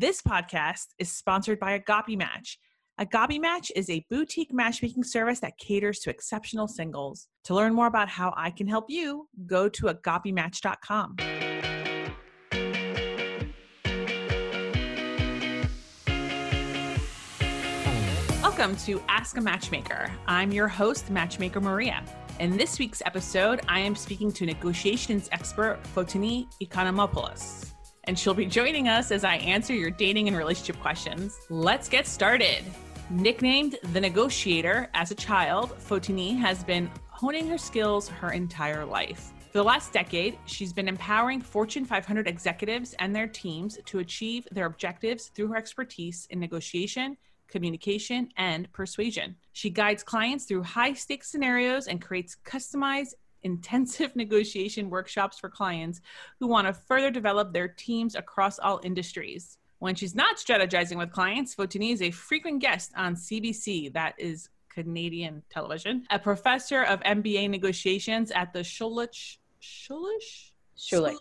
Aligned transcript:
This 0.00 0.22
podcast 0.22 0.94
is 0.98 1.12
sponsored 1.12 1.60
by 1.60 1.72
Agape 1.72 2.16
Match. 2.16 2.58
Agape 2.96 3.38
Match 3.38 3.70
is 3.76 3.90
a 3.90 4.02
boutique 4.08 4.50
matchmaking 4.50 5.04
service 5.04 5.40
that 5.40 5.58
caters 5.58 5.98
to 5.98 6.08
exceptional 6.08 6.68
singles. 6.68 7.28
To 7.44 7.54
learn 7.54 7.74
more 7.74 7.86
about 7.86 8.08
how 8.08 8.32
I 8.34 8.50
can 8.50 8.66
help 8.66 8.86
you, 8.88 9.28
go 9.44 9.68
to 9.68 9.88
agapematch.com. 9.88 11.16
Welcome 18.40 18.76
to 18.76 19.02
Ask 19.06 19.36
a 19.36 19.42
Matchmaker. 19.42 20.10
I'm 20.26 20.50
your 20.50 20.68
host, 20.68 21.10
Matchmaker 21.10 21.60
Maria. 21.60 22.02
In 22.38 22.56
this 22.56 22.78
week's 22.78 23.02
episode, 23.04 23.60
I 23.68 23.80
am 23.80 23.94
speaking 23.94 24.32
to 24.32 24.46
negotiations 24.46 25.28
expert 25.30 25.78
Fotini 25.94 26.46
Iconomopoulos 26.62 27.69
and 28.10 28.18
she'll 28.18 28.34
be 28.34 28.44
joining 28.44 28.88
us 28.88 29.12
as 29.12 29.22
I 29.22 29.36
answer 29.36 29.72
your 29.72 29.92
dating 29.92 30.26
and 30.26 30.36
relationship 30.36 30.80
questions. 30.80 31.38
Let's 31.48 31.88
get 31.88 32.08
started. 32.08 32.64
Nicknamed 33.08 33.78
the 33.92 34.00
negotiator 34.00 34.90
as 34.94 35.12
a 35.12 35.14
child, 35.14 35.78
Fotini 35.78 36.36
has 36.36 36.64
been 36.64 36.90
honing 37.06 37.46
her 37.46 37.56
skills 37.56 38.08
her 38.08 38.32
entire 38.32 38.84
life. 38.84 39.30
For 39.52 39.58
the 39.58 39.62
last 39.62 39.92
decade, 39.92 40.36
she's 40.44 40.72
been 40.72 40.88
empowering 40.88 41.40
Fortune 41.40 41.84
500 41.84 42.26
executives 42.26 42.96
and 42.98 43.14
their 43.14 43.28
teams 43.28 43.78
to 43.86 44.00
achieve 44.00 44.48
their 44.50 44.66
objectives 44.66 45.28
through 45.28 45.46
her 45.46 45.56
expertise 45.56 46.26
in 46.30 46.40
negotiation, 46.40 47.16
communication, 47.46 48.30
and 48.36 48.72
persuasion. 48.72 49.36
She 49.52 49.70
guides 49.70 50.02
clients 50.02 50.46
through 50.46 50.64
high 50.64 50.94
stakes 50.94 51.30
scenarios 51.30 51.86
and 51.86 52.02
creates 52.02 52.36
customized 52.44 53.14
intensive 53.42 54.14
negotiation 54.16 54.90
workshops 54.90 55.38
for 55.38 55.48
clients 55.48 56.00
who 56.38 56.46
want 56.46 56.66
to 56.66 56.72
further 56.72 57.10
develop 57.10 57.52
their 57.52 57.68
teams 57.68 58.14
across 58.14 58.58
all 58.58 58.80
industries. 58.82 59.58
When 59.78 59.94
she's 59.94 60.14
not 60.14 60.36
strategizing 60.36 60.98
with 60.98 61.10
clients, 61.10 61.54
Fotini 61.54 61.92
is 61.92 62.02
a 62.02 62.10
frequent 62.10 62.60
guest 62.60 62.92
on 62.96 63.14
CBC, 63.14 63.92
that 63.94 64.14
is 64.18 64.50
Canadian 64.68 65.42
television, 65.50 66.06
a 66.10 66.18
professor 66.18 66.82
of 66.84 67.00
MBA 67.00 67.48
negotiations 67.48 68.30
at 68.30 68.52
the 68.52 68.60
Schulich, 68.60 69.38
Schulich? 69.60 70.52
Schulich. 70.76 71.16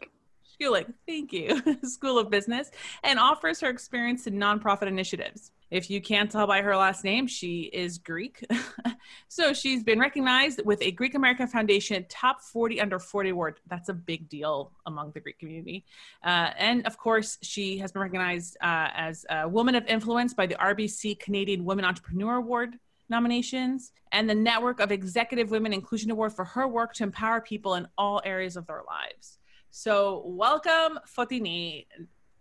Schulich, 0.61 0.94
thank 1.07 1.31
you, 1.31 1.61
School 1.83 2.19
of 2.19 2.29
Business, 2.29 2.69
and 3.03 3.17
offers 3.17 3.61
her 3.61 3.69
experience 3.69 4.27
in 4.27 4.35
nonprofit 4.35 4.88
initiatives. 4.88 5.51
If 5.72 5.90
you 5.90 6.02
can't 6.02 6.31
tell 6.31 6.47
by 6.47 6.62
her 6.62 6.75
last 6.75 7.03
name, 7.03 7.28
she 7.28 7.62
is 7.62 8.00
Greek. 8.00 8.44
so 9.28 9.53
she's 9.53 9.84
been 9.84 10.00
recognized 10.00 10.62
with 10.66 10.81
a 10.81 10.91
Greek 10.91 11.13
American 11.13 11.47
Foundation 11.47 12.06
Top 12.09 12.41
40 12.41 12.81
Under 12.81 12.97
40 12.97 13.30
award. 13.30 13.59
That's 13.68 13.90
a 13.90 13.94
big 13.94 14.30
deal 14.30 14.72
among 14.88 15.12
the 15.12 15.19
Greek 15.19 15.38
community. 15.38 15.85
Uh, 16.24 16.52
and 16.57 16.85
of 16.88 16.97
course, 16.97 17.38
she 17.44 17.78
has 17.78 17.91
been 17.91 18.02
recognized 18.02 18.57
uh, 18.62 18.90
as 18.96 19.25
a 19.30 19.47
Woman 19.47 19.75
of 19.75 19.85
Influence 19.85 20.34
by 20.34 20.47
the 20.47 20.56
RBC 20.56 21.19
Canadian 21.19 21.66
Women 21.66 21.86
Entrepreneur 21.86 22.38
Award 22.38 22.80
nominations 23.09 23.91
and 24.12 24.30
the 24.30 24.36
Network 24.36 24.80
of 24.80 24.91
Executive 24.91 25.51
Women 25.51 25.74
Inclusion 25.74 26.09
Award 26.12 26.34
for 26.34 26.46
her 26.46 26.68
work 26.68 26.94
to 26.96 27.03
empower 27.03 27.41
people 27.41 27.75
in 27.75 27.88
all 27.97 28.22
areas 28.25 28.57
of 28.57 28.66
their 28.66 28.81
lives. 28.88 29.38
So, 29.72 30.24
welcome, 30.25 31.00
Fotini, 31.16 31.86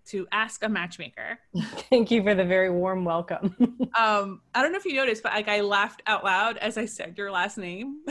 to 0.08 0.26
Ask 0.32 0.64
a 0.64 0.68
Matchmaker. 0.68 1.38
Thank 1.90 2.10
you 2.10 2.22
for 2.22 2.34
the 2.34 2.44
very 2.44 2.70
warm 2.70 3.04
welcome. 3.04 3.54
um, 3.98 4.40
I 4.54 4.62
don't 4.62 4.72
know 4.72 4.78
if 4.78 4.84
you 4.84 4.94
noticed, 4.94 5.22
but 5.22 5.32
like 5.32 5.48
I 5.48 5.60
laughed 5.60 6.02
out 6.06 6.24
loud 6.24 6.56
as 6.58 6.78
I 6.78 6.86
said 6.86 7.16
your 7.16 7.30
last 7.30 7.58
name 7.58 8.02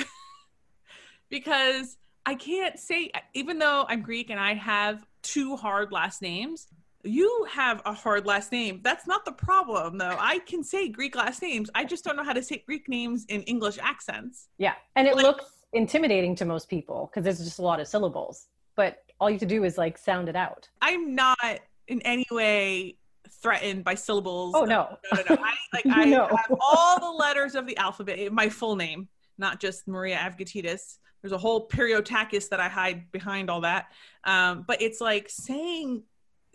because 1.29 1.97
I 2.25 2.35
can't 2.35 2.77
say, 2.79 3.11
even 3.33 3.57
though 3.57 3.85
I'm 3.87 4.01
Greek 4.01 4.29
and 4.29 4.39
I 4.39 4.53
have 4.53 5.05
two 5.23 5.55
hard 5.55 5.91
last 5.91 6.21
names, 6.21 6.67
you 7.03 7.47
have 7.49 7.81
a 7.85 7.93
hard 7.93 8.25
last 8.25 8.51
name. 8.51 8.81
That's 8.83 9.07
not 9.07 9.23
the 9.23 9.31
problem, 9.31 9.97
though. 9.97 10.17
I 10.19 10.39
can 10.39 10.63
say 10.63 10.89
Greek 10.89 11.15
last 11.15 11.41
names. 11.41 11.69
I 11.73 11.85
just 11.85 12.03
don't 12.03 12.15
know 12.15 12.23
how 12.23 12.33
to 12.33 12.43
say 12.43 12.63
Greek 12.65 12.89
names 12.89 13.25
in 13.29 13.43
English 13.43 13.77
accents. 13.81 14.49
Yeah. 14.57 14.73
And 14.95 15.07
it 15.07 15.15
like, 15.15 15.23
looks 15.23 15.45
intimidating 15.73 16.35
to 16.35 16.45
most 16.45 16.69
people 16.69 17.09
because 17.09 17.23
there's 17.23 17.43
just 17.43 17.59
a 17.59 17.61
lot 17.61 17.79
of 17.79 17.87
syllables. 17.87 18.47
But 18.75 19.03
all 19.19 19.29
you 19.29 19.35
have 19.35 19.41
to 19.41 19.45
do 19.45 19.63
is 19.63 19.77
like 19.77 19.97
sound 19.97 20.29
it 20.29 20.35
out. 20.35 20.69
I'm 20.81 21.15
not 21.15 21.59
in 21.87 22.01
any 22.01 22.25
way 22.31 22.97
threatened 23.41 23.83
by 23.83 23.95
syllables. 23.95 24.53
Oh 24.55 24.65
no, 24.65 24.97
no, 25.13 25.21
no, 25.29 25.35
no. 25.35 25.43
I 25.43 25.53
like 25.73 25.85
I 25.91 26.05
no. 26.05 26.27
have 26.27 26.57
all 26.59 26.99
the 26.99 27.17
letters 27.17 27.55
of 27.55 27.65
the 27.65 27.77
alphabet. 27.77 28.31
My 28.31 28.49
full 28.49 28.75
name, 28.75 29.07
not 29.37 29.59
just 29.59 29.87
Maria 29.87 30.17
Avgitidis. 30.17 30.97
There's 31.21 31.31
a 31.31 31.37
whole 31.37 31.67
Periotakis 31.67 32.49
that 32.49 32.59
I 32.59 32.69
hide 32.69 33.11
behind 33.11 33.49
all 33.49 33.61
that. 33.61 33.87
Um, 34.23 34.63
but 34.67 34.81
it's 34.81 35.01
like 35.01 35.29
saying 35.29 36.03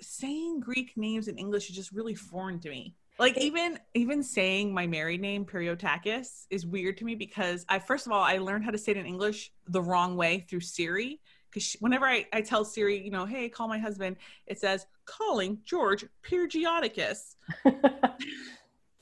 saying 0.01 0.61
Greek 0.61 0.93
names 0.97 1.29
in 1.29 1.37
English 1.37 1.71
is 1.71 1.77
just 1.77 1.93
really 1.93 2.15
foreign 2.15 2.59
to 2.61 2.71
me. 2.71 2.95
Like 3.19 3.39
even 3.39 3.79
even 3.95 4.23
saying 4.23 4.73
my 4.73 4.87
married 4.87 5.21
name 5.21 5.45
Periotakis 5.45 6.47
is 6.51 6.67
weird 6.67 6.97
to 6.99 7.05
me 7.05 7.15
because 7.15 7.65
I 7.69 7.79
first 7.79 8.07
of 8.07 8.13
all 8.13 8.23
I 8.23 8.39
learned 8.39 8.65
how 8.65 8.71
to 8.71 8.79
say 8.79 8.93
it 8.93 8.99
in 8.99 9.07
English 9.07 9.53
the 9.69 9.83
wrong 9.83 10.17
way 10.17 10.45
through 10.49 10.61
Siri 10.61 11.21
because 11.51 11.77
whenever 11.81 12.07
I, 12.07 12.27
I 12.33 12.41
tell 12.41 12.65
Siri, 12.65 13.05
you 13.05 13.11
know, 13.11 13.27
hey, 13.27 13.49
call 13.49 13.69
my 13.69 13.79
husband, 13.79 14.17
it 14.47 14.59
says 14.59 14.87
calling 15.05 15.59
George 15.65 16.05
Pyrgioticus. 16.23 17.37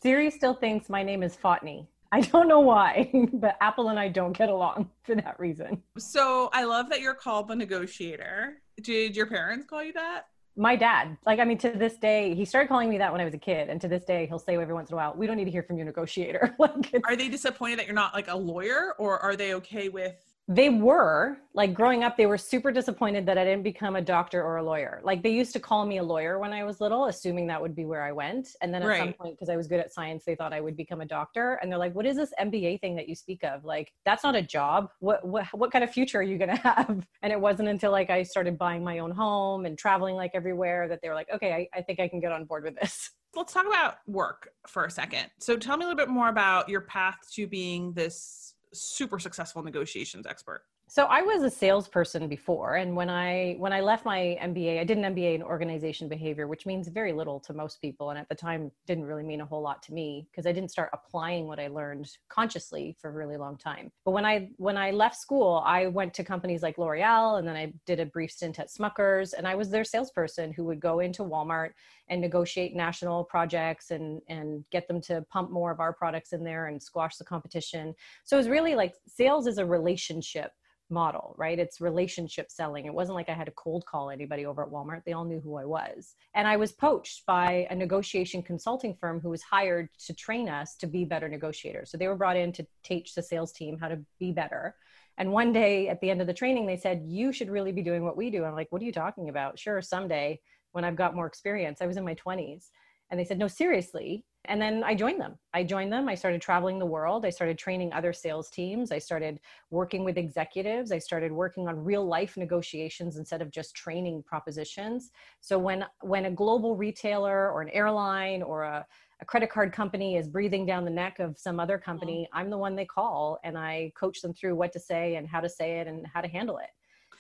Siri 0.03 0.31
still 0.31 0.55
thinks 0.55 0.89
my 0.89 1.03
name 1.03 1.23
is 1.23 1.37
Fotney. 1.37 1.87
I 2.13 2.23
don't 2.23 2.49
know 2.49 2.61
why, 2.61 3.11
but 3.33 3.57
Apple 3.61 3.89
and 3.89 3.99
I 3.99 4.09
don't 4.09 4.37
get 4.37 4.49
along 4.49 4.91
for 5.05 5.15
that 5.15 5.39
reason. 5.39 5.83
So 5.99 6.51
I 6.53 6.65
love 6.65 6.89
that 6.91 7.01
you're 7.01 7.15
called 7.15 7.49
the 7.49 7.57
negotiator. 7.57 8.63
Did 8.83 9.15
your 9.15 9.27
parents 9.27 9.67
call 9.67 9.85
you 9.85 9.93
that? 9.93 10.27
My 10.57 10.75
dad, 10.75 11.17
like, 11.25 11.39
I 11.39 11.45
mean, 11.45 11.59
to 11.59 11.71
this 11.71 11.97
day, 11.97 12.35
he 12.35 12.45
started 12.45 12.69
calling 12.69 12.91
me 12.91 12.99
that 12.99 13.13
when 13.13 13.21
I 13.21 13.25
was 13.25 13.35
a 13.35 13.39
kid. 13.39 13.69
And 13.69 13.81
to 13.81 13.89
this 13.89 14.05
day, 14.05 14.27
he'll 14.27 14.39
say 14.39 14.59
every 14.59 14.75
once 14.75 14.91
in 14.91 14.95
a 14.95 14.97
while, 14.97 15.15
we 15.17 15.27
don't 15.27 15.37
need 15.37 15.45
to 15.45 15.51
hear 15.51 15.63
from 15.63 15.77
your 15.77 15.87
negotiator. 15.87 16.55
like, 16.59 16.93
are 17.05 17.15
they 17.15 17.29
disappointed 17.29 17.79
that 17.79 17.87
you're 17.87 17.95
not 17.95 18.13
like 18.13 18.29
a 18.29 18.37
lawyer 18.37 18.95
or 18.99 19.19
are 19.21 19.37
they 19.37 19.55
okay 19.55 19.89
with 19.89 20.17
they 20.51 20.69
were 20.69 21.39
like 21.55 21.73
growing 21.73 22.03
up 22.03 22.17
they 22.17 22.27
were 22.27 22.37
super 22.37 22.73
disappointed 22.73 23.25
that 23.25 23.39
i 23.39 23.45
didn't 23.45 23.63
become 23.63 23.95
a 23.95 24.01
doctor 24.01 24.43
or 24.43 24.57
a 24.57 24.63
lawyer. 24.63 25.01
Like 25.05 25.23
they 25.23 25.31
used 25.31 25.53
to 25.53 25.61
call 25.61 25.87
me 25.87 25.99
a 25.99 26.03
lawyer 26.03 26.41
when 26.41 26.53
i 26.53 26.65
was 26.65 26.81
little 26.81 27.07
assuming 27.07 27.47
that 27.47 27.63
would 27.63 27.77
be 27.77 27.85
where 27.85 28.03
i 28.03 28.11
went. 28.11 28.49
And 28.61 28.75
then 28.75 28.83
at 28.83 28.89
right. 28.89 28.99
some 28.99 29.13
point 29.13 29.37
because 29.37 29.49
i 29.49 29.57
was 29.57 29.69
good 29.69 29.79
at 29.79 29.93
science 29.93 30.25
they 30.25 30.35
thought 30.35 30.53
i 30.53 30.61
would 30.61 30.77
become 30.77 31.03
a 31.03 31.07
doctor. 31.07 31.55
And 31.63 31.71
they're 31.71 31.79
like 31.79 31.95
what 31.95 32.05
is 32.05 32.17
this 32.17 32.33
mba 32.41 32.81
thing 32.81 32.97
that 32.97 33.09
you 33.09 33.15
speak 33.15 33.45
of? 33.45 33.65
Like 33.65 33.93
that's 34.05 34.25
not 34.25 34.35
a 34.35 34.43
job. 34.43 34.91
What 34.99 35.25
what, 35.25 35.47
what 35.53 35.71
kind 35.71 35.85
of 35.85 35.91
future 35.93 36.19
are 36.19 36.23
you 36.23 36.37
going 36.37 36.51
to 36.57 36.57
have? 36.57 37.07
And 37.23 37.33
it 37.33 37.41
wasn't 37.41 37.69
until 37.69 37.93
like 37.93 38.11
i 38.11 38.25
started 38.25 38.59
buying 38.59 38.83
my 38.83 38.99
own 38.99 39.13
home 39.13 39.67
and 39.67 39.79
traveling 39.79 40.17
like 40.17 40.33
everywhere 40.35 40.89
that 40.89 41.01
they 41.01 41.09
were 41.09 41.15
like 41.15 41.29
okay 41.33 41.53
I, 41.53 41.79
I 41.79 41.83
think 41.83 42.01
i 42.01 42.09
can 42.09 42.19
get 42.19 42.33
on 42.33 42.45
board 42.45 42.65
with 42.65 42.75
this. 42.75 43.11
Let's 43.37 43.53
talk 43.53 43.67
about 43.67 43.99
work 44.09 44.49
for 44.67 44.87
a 44.87 44.91
second. 44.91 45.31
So 45.39 45.57
tell 45.57 45.77
me 45.77 45.85
a 45.85 45.89
little 45.89 46.05
bit 46.05 46.09
more 46.09 46.29
about 46.29 46.69
your 46.69 46.81
path 46.81 47.19
to 47.35 47.47
being 47.47 47.93
this 47.93 48.50
super 48.73 49.19
successful 49.19 49.63
negotiations 49.63 50.27
expert? 50.27 50.63
So 50.91 51.05
I 51.05 51.23
was 51.23 51.45
a 51.45 51.51
salesperson 51.51 52.27
before, 52.27 52.75
and 52.75 52.97
when 52.97 53.09
I 53.09 53.55
when 53.59 53.73
I 53.73 53.81
left 53.81 54.05
my 54.05 54.37
MBA, 54.43 54.81
I 54.81 54.83
did 54.83 54.99
an 54.99 55.15
MBA 55.15 55.37
in 55.37 55.43
organization 55.45 56.09
behavior, 56.09 56.49
which 56.49 56.67
means 56.67 56.89
very 56.89 57.13
little 57.13 57.39
to 57.47 57.55
most 57.55 57.81
people, 57.81 58.11
and 58.11 58.19
at 58.19 58.29
the 58.29 58.35
time 58.35 58.73
didn't 58.89 59.05
really 59.05 59.23
mean 59.23 59.41
a 59.41 59.47
whole 59.47 59.63
lot 59.63 59.85
to 59.85 59.95
me 59.95 60.27
because 60.29 60.49
I 60.49 60.53
didn't 60.53 60.73
start 60.73 60.91
applying 60.93 61.47
what 61.47 61.61
I 61.61 61.69
learned 61.69 62.11
consciously 62.29 62.97
for 63.01 63.09
a 63.09 63.13
really 63.13 63.37
long 63.37 63.57
time. 63.57 63.93
But 64.05 64.11
when 64.11 64.25
I 64.25 64.51
when 64.57 64.77
I 64.77 64.91
left 64.91 65.15
school, 65.15 65.63
I 65.65 65.87
went 65.87 66.13
to 66.15 66.25
companies 66.25 66.61
like 66.61 66.77
L'Oreal, 66.77 67.39
and 67.39 67.47
then 67.47 67.55
I 67.55 67.73
did 67.87 68.01
a 68.01 68.07
brief 68.07 68.33
stint 68.33 68.59
at 68.59 68.69
Smuckers, 68.69 69.33
and 69.33 69.47
I 69.47 69.55
was 69.55 69.71
their 69.71 69.85
salesperson 69.85 70.53
who 70.53 70.65
would 70.65 70.81
go 70.81 70.99
into 70.99 71.23
Walmart 71.23 71.71
and 72.09 72.21
negotiate 72.21 72.75
national 72.75 73.23
projects 73.23 73.93
and 73.93 74.21
and 74.29 74.65
get 74.73 74.89
them 74.89 75.01
to 75.03 75.25
pump 75.31 75.53
more 75.53 75.71
of 75.71 75.79
our 75.79 75.93
products 75.93 76.33
in 76.33 76.43
there 76.43 76.67
and 76.67 76.83
squash 76.83 77.17
the 77.17 77.25
competition. 77.25 77.95
So 78.25 78.37
it 78.37 78.41
was 78.41 78.49
really 78.49 78.75
like 78.75 78.97
sales 79.07 79.47
is 79.47 79.59
a 79.59 79.65
relationship 79.65 80.51
model, 80.91 81.35
right? 81.39 81.59
It's 81.59 81.81
relationship 81.81 82.51
selling. 82.51 82.87
It 82.87 82.95
wasn't 82.95 83.17
like 83.17 83.29
I 83.29 83.35
had 83.35 83.47
to 83.47 83.53
cold 83.53 83.85
call 83.87 84.11
anybody 84.11 84.47
over 84.47 84.63
at 84.63 84.71
Walmart. 84.71 85.05
They 85.05 85.13
all 85.13 85.25
knew 85.25 85.41
who 85.41 85.57
I 85.57 85.65
was. 85.65 86.15
And 86.35 86.47
I 86.47 86.57
was 86.57 86.73
poached 86.73 87.25
by 87.27 87.67
a 87.71 87.75
negotiation 87.75 88.43
consulting 88.43 88.95
firm 88.95 89.21
who 89.21 89.31
was 89.31 89.43
hired 89.43 89.89
to 90.07 90.15
train 90.15 90.49
us 90.49 90.77
to 90.77 90.87
be 90.87 91.05
better 91.05 91.29
negotiators. 91.29 91.91
So 91.91 91.99
they 91.99 92.09
were 92.09 92.17
brought 92.17 92.37
in 92.37 92.53
to 92.53 92.67
teach 92.83 93.15
the 93.15 93.23
sales 93.23 93.53
team 93.53 93.79
how 93.79 93.89
to 93.89 94.01
be 94.19 94.33
better. 94.33 94.75
And 95.19 95.33
one 95.33 95.53
day 95.53 95.89
at 95.89 96.01
the 96.01 96.11
end 96.11 96.21
of 96.21 96.27
the 96.27 96.35
training, 96.35 96.67
they 96.67 96.77
said, 96.77 97.03
You 97.07 97.33
should 97.33 97.51
really 97.51 97.73
be 97.73 97.83
doing 97.83 98.05
what 98.05 98.17
we 98.17 98.31
do. 98.31 98.45
I'm 98.45 98.55
like, 98.55 98.69
What 98.71 98.83
are 98.83 98.87
you 98.87 98.93
talking 98.93 99.29
about? 99.29 99.59
Sure, 99.59 99.83
someday 99.83 100.41
when 100.73 100.85
I've 100.85 100.97
got 100.97 101.15
more 101.15 101.27
experience. 101.27 101.81
I 101.81 101.87
was 101.87 101.97
in 101.97 102.05
my 102.05 102.15
20s. 102.15 102.69
And 103.11 103.19
they 103.19 103.25
said, 103.25 103.39
No, 103.39 103.49
seriously, 103.49 104.25
and 104.47 104.61
then 104.61 104.83
I 104.83 104.95
joined 104.95 105.21
them. 105.21 105.39
I 105.53 105.63
joined 105.63 105.93
them. 105.93 106.09
I 106.09 106.15
started 106.15 106.41
traveling 106.41 106.79
the 106.79 106.87
world. 106.87 107.27
I 107.27 107.31
started 107.31 107.59
training 107.59 107.93
other 107.93 108.13
sales 108.13 108.49
teams. 108.49 108.91
I 108.91 108.99
started 108.99 109.39
working 109.71 110.03
with 110.03 110.17
executives. 110.17 110.93
I 110.93 110.99
started 110.99 111.31
working 111.31 111.69
on 111.69 111.85
real 111.85 112.07
life 112.07 112.37
negotiations 112.37 113.17
instead 113.17 113.43
of 113.43 113.51
just 113.51 113.75
training 113.75 114.23
propositions. 114.23 115.11
So 115.41 115.59
when 115.59 115.85
when 116.01 116.25
a 116.25 116.31
global 116.31 116.75
retailer 116.75 117.51
or 117.51 117.61
an 117.61 117.69
airline 117.71 118.43
or 118.43 118.63
a, 118.63 118.87
a 119.21 119.25
credit 119.27 119.51
card 119.51 119.75
company 119.75 120.17
is 120.17 120.27
breathing 120.27 120.65
down 120.65 120.87
the 120.87 120.91
neck 120.91 121.19
of 121.19 121.39
some 121.39 121.61
other 121.61 121.77
company, 121.77 122.23
mm-hmm. 122.23 122.39
I'm 122.39 122.51
the 122.51 122.59
one 122.59 122.75
they 122.75 122.87
call 122.87 123.39
and 123.45 123.59
I 123.59 123.93
coach 123.95 124.23
them 124.23 124.33
through 124.33 124.55
what 124.55 124.73
to 124.73 124.81
say 124.81 125.17
and 125.17 125.29
how 125.29 125.41
to 125.41 125.51
say 125.51 125.81
it 125.81 125.87
and 125.87 126.07
how 126.07 126.23
to 126.23 126.29
handle 126.29 126.57
it. 126.57 126.71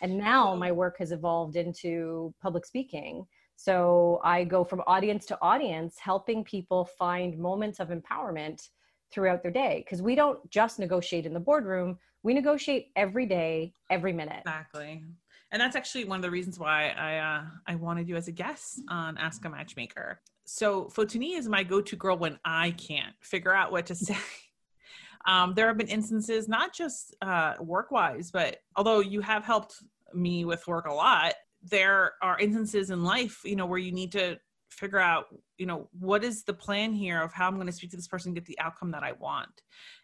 And 0.00 0.16
now 0.16 0.54
my 0.54 0.72
work 0.72 0.96
has 0.98 1.12
evolved 1.12 1.56
into 1.56 2.32
public 2.40 2.64
speaking 2.64 3.26
so 3.62 4.22
I 4.24 4.44
go 4.44 4.64
from 4.64 4.82
audience 4.86 5.26
to 5.26 5.38
audience, 5.42 5.98
helping 5.98 6.42
people 6.44 6.86
find 6.86 7.38
moments 7.38 7.78
of 7.78 7.88
empowerment 7.88 8.66
throughout 9.12 9.42
their 9.42 9.50
day. 9.50 9.82
Because 9.84 10.00
we 10.00 10.14
don't 10.14 10.38
just 10.48 10.78
negotiate 10.78 11.26
in 11.26 11.34
the 11.34 11.40
boardroom, 11.40 11.98
we 12.22 12.32
negotiate 12.32 12.86
every 12.96 13.26
day, 13.26 13.74
every 13.90 14.14
minute. 14.14 14.40
Exactly. 14.46 15.04
And 15.52 15.60
that's 15.60 15.76
actually 15.76 16.06
one 16.06 16.16
of 16.16 16.22
the 16.22 16.30
reasons 16.30 16.58
why 16.58 16.88
I 16.88 17.18
uh, 17.18 17.42
I 17.66 17.74
wanted 17.74 18.08
you 18.08 18.16
as 18.16 18.28
a 18.28 18.32
guest 18.32 18.80
on 18.88 19.18
Ask 19.18 19.44
a 19.44 19.50
Matchmaker. 19.50 20.22
So 20.46 20.86
Fotini 20.86 21.36
is 21.36 21.46
my 21.46 21.62
go-to 21.62 21.96
girl 21.96 22.16
when 22.16 22.38
I 22.46 22.70
can't 22.70 23.14
figure 23.20 23.52
out 23.52 23.72
what 23.72 23.84
to 23.86 23.94
say. 24.06 24.16
Um, 25.26 25.52
there 25.52 25.66
have 25.66 25.76
been 25.76 25.88
instances, 25.88 26.48
not 26.48 26.72
just 26.72 27.14
uh, 27.20 27.56
work-wise, 27.60 28.30
but 28.30 28.56
although 28.74 29.00
you 29.00 29.20
have 29.20 29.44
helped 29.44 29.74
me 30.14 30.46
with 30.46 30.66
work 30.66 30.86
a 30.86 30.94
lot, 30.94 31.34
there 31.62 32.12
are 32.22 32.38
instances 32.38 32.90
in 32.90 33.04
life, 33.04 33.40
you 33.44 33.56
know, 33.56 33.66
where 33.66 33.78
you 33.78 33.92
need 33.92 34.12
to 34.12 34.38
figure 34.70 34.98
out, 34.98 35.26
you 35.58 35.66
know, 35.66 35.88
what 35.98 36.24
is 36.24 36.44
the 36.44 36.54
plan 36.54 36.92
here 36.92 37.20
of 37.20 37.32
how 37.32 37.48
I'm 37.48 37.56
going 37.56 37.66
to 37.66 37.72
speak 37.72 37.90
to 37.90 37.96
this 37.96 38.08
person 38.08 38.34
get 38.34 38.46
the 38.46 38.58
outcome 38.58 38.92
that 38.92 39.02
I 39.02 39.12
want. 39.12 39.62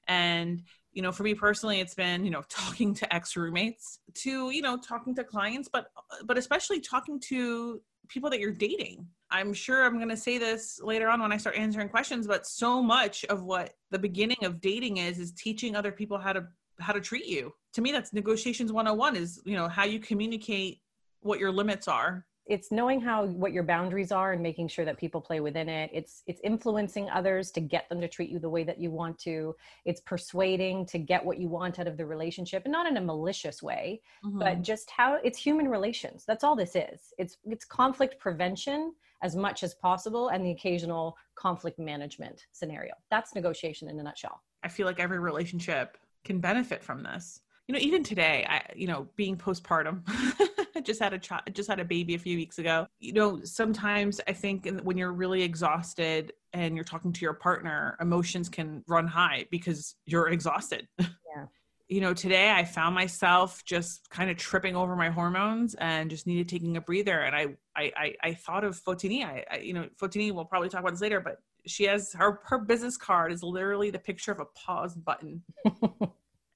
And, 0.08 0.62
you 0.92 1.02
know, 1.02 1.12
for 1.12 1.22
me 1.22 1.34
personally, 1.34 1.80
it's 1.80 1.94
been, 1.94 2.24
you 2.24 2.30
know, 2.30 2.42
talking 2.48 2.94
to 2.94 3.14
ex 3.14 3.36
roommates 3.36 4.00
to, 4.14 4.50
you 4.50 4.62
know, 4.62 4.76
talking 4.76 5.14
to 5.16 5.24
clients, 5.24 5.68
but, 5.72 5.88
but 6.24 6.36
especially 6.36 6.80
talking 6.80 7.20
to 7.28 7.80
people 8.08 8.30
that 8.30 8.40
you're 8.40 8.52
dating. 8.52 9.06
I'm 9.30 9.52
sure 9.52 9.84
I'm 9.84 9.96
going 9.96 10.08
to 10.08 10.16
say 10.16 10.38
this 10.38 10.78
later 10.80 11.08
on 11.08 11.20
when 11.20 11.32
I 11.32 11.36
start 11.36 11.56
answering 11.56 11.88
questions, 11.88 12.26
but 12.26 12.46
so 12.46 12.82
much 12.82 13.24
of 13.24 13.42
what 13.42 13.72
the 13.90 13.98
beginning 13.98 14.44
of 14.44 14.60
dating 14.60 14.98
is, 14.98 15.18
is 15.18 15.32
teaching 15.32 15.74
other 15.74 15.90
people 15.90 16.18
how 16.18 16.32
to, 16.32 16.46
how 16.78 16.92
to 16.92 17.00
treat 17.00 17.26
you. 17.26 17.52
To 17.72 17.82
me, 17.82 17.90
that's 17.90 18.12
negotiations 18.12 18.72
101 18.72 19.16
is, 19.16 19.42
you 19.44 19.56
know, 19.56 19.68
how 19.68 19.84
you 19.84 19.98
communicate 19.98 20.80
what 21.26 21.38
your 21.38 21.52
limits 21.52 21.88
are. 21.88 22.24
It's 22.46 22.70
knowing 22.70 23.00
how 23.00 23.26
what 23.26 23.52
your 23.52 23.64
boundaries 23.64 24.12
are 24.12 24.32
and 24.32 24.40
making 24.40 24.68
sure 24.68 24.84
that 24.84 24.98
people 24.98 25.20
play 25.20 25.40
within 25.40 25.68
it. 25.68 25.90
It's 25.92 26.22
it's 26.28 26.40
influencing 26.44 27.10
others 27.10 27.50
to 27.52 27.60
get 27.60 27.88
them 27.88 28.00
to 28.00 28.06
treat 28.06 28.30
you 28.30 28.38
the 28.38 28.48
way 28.48 28.62
that 28.62 28.78
you 28.78 28.92
want 28.92 29.18
to. 29.20 29.56
It's 29.84 30.00
persuading 30.00 30.86
to 30.86 30.98
get 30.98 31.24
what 31.24 31.38
you 31.38 31.48
want 31.48 31.80
out 31.80 31.88
of 31.88 31.96
the 31.96 32.06
relationship 32.06 32.62
and 32.64 32.72
not 32.72 32.86
in 32.86 32.98
a 32.98 33.00
malicious 33.00 33.64
way 33.64 34.00
mm-hmm. 34.24 34.38
but 34.38 34.62
just 34.62 34.90
how 34.90 35.18
it's 35.24 35.38
human 35.38 35.68
relations. 35.68 36.24
That's 36.24 36.44
all 36.44 36.54
this 36.54 36.76
is. 36.76 37.12
It's 37.18 37.36
it's 37.44 37.64
conflict 37.64 38.18
prevention 38.20 38.94
as 39.22 39.34
much 39.34 39.64
as 39.64 39.74
possible 39.74 40.28
and 40.28 40.44
the 40.44 40.52
occasional 40.52 41.16
conflict 41.34 41.80
management 41.80 42.46
scenario. 42.52 42.92
That's 43.10 43.34
negotiation 43.34 43.88
in 43.88 43.98
a 43.98 44.02
nutshell. 44.04 44.42
I 44.62 44.68
feel 44.68 44.86
like 44.86 45.00
every 45.00 45.18
relationship 45.18 45.96
can 46.24 46.38
benefit 46.38 46.84
from 46.84 47.02
this. 47.02 47.40
You 47.66 47.72
know 47.72 47.80
even 47.80 48.04
today 48.04 48.46
i 48.48 48.62
you 48.76 48.86
know 48.86 49.08
being 49.16 49.36
postpartum 49.36 50.02
just 50.84 51.00
had 51.00 51.12
a 51.12 51.18
child 51.18 51.42
just 51.52 51.68
had 51.68 51.80
a 51.80 51.84
baby 51.84 52.14
a 52.14 52.18
few 52.18 52.36
weeks 52.36 52.58
ago. 52.58 52.86
You 53.00 53.12
know 53.12 53.40
sometimes 53.44 54.20
i 54.28 54.32
think 54.32 54.68
when 54.82 54.96
you're 54.96 55.12
really 55.12 55.42
exhausted 55.42 56.32
and 56.52 56.74
you're 56.74 56.84
talking 56.84 57.12
to 57.12 57.20
your 57.20 57.34
partner 57.34 57.96
emotions 58.00 58.48
can 58.48 58.82
run 58.86 59.06
high 59.06 59.46
because 59.50 59.96
you're 60.06 60.28
exhausted. 60.28 60.88
Yeah. 61.36 61.46
You 61.88 62.00
know 62.00 62.14
today 62.14 62.50
i 62.50 62.64
found 62.64 62.94
myself 62.94 63.62
just 63.64 64.08
kind 64.10 64.30
of 64.30 64.36
tripping 64.38 64.74
over 64.74 64.96
my 64.96 65.10
hormones 65.10 65.74
and 65.74 66.08
just 66.08 66.26
needed 66.26 66.48
taking 66.48 66.76
a 66.78 66.80
breather 66.80 67.20
and 67.20 67.36
i 67.36 67.46
i 67.76 67.92
i, 67.96 68.14
I 68.22 68.34
thought 68.34 68.64
of 68.64 68.80
fotini. 68.80 69.22
I, 69.22 69.44
I 69.50 69.56
you 69.58 69.74
know 69.74 69.86
fotini 70.00 70.32
we'll 70.32 70.46
probably 70.46 70.70
talk 70.70 70.80
about 70.80 70.92
this 70.92 71.02
later 71.02 71.20
but 71.20 71.42
she 71.66 71.84
has 71.84 72.12
her 72.14 72.40
her 72.44 72.58
business 72.58 72.96
card 72.96 73.32
is 73.32 73.42
literally 73.42 73.90
the 73.90 73.98
picture 73.98 74.32
of 74.32 74.40
a 74.40 74.46
pause 74.46 74.94
button. 74.94 75.42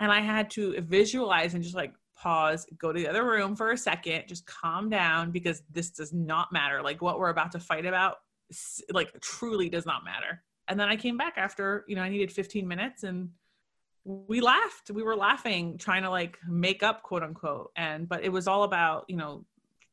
And 0.01 0.11
I 0.11 0.21
had 0.21 0.51
to 0.53 0.81
visualize 0.81 1.53
and 1.53 1.63
just 1.63 1.77
like 1.77 1.93
pause, 2.21 2.67
go 2.79 2.93
to 2.93 3.01
the 3.01 3.09
other 3.09 3.25
room 3.25 3.57
for 3.57 3.71
a 3.71 3.77
second, 3.77 4.25
just 4.29 4.47
calm 4.47 4.91
down 4.91 5.31
because 5.31 5.63
this 5.71 5.91
does 5.91 6.13
not 6.13 6.53
matter. 6.53 6.83
Like 6.83 7.01
what 7.01 7.19
we're 7.19 7.31
about 7.31 7.53
to 7.53 7.61
fight 7.61 7.87
about, 7.87 8.17
like 8.93 9.19
truly 9.21 9.69
does 9.69 9.87
not 9.87 10.05
matter. 10.05 10.43
And 10.69 10.79
then 10.79 10.89
I 10.89 10.97
came 10.97 11.17
back 11.17 11.35
after, 11.37 11.85
you 11.89 11.97
know, 11.97 12.03
I 12.03 12.09
needed 12.09 12.31
15 12.31 12.67
minutes 12.69 13.03
and 13.03 13.31
we 14.05 14.41
laughed. 14.41 14.91
We 14.91 15.03
were 15.03 15.17
laughing, 15.17 15.79
trying 15.79 16.03
to 16.03 16.11
like 16.11 16.39
make 16.47 16.83
up, 16.83 17.03
quote 17.03 17.23
unquote. 17.23 17.73
And, 17.77 18.09
but 18.09 18.23
it 18.23 18.29
was 18.31 18.47
all 18.47 18.65
about, 18.65 19.05
you 19.09 19.17
know, 19.17 19.45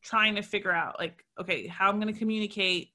trying 0.03 0.35
to 0.35 0.41
figure 0.41 0.71
out 0.71 0.99
like, 0.99 1.25
okay, 1.39 1.67
how 1.67 1.89
I'm 1.89 1.99
going 1.99 2.13
to 2.13 2.19
communicate 2.19 2.91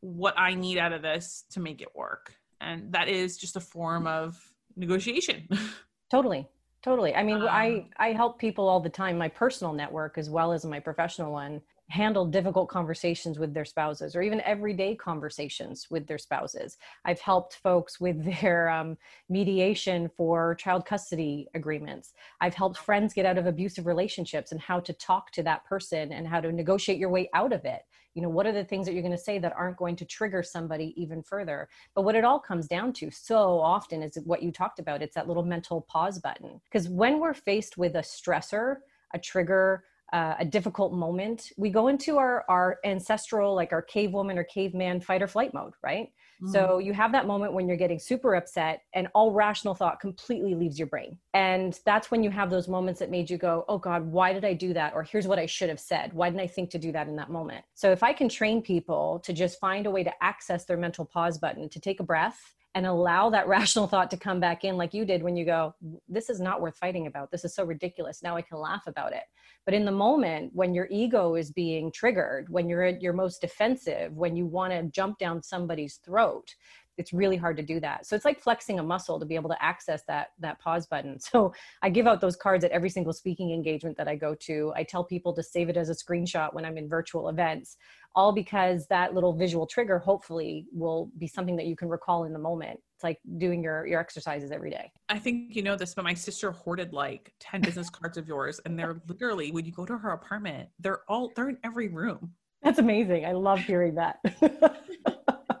what 0.00 0.34
I 0.36 0.54
need 0.54 0.78
out 0.78 0.92
of 0.92 1.02
this 1.02 1.44
to 1.52 1.60
make 1.60 1.80
it 1.80 1.88
work. 1.94 2.34
And 2.60 2.92
that 2.92 3.08
is 3.08 3.36
just 3.36 3.56
a 3.56 3.60
form 3.60 4.06
of 4.06 4.38
negotiation. 4.76 5.48
Totally. 6.10 6.46
Totally. 6.84 7.14
I 7.14 7.22
mean, 7.22 7.40
um, 7.40 7.48
I 7.50 7.86
I 7.96 8.12
help 8.12 8.38
people 8.38 8.68
all 8.68 8.78
the 8.78 8.90
time, 8.90 9.16
my 9.16 9.28
personal 9.28 9.72
network 9.72 10.18
as 10.18 10.28
well 10.28 10.52
as 10.52 10.66
my 10.66 10.78
professional 10.78 11.32
one, 11.32 11.62
handle 11.94 12.26
difficult 12.26 12.68
conversations 12.68 13.38
with 13.38 13.54
their 13.54 13.64
spouses 13.64 14.16
or 14.16 14.22
even 14.22 14.40
everyday 14.40 14.96
conversations 14.96 15.86
with 15.90 16.08
their 16.08 16.18
spouses. 16.18 16.76
I've 17.04 17.20
helped 17.20 17.54
folks 17.62 18.00
with 18.00 18.24
their 18.40 18.68
um, 18.68 18.98
mediation 19.28 20.10
for 20.16 20.56
child 20.56 20.86
custody 20.86 21.46
agreements. 21.54 22.12
I've 22.40 22.54
helped 22.54 22.78
friends 22.78 23.14
get 23.14 23.26
out 23.26 23.38
of 23.38 23.46
abusive 23.46 23.86
relationships 23.86 24.50
and 24.50 24.60
how 24.60 24.80
to 24.80 24.92
talk 24.92 25.30
to 25.32 25.42
that 25.44 25.64
person 25.64 26.12
and 26.12 26.26
how 26.26 26.40
to 26.40 26.50
negotiate 26.50 26.98
your 26.98 27.10
way 27.10 27.30
out 27.32 27.52
of 27.52 27.64
it 27.64 27.82
you 28.14 28.22
know 28.22 28.28
what 28.28 28.46
are 28.46 28.52
the 28.52 28.64
things 28.64 28.86
that 28.86 28.92
you're 28.92 29.02
going 29.02 29.10
to 29.10 29.18
say 29.18 29.38
that 29.40 29.52
aren't 29.56 29.76
going 29.76 29.96
to 29.96 30.04
trigger 30.04 30.42
somebody 30.42 30.94
even 30.96 31.20
further 31.20 31.68
but 31.96 32.02
what 32.02 32.14
it 32.14 32.24
all 32.24 32.38
comes 32.38 32.68
down 32.68 32.92
to 32.92 33.10
so 33.10 33.58
often 33.58 34.02
is 34.04 34.16
what 34.24 34.42
you 34.42 34.52
talked 34.52 34.78
about 34.78 35.02
it's 35.02 35.16
that 35.16 35.26
little 35.26 35.44
mental 35.44 35.80
pause 35.82 36.20
button 36.20 36.60
because 36.70 36.88
when 36.88 37.18
we're 37.18 37.34
faced 37.34 37.76
with 37.76 37.96
a 37.96 38.02
stressor 38.02 38.76
a 39.14 39.18
trigger 39.18 39.84
uh, 40.12 40.34
a 40.38 40.44
difficult 40.44 40.92
moment 40.92 41.50
we 41.56 41.70
go 41.70 41.88
into 41.88 42.18
our 42.18 42.44
our 42.48 42.78
ancestral 42.84 43.54
like 43.54 43.72
our 43.72 43.82
cave 43.82 44.12
woman 44.12 44.38
or 44.38 44.44
caveman 44.44 45.00
fight 45.00 45.22
or 45.22 45.28
flight 45.28 45.52
mode 45.54 45.72
right 45.82 46.10
so 46.50 46.60
mm-hmm. 46.60 46.86
you 46.86 46.92
have 46.92 47.12
that 47.12 47.26
moment 47.26 47.52
when 47.52 47.68
you're 47.68 47.76
getting 47.76 47.98
super 47.98 48.34
upset 48.34 48.82
and 48.92 49.08
all 49.14 49.32
rational 49.32 49.74
thought 49.74 50.00
completely 50.00 50.54
leaves 50.54 50.78
your 50.78 50.88
brain. 50.88 51.16
And 51.32 51.78
that's 51.86 52.10
when 52.10 52.22
you 52.22 52.30
have 52.30 52.50
those 52.50 52.68
moments 52.68 53.00
that 53.00 53.10
made 53.10 53.30
you 53.30 53.38
go, 53.38 53.64
oh 53.68 53.78
God, 53.78 54.04
why 54.04 54.32
did 54.32 54.44
I 54.44 54.52
do 54.52 54.74
that? 54.74 54.94
Or 54.94 55.02
here's 55.02 55.26
what 55.26 55.38
I 55.38 55.46
should 55.46 55.68
have 55.68 55.80
said. 55.80 56.12
Why 56.12 56.28
didn't 56.28 56.42
I 56.42 56.46
think 56.46 56.70
to 56.70 56.78
do 56.78 56.92
that 56.92 57.06
in 57.06 57.16
that 57.16 57.30
moment? 57.30 57.64
So 57.74 57.92
if 57.92 58.02
I 58.02 58.12
can 58.12 58.28
train 58.28 58.62
people 58.62 59.20
to 59.24 59.32
just 59.32 59.60
find 59.60 59.86
a 59.86 59.90
way 59.90 60.02
to 60.04 60.12
access 60.22 60.64
their 60.64 60.76
mental 60.76 61.04
pause 61.04 61.38
button, 61.38 61.68
to 61.68 61.80
take 61.80 62.00
a 62.00 62.04
breath 62.04 62.54
and 62.74 62.86
allow 62.86 63.30
that 63.30 63.46
rational 63.56 63.86
thought 63.86 64.10
to 64.10 64.16
come 64.16 64.40
back 64.40 64.64
in 64.64 64.76
like 64.76 64.94
you 64.94 65.04
did 65.04 65.22
when 65.22 65.36
you 65.36 65.44
go 65.44 65.74
this 66.08 66.30
is 66.30 66.40
not 66.40 66.60
worth 66.60 66.76
fighting 66.76 67.06
about. 67.06 67.30
This 67.30 67.44
is 67.44 67.54
so 67.54 67.64
ridiculous. 67.64 68.22
Now 68.22 68.36
i 68.36 68.42
can 68.42 68.58
laugh 68.58 68.86
about 68.86 69.12
it. 69.12 69.24
But 69.64 69.74
in 69.74 69.84
the 69.84 69.92
moment 69.92 70.50
when 70.54 70.74
your 70.74 70.88
ego 70.90 71.34
is 71.34 71.50
being 71.50 71.90
triggered 71.92 72.48
when 72.48 72.68
you're 72.68 72.84
at 72.84 73.02
your 73.02 73.12
most 73.12 73.40
defensive 73.40 74.12
when 74.14 74.36
you 74.36 74.46
want 74.46 74.72
to 74.72 74.82
jump 74.84 75.18
down 75.18 75.42
somebody's 75.42 75.96
throat 76.04 76.54
it's 76.96 77.12
really 77.12 77.36
hard 77.36 77.56
to 77.56 77.62
do 77.62 77.80
that. 77.80 78.06
So 78.06 78.14
it's 78.14 78.24
like 78.24 78.40
flexing 78.40 78.78
a 78.78 78.82
muscle 78.82 79.18
to 79.18 79.26
be 79.26 79.34
able 79.34 79.50
to 79.50 79.60
access 79.62 80.02
that 80.06 80.28
that 80.38 80.60
pause 80.60 80.86
button. 80.86 81.18
So 81.34 81.52
i 81.82 81.90
give 81.90 82.06
out 82.06 82.20
those 82.20 82.36
cards 82.36 82.64
at 82.64 82.70
every 82.70 82.90
single 82.90 83.12
speaking 83.12 83.52
engagement 83.52 83.96
that 83.96 84.08
i 84.08 84.14
go 84.14 84.34
to. 84.34 84.72
I 84.76 84.84
tell 84.84 85.04
people 85.04 85.32
to 85.34 85.42
save 85.42 85.68
it 85.68 85.76
as 85.76 85.88
a 85.88 85.94
screenshot 85.94 86.54
when 86.54 86.64
i'm 86.64 86.78
in 86.78 86.88
virtual 86.88 87.28
events 87.28 87.76
all 88.14 88.32
because 88.32 88.86
that 88.86 89.14
little 89.14 89.32
visual 89.32 89.66
trigger 89.66 89.98
hopefully 89.98 90.66
will 90.72 91.10
be 91.18 91.26
something 91.26 91.56
that 91.56 91.66
you 91.66 91.76
can 91.76 91.88
recall 91.88 92.24
in 92.24 92.32
the 92.32 92.38
moment. 92.38 92.78
It's 92.94 93.02
like 93.02 93.18
doing 93.38 93.62
your 93.62 93.86
your 93.86 94.00
exercises 94.00 94.50
every 94.50 94.70
day. 94.70 94.90
I 95.08 95.18
think 95.18 95.56
you 95.56 95.62
know 95.62 95.76
this 95.76 95.94
but 95.94 96.04
my 96.04 96.14
sister 96.14 96.52
hoarded 96.52 96.92
like 96.92 97.32
10 97.40 97.62
business 97.62 97.90
cards 97.90 98.16
of 98.16 98.28
yours 98.28 98.60
and 98.64 98.78
they're 98.78 99.00
literally 99.08 99.50
when 99.50 99.64
you 99.64 99.72
go 99.72 99.84
to 99.84 99.98
her 99.98 100.12
apartment 100.12 100.68
they're 100.78 101.00
all 101.08 101.32
they're 101.34 101.48
in 101.48 101.58
every 101.64 101.88
room. 101.88 102.32
That's 102.62 102.78
amazing. 102.78 103.26
I 103.26 103.32
love 103.32 103.60
hearing 103.60 103.96
that. 103.96 104.20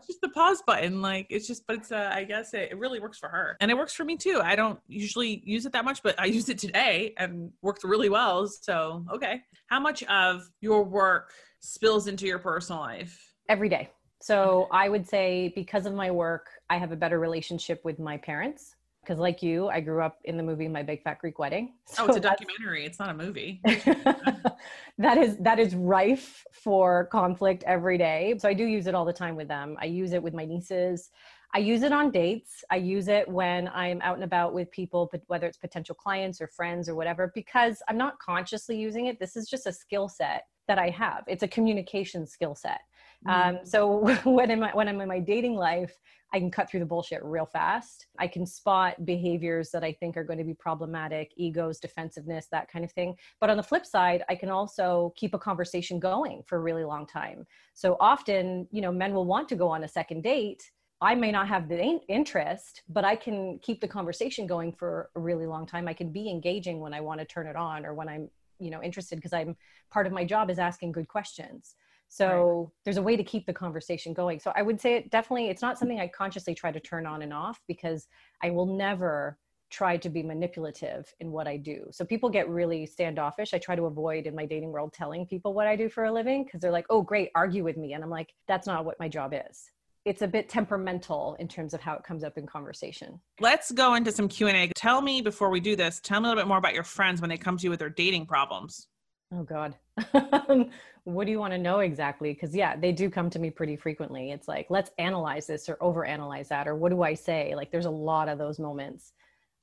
Just 0.06 0.20
the 0.20 0.28
pause 0.28 0.62
button 0.66 1.00
like 1.00 1.26
it's 1.30 1.46
just 1.46 1.66
but 1.66 1.76
it's 1.76 1.90
uh, 1.90 2.10
i 2.12 2.24
guess 2.24 2.52
it, 2.52 2.68
it 2.72 2.78
really 2.78 3.00
works 3.00 3.18
for 3.18 3.28
her. 3.28 3.56
And 3.60 3.70
it 3.70 3.74
works 3.74 3.94
for 3.94 4.04
me 4.04 4.16
too. 4.16 4.40
I 4.44 4.54
don't 4.54 4.78
usually 4.86 5.42
use 5.44 5.64
it 5.64 5.72
that 5.72 5.84
much 5.84 6.02
but 6.02 6.14
i 6.20 6.26
used 6.26 6.50
it 6.50 6.58
today 6.58 7.14
and 7.16 7.50
worked 7.62 7.84
really 7.84 8.10
well. 8.10 8.46
So 8.46 9.04
okay. 9.12 9.40
How 9.66 9.80
much 9.80 10.02
of 10.04 10.42
your 10.60 10.84
work 10.84 11.32
spills 11.64 12.06
into 12.06 12.26
your 12.26 12.38
personal 12.38 12.80
life? 12.80 13.32
Every 13.48 13.68
day. 13.68 13.90
So 14.20 14.68
I 14.70 14.88
would 14.88 15.06
say 15.06 15.52
because 15.54 15.86
of 15.86 15.94
my 15.94 16.10
work, 16.10 16.48
I 16.70 16.78
have 16.78 16.92
a 16.92 16.96
better 16.96 17.18
relationship 17.18 17.84
with 17.84 17.98
my 17.98 18.16
parents. 18.18 18.76
Because, 19.02 19.18
like 19.18 19.42
you, 19.42 19.68
I 19.68 19.80
grew 19.80 20.00
up 20.00 20.18
in 20.24 20.38
the 20.38 20.42
movie 20.42 20.66
My 20.66 20.82
Big 20.82 21.02
Fat 21.02 21.18
Greek 21.18 21.38
Wedding. 21.38 21.74
Oh, 21.90 21.94
so 21.94 22.02
oh, 22.04 22.06
it's 22.06 22.16
a 22.16 22.20
documentary. 22.20 22.86
It's 22.86 22.98
not 22.98 23.10
a 23.10 23.14
movie. 23.14 23.60
that 24.98 25.18
is 25.18 25.36
that 25.38 25.58
is 25.58 25.74
rife 25.74 26.42
for 26.52 27.04
conflict 27.12 27.64
every 27.66 27.98
day. 27.98 28.34
So 28.38 28.48
I 28.48 28.54
do 28.54 28.64
use 28.64 28.86
it 28.86 28.94
all 28.94 29.04
the 29.04 29.12
time 29.12 29.36
with 29.36 29.46
them. 29.46 29.76
I 29.78 29.84
use 29.84 30.14
it 30.14 30.22
with 30.22 30.32
my 30.32 30.46
nieces. 30.46 31.10
I 31.52 31.58
use 31.58 31.82
it 31.82 31.92
on 31.92 32.10
dates. 32.10 32.64
I 32.70 32.76
use 32.76 33.08
it 33.08 33.28
when 33.28 33.68
I'm 33.74 34.00
out 34.00 34.14
and 34.14 34.24
about 34.24 34.54
with 34.54 34.70
people, 34.70 35.10
but 35.12 35.20
whether 35.26 35.46
it's 35.46 35.58
potential 35.58 35.94
clients 35.94 36.40
or 36.40 36.46
friends 36.46 36.88
or 36.88 36.94
whatever, 36.94 37.30
because 37.34 37.82
I'm 37.88 37.98
not 37.98 38.18
consciously 38.18 38.78
using 38.78 39.06
it. 39.06 39.20
This 39.20 39.36
is 39.36 39.50
just 39.50 39.66
a 39.66 39.72
skill 39.72 40.08
set 40.08 40.46
that 40.68 40.78
I 40.78 40.90
have. 40.90 41.24
It's 41.26 41.42
a 41.42 41.48
communication 41.48 42.26
skill 42.26 42.54
set. 42.54 42.80
Um, 43.26 43.56
mm. 43.56 43.66
so 43.66 44.18
when 44.24 44.50
I'm 44.50 44.62
when 44.74 44.88
I'm 44.88 45.00
in 45.00 45.08
my 45.08 45.20
dating 45.20 45.54
life, 45.54 45.96
I 46.32 46.40
can 46.40 46.50
cut 46.50 46.68
through 46.68 46.80
the 46.80 46.86
bullshit 46.86 47.22
real 47.24 47.46
fast. 47.46 48.08
I 48.18 48.26
can 48.26 48.44
spot 48.44 49.06
behaviors 49.06 49.70
that 49.70 49.84
I 49.84 49.92
think 49.92 50.16
are 50.16 50.24
going 50.24 50.38
to 50.40 50.44
be 50.44 50.54
problematic, 50.54 51.32
egos, 51.36 51.78
defensiveness, 51.78 52.48
that 52.50 52.68
kind 52.68 52.84
of 52.84 52.90
thing. 52.90 53.14
But 53.40 53.50
on 53.50 53.56
the 53.56 53.62
flip 53.62 53.86
side, 53.86 54.24
I 54.28 54.34
can 54.34 54.50
also 54.50 55.12
keep 55.16 55.32
a 55.32 55.38
conversation 55.38 56.00
going 56.00 56.42
for 56.46 56.58
a 56.58 56.60
really 56.60 56.84
long 56.84 57.06
time. 57.06 57.46
So 57.74 57.96
often, 58.00 58.66
you 58.72 58.82
know, 58.82 58.90
men 58.90 59.14
will 59.14 59.26
want 59.26 59.48
to 59.50 59.56
go 59.56 59.68
on 59.68 59.84
a 59.84 59.88
second 59.88 60.24
date. 60.24 60.72
I 61.00 61.14
may 61.14 61.30
not 61.30 61.46
have 61.48 61.68
the 61.68 62.00
interest, 62.08 62.82
but 62.88 63.04
I 63.04 63.14
can 63.14 63.60
keep 63.60 63.80
the 63.80 63.88
conversation 63.88 64.46
going 64.46 64.72
for 64.72 65.10
a 65.14 65.20
really 65.20 65.46
long 65.46 65.66
time. 65.66 65.86
I 65.86 65.92
can 65.92 66.10
be 66.10 66.28
engaging 66.28 66.80
when 66.80 66.94
I 66.94 67.00
want 67.00 67.20
to 67.20 67.26
turn 67.26 67.46
it 67.46 67.56
on 67.56 67.86
or 67.86 67.94
when 67.94 68.08
I'm 68.08 68.28
you 68.64 68.70
know 68.70 68.82
interested 68.82 69.16
because 69.16 69.32
i'm 69.32 69.56
part 69.90 70.06
of 70.06 70.12
my 70.12 70.24
job 70.24 70.50
is 70.50 70.58
asking 70.58 70.92
good 70.92 71.08
questions. 71.08 71.76
So 72.08 72.26
right. 72.26 72.68
there's 72.84 72.96
a 72.96 73.02
way 73.02 73.16
to 73.16 73.24
keep 73.24 73.44
the 73.46 73.52
conversation 73.52 74.12
going. 74.12 74.38
So 74.40 74.52
i 74.56 74.62
would 74.62 74.80
say 74.80 74.94
it 74.94 75.10
definitely 75.10 75.48
it's 75.48 75.62
not 75.62 75.78
something 75.78 76.00
i 76.00 76.08
consciously 76.08 76.54
try 76.54 76.70
to 76.72 76.80
turn 76.80 77.06
on 77.06 77.22
and 77.22 77.32
off 77.32 77.60
because 77.66 78.08
i 78.42 78.50
will 78.50 78.66
never 78.66 79.38
try 79.70 79.96
to 79.96 80.08
be 80.08 80.22
manipulative 80.22 81.12
in 81.20 81.32
what 81.32 81.48
i 81.48 81.56
do. 81.56 81.86
So 81.90 82.04
people 82.04 82.28
get 82.30 82.48
really 82.48 82.86
standoffish. 82.86 83.54
I 83.54 83.58
try 83.58 83.74
to 83.76 83.86
avoid 83.86 84.26
in 84.26 84.34
my 84.34 84.46
dating 84.46 84.70
world 84.72 84.92
telling 84.92 85.26
people 85.26 85.52
what 85.54 85.66
i 85.66 85.76
do 85.76 85.88
for 85.88 86.04
a 86.04 86.12
living 86.12 86.44
because 86.44 86.60
they're 86.60 86.78
like 86.78 86.86
oh 86.90 87.02
great 87.02 87.30
argue 87.34 87.64
with 87.64 87.76
me. 87.76 87.92
And 87.94 88.02
i'm 88.04 88.10
like 88.10 88.32
that's 88.46 88.66
not 88.66 88.84
what 88.84 89.00
my 89.00 89.08
job 89.08 89.34
is 89.48 89.70
it's 90.04 90.22
a 90.22 90.28
bit 90.28 90.48
temperamental 90.48 91.36
in 91.38 91.48
terms 91.48 91.72
of 91.72 91.80
how 91.80 91.94
it 91.94 92.02
comes 92.04 92.24
up 92.24 92.36
in 92.36 92.46
conversation. 92.46 93.20
Let's 93.40 93.72
go 93.72 93.94
into 93.94 94.12
some 94.12 94.28
Q&A. 94.28 94.70
Tell 94.76 95.00
me 95.00 95.22
before 95.22 95.50
we 95.50 95.60
do 95.60 95.76
this, 95.76 96.00
tell 96.00 96.20
me 96.20 96.26
a 96.26 96.28
little 96.28 96.42
bit 96.42 96.48
more 96.48 96.58
about 96.58 96.74
your 96.74 96.84
friends 96.84 97.20
when 97.20 97.30
they 97.30 97.38
come 97.38 97.56
to 97.56 97.64
you 97.64 97.70
with 97.70 97.78
their 97.78 97.90
dating 97.90 98.26
problems. 98.26 98.88
Oh 99.32 99.42
god. 99.42 99.74
what 101.04 101.24
do 101.24 101.30
you 101.30 101.38
want 101.38 101.52
to 101.52 101.58
know 101.58 101.80
exactly? 101.80 102.34
Cuz 102.34 102.54
yeah, 102.54 102.76
they 102.76 102.92
do 102.92 103.08
come 103.08 103.30
to 103.30 103.38
me 103.38 103.50
pretty 103.50 103.76
frequently. 103.76 104.30
It's 104.30 104.46
like, 104.46 104.66
let's 104.68 104.90
analyze 104.98 105.46
this 105.46 105.68
or 105.68 105.76
overanalyze 105.76 106.48
that 106.48 106.68
or 106.68 106.74
what 106.74 106.90
do 106.90 107.02
I 107.02 107.14
say? 107.14 107.54
Like 107.54 107.70
there's 107.70 107.86
a 107.86 107.90
lot 107.90 108.28
of 108.28 108.38
those 108.38 108.58
moments. 108.58 109.12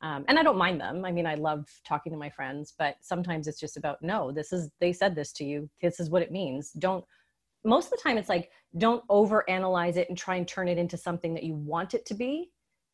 Um, 0.02 0.26
and 0.28 0.40
I 0.40 0.44
don't 0.44 0.58
mind 0.58 0.82
them. 0.82 1.06
I 1.06 1.12
mean, 1.12 1.28
I 1.28 1.36
love 1.36 1.70
talking 1.86 2.12
to 2.12 2.18
my 2.18 2.32
friends, 2.32 2.74
but 2.76 2.96
sometimes 3.02 3.48
it's 3.48 3.60
just 3.60 3.78
about 3.78 4.02
no, 4.02 4.32
this 4.32 4.52
is 4.52 4.70
they 4.80 4.94
said 4.94 5.14
this 5.16 5.32
to 5.34 5.46
you. 5.46 5.70
This 5.80 6.00
is 6.00 6.10
what 6.10 6.24
it 6.24 6.32
means. 6.32 6.72
Don't 6.72 7.06
most 7.64 7.86
of 7.86 7.92
the 7.92 8.02
time 8.04 8.18
it's 8.18 8.30
like 8.30 8.52
don't 8.78 9.04
over 9.10 9.48
analyze 9.50 9.98
it 9.98 10.10
and 10.10 10.18
try 10.18 10.36
and 10.36 10.48
turn 10.48 10.68
it 10.68 10.78
into 10.78 10.98
something 10.98 11.34
that 11.34 11.44
you 11.44 11.54
want 11.54 11.94
it 11.94 12.06
to 12.08 12.14
be. 12.14 12.52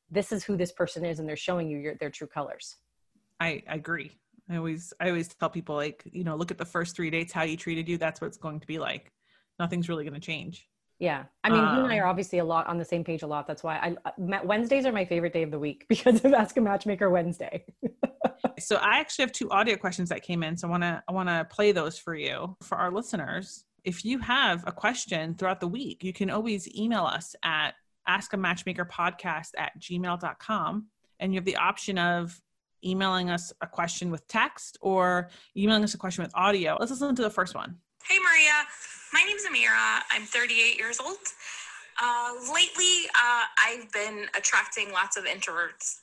This 0.09 0.31
is 0.31 0.43
who 0.43 0.57
this 0.57 0.71
person 0.71 1.05
is 1.05 1.19
and 1.19 1.27
they're 1.27 1.35
showing 1.35 1.69
you 1.69 1.77
your, 1.77 1.95
their 1.95 2.09
true 2.09 2.27
colors. 2.27 2.77
I, 3.39 3.61
I 3.69 3.75
agree. 3.75 4.17
I 4.49 4.55
always 4.55 4.93
i 5.01 5.09
always 5.09 5.27
tell 5.27 5.49
people 5.49 5.75
like 5.75 6.03
you 6.05 6.23
know 6.23 6.35
look 6.35 6.51
at 6.51 6.57
the 6.57 6.65
first 6.65 6.95
three 6.95 7.09
dates 7.09 7.33
how 7.33 7.43
you 7.43 7.57
treated 7.57 7.89
you 7.89 7.97
that's 7.97 8.21
what 8.21 8.27
it's 8.27 8.37
going 8.37 8.59
to 8.61 8.67
be 8.67 8.79
like. 8.79 9.11
Nothing's 9.59 9.89
really 9.89 10.03
going 10.03 10.13
to 10.13 10.19
change. 10.19 10.67
Yeah. 10.99 11.25
I 11.43 11.49
mean 11.49 11.59
um, 11.63 11.77
you 11.77 11.83
and 11.83 11.91
i 11.91 11.97
are 11.97 12.05
um, 12.05 12.09
obviously 12.09 12.39
a 12.39 12.45
lot 12.45 12.65
on 12.67 12.77
the 12.77 12.85
same 12.85 13.03
page 13.03 13.23
a 13.23 13.27
lot. 13.27 13.45
That's 13.45 13.63
why 13.63 13.95
i 14.17 14.41
wednesdays 14.43 14.85
are 14.85 14.91
my 14.91 15.05
favorite 15.05 15.33
day 15.33 15.43
of 15.43 15.51
the 15.51 15.59
week 15.59 15.85
because 15.89 16.23
of 16.23 16.33
ask 16.33 16.55
a 16.57 16.61
matchmaker 16.61 17.09
wednesday. 17.09 17.65
So 18.59 18.77
i 18.77 18.99
actually 18.99 19.23
have 19.23 19.31
two 19.31 19.49
audio 19.51 19.75
questions 19.75 20.09
that 20.09 20.23
came 20.23 20.43
in 20.43 20.57
so 20.57 20.67
i 20.67 20.71
want 20.71 20.83
to 20.83 21.03
i 21.07 21.11
want 21.11 21.29
to 21.29 21.45
play 21.49 21.71
those 21.71 21.97
for 21.97 22.15
you 22.15 22.55
for 22.61 22.77
our 22.77 22.91
listeners 22.91 23.65
if 23.87 24.03
you 24.03 24.19
have 24.19 24.65
a 24.67 24.71
question 24.73 25.33
throughout 25.33 25.61
the 25.61 25.67
week, 25.67 26.03
you 26.03 26.11
can 26.11 26.29
always 26.29 26.67
email 26.75 27.05
us 27.05 27.37
at 27.41 27.71
askamatchmakerpodcast 28.09 29.51
at 29.57 29.79
gmail.com. 29.79 30.87
And 31.21 31.33
you 31.33 31.37
have 31.37 31.45
the 31.45 31.55
option 31.55 31.97
of 31.97 32.41
emailing 32.83 33.29
us 33.29 33.53
a 33.61 33.65
question 33.65 34.11
with 34.11 34.27
text 34.27 34.77
or 34.81 35.29
emailing 35.55 35.85
us 35.85 35.93
a 35.93 35.97
question 35.97 36.21
with 36.21 36.35
audio. 36.35 36.75
Let's 36.77 36.91
listen 36.91 37.15
to 37.15 37.21
the 37.21 37.29
first 37.29 37.55
one. 37.55 37.77
Hey, 38.03 38.17
Maria. 38.19 38.65
My 39.13 39.23
name 39.25 39.37
is 39.37 39.45
Amira. 39.45 40.01
I'm 40.11 40.23
38 40.23 40.77
years 40.77 40.99
old. 40.99 41.15
Uh, 42.03 42.33
lately, 42.53 43.07
uh, 43.23 43.43
I've 43.65 43.89
been 43.93 44.25
attracting 44.37 44.91
lots 44.91 45.15
of 45.15 45.23
introverts, 45.23 45.99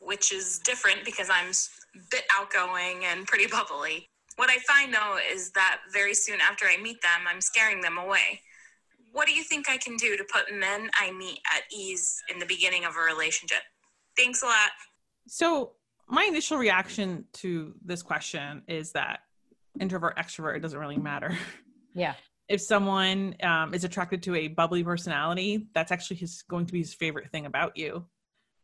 which 0.00 0.32
is 0.32 0.60
different 0.60 1.04
because 1.04 1.28
I'm 1.30 1.50
a 1.50 1.98
bit 2.12 2.22
outgoing 2.38 3.04
and 3.04 3.26
pretty 3.26 3.48
bubbly. 3.48 4.08
What 4.36 4.50
I 4.50 4.58
find 4.66 4.92
though 4.92 5.18
is 5.32 5.50
that 5.52 5.80
very 5.92 6.14
soon 6.14 6.40
after 6.40 6.66
I 6.66 6.76
meet 6.80 7.00
them, 7.02 7.26
I'm 7.28 7.40
scaring 7.40 7.80
them 7.80 7.98
away. 7.98 8.40
What 9.12 9.28
do 9.28 9.34
you 9.34 9.44
think 9.44 9.68
I 9.68 9.76
can 9.76 9.96
do 9.96 10.16
to 10.16 10.24
put 10.24 10.52
men 10.52 10.90
I 11.00 11.12
meet 11.12 11.38
at 11.54 11.62
ease 11.72 12.20
in 12.32 12.40
the 12.40 12.46
beginning 12.46 12.84
of 12.84 12.94
a 12.96 13.00
relationship? 13.00 13.62
Thanks 14.16 14.42
a 14.42 14.46
lot. 14.46 14.70
So, 15.28 15.72
my 16.08 16.24
initial 16.24 16.58
reaction 16.58 17.24
to 17.34 17.74
this 17.84 18.02
question 18.02 18.62
is 18.68 18.92
that 18.92 19.20
introvert, 19.80 20.18
extrovert, 20.18 20.56
it 20.56 20.60
doesn't 20.60 20.78
really 20.78 20.98
matter. 20.98 21.36
Yeah. 21.96 22.14
If 22.48 22.60
someone 22.60 23.36
um, 23.40 23.72
is 23.72 23.84
attracted 23.84 24.20
to 24.24 24.34
a 24.34 24.48
bubbly 24.48 24.82
personality, 24.82 25.68
that's 25.74 25.92
actually 25.92 26.16
his 26.16 26.42
going 26.42 26.66
to 26.66 26.72
be 26.72 26.80
his 26.80 26.92
favorite 26.92 27.30
thing 27.30 27.46
about 27.46 27.76
you. 27.76 28.04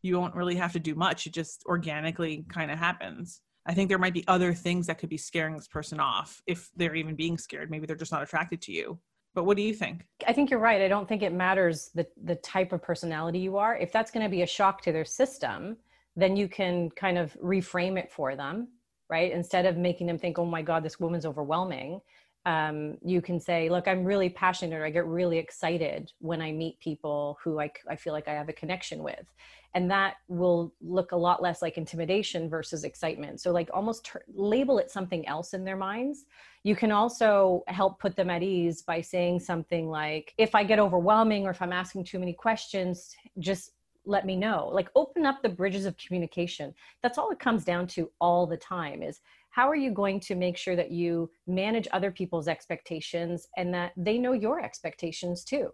You 0.01 0.19
won't 0.19 0.35
really 0.35 0.55
have 0.55 0.73
to 0.73 0.79
do 0.79 0.95
much; 0.95 1.25
it 1.27 1.33
just 1.33 1.63
organically 1.65 2.45
kind 2.49 2.69
of 2.69 2.77
happens. 2.77 3.39
I 3.65 3.73
think 3.73 3.89
there 3.89 3.99
might 3.99 4.13
be 4.13 4.27
other 4.27 4.53
things 4.53 4.87
that 4.87 4.97
could 4.97 5.09
be 5.09 5.17
scaring 5.17 5.55
this 5.55 5.67
person 5.67 5.99
off 5.99 6.41
if 6.47 6.69
they're 6.75 6.95
even 6.95 7.15
being 7.15 7.37
scared. 7.37 7.69
Maybe 7.69 7.85
they're 7.85 7.95
just 7.95 8.11
not 8.11 8.23
attracted 8.23 8.61
to 8.63 8.71
you. 8.71 8.99
But 9.33 9.45
what 9.45 9.55
do 9.55 9.63
you 9.63 9.73
think? 9.73 10.05
I 10.27 10.33
think 10.33 10.49
you're 10.49 10.59
right. 10.59 10.81
I 10.81 10.87
don't 10.87 11.07
think 11.07 11.21
it 11.21 11.31
matters 11.31 11.89
the 11.95 12.05
the 12.23 12.35
type 12.35 12.73
of 12.73 12.81
personality 12.81 13.39
you 13.39 13.57
are. 13.57 13.77
If 13.77 13.91
that's 13.91 14.11
going 14.11 14.25
to 14.25 14.29
be 14.29 14.41
a 14.41 14.47
shock 14.47 14.81
to 14.83 14.91
their 14.91 15.05
system, 15.05 15.77
then 16.15 16.35
you 16.35 16.47
can 16.47 16.89
kind 16.91 17.17
of 17.17 17.37
reframe 17.41 17.97
it 17.97 18.11
for 18.11 18.35
them, 18.35 18.67
right? 19.09 19.31
Instead 19.31 19.65
of 19.65 19.77
making 19.77 20.07
them 20.07 20.17
think, 20.17 20.37
"Oh 20.37 20.45
my 20.45 20.61
god, 20.61 20.83
this 20.83 20.99
woman's 20.99 21.25
overwhelming." 21.25 22.01
Um, 22.45 22.97
you 23.03 23.21
can 23.21 23.39
say, 23.39 23.69
look, 23.69 23.87
I'm 23.87 24.03
really 24.03 24.29
passionate 24.29 24.75
or 24.75 24.85
I 24.85 24.89
get 24.89 25.05
really 25.05 25.37
excited 25.37 26.11
when 26.19 26.41
I 26.41 26.51
meet 26.51 26.79
people 26.79 27.37
who 27.43 27.59
I, 27.59 27.71
I 27.87 27.95
feel 27.95 28.13
like 28.13 28.27
I 28.27 28.33
have 28.33 28.49
a 28.49 28.53
connection 28.53 29.03
with. 29.03 29.25
And 29.73 29.89
that 29.89 30.15
will 30.27 30.73
look 30.81 31.11
a 31.11 31.15
lot 31.15 31.41
less 31.41 31.61
like 31.61 31.77
intimidation 31.77 32.49
versus 32.49 32.83
excitement. 32.83 33.39
So 33.39 33.51
like 33.51 33.69
almost 33.73 34.05
ter- 34.05 34.23
label 34.33 34.79
it 34.79 34.91
something 34.91 35.25
else 35.27 35.53
in 35.53 35.63
their 35.63 35.77
minds. 35.77 36.25
You 36.63 36.75
can 36.75 36.91
also 36.91 37.63
help 37.67 37.99
put 37.99 38.15
them 38.15 38.29
at 38.29 38.43
ease 38.43 38.81
by 38.81 39.01
saying 39.01 39.39
something 39.39 39.89
like 39.89 40.33
if 40.37 40.53
i 40.53 40.63
get 40.63 40.77
overwhelming 40.77 41.47
or 41.47 41.51
if 41.51 41.61
i'm 41.61 41.73
asking 41.73 42.03
too 42.03 42.19
many 42.19 42.33
questions 42.33 43.15
just 43.39 43.71
let 44.05 44.25
me 44.25 44.35
know. 44.35 44.69
Like 44.71 44.89
open 44.95 45.25
up 45.25 45.41
the 45.41 45.49
bridges 45.49 45.85
of 45.85 45.95
communication. 45.97 46.73
That's 47.01 47.17
all 47.17 47.31
it 47.31 47.39
comes 47.39 47.63
down 47.63 47.87
to 47.87 48.09
all 48.19 48.47
the 48.47 48.57
time 48.57 49.03
is 49.03 49.21
how 49.51 49.69
are 49.69 49.75
you 49.75 49.91
going 49.91 50.19
to 50.21 50.35
make 50.35 50.57
sure 50.57 50.75
that 50.75 50.91
you 50.91 51.29
manage 51.45 51.87
other 51.91 52.11
people's 52.11 52.47
expectations 52.47 53.47
and 53.57 53.73
that 53.73 53.91
they 53.95 54.17
know 54.17 54.33
your 54.33 54.59
expectations 54.59 55.43
too? 55.43 55.69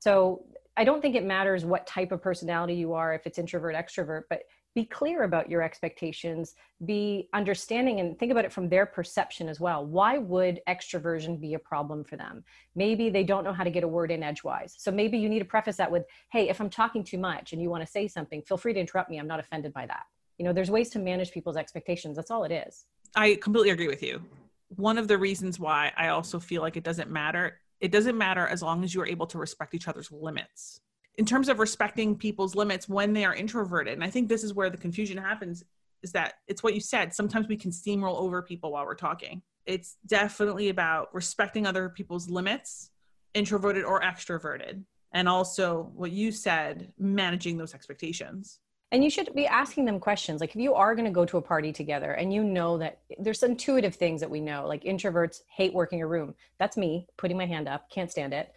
So 0.00 0.44
I 0.76 0.84
don't 0.84 1.00
think 1.00 1.14
it 1.14 1.24
matters 1.24 1.64
what 1.64 1.86
type 1.86 2.10
of 2.10 2.22
personality 2.22 2.74
you 2.74 2.94
are, 2.94 3.14
if 3.14 3.26
it's 3.26 3.38
introvert, 3.38 3.76
extrovert, 3.76 4.22
but 4.28 4.42
be 4.74 4.84
clear 4.86 5.24
about 5.24 5.50
your 5.50 5.62
expectations 5.62 6.54
be 6.84 7.28
understanding 7.34 8.00
and 8.00 8.18
think 8.18 8.32
about 8.32 8.44
it 8.44 8.52
from 8.52 8.68
their 8.68 8.86
perception 8.86 9.48
as 9.48 9.60
well. 9.60 9.84
Why 9.84 10.18
would 10.18 10.60
extroversion 10.66 11.38
be 11.40 11.54
a 11.54 11.58
problem 11.58 12.04
for 12.04 12.16
them? 12.16 12.42
Maybe 12.74 13.10
they 13.10 13.22
don't 13.22 13.44
know 13.44 13.52
how 13.52 13.64
to 13.64 13.70
get 13.70 13.84
a 13.84 13.88
word 13.88 14.10
in 14.10 14.22
edgewise. 14.22 14.74
So 14.78 14.90
maybe 14.90 15.18
you 15.18 15.28
need 15.28 15.40
to 15.40 15.44
preface 15.44 15.76
that 15.76 15.90
with 15.90 16.04
hey 16.30 16.48
if 16.48 16.60
i'm 16.60 16.70
talking 16.70 17.04
too 17.04 17.18
much 17.18 17.52
and 17.52 17.60
you 17.60 17.68
want 17.68 17.84
to 17.84 17.90
say 17.90 18.08
something 18.08 18.42
feel 18.42 18.56
free 18.56 18.72
to 18.72 18.80
interrupt 18.80 19.10
me. 19.10 19.18
I'm 19.18 19.26
not 19.26 19.40
offended 19.40 19.72
by 19.72 19.86
that. 19.86 20.04
You 20.38 20.46
know 20.46 20.52
there's 20.52 20.70
ways 20.70 20.88
to 20.90 20.98
manage 20.98 21.32
people's 21.32 21.56
expectations. 21.56 22.16
That's 22.16 22.30
all 22.30 22.44
it 22.44 22.52
is 22.52 22.86
i 23.14 23.38
completely 23.40 23.70
agree 23.70 23.88
with 23.88 24.02
you. 24.02 24.22
One 24.68 24.98
of 24.98 25.08
the 25.08 25.18
reasons 25.18 25.58
why 25.60 25.92
i 25.96 26.08
also 26.08 26.38
feel 26.40 26.62
like 26.62 26.76
it 26.76 26.84
doesn't 26.84 27.10
matter 27.10 27.58
it 27.80 27.90
doesn't 27.90 28.16
matter 28.16 28.46
as 28.46 28.62
long 28.62 28.84
as 28.84 28.94
you 28.94 29.00
are 29.00 29.06
able 29.06 29.26
to 29.26 29.38
respect 29.38 29.74
each 29.74 29.88
other's 29.88 30.12
limits. 30.12 30.80
In 31.18 31.26
terms 31.26 31.48
of 31.48 31.58
respecting 31.58 32.16
people's 32.16 32.54
limits 32.54 32.88
when 32.88 33.12
they 33.12 33.24
are 33.24 33.34
introverted 33.34 33.94
and 33.94 34.04
i 34.04 34.10
think 34.10 34.28
this 34.28 34.44
is 34.44 34.54
where 34.54 34.70
the 34.70 34.76
confusion 34.76 35.18
happens 35.18 35.64
is 36.02 36.12
that 36.12 36.34
it's 36.48 36.62
what 36.62 36.74
you 36.74 36.80
said 36.80 37.14
sometimes 37.14 37.48
we 37.48 37.56
can 37.56 37.70
steamroll 37.70 38.18
over 38.18 38.42
people 38.42 38.72
while 38.72 38.84
we're 38.84 38.94
talking. 38.94 39.42
It's 39.66 39.96
definitely 40.06 40.68
about 40.68 41.14
respecting 41.14 41.66
other 41.66 41.88
people's 41.88 42.28
limits 42.28 42.90
introverted 43.34 43.84
or 43.84 44.00
extroverted 44.00 44.84
and 45.12 45.28
also 45.28 45.90
what 45.94 46.10
you 46.10 46.32
said 46.32 46.92
managing 46.98 47.56
those 47.56 47.74
expectations 47.74 48.58
and 48.92 49.02
you 49.02 49.08
should 49.08 49.34
be 49.34 49.46
asking 49.46 49.86
them 49.86 49.98
questions. 49.98 50.40
Like 50.40 50.50
if 50.50 50.56
you 50.56 50.74
are 50.74 50.94
going 50.94 51.06
to 51.06 51.10
go 51.10 51.24
to 51.24 51.38
a 51.38 51.42
party 51.42 51.72
together 51.72 52.12
and 52.12 52.32
you 52.32 52.44
know 52.44 52.76
that 52.78 52.98
there's 53.18 53.42
intuitive 53.42 53.94
things 53.94 54.20
that 54.20 54.30
we 54.30 54.40
know 54.40 54.66
like 54.68 54.84
introverts 54.84 55.40
hate 55.48 55.72
working 55.72 56.02
a 56.02 56.06
room. 56.06 56.34
That's 56.58 56.76
me 56.76 57.08
putting 57.16 57.38
my 57.38 57.46
hand 57.46 57.68
up 57.68 57.90
can't 57.90 58.10
stand 58.10 58.34
it. 58.34 58.54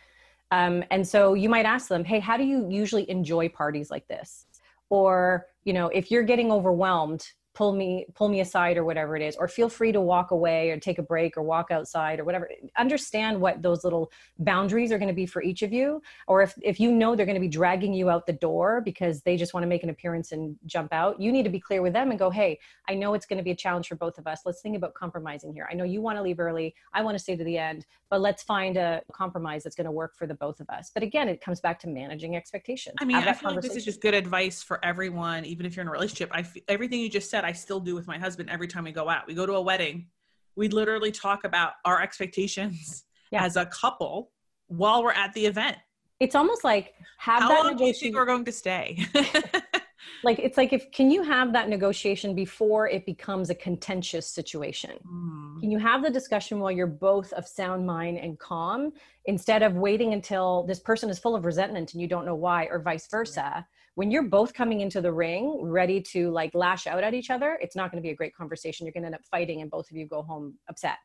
Um, 0.51 0.84
and 0.92 1.08
so 1.08 1.34
you 1.34 1.50
might 1.50 1.65
ask 1.65 1.88
them, 1.88 2.04
hey, 2.04 2.20
how 2.20 2.38
do 2.38 2.44
you 2.44 2.70
usually 2.70 3.10
enjoy 3.10 3.50
parties 3.50 3.89
like 3.89 4.08
this? 4.08 4.46
Or, 4.89 5.48
you 5.63 5.74
know, 5.74 5.88
if 5.88 6.12
you're 6.12 6.24
getting 6.24 6.51
overwhelmed, 6.51 7.32
pull 7.56 7.74
me 7.74 8.06
pull 8.14 8.30
me 8.30 8.42
aside 8.42 8.78
or 8.78 8.84
whatever 8.84 9.16
it 9.16 9.22
is 9.22 9.36
or 9.38 9.48
feel 9.48 9.70
free 9.70 9.92
to 9.92 10.02
walk 10.02 10.32
away 10.32 10.70
or 10.70 10.78
take 10.78 11.00
a 11.00 11.04
break 11.04 11.38
or 11.38 11.42
walk 11.42 11.72
outside 11.72 12.20
or 12.20 12.26
whatever. 12.26 12.50
Understand 12.78 13.40
what 13.40 13.62
those 13.62 13.84
little 13.84 14.12
boundaries 14.40 14.92
are 14.92 14.98
going 14.98 15.08
to 15.08 15.14
be 15.14 15.26
for 15.26 15.42
each 15.42 15.62
of 15.62 15.72
you 15.72 16.02
or 16.28 16.42
if 16.42 16.54
if 16.62 16.80
you 16.80 16.92
know 16.92 17.16
they're 17.16 17.26
going 17.26 17.36
to 17.36 17.42
be 17.42 17.48
dragging 17.48 17.94
you 17.94 18.10
out 18.10 18.28
the 18.28 18.34
door 18.34 18.82
because 18.82 19.22
they 19.22 19.38
just 19.38 19.54
want 19.54 19.64
to 19.64 19.68
make 19.68 19.84
an 19.84 19.90
appearance 19.90 20.32
and 20.34 20.58
jump 20.66 20.94
out 20.94 21.20
you 21.20 21.32
need 21.32 21.44
to 21.44 21.50
be 21.50 21.60
clear 21.60 21.82
with 21.82 21.94
them 21.94 22.10
and 22.10 22.20
go 22.20 22.30
hey 22.30 22.60
i 22.90 22.94
know 22.94 23.14
it's 23.14 23.26
going 23.26 23.38
to 23.38 23.44
be 23.44 23.52
a 23.52 23.56
challenge 23.56 23.88
for 23.88 23.96
both 23.96 24.18
of 24.18 24.28
us. 24.28 24.42
Let's 24.46 24.62
think 24.62 24.76
about 24.76 24.94
compromising 24.94 25.54
here. 25.54 25.68
I 25.72 25.74
know 25.74 25.86
you 25.86 26.02
want 26.02 26.18
to 26.18 26.22
leave 26.22 26.40
early. 26.40 26.76
I 26.94 27.04
want 27.04 27.16
to 27.16 27.20
stay 27.20 27.36
to 27.36 27.44
the 27.44 27.58
end 27.58 27.86
but 28.10 28.22
let's 28.22 28.44
find 28.44 28.78
a 28.78 29.02
compromise 29.12 29.64
that's 29.64 29.76
going 29.76 29.86
to 29.86 29.92
work 29.92 30.16
for 30.16 30.28
the 30.28 30.34
both 30.34 30.60
of 30.60 30.70
us. 30.70 30.92
But 30.94 31.04
again 31.04 31.30
it 31.30 31.42
comes 31.42 31.60
back 31.62 31.80
to 31.80 31.88
managing 31.88 32.36
expectations. 32.36 32.96
I 33.00 33.06
mean 33.06 33.16
i 33.16 33.34
feel 33.34 33.52
like 33.52 33.62
this 33.62 33.76
is 33.76 33.86
just 33.86 34.02
good 34.02 34.14
advice 34.14 34.62
for 34.62 34.84
everyone 34.84 35.46
even 35.46 35.66
if 35.66 35.76
you're 35.76 35.82
in 35.82 35.88
a 35.88 35.92
relationship. 35.92 36.30
I 36.34 36.46
everything 36.68 37.00
you 37.00 37.10
just 37.10 37.30
said 37.30 37.45
I 37.46 37.52
still 37.52 37.80
do 37.80 37.96
with 37.96 38.08
my 38.08 38.18
husband 38.18 38.50
every 38.50 38.68
time 38.68 38.84
we 38.84 38.92
go 38.92 39.08
out. 39.08 39.28
We 39.28 39.34
go 39.34 39.46
to 39.46 39.54
a 39.54 39.62
wedding. 39.62 40.08
We 40.56 40.68
literally 40.70 41.12
talk 41.12 41.44
about 41.44 41.74
our 41.86 42.02
expectations 42.02 43.06
yeah. 43.32 43.44
as 43.44 43.56
a 43.56 43.66
couple 43.68 44.32
while 44.68 45.04
we're 45.04 45.12
at 45.14 45.34
the 45.34 45.46
event. 45.46 45.78
It's 46.20 46.36
almost 46.36 46.64
like 46.64 46.94
have 47.18 47.44
How 47.44 47.50
that 47.50 47.64
long 47.64 47.78
do 47.78 47.86
you 47.86 47.94
think 47.94 48.16
we're 48.16 48.25
going 48.25 48.46
to 48.46 48.52
stay? 48.52 49.06
like 50.24 50.40
it's 50.40 50.58
like 50.58 50.74
if 50.74 50.92
can 50.92 51.12
you 51.12 51.24
have 51.24 51.54
that 51.54 51.70
negotiation 51.70 52.34
before 52.34 52.88
it 52.88 53.06
becomes 53.06 53.50
a 53.50 53.56
contentious 53.56 54.28
situation 54.28 54.92
mm. 55.06 55.60
can 55.60 55.72
you 55.72 55.80
have 55.80 56.04
the 56.04 56.10
discussion 56.10 56.60
while 56.60 56.72
you're 56.72 56.88
both 56.88 57.34
of 57.34 57.48
sound 57.48 57.86
mind 57.86 58.18
and 58.18 58.38
calm 58.40 58.92
instead 59.25 59.64
of 59.64 59.75
waiting 59.75 60.14
until 60.14 60.64
this 60.64 60.80
person 60.80 61.10
is 61.10 61.20
full 61.20 61.36
of 61.36 61.46
resentment 61.46 61.94
and 61.94 62.02
you 62.02 62.08
don't 62.08 62.25
know 62.25 62.36
why 62.36 62.66
or 62.66 62.80
vice 62.80 63.08
versa 63.08 63.66
when 63.96 64.12
you're 64.12 64.24
both 64.24 64.54
coming 64.54 64.82
into 64.82 65.02
the 65.02 65.12
ring 65.12 65.60
ready 65.62 66.02
to 66.02 66.30
like 66.32 66.54
lash 66.54 66.86
out 66.88 67.04
at 67.04 67.14
each 67.14 67.30
other 67.30 67.58
it's 67.62 67.75
not 67.75 67.92
going 67.92 68.02
to 68.02 68.06
be 68.06 68.12
a 68.12 68.16
great 68.16 68.36
conversation. 68.36 68.86
You're 68.86 68.94
going 68.94 69.04
to 69.04 69.08
end 69.08 69.16
up 69.16 69.25
fighting 69.30 69.62
and 69.62 69.72
both 69.72 69.90
of 69.90 69.98
you 69.98 70.06
go 70.06 70.22
home 70.22 70.56
upset. 70.70 70.98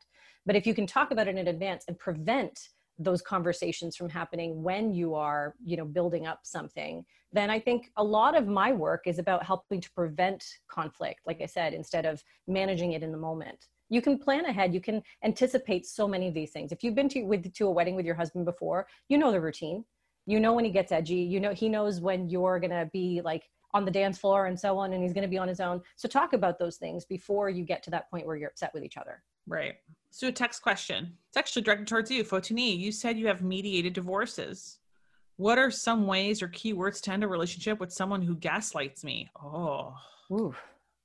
But 0.46 0.56
if 0.56 0.66
you 0.66 0.74
can 0.74 0.86
talk 0.86 1.10
about 1.10 1.28
it 1.28 1.36
in 1.36 1.48
advance 1.48 1.84
and 1.88 1.98
prevent 1.98 2.68
those 2.98 3.22
conversations 3.22 3.96
from 3.96 4.10
happening 4.10 4.62
when 4.62 4.92
you 4.92 5.14
are 5.14 5.54
you 5.64 5.76
know 5.76 5.86
building 5.86 6.26
up 6.26 6.40
something 6.42 7.02
then 7.32 7.48
i 7.48 7.58
think 7.58 7.90
a 7.96 8.04
lot 8.04 8.36
of 8.36 8.46
my 8.46 8.72
work 8.72 9.04
is 9.06 9.18
about 9.18 9.42
helping 9.42 9.80
to 9.80 9.90
prevent 9.92 10.44
conflict 10.68 11.20
like 11.26 11.40
i 11.40 11.46
said 11.46 11.72
instead 11.72 12.04
of 12.04 12.22
managing 12.46 12.92
it 12.92 13.02
in 13.02 13.10
the 13.10 13.18
moment. 13.18 13.66
You 13.90 14.00
can 14.00 14.18
plan 14.18 14.44
ahead. 14.44 14.72
You 14.72 14.80
can 14.80 15.02
anticipate 15.24 15.84
so 15.84 16.06
many 16.06 16.28
of 16.28 16.34
these 16.34 16.52
things. 16.52 16.70
If 16.70 16.84
you've 16.84 16.94
been 16.94 17.08
to 17.10 17.22
with 17.24 17.52
to 17.52 17.66
a 17.66 17.70
wedding 17.70 17.96
with 17.96 18.06
your 18.06 18.14
husband 18.14 18.44
before 18.44 18.86
you 19.08 19.18
know 19.18 19.32
the 19.32 19.40
routine 19.40 19.84
you 20.30 20.40
know 20.40 20.52
when 20.52 20.64
he 20.64 20.70
gets 20.70 20.92
edgy 20.92 21.14
you 21.14 21.40
know 21.40 21.52
he 21.52 21.68
knows 21.68 22.00
when 22.00 22.28
you're 22.28 22.58
going 22.60 22.70
to 22.70 22.88
be 22.92 23.20
like 23.24 23.44
on 23.72 23.84
the 23.84 23.90
dance 23.90 24.18
floor 24.18 24.46
and 24.46 24.58
so 24.58 24.78
on 24.78 24.92
and 24.92 25.02
he's 25.02 25.12
going 25.12 25.22
to 25.22 25.28
be 25.28 25.38
on 25.38 25.48
his 25.48 25.60
own. 25.60 25.80
So 25.96 26.08
talk 26.08 26.32
about 26.32 26.58
those 26.58 26.76
things 26.76 27.04
before 27.04 27.48
you 27.48 27.64
get 27.64 27.82
to 27.84 27.90
that 27.90 28.10
point 28.10 28.26
where 28.26 28.36
you're 28.36 28.50
upset 28.50 28.72
with 28.74 28.84
each 28.84 28.96
other. 28.96 29.22
Right. 29.46 29.74
So 30.10 30.28
a 30.28 30.32
text 30.32 30.62
question. 30.62 31.16
It's 31.28 31.36
actually 31.36 31.62
directed 31.62 31.86
towards 31.86 32.10
you 32.10 32.24
fotini 32.24 32.76
you 32.76 32.92
said 32.92 33.18
you 33.18 33.26
have 33.28 33.42
mediated 33.42 33.92
divorces. 33.92 34.78
What 35.36 35.58
are 35.58 35.70
some 35.70 36.06
ways 36.06 36.42
or 36.42 36.48
keywords 36.48 37.00
to 37.02 37.12
end 37.12 37.24
a 37.24 37.28
relationship 37.28 37.80
with 37.80 37.92
someone 37.92 38.22
who 38.22 38.34
gaslights 38.34 39.04
me? 39.04 39.30
Oh 39.42 39.94
Ooh. 40.32 40.54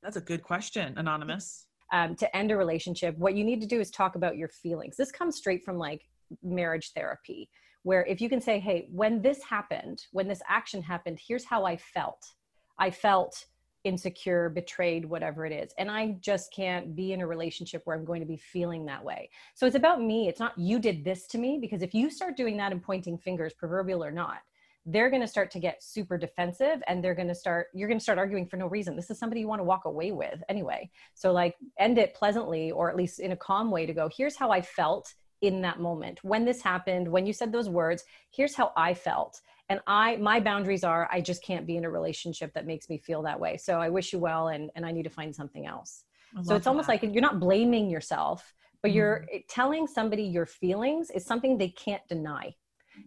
that's 0.02 0.18
a 0.18 0.22
good 0.22 0.44
question. 0.44 0.98
Anonymous. 0.98 1.68
Um, 1.94 2.16
to 2.16 2.36
end 2.36 2.52
a 2.52 2.58
relationship 2.58 3.16
what 3.18 3.36
you 3.36 3.44
need 3.44 3.62
to 3.62 3.68
do 3.68 3.80
is 3.80 3.92
talk 3.92 4.16
about 4.16 4.38
your 4.38 4.50
feelings. 4.50 4.98
This 4.98 5.12
comes 5.12 5.38
straight 5.38 5.64
from 5.64 5.78
like 5.78 6.02
marriage 6.44 6.92
therapy 6.94 7.50
where 7.86 8.04
if 8.06 8.20
you 8.20 8.28
can 8.28 8.42
say 8.42 8.60
hey 8.60 8.88
when 8.92 9.22
this 9.22 9.44
happened 9.44 10.06
when 10.12 10.28
this 10.28 10.42
action 10.50 10.82
happened 10.82 11.20
here's 11.26 11.46
how 11.46 11.64
i 11.64 11.78
felt. 11.78 12.34
I 12.78 12.92
felt 12.92 13.46
insecure 13.86 14.50
betrayed 14.50 15.06
whatever 15.06 15.46
it 15.46 15.54
is 15.54 15.72
and 15.78 15.90
i 15.92 16.18
just 16.20 16.52
can't 16.52 16.96
be 16.96 17.14
in 17.14 17.22
a 17.22 17.28
relationship 17.28 17.84
where 17.86 17.96
i'm 17.96 18.04
going 18.04 18.20
to 18.20 18.26
be 18.26 18.38
feeling 18.38 18.86
that 18.86 19.04
way. 19.04 19.30
So 19.54 19.68
it's 19.68 19.76
about 19.76 20.02
me. 20.02 20.28
It's 20.28 20.40
not 20.40 20.58
you 20.58 20.80
did 20.80 21.06
this 21.06 21.28
to 21.28 21.38
me 21.38 21.60
because 21.62 21.84
if 21.84 21.94
you 21.94 22.10
start 22.10 22.36
doing 22.36 22.58
that 22.58 22.72
and 22.72 22.82
pointing 22.82 23.18
fingers 23.18 23.54
proverbial 23.54 24.04
or 24.04 24.12
not 24.12 24.40
they're 24.88 25.10
going 25.10 25.22
to 25.22 25.28
start 25.28 25.50
to 25.50 25.60
get 25.60 25.82
super 25.84 26.16
defensive 26.16 26.84
and 26.88 27.04
they're 27.04 27.16
going 27.16 27.28
to 27.28 27.36
start 27.36 27.68
you're 27.74 27.88
going 27.88 28.00
to 28.00 28.04
start 28.04 28.18
arguing 28.18 28.48
for 28.48 28.58
no 28.58 28.68
reason. 28.68 28.96
This 28.96 29.12
is 29.12 29.20
somebody 29.20 29.42
you 29.42 29.48
want 29.48 29.60
to 29.60 29.64
walk 29.64 29.86
away 29.86 30.12
with 30.12 30.42
anyway. 30.50 30.90
So 31.14 31.32
like 31.32 31.56
end 31.80 31.98
it 32.00 32.16
pleasantly 32.16 32.72
or 32.72 32.90
at 32.90 32.96
least 32.96 33.20
in 33.20 33.32
a 33.32 33.38
calm 33.38 33.70
way 33.70 33.86
to 33.86 33.94
go 33.94 34.10
here's 34.16 34.36
how 34.36 34.50
i 34.52 34.62
felt 34.62 35.14
in 35.42 35.62
that 35.62 35.80
moment. 35.80 36.24
When 36.24 36.46
this 36.46 36.62
happened 36.62 37.08
when 37.08 37.26
you 37.26 37.34
said 37.34 37.52
those 37.52 37.70
words 37.70 38.04
here's 38.32 38.56
how 38.56 38.72
i 38.76 38.94
felt. 38.94 39.42
And 39.70 39.80
i 39.88 40.18
my 40.18 40.40
boundaries 40.40 40.84
are 40.84 41.10
i 41.12 41.22
just 41.22 41.44
can't 41.44 41.68
be 41.68 41.78
in 41.78 41.86
a 41.86 41.90
relationship 41.90 42.54
that 42.54 42.66
makes 42.66 42.90
me 42.90 42.98
feel 42.98 43.22
that 43.24 43.40
way. 43.40 43.58
So 43.58 43.80
i 43.80 43.90
wish 43.90 44.14
you 44.14 44.20
well 44.20 44.50
and 44.50 44.72
and 44.76 44.86
i 44.86 44.92
need 44.92 45.04
to 45.04 45.10
find 45.10 45.36
something 45.36 45.66
else. 45.66 46.04
So 46.44 46.56
it's 46.56 46.68
almost 46.68 46.88
that. 46.88 47.04
like 47.04 47.14
you're 47.14 47.22
not 47.22 47.40
blaming 47.40 47.90
yourself 47.90 48.54
but 48.82 48.90
mm-hmm. 48.90 48.98
you're 48.98 49.26
telling 49.50 49.88
somebody 49.88 50.24
your 50.24 50.46
feelings 50.46 51.10
is 51.10 51.26
something 51.26 51.58
they 51.58 51.70
can't 51.70 52.06
deny. 52.10 52.54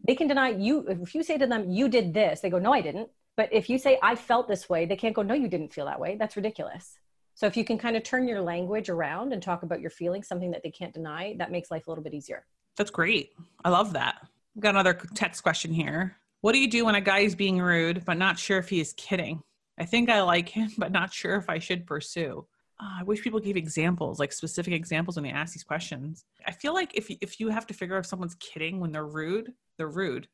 They 0.07 0.15
can 0.15 0.27
deny 0.29 0.51
you 0.51 0.87
if 0.89 1.15
you 1.15 1.23
say 1.23 1.39
to 1.39 1.47
them 1.47 1.71
you 1.71 1.89
did 1.89 2.15
this 2.15 2.41
they 2.41 2.51
go 2.51 2.59
no 2.59 2.73
i 2.73 2.81
didn't. 2.81 3.11
But 3.37 3.53
if 3.53 3.71
you 3.71 3.79
say 3.79 3.99
i 4.03 4.15
felt 4.15 4.49
this 4.49 4.69
way 4.69 4.87
they 4.87 4.97
can't 4.97 5.15
go 5.15 5.23
no 5.23 5.35
you 5.35 5.49
didn't 5.49 5.73
feel 5.73 5.87
that 5.87 6.01
way. 6.01 6.17
That's 6.19 6.37
ridiculous 6.37 6.99
so 7.39 7.47
if 7.47 7.57
you 7.57 7.65
can 7.65 7.79
kind 7.79 7.97
of 7.97 8.03
turn 8.03 8.27
your 8.27 8.41
language 8.41 8.89
around 8.89 9.33
and 9.33 9.41
talk 9.41 9.63
about 9.63 9.81
your 9.81 9.91
feelings, 9.91 10.27
something 10.27 10.51
that 10.51 10.65
they 10.65 10.73
can't 10.73 10.93
deny, 10.93 11.37
that 11.39 11.53
makes 11.53 11.71
life 11.71 11.87
a 11.87 11.91
little 11.91 12.03
bit 12.03 12.13
easier. 12.13 12.45
That's 12.77 12.91
great. 12.91 13.31
I 13.65 13.69
love 13.69 13.93
that. 13.93 14.17
I've 14.57 14.63
got 14.63 14.75
another 14.75 14.95
text 15.15 15.45
question 15.45 15.73
here. 15.73 16.17
What 16.41 16.51
do 16.51 16.59
you 16.59 16.69
do 16.69 16.85
when 16.85 16.97
a 16.97 17.01
guy 17.01 17.21
is 17.21 17.37
being 17.37 17.61
rude, 17.61 18.05
but 18.05 18.19
not 18.19 18.41
sure 18.41 18.59
if 18.59 18.69
he 18.69 18.81
is 18.81 18.93
kidding? 18.95 19.41
I 19.79 19.85
think 19.85 20.11
I 20.11 20.23
like 20.23 20.49
him, 20.49 20.73
but 20.79 20.91
not 20.91 21.13
sure 21.13 21.37
if 21.37 21.49
I 21.49 21.61
should 21.61 21.87
pursue. 21.87 22.45
Oh, 22.81 22.97
I 22.99 23.05
wish 23.05 23.23
people 23.23 23.39
gave 23.39 23.57
examples, 23.57 24.19
like 24.19 24.33
specific 24.33 24.75
examples 24.75 25.15
when 25.15 25.23
they 25.23 25.31
ask 25.31 25.55
these 25.55 25.63
questions. 25.63 26.25
I 26.45 26.51
feel 26.51 26.75
like 26.75 26.91
if 26.97 27.09
if 27.21 27.39
you 27.39 27.51
have 27.51 27.69
to 27.69 27.75
figure 27.75 27.95
out 27.95 28.01
if 28.01 28.07
someone's 28.07 28.35
kidding 28.35 28.81
when 28.81 28.91
they're 28.91 29.07
rude, 29.07 29.53
they're 29.77 29.87
rude. 29.87 30.27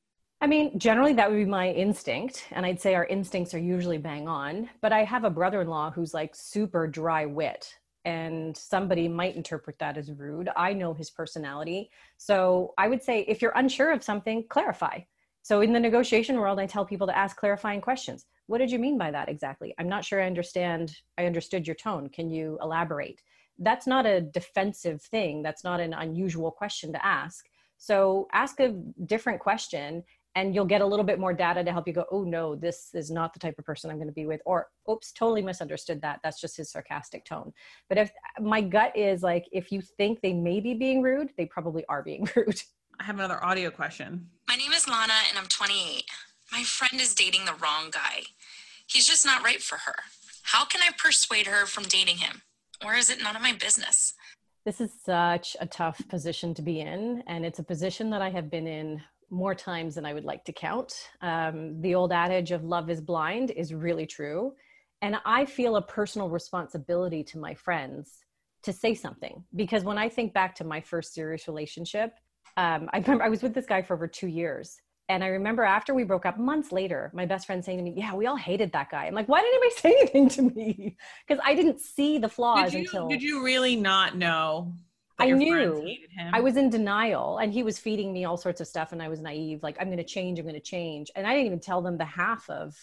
I 0.44 0.46
mean, 0.46 0.78
generally 0.78 1.14
that 1.14 1.30
would 1.30 1.38
be 1.38 1.46
my 1.46 1.70
instinct. 1.70 2.44
And 2.50 2.66
I'd 2.66 2.78
say 2.78 2.94
our 2.94 3.06
instincts 3.06 3.54
are 3.54 3.58
usually 3.58 3.96
bang 3.96 4.28
on. 4.28 4.68
But 4.82 4.92
I 4.92 5.02
have 5.02 5.24
a 5.24 5.30
brother 5.30 5.62
in 5.62 5.68
law 5.68 5.90
who's 5.90 6.12
like 6.12 6.34
super 6.34 6.86
dry 6.86 7.24
wit. 7.24 7.74
And 8.04 8.54
somebody 8.54 9.08
might 9.08 9.36
interpret 9.36 9.78
that 9.78 9.96
as 9.96 10.12
rude. 10.12 10.50
I 10.54 10.74
know 10.74 10.92
his 10.92 11.08
personality. 11.08 11.88
So 12.18 12.74
I 12.76 12.88
would 12.88 13.02
say 13.02 13.20
if 13.20 13.40
you're 13.40 13.56
unsure 13.56 13.90
of 13.90 14.04
something, 14.04 14.44
clarify. 14.50 14.98
So 15.40 15.62
in 15.62 15.72
the 15.72 15.80
negotiation 15.80 16.36
world, 16.36 16.60
I 16.60 16.66
tell 16.66 16.84
people 16.84 17.06
to 17.06 17.16
ask 17.16 17.38
clarifying 17.38 17.80
questions. 17.80 18.26
What 18.46 18.58
did 18.58 18.70
you 18.70 18.78
mean 18.78 18.98
by 18.98 19.12
that 19.12 19.30
exactly? 19.30 19.74
I'm 19.78 19.88
not 19.88 20.04
sure 20.04 20.20
I 20.20 20.26
understand. 20.26 20.94
I 21.16 21.24
understood 21.24 21.66
your 21.66 21.76
tone. 21.76 22.10
Can 22.10 22.28
you 22.28 22.58
elaborate? 22.60 23.22
That's 23.58 23.86
not 23.86 24.04
a 24.04 24.20
defensive 24.20 25.00
thing. 25.00 25.42
That's 25.42 25.64
not 25.64 25.80
an 25.80 25.94
unusual 25.94 26.50
question 26.50 26.92
to 26.92 27.02
ask. 27.02 27.46
So 27.78 28.28
ask 28.32 28.60
a 28.60 28.74
different 29.06 29.40
question 29.40 30.04
and 30.34 30.54
you'll 30.54 30.64
get 30.64 30.80
a 30.80 30.86
little 30.86 31.04
bit 31.04 31.18
more 31.18 31.32
data 31.32 31.62
to 31.62 31.72
help 31.72 31.86
you 31.86 31.92
go 31.92 32.04
oh 32.10 32.24
no 32.24 32.54
this 32.54 32.90
is 32.94 33.10
not 33.10 33.32
the 33.32 33.38
type 33.38 33.54
of 33.58 33.64
person 33.64 33.90
i'm 33.90 33.96
going 33.96 34.08
to 34.08 34.12
be 34.12 34.26
with 34.26 34.40
or 34.44 34.68
oops 34.90 35.12
totally 35.12 35.42
misunderstood 35.42 36.00
that 36.02 36.20
that's 36.22 36.40
just 36.40 36.56
his 36.56 36.70
sarcastic 36.70 37.24
tone 37.24 37.52
but 37.88 37.98
if 37.98 38.10
my 38.40 38.60
gut 38.60 38.96
is 38.96 39.22
like 39.22 39.46
if 39.52 39.70
you 39.70 39.80
think 39.80 40.20
they 40.20 40.32
may 40.32 40.60
be 40.60 40.74
being 40.74 41.02
rude 41.02 41.30
they 41.36 41.46
probably 41.46 41.84
are 41.88 42.02
being 42.02 42.28
rude 42.36 42.60
i 43.00 43.04
have 43.04 43.16
another 43.16 43.42
audio 43.44 43.70
question 43.70 44.26
my 44.48 44.56
name 44.56 44.72
is 44.72 44.88
lana 44.88 45.14
and 45.28 45.38
i'm 45.38 45.46
28 45.46 46.04
my 46.52 46.62
friend 46.62 47.00
is 47.00 47.14
dating 47.14 47.44
the 47.44 47.54
wrong 47.54 47.90
guy 47.90 48.22
he's 48.86 49.06
just 49.06 49.24
not 49.24 49.44
right 49.44 49.62
for 49.62 49.76
her 49.76 49.94
How 50.44 50.64
can 50.64 50.82
I 50.82 50.90
persuade 50.98 51.46
her 51.46 51.66
from 51.66 51.84
dating 51.84 52.18
him? 52.18 52.42
Or 52.84 52.94
is 52.94 53.10
it 53.10 53.22
none 53.22 53.34
of 53.34 53.42
my 53.42 53.52
business? 53.52 54.14
This 54.64 54.80
is 54.80 54.90
such 55.04 55.56
a 55.58 55.66
tough 55.66 56.06
position 56.08 56.54
to 56.54 56.62
be 56.62 56.80
in. 56.80 57.22
And 57.26 57.44
it's 57.44 57.58
a 57.58 57.64
position 57.64 58.10
that 58.10 58.22
I 58.22 58.30
have 58.30 58.50
been 58.50 58.66
in 58.66 59.00
more 59.30 59.54
times 59.54 59.94
than 59.94 60.06
I 60.06 60.14
would 60.14 60.24
like 60.24 60.44
to 60.44 60.52
count. 60.52 60.94
Um, 61.20 61.80
the 61.80 61.94
old 61.94 62.12
adage 62.12 62.52
of 62.52 62.64
love 62.64 62.90
is 62.90 63.00
blind 63.00 63.50
is 63.50 63.74
really 63.74 64.06
true. 64.06 64.54
And 65.02 65.16
I 65.26 65.44
feel 65.44 65.76
a 65.76 65.82
personal 65.82 66.28
responsibility 66.28 67.22
to 67.24 67.38
my 67.38 67.54
friends 67.54 68.24
to 68.62 68.72
say 68.72 68.94
something 68.94 69.44
because 69.54 69.84
when 69.84 69.98
I 69.98 70.08
think 70.08 70.32
back 70.32 70.54
to 70.56 70.64
my 70.64 70.80
first 70.80 71.12
serious 71.12 71.46
relationship, 71.46 72.14
um, 72.56 72.88
I 72.92 72.98
remember 72.98 73.24
I 73.24 73.28
was 73.28 73.42
with 73.42 73.54
this 73.54 73.66
guy 73.66 73.82
for 73.82 73.94
over 73.94 74.08
two 74.08 74.28
years. 74.28 74.76
And 75.10 75.22
I 75.22 75.26
remember 75.26 75.64
after 75.64 75.92
we 75.92 76.04
broke 76.04 76.24
up 76.24 76.38
months 76.38 76.72
later, 76.72 77.10
my 77.12 77.26
best 77.26 77.44
friend 77.44 77.62
saying 77.62 77.76
to 77.76 77.84
me, 77.84 77.92
Yeah, 77.94 78.14
we 78.14 78.26
all 78.26 78.36
hated 78.36 78.72
that 78.72 78.90
guy. 78.90 79.04
I'm 79.04 79.14
like, 79.14 79.28
Why 79.28 79.42
didn't 79.42 79.62
anybody 79.62 79.74
say 79.80 79.96
anything 80.00 80.28
to 80.30 80.54
me? 80.54 80.96
Because 81.26 81.42
I 81.44 81.54
didn't 81.54 81.80
see 81.80 82.16
the 82.16 82.28
flaws 82.28 82.72
did 82.72 82.78
you, 82.78 82.80
until. 82.80 83.08
Did 83.08 83.22
you 83.22 83.44
really 83.44 83.76
not 83.76 84.16
know 84.16 84.72
I 85.18 85.30
knew 85.30 85.96
I 86.32 86.40
was 86.40 86.56
in 86.56 86.70
denial 86.70 87.38
and 87.38 87.52
he 87.52 87.62
was 87.62 87.78
feeding 87.78 88.12
me 88.12 88.24
all 88.24 88.36
sorts 88.36 88.60
of 88.60 88.66
stuff 88.66 88.92
and 88.92 89.02
I 89.02 89.08
was 89.08 89.20
naive 89.20 89.62
like 89.62 89.76
I'm 89.80 89.86
going 89.86 89.98
to 89.98 90.04
change 90.04 90.38
I'm 90.38 90.44
going 90.44 90.54
to 90.54 90.60
change 90.60 91.10
and 91.14 91.26
I 91.26 91.32
didn't 91.34 91.46
even 91.46 91.60
tell 91.60 91.82
them 91.82 91.96
the 91.96 92.04
half 92.04 92.48
of 92.50 92.74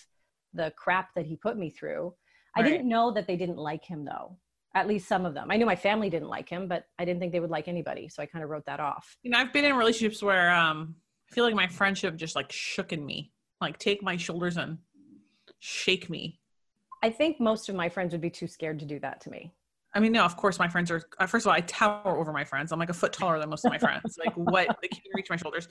the 0.54 0.72
crap 0.78 1.14
that 1.16 1.26
he 1.26 1.36
put 1.36 1.58
me 1.58 1.70
through. 1.70 2.14
Right. 2.56 2.66
I 2.66 2.70
didn't 2.70 2.88
know 2.88 3.12
that 3.12 3.28
they 3.28 3.36
didn't 3.36 3.58
like 3.58 3.84
him 3.84 4.06
though. 4.06 4.38
At 4.74 4.88
least 4.88 5.08
some 5.08 5.26
of 5.26 5.34
them. 5.34 5.52
I 5.52 5.58
knew 5.58 5.66
my 5.66 5.76
family 5.76 6.10
didn't 6.10 6.30
like 6.30 6.48
him, 6.48 6.70
but 6.70 6.86
I 6.98 7.04
didn't 7.04 7.20
think 7.20 7.34
they 7.34 7.42
would 7.42 7.50
like 7.50 7.68
anybody, 7.68 8.08
so 8.08 8.24
I 8.24 8.26
kind 8.26 8.42
of 8.42 8.50
wrote 8.50 8.66
that 8.68 8.80
off. 8.80 9.18
You 9.22 9.32
know, 9.32 9.38
I've 9.38 9.52
been 9.52 9.66
in 9.66 9.76
relationships 9.76 10.24
where 10.24 10.52
um 10.52 10.96
I 11.30 11.34
feel 11.34 11.44
like 11.44 11.56
my 11.56 11.68
friendship 11.68 12.16
just 12.16 12.36
like 12.36 12.52
shook 12.52 12.94
in 12.94 13.06
me. 13.06 13.32
Like 13.60 13.78
take 13.78 14.02
my 14.02 14.18
shoulders 14.18 14.58
and 14.58 14.78
shake 15.60 16.10
me. 16.10 16.40
I 17.04 17.10
think 17.10 17.40
most 17.40 17.70
of 17.70 17.76
my 17.76 17.90
friends 17.90 18.12
would 18.12 18.22
be 18.22 18.30
too 18.30 18.48
scared 18.48 18.80
to 18.80 18.86
do 18.86 19.00
that 19.00 19.22
to 19.22 19.30
me. 19.30 19.54
I 19.94 20.00
mean, 20.00 20.14
no, 20.14 20.24
of 20.24 20.38
course 20.38 20.58
my 20.58 20.68
friends 20.68 20.90
are. 20.90 21.02
Uh, 21.20 21.26
first 21.26 21.46
of 21.46 21.50
all, 21.50 21.56
I 21.56 21.62
tower 21.62 22.18
over 22.18 22.32
my 22.32 22.44
friends. 22.44 22.72
I'm 22.72 22.80
like 22.80 22.90
a 22.90 22.94
foot 22.94 23.12
taller 23.12 23.40
than 23.40 23.50
most 23.50 23.66
of 23.66 23.72
my 23.72 23.78
friends. 23.78 24.18
like 24.18 24.34
what 24.36 24.68
they 24.82 24.88
can't 24.88 25.06
reach 25.14 25.30
my 25.30 25.36
shoulders. 25.36 25.68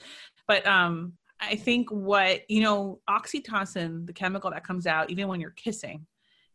But 0.47 0.65
um, 0.67 1.13
I 1.39 1.55
think 1.55 1.89
what 1.89 2.49
you 2.49 2.61
know, 2.61 2.99
oxytocin, 3.09 4.05
the 4.05 4.13
chemical 4.13 4.51
that 4.51 4.63
comes 4.63 4.85
out 4.85 5.09
even 5.09 5.27
when 5.27 5.41
you're 5.41 5.51
kissing, 5.51 6.05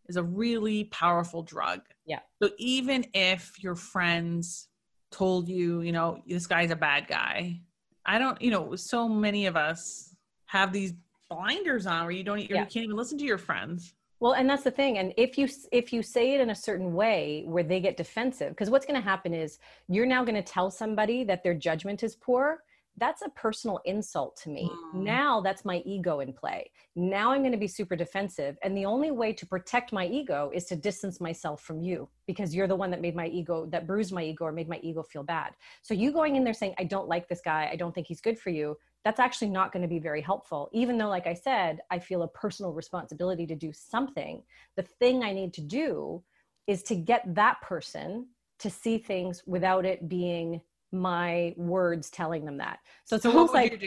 is 0.08 0.16
a 0.16 0.22
really 0.22 0.84
powerful 0.84 1.42
drug. 1.42 1.80
Yeah. 2.06 2.20
So 2.40 2.50
even 2.58 3.04
if 3.14 3.52
your 3.62 3.74
friends 3.74 4.68
told 5.10 5.48
you, 5.48 5.80
you 5.80 5.92
know, 5.92 6.22
this 6.26 6.46
guy's 6.46 6.70
a 6.70 6.76
bad 6.76 7.08
guy, 7.08 7.60
I 8.04 8.18
don't. 8.18 8.40
You 8.40 8.52
know, 8.52 8.76
so 8.76 9.08
many 9.08 9.46
of 9.46 9.56
us 9.56 10.14
have 10.46 10.72
these 10.72 10.94
blinders 11.28 11.86
on 11.86 12.02
where 12.02 12.12
you 12.12 12.22
don't. 12.22 12.38
Yeah. 12.38 12.60
You 12.60 12.66
can't 12.66 12.84
even 12.84 12.96
listen 12.96 13.18
to 13.18 13.24
your 13.24 13.38
friends. 13.38 13.92
Well, 14.20 14.32
and 14.32 14.48
that's 14.48 14.64
the 14.64 14.70
thing. 14.70 14.98
And 14.98 15.12
if 15.16 15.36
you 15.36 15.48
if 15.72 15.92
you 15.92 16.02
say 16.02 16.34
it 16.34 16.40
in 16.40 16.50
a 16.50 16.54
certain 16.54 16.94
way 16.94 17.44
where 17.46 17.62
they 17.62 17.80
get 17.80 17.96
defensive, 17.96 18.50
because 18.50 18.70
what's 18.70 18.86
going 18.86 19.00
to 19.00 19.04
happen 19.04 19.34
is 19.34 19.58
you're 19.88 20.06
now 20.06 20.24
going 20.24 20.36
to 20.36 20.42
tell 20.42 20.70
somebody 20.70 21.24
that 21.24 21.42
their 21.42 21.54
judgment 21.54 22.02
is 22.02 22.16
poor. 22.16 22.62
That's 22.98 23.20
a 23.20 23.28
personal 23.28 23.80
insult 23.84 24.38
to 24.38 24.48
me. 24.48 24.70
Mm. 24.72 25.02
Now 25.02 25.42
that's 25.42 25.66
my 25.66 25.82
ego 25.84 26.20
in 26.20 26.32
play. 26.32 26.70
Now 26.94 27.30
I'm 27.32 27.40
going 27.40 27.52
to 27.52 27.58
be 27.58 27.68
super 27.68 27.94
defensive. 27.94 28.56
And 28.62 28.74
the 28.74 28.86
only 28.86 29.10
way 29.10 29.34
to 29.34 29.44
protect 29.44 29.92
my 29.92 30.06
ego 30.06 30.50
is 30.54 30.64
to 30.66 30.76
distance 30.76 31.20
myself 31.20 31.60
from 31.60 31.82
you 31.82 32.08
because 32.26 32.54
you're 32.54 32.66
the 32.66 32.74
one 32.74 32.90
that 32.92 33.02
made 33.02 33.14
my 33.14 33.26
ego, 33.26 33.66
that 33.66 33.86
bruised 33.86 34.14
my 34.14 34.24
ego 34.24 34.46
or 34.46 34.52
made 34.52 34.70
my 34.70 34.80
ego 34.82 35.02
feel 35.02 35.22
bad. 35.22 35.52
So 35.82 35.92
you 35.92 36.10
going 36.10 36.36
in 36.36 36.44
there 36.44 36.54
saying, 36.54 36.74
I 36.78 36.84
don't 36.84 37.06
like 37.06 37.28
this 37.28 37.42
guy, 37.44 37.68
I 37.70 37.76
don't 37.76 37.94
think 37.94 38.06
he's 38.06 38.22
good 38.22 38.38
for 38.38 38.48
you, 38.48 38.78
that's 39.06 39.20
actually 39.20 39.50
not 39.50 39.70
going 39.70 39.82
to 39.82 39.88
be 39.88 40.00
very 40.00 40.20
helpful. 40.20 40.68
Even 40.72 40.98
though, 40.98 41.06
like 41.06 41.28
I 41.28 41.34
said, 41.34 41.78
I 41.92 42.00
feel 42.00 42.22
a 42.22 42.28
personal 42.28 42.72
responsibility 42.72 43.46
to 43.46 43.54
do 43.54 43.72
something, 43.72 44.42
the 44.76 44.82
thing 44.82 45.22
I 45.22 45.32
need 45.32 45.54
to 45.54 45.60
do 45.60 46.24
is 46.66 46.82
to 46.82 46.96
get 46.96 47.22
that 47.36 47.60
person 47.62 48.26
to 48.58 48.68
see 48.68 48.98
things 48.98 49.44
without 49.46 49.86
it 49.86 50.08
being 50.08 50.60
my 50.90 51.54
words 51.56 52.10
telling 52.10 52.44
them 52.44 52.58
that. 52.58 52.80
So 53.04 53.14
it's 53.14 53.22
so 53.22 53.30
almost 53.30 53.54
like 53.54 53.80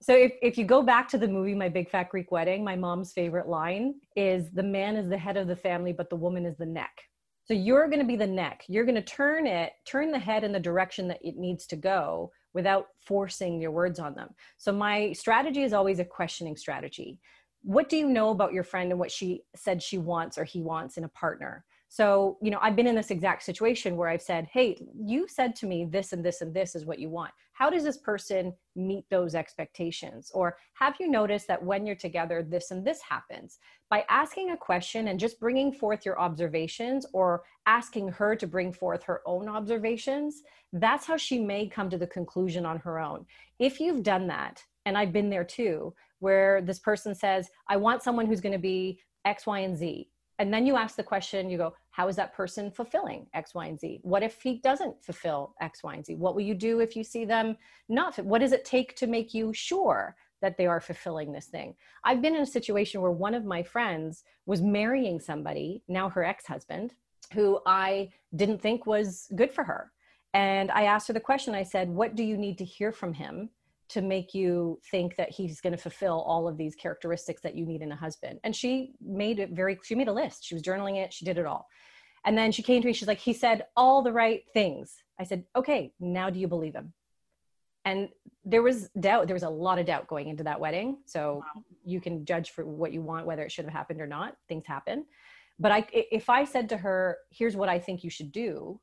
so 0.00 0.16
if, 0.16 0.32
if 0.40 0.56
you 0.56 0.64
go 0.64 0.82
back 0.82 1.06
to 1.10 1.18
the 1.18 1.28
movie 1.28 1.54
My 1.54 1.68
Big 1.68 1.90
Fat 1.90 2.08
Greek 2.08 2.32
Wedding, 2.32 2.64
my 2.64 2.74
mom's 2.74 3.12
favorite 3.12 3.48
line 3.48 3.96
is 4.16 4.50
the 4.52 4.62
man 4.62 4.96
is 4.96 5.10
the 5.10 5.18
head 5.18 5.36
of 5.36 5.48
the 5.48 5.54
family, 5.54 5.92
but 5.92 6.08
the 6.08 6.16
woman 6.16 6.46
is 6.46 6.56
the 6.56 6.64
neck. 6.64 7.02
So 7.44 7.52
you're 7.52 7.88
going 7.88 8.00
to 8.00 8.06
be 8.06 8.16
the 8.16 8.26
neck. 8.26 8.64
You're 8.68 8.86
going 8.86 8.94
to 8.94 9.02
turn 9.02 9.46
it, 9.46 9.74
turn 9.84 10.10
the 10.10 10.18
head 10.18 10.44
in 10.44 10.52
the 10.52 10.58
direction 10.58 11.08
that 11.08 11.18
it 11.22 11.36
needs 11.36 11.66
to 11.66 11.76
go 11.76 12.32
without 12.54 12.86
forcing 13.04 13.60
your 13.60 13.70
words 13.70 13.98
on 13.98 14.14
them. 14.14 14.30
So 14.56 14.72
my 14.72 15.12
strategy 15.12 15.62
is 15.62 15.72
always 15.72 15.98
a 15.98 16.04
questioning 16.04 16.56
strategy. 16.56 17.20
What 17.62 17.88
do 17.88 17.96
you 17.96 18.08
know 18.08 18.30
about 18.30 18.52
your 18.52 18.64
friend 18.64 18.90
and 18.90 18.98
what 18.98 19.10
she 19.10 19.42
said 19.54 19.82
she 19.82 19.98
wants 19.98 20.36
or 20.36 20.44
he 20.44 20.62
wants 20.62 20.96
in 20.96 21.04
a 21.04 21.08
partner? 21.08 21.64
So, 21.88 22.38
you 22.40 22.50
know, 22.50 22.58
I've 22.62 22.74
been 22.74 22.86
in 22.86 22.94
this 22.94 23.10
exact 23.10 23.42
situation 23.42 23.96
where 23.96 24.08
I've 24.08 24.22
said, 24.22 24.48
Hey, 24.50 24.78
you 24.98 25.28
said 25.28 25.54
to 25.56 25.66
me 25.66 25.84
this 25.84 26.12
and 26.12 26.24
this 26.24 26.40
and 26.40 26.54
this 26.54 26.74
is 26.74 26.86
what 26.86 26.98
you 26.98 27.10
want. 27.10 27.32
How 27.62 27.70
does 27.70 27.84
this 27.84 27.98
person 27.98 28.52
meet 28.74 29.04
those 29.08 29.36
expectations? 29.36 30.32
Or 30.34 30.56
have 30.72 30.96
you 30.98 31.08
noticed 31.08 31.46
that 31.46 31.62
when 31.62 31.86
you're 31.86 31.94
together, 31.94 32.42
this 32.42 32.72
and 32.72 32.84
this 32.84 33.00
happens? 33.00 33.60
By 33.88 34.04
asking 34.08 34.50
a 34.50 34.56
question 34.56 35.06
and 35.06 35.20
just 35.20 35.38
bringing 35.38 35.72
forth 35.72 36.04
your 36.04 36.18
observations 36.18 37.06
or 37.12 37.44
asking 37.66 38.08
her 38.08 38.34
to 38.34 38.48
bring 38.48 38.72
forth 38.72 39.04
her 39.04 39.22
own 39.26 39.48
observations, 39.48 40.42
that's 40.72 41.06
how 41.06 41.16
she 41.16 41.38
may 41.38 41.68
come 41.68 41.88
to 41.90 41.98
the 41.98 42.06
conclusion 42.08 42.66
on 42.66 42.78
her 42.78 42.98
own. 42.98 43.26
If 43.60 43.78
you've 43.78 44.02
done 44.02 44.26
that, 44.26 44.60
and 44.84 44.98
I've 44.98 45.12
been 45.12 45.30
there 45.30 45.44
too, 45.44 45.94
where 46.18 46.62
this 46.62 46.80
person 46.80 47.14
says, 47.14 47.48
I 47.68 47.76
want 47.76 48.02
someone 48.02 48.26
who's 48.26 48.40
going 48.40 48.54
to 48.54 48.58
be 48.58 48.98
X, 49.24 49.46
Y, 49.46 49.60
and 49.60 49.76
Z 49.76 50.08
and 50.42 50.52
then 50.52 50.66
you 50.66 50.74
ask 50.74 50.96
the 50.96 51.04
question 51.04 51.48
you 51.48 51.56
go 51.56 51.72
how 51.92 52.08
is 52.08 52.16
that 52.16 52.34
person 52.34 52.68
fulfilling 52.68 53.26
x 53.32 53.54
y 53.54 53.66
and 53.66 53.78
z? 53.78 54.00
What 54.02 54.24
if 54.24 54.42
he 54.42 54.58
doesn't 54.58 55.00
fulfill 55.04 55.54
x 55.60 55.84
y 55.84 55.94
and 55.94 56.04
z? 56.04 56.16
What 56.16 56.34
will 56.34 56.42
you 56.42 56.54
do 56.54 56.80
if 56.80 56.96
you 56.96 57.04
see 57.04 57.24
them 57.24 57.56
not 57.88 58.18
what 58.18 58.40
does 58.40 58.50
it 58.50 58.64
take 58.64 58.96
to 58.96 59.06
make 59.06 59.32
you 59.32 59.52
sure 59.54 60.16
that 60.40 60.56
they 60.58 60.66
are 60.66 60.80
fulfilling 60.80 61.30
this 61.30 61.46
thing? 61.46 61.76
I've 62.02 62.20
been 62.20 62.34
in 62.34 62.42
a 62.42 62.56
situation 62.58 63.00
where 63.00 63.12
one 63.12 63.34
of 63.34 63.44
my 63.44 63.62
friends 63.62 64.24
was 64.44 64.60
marrying 64.60 65.20
somebody 65.20 65.84
now 65.86 66.08
her 66.08 66.24
ex-husband 66.24 66.94
who 67.32 67.60
i 67.64 68.10
didn't 68.34 68.60
think 68.60 68.84
was 68.84 69.28
good 69.36 69.52
for 69.52 69.62
her. 69.62 69.92
And 70.34 70.72
i 70.72 70.82
asked 70.92 71.06
her 71.06 71.14
the 71.14 71.28
question 71.30 71.54
i 71.54 71.62
said 71.62 71.88
what 71.88 72.16
do 72.16 72.24
you 72.24 72.36
need 72.36 72.58
to 72.58 72.64
hear 72.64 72.90
from 72.90 73.12
him 73.14 73.50
to 73.92 74.02
make 74.02 74.34
you 74.34 74.78
think 74.90 75.16
that 75.16 75.30
he's 75.30 75.60
going 75.60 75.72
to 75.72 75.78
fulfill 75.78 76.22
all 76.22 76.48
of 76.48 76.56
these 76.56 76.74
characteristics 76.74 77.42
that 77.42 77.54
you 77.54 77.66
need 77.66 77.82
in 77.82 77.92
a 77.92 77.96
husband. 77.96 78.40
And 78.44 78.54
she 78.54 78.92
made 79.00 79.38
it 79.38 79.50
very, 79.50 79.78
she 79.82 79.94
made 79.94 80.08
a 80.08 80.12
list. 80.12 80.44
She 80.44 80.54
was 80.54 80.62
journaling 80.62 80.96
it. 80.96 81.12
She 81.12 81.24
did 81.24 81.38
it 81.38 81.46
all. 81.46 81.66
And 82.24 82.38
then 82.38 82.52
she 82.52 82.62
came 82.62 82.80
to 82.80 82.86
me. 82.86 82.94
She's 82.94 83.08
like, 83.08 83.18
he 83.18 83.32
said 83.32 83.66
all 83.76 84.02
the 84.02 84.12
right 84.12 84.42
things. 84.54 85.02
I 85.20 85.24
said, 85.24 85.44
okay, 85.54 85.92
now 86.00 86.30
do 86.30 86.38
you 86.38 86.48
believe 86.48 86.74
him? 86.74 86.92
And 87.84 88.08
there 88.44 88.62
was 88.62 88.88
doubt. 88.98 89.26
There 89.26 89.34
was 89.34 89.42
a 89.42 89.50
lot 89.50 89.78
of 89.78 89.86
doubt 89.86 90.06
going 90.06 90.28
into 90.28 90.44
that 90.44 90.60
wedding. 90.60 90.98
So 91.04 91.42
wow. 91.54 91.62
you 91.84 92.00
can 92.00 92.24
judge 92.24 92.50
for 92.50 92.64
what 92.64 92.92
you 92.92 93.02
want, 93.02 93.26
whether 93.26 93.42
it 93.42 93.52
should 93.52 93.64
have 93.64 93.74
happened 93.74 94.00
or 94.00 94.06
not. 94.06 94.36
Things 94.48 94.64
happen. 94.66 95.04
But 95.58 95.72
I, 95.72 95.86
if 95.92 96.30
I 96.30 96.44
said 96.44 96.68
to 96.70 96.76
her, 96.76 97.18
here's 97.30 97.56
what 97.56 97.68
I 97.68 97.78
think 97.78 98.04
you 98.04 98.10
should 98.10 98.32
do, 98.32 98.80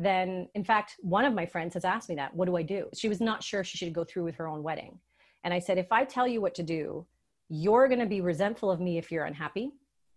then 0.00 0.48
in 0.54 0.64
fact 0.64 0.96
one 1.00 1.24
of 1.24 1.34
my 1.34 1.46
friends 1.46 1.74
has 1.74 1.84
asked 1.84 2.08
me 2.08 2.14
that 2.14 2.34
what 2.34 2.46
do 2.46 2.56
i 2.56 2.62
do? 2.62 2.88
She 2.94 3.08
was 3.08 3.20
not 3.20 3.42
sure 3.42 3.62
she 3.62 3.78
should 3.78 3.92
go 3.92 4.04
through 4.04 4.24
with 4.24 4.36
her 4.36 4.48
own 4.48 4.62
wedding. 4.62 4.98
And 5.44 5.54
i 5.54 5.58
said 5.58 5.78
if 5.78 5.92
i 5.92 6.04
tell 6.04 6.26
you 6.26 6.40
what 6.40 6.54
to 6.56 6.62
do 6.62 7.06
you're 7.52 7.88
going 7.88 8.00
to 8.00 8.06
be 8.06 8.20
resentful 8.20 8.70
of 8.70 8.80
me 8.80 8.96
if 8.96 9.10
you're 9.10 9.24
unhappy. 9.24 9.72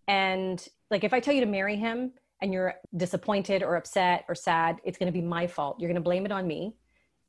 And 0.08 0.66
like 0.90 1.04
if 1.04 1.12
i 1.12 1.20
tell 1.20 1.34
you 1.34 1.40
to 1.40 1.50
marry 1.58 1.76
him 1.76 2.12
and 2.40 2.52
you're 2.52 2.74
disappointed 2.96 3.62
or 3.62 3.76
upset 3.76 4.24
or 4.28 4.34
sad 4.34 4.80
it's 4.84 4.98
going 4.98 5.12
to 5.12 5.18
be 5.20 5.24
my 5.36 5.46
fault. 5.46 5.78
You're 5.78 5.88
going 5.88 6.02
to 6.02 6.10
blame 6.10 6.26
it 6.26 6.32
on 6.32 6.46
me 6.46 6.74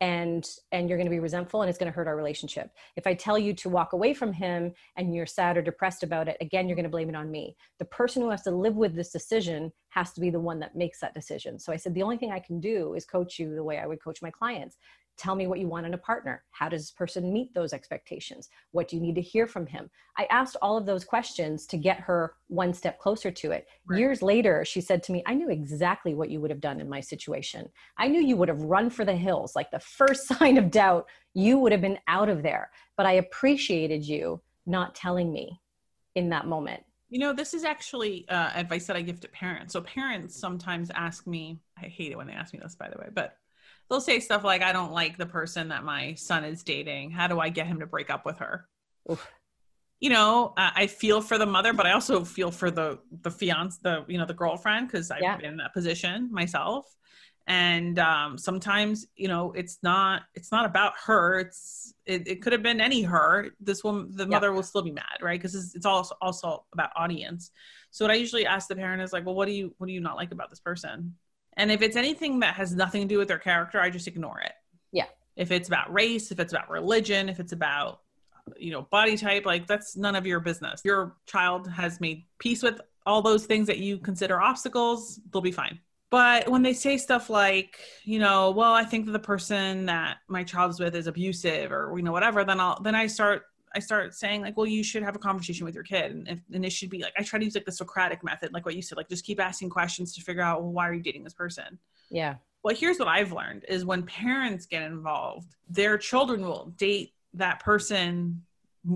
and 0.02 0.46
and 0.72 0.90
you're 0.90 0.98
going 0.98 1.08
to 1.08 1.12
be 1.12 1.20
resentful 1.20 1.62
and 1.62 1.70
it's 1.70 1.78
going 1.78 1.92
to 1.92 1.96
hurt 1.96 2.08
our 2.08 2.16
relationship. 2.16 2.72
If 2.96 3.08
i 3.08 3.14
tell 3.14 3.38
you 3.38 3.54
to 3.54 3.70
walk 3.70 3.94
away 3.94 4.14
from 4.14 4.34
him 4.34 4.74
and 4.98 5.16
you're 5.16 5.26
sad 5.26 5.58
or 5.58 5.62
depressed 5.62 6.04
about 6.04 6.28
it 6.28 6.38
again 6.42 6.68
you're 6.68 6.76
going 6.76 6.84
to 6.84 6.90
blame 6.90 7.10
it 7.10 7.16
on 7.16 7.32
me. 7.32 7.56
The 7.80 7.86
person 7.86 8.22
who 8.22 8.30
has 8.30 8.42
to 8.44 8.52
live 8.52 8.76
with 8.76 8.96
this 8.96 9.12
decision 9.12 9.72
has 9.90 10.12
to 10.14 10.22
be 10.22 10.30
the 10.30 10.40
one 10.40 10.60
that 10.60 10.76
makes 10.76 11.00
that 11.00 11.14
decision. 11.14 11.60
So 11.60 11.72
i 11.72 11.78
said 11.78 11.94
the 11.94 12.04
only 12.04 12.18
thing 12.18 12.32
i 12.32 12.40
can 12.40 12.60
do 12.60 12.94
is 12.94 13.06
coach 13.06 13.40
you 13.40 13.56
the 13.56 13.64
way 13.64 13.80
i 13.80 13.86
would 13.86 14.04
coach 14.04 14.22
my 14.22 14.32
clients 14.32 14.78
tell 15.18 15.36
me 15.36 15.48
what 15.48 15.60
you 15.60 15.68
want 15.68 15.86
in 15.86 15.94
a 15.94 15.98
partner. 15.98 16.44
How 16.52 16.70
does 16.70 16.84
this 16.84 16.92
person 16.92 17.32
meet 17.32 17.54
those 17.54 17.74
expectations? 17.74 18.50
What 18.72 18.88
do 18.88 18.96
you 18.96 19.02
need 19.02 19.16
to 19.16 19.22
hear 19.22 19.48
from 19.48 19.66
him? 19.66 19.90
I 20.18 20.28
asked 20.30 20.58
all 20.62 20.78
of 20.78 20.86
those 20.86 21.06
questions 21.06 21.66
to 21.68 21.78
get 21.78 22.00
her 22.00 22.36
one 22.48 22.74
step 22.74 23.00
closer 23.00 23.32
to 23.32 23.52
it. 23.52 23.68
Right. 23.88 24.00
years 24.00 24.22
later 24.22 24.66
she 24.66 24.82
said 24.82 25.04
to 25.04 25.12
me 25.12 25.22
i 25.26 25.34
knew 25.34 25.50
exactly 25.50 26.16
what 26.16 26.30
you 26.30 26.40
would 26.42 26.50
have 26.50 26.62
done 26.62 26.80
in 26.80 26.90
my 26.90 27.00
situation. 27.00 27.70
I 27.98 28.08
knew 28.08 28.22
you 28.22 28.38
would 28.38 28.50
have 28.50 28.62
run 28.62 28.90
for 28.90 29.06
the 29.06 29.16
hills. 29.16 29.56
Like 29.56 29.72
the 29.72 29.80
first 29.80 30.28
sign 30.40 30.58
of 30.58 30.72
doubt 30.72 31.08
you 31.34 31.60
would 31.60 31.72
have 31.72 31.82
been 31.82 32.00
out 32.08 32.30
of 32.30 32.44
there. 32.44 32.72
But 32.98 33.06
i 33.06 33.14
appreciated 33.14 34.06
you 34.06 34.42
not 34.66 34.96
telling 34.96 35.32
me 35.32 35.62
in 36.16 36.30
that 36.30 36.48
moment. 36.48 36.84
You 37.10 37.20
know, 37.20 37.34
this 37.34 37.54
is 37.54 37.64
actually 37.64 38.28
uh, 38.30 38.52
advice 38.56 38.88
that 38.88 38.96
I 38.96 39.02
give 39.02 39.20
to 39.22 39.28
parents. 39.28 39.74
So 39.74 39.82
parents 39.82 40.40
sometimes 40.40 40.90
ask 40.96 41.28
me, 41.28 41.60
I 41.78 41.86
hate 41.86 42.12
it 42.12 42.18
when 42.18 42.28
they 42.28 42.34
ask 42.34 42.54
me 42.54 42.60
this, 42.62 42.76
by 42.76 42.90
the 42.90 42.98
way, 42.98 43.10
but 43.14 43.38
they'll 43.90 44.02
say 44.02 44.20
stuff 44.20 44.44
like, 44.44 44.62
I 44.62 44.72
don't 44.72 44.92
like 44.92 45.18
the 45.18 45.26
person 45.26 45.70
that 45.70 45.84
my 45.84 46.14
son 46.16 46.44
is 46.44 46.64
dating. 46.64 47.12
How 47.12 47.28
do 47.28 47.40
I 47.40 47.50
get 47.50 47.68
him 47.68 47.80
to 47.80 47.86
break 47.86 48.10
up 48.10 48.26
with 48.26 48.40
her? 48.40 48.68
Oof. 49.12 49.28
you 50.00 50.10
know, 50.10 50.54
uh, 50.58 50.72
I 50.76 50.88
feel 50.88 51.22
for 51.22 51.38
the 51.38 51.46
mother, 51.46 51.74
but 51.74 51.86
I 51.86 51.94
also 51.94 52.24
feel 52.24 52.52
for 52.52 52.70
the 52.70 53.00
the 53.22 53.32
fiance, 53.32 53.80
the 53.82 54.04
you 54.08 54.18
know, 54.18 54.26
the 54.26 54.34
girlfriend, 54.34 54.88
because 54.88 55.10
I've 55.10 55.22
yeah. 55.22 55.38
been 55.38 55.46
in 55.46 55.58
that 55.58 55.74
position 55.74 56.30
myself. 56.32 56.86
And 57.48 58.00
um, 58.00 58.40
sometimes, 58.40 59.06
you 59.16 59.28
know, 59.28 59.52
it's 59.54 59.78
not 59.84 60.24
it's 60.34 60.52
not 60.52 60.66
about 60.66 60.94
her. 61.06 61.40
It's 61.40 61.94
it, 62.06 62.28
it 62.28 62.42
could 62.42 62.54
have 62.54 62.64
been 62.64 62.82
any 62.82 63.04
her. 63.04 63.50
This 63.60 63.84
woman, 63.84 64.10
the 64.16 64.26
mother, 64.26 64.52
will 64.52 64.64
still 64.64 64.82
be 64.82 64.92
mad, 64.92 65.18
right? 65.22 65.40
Because 65.40 65.56
it's, 65.56 65.76
it's 65.76 65.86
also 65.86 66.16
also 66.22 66.66
about 66.74 66.90
audience. 66.96 67.52
So 67.92 68.04
what 68.04 68.12
I 68.12 68.16
usually 68.16 68.46
ask 68.46 68.68
the 68.68 68.76
parent 68.76 69.02
is 69.02 69.14
like, 69.14 69.26
well, 69.26 69.36
what 69.36 69.46
do 69.46 69.54
you 69.54 69.74
what 69.78 69.88
do 69.88 69.94
you 69.94 70.02
not 70.02 70.18
like 70.18 70.32
about 70.32 70.50
this 70.50 70.60
person? 70.60 71.16
And 71.58 71.72
if 71.72 71.82
it's 71.82 71.96
anything 71.96 72.40
that 72.40 72.56
has 72.56 72.74
nothing 72.74 73.02
to 73.02 73.08
do 73.08 73.18
with 73.18 73.28
their 73.28 73.40
character, 73.40 73.80
I 73.80 73.90
just 73.90 74.08
ignore 74.08 74.40
it. 74.40 74.54
Yeah. 74.92 75.06
If 75.36 75.52
it's 75.52 75.68
about 75.68 75.94
race, 75.94 76.32
if 76.32 76.40
it's 76.40 76.54
about 76.54 76.70
religion, 76.70 77.30
if 77.30 77.40
it's 77.40 77.54
about 77.54 78.02
you 78.58 78.72
know 78.72 78.84
body 78.92 79.18
type 79.18 79.46
like 79.46 79.66
that's 79.66 79.98
none 79.98 80.16
of 80.16 80.26
your 80.26 80.40
business 80.40 80.82
your 80.86 81.16
child 81.26 81.68
has 81.68 82.00
made 82.00 82.24
peace 82.38 82.62
with 82.62 82.80
all 83.06 83.22
those 83.22 83.46
things 83.46 83.68
that 83.68 83.80
you 83.80 83.98
consider 83.98 84.40
obstacles 84.42 85.20
they'll 85.32 85.42
be 85.42 85.52
fine 85.52 85.80
but 86.12 86.48
when 86.48 86.62
they 86.62 86.74
say 86.74 86.98
stuff 86.98 87.30
like 87.30 87.80
you 88.04 88.20
know 88.20 88.52
well 88.52 88.74
i 88.74 88.84
think 88.84 89.06
that 89.06 89.14
the 89.14 89.20
person 89.20 89.86
that 89.86 90.18
my 90.28 90.44
child 90.44 90.72
is 90.72 90.80
with 90.80 90.96
is 90.96 91.08
abusive 91.08 91.72
or 91.72 91.94
you 91.98 92.04
know 92.04 92.12
whatever 92.12 92.44
then 92.44 92.60
i'll 92.60 92.80
then 92.82 92.94
i 92.94 93.08
start 93.08 93.44
i 93.76 93.80
start 93.80 94.14
saying 94.14 94.42
like 94.42 94.56
well 94.58 94.66
you 94.66 94.84
should 94.84 95.04
have 95.04 95.16
a 95.16 95.20
conversation 95.20 95.66
with 95.66 95.76
your 95.76 95.84
kid 95.84 96.12
and, 96.12 96.28
if, 96.28 96.40
and 96.54 96.66
it 96.66 96.72
should 96.72 96.90
be 96.90 97.02
like 97.02 97.14
i 97.18 97.24
try 97.24 97.38
to 97.38 97.46
use 97.46 97.56
like 97.56 97.66
the 97.66 97.72
socratic 97.72 98.24
method 98.24 98.52
like 98.54 98.66
what 98.66 98.76
you 98.76 98.82
said 98.82 98.98
like 98.98 99.10
just 99.10 99.26
keep 99.26 99.40
asking 99.40 99.70
questions 99.70 100.14
to 100.16 100.22
figure 100.22 100.42
out 100.42 100.62
well, 100.62 100.72
why 100.72 100.88
are 100.88 100.94
you 100.94 101.02
dating 101.02 101.24
this 101.24 101.34
person 101.34 101.78
yeah 102.10 102.36
well 102.64 102.76
here's 102.76 102.98
what 102.98 103.08
i've 103.08 103.32
learned 103.32 103.66
is 103.68 103.86
when 103.86 104.04
parents 104.04 104.66
get 104.66 104.82
involved 104.82 105.56
their 105.70 105.98
children 105.98 106.42
will 106.42 106.74
date 106.78 107.14
that 107.38 107.60
person 107.60 108.42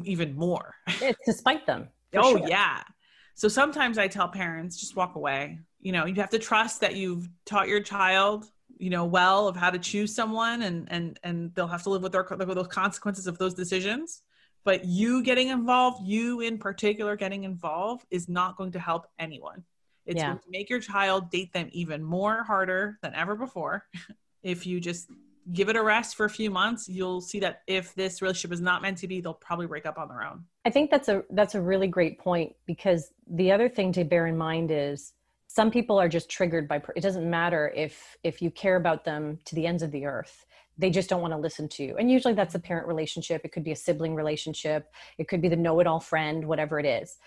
even 0.03 0.35
more. 0.35 0.75
It's 1.01 1.25
to 1.25 1.33
spite 1.33 1.65
them. 1.65 1.89
oh 2.15 2.37
sure. 2.37 2.47
yeah. 2.47 2.81
So 3.35 3.47
sometimes 3.47 3.97
I 3.97 4.07
tell 4.07 4.27
parents 4.27 4.79
just 4.79 4.95
walk 4.95 5.15
away. 5.15 5.59
You 5.81 5.91
know, 5.91 6.05
you 6.05 6.15
have 6.15 6.29
to 6.31 6.39
trust 6.39 6.81
that 6.81 6.95
you've 6.95 7.29
taught 7.45 7.67
your 7.69 7.79
child, 7.79 8.45
you 8.77 8.89
know, 8.89 9.05
well 9.05 9.47
of 9.47 9.55
how 9.55 9.69
to 9.69 9.79
choose 9.79 10.13
someone, 10.13 10.63
and 10.63 10.87
and 10.91 11.19
and 11.23 11.53
they'll 11.55 11.67
have 11.67 11.83
to 11.83 11.89
live 11.89 12.03
with 12.03 12.11
their 12.11 12.27
with 12.29 12.55
those 12.55 12.67
consequences 12.67 13.27
of 13.27 13.37
those 13.37 13.53
decisions. 13.53 14.21
But 14.69 14.85
you 14.85 15.23
getting 15.23 15.47
involved, 15.47 16.05
you 16.05 16.41
in 16.41 16.59
particular 16.59 17.15
getting 17.15 17.43
involved, 17.43 18.05
is 18.11 18.29
not 18.29 18.55
going 18.55 18.71
to 18.73 18.79
help 18.79 19.07
anyone. 19.17 19.63
It's 20.05 20.17
yeah. 20.17 20.27
going 20.27 20.37
to 20.37 20.51
make 20.51 20.69
your 20.69 20.79
child 20.79 21.31
date 21.31 21.51
them 21.53 21.69
even 21.71 22.03
more 22.03 22.43
harder 22.43 22.99
than 23.01 23.15
ever 23.15 23.35
before 23.35 23.87
if 24.43 24.67
you 24.67 24.79
just 24.79 25.09
give 25.53 25.69
it 25.69 25.75
a 25.75 25.81
rest 25.81 26.15
for 26.15 26.27
a 26.27 26.29
few 26.29 26.51
months 26.51 26.87
you'll 26.87 27.19
see 27.19 27.39
that 27.39 27.63
if 27.65 27.95
this 27.95 28.21
relationship 28.21 28.53
is 28.53 28.61
not 28.61 28.83
meant 28.83 28.99
to 28.99 29.07
be 29.07 29.19
they'll 29.19 29.33
probably 29.33 29.65
break 29.65 29.87
up 29.87 29.97
on 29.97 30.07
their 30.07 30.23
own 30.23 30.45
i 30.63 30.69
think 30.69 30.91
that's 30.91 31.09
a 31.09 31.23
that's 31.31 31.55
a 31.55 31.61
really 31.61 31.87
great 31.87 32.19
point 32.19 32.53
because 32.67 33.11
the 33.31 33.51
other 33.51 33.67
thing 33.67 33.91
to 33.91 34.03
bear 34.03 34.27
in 34.27 34.37
mind 34.37 34.69
is 34.69 35.13
some 35.47 35.71
people 35.71 35.99
are 35.99 36.07
just 36.07 36.29
triggered 36.29 36.67
by 36.67 36.79
it 36.95 37.01
doesn't 37.01 37.27
matter 37.27 37.73
if 37.75 38.15
if 38.23 38.43
you 38.43 38.51
care 38.51 38.75
about 38.75 39.03
them 39.03 39.39
to 39.43 39.55
the 39.55 39.65
ends 39.65 39.81
of 39.81 39.89
the 39.89 40.05
earth 40.05 40.45
they 40.79 40.89
just 40.89 41.09
don't 41.09 41.21
want 41.21 41.33
to 41.33 41.37
listen 41.37 41.67
to 41.67 41.83
you. 41.83 41.97
And 41.97 42.09
usually 42.09 42.33
that's 42.33 42.55
a 42.55 42.59
parent 42.59 42.87
relationship. 42.87 43.41
It 43.43 43.51
could 43.51 43.65
be 43.65 43.73
a 43.73 43.75
sibling 43.75 44.15
relationship. 44.15 44.91
It 45.17 45.27
could 45.27 45.41
be 45.41 45.49
the 45.49 45.55
know-it-all 45.57 45.99
friend 45.99 46.45
whatever 46.45 46.79
it 46.79 46.85
is. 46.85 47.17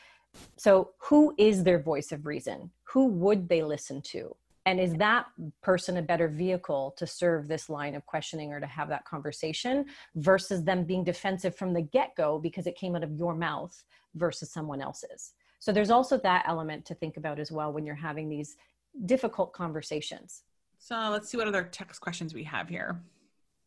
So 0.56 0.92
who 0.98 1.34
is 1.36 1.62
their 1.62 1.78
voice 1.78 2.12
of 2.12 2.24
reason? 2.24 2.70
Who 2.84 3.06
would 3.06 3.50
they 3.50 3.62
listen 3.62 4.00
to? 4.02 4.34
And 4.64 4.80
is 4.80 4.94
that 4.94 5.26
person 5.60 5.98
a 5.98 6.02
better 6.02 6.28
vehicle 6.28 6.94
to 6.96 7.06
serve 7.06 7.46
this 7.46 7.68
line 7.68 7.94
of 7.94 8.06
questioning 8.06 8.52
or 8.52 8.60
to 8.60 8.66
have 8.66 8.88
that 8.88 9.04
conversation 9.04 9.84
versus 10.14 10.64
them 10.64 10.84
being 10.84 11.04
defensive 11.04 11.54
from 11.54 11.74
the 11.74 11.82
get-go 11.82 12.38
because 12.38 12.66
it 12.66 12.76
came 12.76 12.96
out 12.96 13.02
of 13.02 13.12
your 13.12 13.34
mouth 13.34 13.84
versus 14.14 14.50
someone 14.50 14.80
else's? 14.80 15.32
So 15.58 15.72
there's 15.72 15.90
also 15.90 16.16
that 16.18 16.44
element 16.46 16.86
to 16.86 16.94
think 16.94 17.18
about 17.18 17.38
as 17.38 17.52
well 17.52 17.72
when 17.72 17.84
you're 17.84 17.94
having 17.94 18.28
these 18.30 18.56
difficult 19.04 19.52
conversations. 19.52 20.44
So 20.78 21.10
let's 21.10 21.28
see 21.28 21.36
what 21.36 21.48
other 21.48 21.64
text 21.64 22.00
questions 22.00 22.32
we 22.32 22.44
have 22.44 22.68
here 22.68 23.02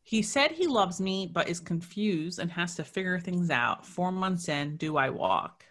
he 0.05 0.21
said 0.21 0.51
he 0.51 0.67
loves 0.67 1.01
me 1.01 1.29
but 1.33 1.49
is 1.49 1.59
confused 1.59 2.39
and 2.39 2.51
has 2.51 2.75
to 2.75 2.83
figure 2.83 3.19
things 3.19 3.49
out. 3.49 3.85
Four 3.85 4.11
months 4.11 4.47
in 4.47 4.77
do 4.77 4.97
i 4.97 5.09
walk? 5.09 5.65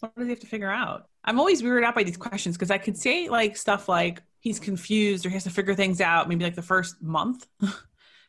What 0.00 0.16
does 0.16 0.26
he 0.26 0.30
have 0.30 0.40
to 0.40 0.46
figure 0.46 0.70
out? 0.70 1.08
I'm 1.24 1.38
always 1.38 1.62
weirded 1.62 1.84
out 1.84 1.94
by 1.94 2.02
these 2.02 2.16
questions 2.16 2.56
because 2.56 2.70
i 2.70 2.78
could 2.78 2.96
say 2.96 3.28
like 3.28 3.56
stuff 3.56 3.88
like 3.88 4.22
he's 4.40 4.58
confused 4.58 5.24
or 5.24 5.28
he 5.28 5.34
has 5.34 5.44
to 5.44 5.50
figure 5.50 5.74
things 5.74 6.00
out 6.00 6.28
maybe 6.28 6.44
like 6.44 6.54
the 6.54 6.62
first 6.62 7.00
month 7.00 7.46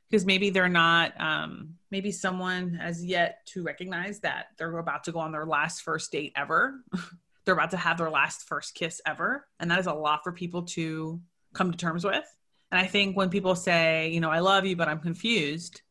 because 0.10 0.26
maybe 0.26 0.50
they're 0.50 0.70
not 0.70 1.20
um, 1.20 1.76
maybe 1.92 2.12
someone 2.12 2.74
has 2.74 3.04
yet 3.04 3.46
to 3.46 3.64
recognize 3.64 4.20
that 4.20 4.48
they're 4.58 4.78
about 4.78 5.06
to 5.06 5.12
go 5.12 5.20
on 5.20 5.32
their 5.32 5.46
last 5.46 5.82
first 5.82 6.12
date 6.12 6.34
ever. 6.36 6.82
They're 7.46 7.54
about 7.54 7.72
to 7.72 7.78
have 7.78 8.00
their 8.00 8.10
last 8.10 8.48
first 8.48 8.74
kiss 8.74 9.00
ever. 9.06 9.48
And 9.60 9.70
that 9.70 9.78
is 9.78 9.86
a 9.86 9.94
lot 9.94 10.24
for 10.24 10.32
people 10.32 10.64
to 10.64 11.22
come 11.54 11.72
to 11.72 11.78
terms 11.78 12.04
with 12.04 12.26
and 12.72 12.80
i 12.80 12.86
think 12.86 13.16
when 13.16 13.30
people 13.30 13.56
say 13.56 14.10
you 14.10 14.20
know 14.20 14.30
i 14.30 14.40
love 14.40 14.66
you 14.66 14.76
but 14.76 14.88
i'm 14.88 15.00
confused 15.00 15.82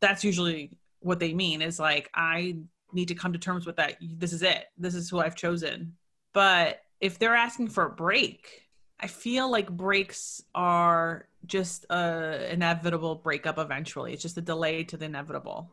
that's 0.00 0.24
usually 0.24 0.70
what 1.00 1.18
they 1.18 1.32
mean 1.32 1.62
is 1.62 1.78
like 1.78 2.10
i 2.14 2.56
need 2.92 3.08
to 3.08 3.14
come 3.14 3.32
to 3.32 3.38
terms 3.38 3.66
with 3.66 3.76
that 3.76 3.96
this 4.00 4.32
is 4.32 4.42
it 4.42 4.66
this 4.78 4.94
is 4.94 5.08
who 5.08 5.20
i've 5.20 5.36
chosen 5.36 5.94
but 6.32 6.82
if 7.00 7.18
they're 7.18 7.36
asking 7.36 7.68
for 7.68 7.84
a 7.84 7.90
break 7.90 8.68
I 9.00 9.06
feel 9.06 9.50
like 9.50 9.70
breaks 9.70 10.42
are 10.54 11.28
just 11.46 11.86
a 11.88 12.52
inevitable 12.52 13.14
breakup 13.16 13.58
eventually. 13.58 14.12
It's 14.12 14.22
just 14.22 14.38
a 14.38 14.40
delay 14.42 14.84
to 14.84 14.96
the 14.96 15.04
inevitable. 15.04 15.72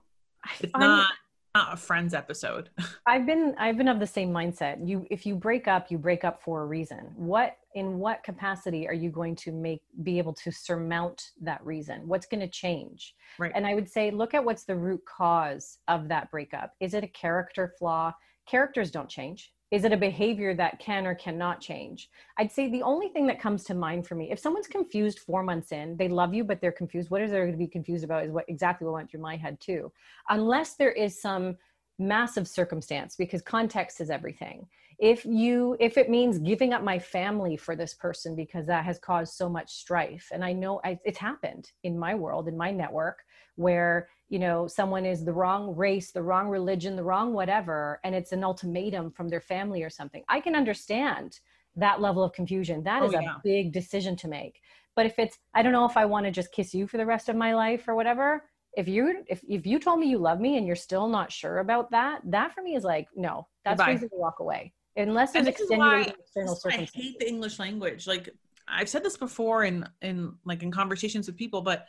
It's 0.59 0.71
not 0.77 1.11
not 1.55 1.73
a 1.73 1.77
friends 1.77 2.13
episode. 2.13 2.69
I've 3.07 3.25
been 3.25 3.55
I've 3.57 3.77
been 3.77 3.87
of 3.87 3.99
the 3.99 4.05
same 4.05 4.31
mindset. 4.31 4.85
You 4.85 5.07
if 5.09 5.25
you 5.25 5.35
break 5.35 5.67
up, 5.67 5.89
you 5.89 5.97
break 5.97 6.23
up 6.23 6.41
for 6.43 6.61
a 6.61 6.65
reason. 6.65 7.11
What 7.15 7.57
in 7.73 7.97
what 7.97 8.23
capacity 8.23 8.87
are 8.87 8.93
you 8.93 9.09
going 9.09 9.35
to 9.37 9.51
make 9.51 9.81
be 10.03 10.17
able 10.17 10.33
to 10.33 10.51
surmount 10.51 11.31
that 11.41 11.65
reason? 11.65 12.07
What's 12.07 12.27
going 12.27 12.41
to 12.41 12.49
change? 12.49 13.15
Right. 13.39 13.53
And 13.55 13.65
I 13.65 13.73
would 13.73 13.89
say 13.89 14.11
look 14.11 14.33
at 14.33 14.43
what's 14.43 14.65
the 14.65 14.75
root 14.75 15.01
cause 15.05 15.79
of 15.87 16.09
that 16.09 16.29
breakup. 16.29 16.73
Is 16.81 16.93
it 16.93 17.03
a 17.03 17.07
character 17.07 17.73
flaw? 17.79 18.13
Characters 18.45 18.91
don't 18.91 19.09
change 19.09 19.53
is 19.71 19.83
it 19.83 19.91
a 19.91 19.97
behavior 19.97 20.53
that 20.53 20.79
can 20.79 21.07
or 21.07 21.15
cannot 21.15 21.59
change? 21.59 22.09
I'd 22.37 22.51
say 22.51 22.69
the 22.69 22.83
only 22.83 23.09
thing 23.09 23.27
that 23.27 23.39
comes 23.39 23.63
to 23.65 23.73
mind 23.73 24.07
for 24.07 24.15
me, 24.15 24.31
if 24.31 24.39
someone's 24.39 24.67
confused 24.67 25.19
four 25.19 25.43
months 25.43 25.71
in, 25.71 25.97
they 25.97 26.07
love 26.07 26.33
you, 26.33 26.43
but 26.43 26.61
they're 26.61 26.71
confused. 26.71 27.09
What 27.09 27.21
is 27.21 27.31
there 27.31 27.49
to 27.49 27.57
be 27.57 27.67
confused 27.67 28.03
about 28.03 28.25
is 28.25 28.31
what 28.31 28.45
exactly 28.47 28.85
what 28.85 28.93
went 28.93 29.11
through 29.11 29.21
my 29.21 29.35
head 29.35 29.59
too. 29.59 29.91
Unless 30.29 30.75
there 30.75 30.91
is 30.91 31.19
some 31.19 31.57
massive 31.97 32.47
circumstance 32.47 33.15
because 33.15 33.41
context 33.41 34.01
is 34.01 34.09
everything 34.09 34.67
if 34.99 35.25
you 35.25 35.75
if 35.79 35.97
it 35.97 36.09
means 36.09 36.39
giving 36.39 36.73
up 36.73 36.83
my 36.83 36.97
family 36.97 37.57
for 37.57 37.75
this 37.75 37.93
person 37.93 38.35
because 38.35 38.65
that 38.65 38.85
has 38.85 38.99
caused 38.99 39.33
so 39.33 39.49
much 39.49 39.71
strife 39.71 40.29
and 40.31 40.43
i 40.43 40.53
know 40.53 40.79
I, 40.83 40.99
it's 41.03 41.17
happened 41.17 41.71
in 41.83 41.99
my 41.99 42.15
world 42.15 42.47
in 42.47 42.57
my 42.57 42.71
network 42.71 43.23
where 43.55 44.07
you 44.29 44.39
know 44.39 44.67
someone 44.67 45.05
is 45.05 45.23
the 45.23 45.33
wrong 45.33 45.75
race 45.75 46.11
the 46.11 46.21
wrong 46.21 46.49
religion 46.49 46.95
the 46.95 47.03
wrong 47.03 47.33
whatever 47.33 47.99
and 48.03 48.13
it's 48.15 48.31
an 48.31 48.43
ultimatum 48.43 49.11
from 49.11 49.29
their 49.29 49.41
family 49.41 49.83
or 49.83 49.89
something. 49.89 50.23
I 50.29 50.39
can 50.39 50.55
understand 50.55 51.39
that 51.77 52.01
level 52.01 52.23
of 52.23 52.31
confusion. 52.31 52.83
That 52.83 53.01
oh, 53.01 53.07
is 53.07 53.13
yeah. 53.13 53.35
a 53.35 53.41
big 53.43 53.73
decision 53.73 54.15
to 54.17 54.27
make. 54.27 54.61
But 54.95 55.05
if 55.05 55.19
it's 55.19 55.37
i 55.53 55.61
don't 55.61 55.73
know 55.73 55.85
if 55.85 55.97
i 55.97 56.05
want 56.05 56.25
to 56.25 56.31
just 56.31 56.51
kiss 56.51 56.73
you 56.73 56.87
for 56.87 56.97
the 56.97 57.05
rest 57.05 57.29
of 57.29 57.35
my 57.35 57.53
life 57.53 57.87
or 57.87 57.95
whatever. 57.95 58.43
If 58.77 58.87
you 58.89 59.23
if, 59.27 59.41
if 59.47 59.65
you 59.65 59.79
told 59.79 59.99
me 59.99 60.07
you 60.07 60.17
love 60.17 60.39
me 60.39 60.57
and 60.57 60.67
you're 60.67 60.75
still 60.75 61.07
not 61.07 61.31
sure 61.31 61.59
about 61.59 61.91
that 61.91 62.21
that 62.25 62.53
for 62.53 62.61
me 62.61 62.75
is 62.75 62.83
like 62.83 63.07
no 63.15 63.47
that's 63.63 63.79
Goodbye. 63.79 63.93
reason 63.93 64.09
to 64.09 64.15
walk 64.15 64.39
away 64.39 64.73
unless 64.95 65.31
there's 65.31 65.47
extenuating 65.47 66.13
external 66.19 66.55
circumstances 66.55 66.95
i 66.95 67.01
hate 67.01 67.19
the 67.19 67.27
english 67.27 67.59
language. 67.59 68.07
Like 68.07 68.29
i've 68.67 68.89
said 68.89 69.03
this 69.03 69.17
before 69.17 69.63
in 69.63 69.87
in 70.01 70.33
like 70.43 70.63
in 70.63 70.71
conversations 70.71 71.27
with 71.27 71.37
people 71.37 71.61
but 71.61 71.85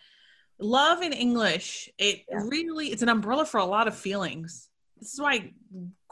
love 0.59 1.03
in 1.03 1.12
english 1.12 1.88
it 1.99 2.25
yeah. 2.31 2.40
really 2.45 2.88
it's 2.88 3.03
an 3.03 3.09
umbrella 3.09 3.45
for 3.47 3.59
a 3.59 3.64
lot 3.64 3.88
of 3.88 3.97
feelings. 3.97 4.69
This 4.99 5.12
is 5.14 5.21
why 5.21 5.53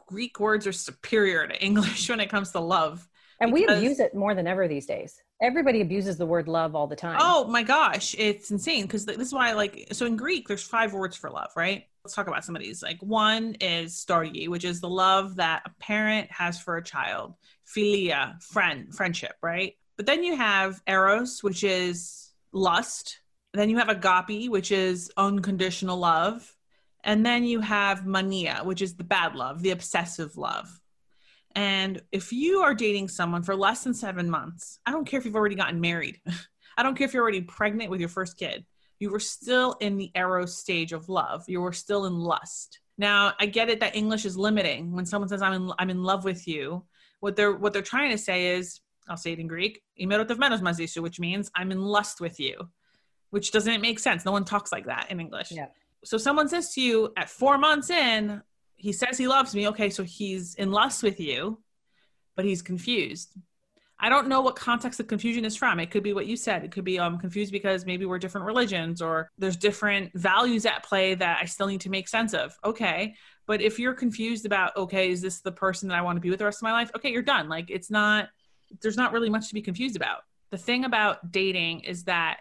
greek 0.09 0.38
words 0.38 0.66
are 0.66 0.72
superior 0.72 1.46
to 1.46 1.62
english 1.62 2.09
when 2.11 2.20
it 2.20 2.28
comes 2.28 2.50
to 2.52 2.61
love 2.61 3.07
and 3.40 3.52
we 3.52 3.66
abuse 3.66 3.98
it 4.00 4.14
more 4.14 4.35
than 4.35 4.46
ever 4.46 4.68
these 4.68 4.87
days. 4.87 5.20
Everybody 5.42 5.80
abuses 5.80 6.16
the 6.16 6.24
word 6.24 6.46
love 6.46 6.76
all 6.76 6.87
the 6.87 6.96
time. 6.96 7.18
Oh 7.20 7.46
my 7.46 7.62
gosh 7.62 8.14
it's 8.16 8.50
insane 8.50 8.83
because 8.83 9.04
this 9.04 9.18
is 9.18 9.33
why 9.33 9.52
like 9.52 9.88
so 9.92 10.07
in 10.07 10.16
greek 10.16 10.48
there's 10.48 10.62
five 10.62 10.92
words 10.92 11.16
for 11.16 11.30
love 11.30 11.50
right 11.57 11.87
let's 12.05 12.14
talk 12.14 12.27
about 12.29 12.45
some 12.45 12.55
of 12.55 12.62
these 12.62 12.83
like 12.83 13.03
one 13.03 13.57
is 13.61 13.95
storge 13.95 14.49
which 14.49 14.64
is 14.64 14.81
the 14.81 14.88
love 14.88 15.37
that 15.37 15.62
a 15.64 15.71
parent 15.83 16.31
has 16.31 16.61
for 16.61 16.77
a 16.77 16.85
child 16.85 17.35
philia 17.67 18.40
friend 18.43 18.95
friendship 18.95 19.37
right 19.43 19.77
but 19.97 20.07
then 20.07 20.23
you 20.23 20.37
have 20.37 20.83
eros 20.87 21.43
which 21.43 21.64
is 21.64 22.33
lust 22.53 23.21
then 23.55 23.71
you 23.71 23.79
have 23.79 23.88
agape, 23.88 24.51
which 24.51 24.73
is 24.73 25.11
unconditional 25.17 25.97
love. 25.97 26.55
And 27.05 27.25
then 27.25 27.45
you 27.45 27.61
have 27.61 28.05
mania, 28.05 28.61
which 28.64 28.83
is 28.83 28.97
the 28.97 29.05
bad 29.05 29.37
love, 29.37 29.62
the 29.62 29.71
obsessive 29.71 30.37
love. 30.37 30.81
And 31.55 32.03
if 32.11 32.33
you 32.33 32.61
are 32.61 32.75
dating 32.75 33.09
someone 33.09 33.43
for 33.43 33.55
less 33.55 33.85
than 33.85 33.95
seven 33.95 34.29
months, 34.29 34.81
I 34.85 34.90
don't 34.90 35.05
care 35.05 35.21
if 35.21 35.25
you've 35.25 35.37
already 35.37 35.55
gotten 35.55 35.81
married. 35.81 36.21
I 36.77 36.83
don't 36.83 36.97
care 36.97 37.07
if 37.07 37.14
you're 37.14 37.23
already 37.23 37.43
pregnant 37.43 37.90
with 37.90 38.01
your 38.01 38.09
first 38.09 38.37
kid. 38.37 38.64
You 39.05 39.11
were 39.11 39.21
still 39.21 39.77
in 39.81 39.99
the 39.99 40.11
eros 40.14 40.57
stage 40.57 40.95
of 40.95 41.11
love. 41.11 41.45
You 41.47 41.61
were 41.61 41.75
still 41.75 42.07
in 42.07 42.14
lust. 42.19 42.81
Now, 42.97 43.35
I 43.38 43.45
get 43.45 43.69
it 43.69 43.81
that 43.81 43.95
English 43.95 44.25
is 44.25 44.35
limiting. 44.35 44.93
When 44.93 45.05
someone 45.05 45.29
says 45.29 45.43
I'm 45.43 45.53
in 45.53 45.71
I'm 45.79 45.90
in 45.90 46.03
love 46.03 46.25
with 46.25 46.49
you, 46.49 46.87
what 47.21 47.37
they're 47.37 47.53
what 47.53 47.75
they're 47.75 47.83
trying 47.83 48.12
to 48.12 48.17
say 48.17 48.57
is, 48.57 48.81
I'll 49.07 49.19
say 49.19 49.33
it 49.33 49.38
in 49.38 49.47
Greek, 49.47 49.83
which 49.99 51.21
means 51.21 51.51
I'm 51.55 51.71
in 51.71 51.83
lust 51.83 52.23
with 52.23 52.40
you, 52.40 52.71
which 53.29 53.53
doesn't 53.53 53.83
make 53.83 53.99
sense. 53.99 54.25
No 54.25 54.33
one 54.33 54.47
talks 54.47 54.73
like 54.73 54.87
that 54.87 55.11
in 55.11 55.21
English. 55.21 55.53
Yeah. 55.53 55.67
So 56.03 56.17
someone 56.17 56.49
says 56.49 56.73
to 56.73 56.81
you 56.81 57.12
at 57.19 57.29
four 57.29 57.59
months 57.59 57.90
in, 57.90 58.40
he 58.75 58.93
says 58.93 59.19
he 59.19 59.29
loves 59.29 59.55
me. 59.55 59.69
Okay, 59.69 59.90
so 59.90 60.03
he's 60.03 60.55
in 60.55 60.73
lust 60.73 61.03
with 61.03 61.21
you, 61.21 61.62
but 62.37 62.47
he's 62.47 62.62
confused. 62.62 63.35
I 63.98 64.09
don't 64.09 64.28
know 64.28 64.40
what 64.40 64.57
context 64.57 64.98
the 64.98 65.04
confusion 65.04 65.44
is 65.44 65.57
from. 65.57 65.78
It 65.78 65.90
could 65.90 66.02
be 66.02 66.12
what 66.12 66.26
you 66.26 66.37
said. 66.37 66.64
It 66.64 66.72
could 66.72 66.85
be 66.85 66.98
I'm 66.98 67.14
um 67.14 67.20
confused 67.20 67.52
because 67.52 67.87
maybe 67.87 68.04
we're 68.04 68.18
different 68.18 68.46
religions 68.46 69.00
or 69.00 69.30
there's 69.38 69.57
different 69.57 70.12
values 70.14 70.66
at 70.66 70.85
play 70.85 71.14
that 71.14 71.38
I 71.40 71.44
still 71.44 71.66
need 71.66 71.80
to 71.83 71.90
make 71.90 72.09
sense 72.09 72.35
of. 72.35 72.57
Okay. 72.64 73.14
But 73.46 73.61
if 73.61 73.78
you're 73.78 73.94
confused 73.94 74.46
about, 74.46 74.76
okay, 74.76 75.11
is 75.11 75.20
this 75.20 75.40
the 75.40 75.52
person 75.52 75.88
that 75.88 75.98
I 75.98 76.02
want 76.02 76.16
to 76.16 76.20
be 76.20 76.30
with 76.30 76.38
the 76.38 76.44
rest 76.44 76.59
of 76.59 76.64
my 76.64 76.72
life? 76.72 76.90
Okay, 76.96 77.11
you're 77.12 77.22
done. 77.22 77.48
Like 77.48 77.70
it's 77.70 77.90
not 77.90 78.28
there's 78.83 78.96
not 78.96 79.12
really 79.12 79.30
much 79.30 79.48
to 79.48 79.54
be 79.54 79.62
confused 79.62 79.96
about. 79.96 80.22
The 80.50 80.59
thing 80.59 80.85
about 80.85 81.30
dating 81.30 81.80
is 81.80 82.04
that 82.04 82.38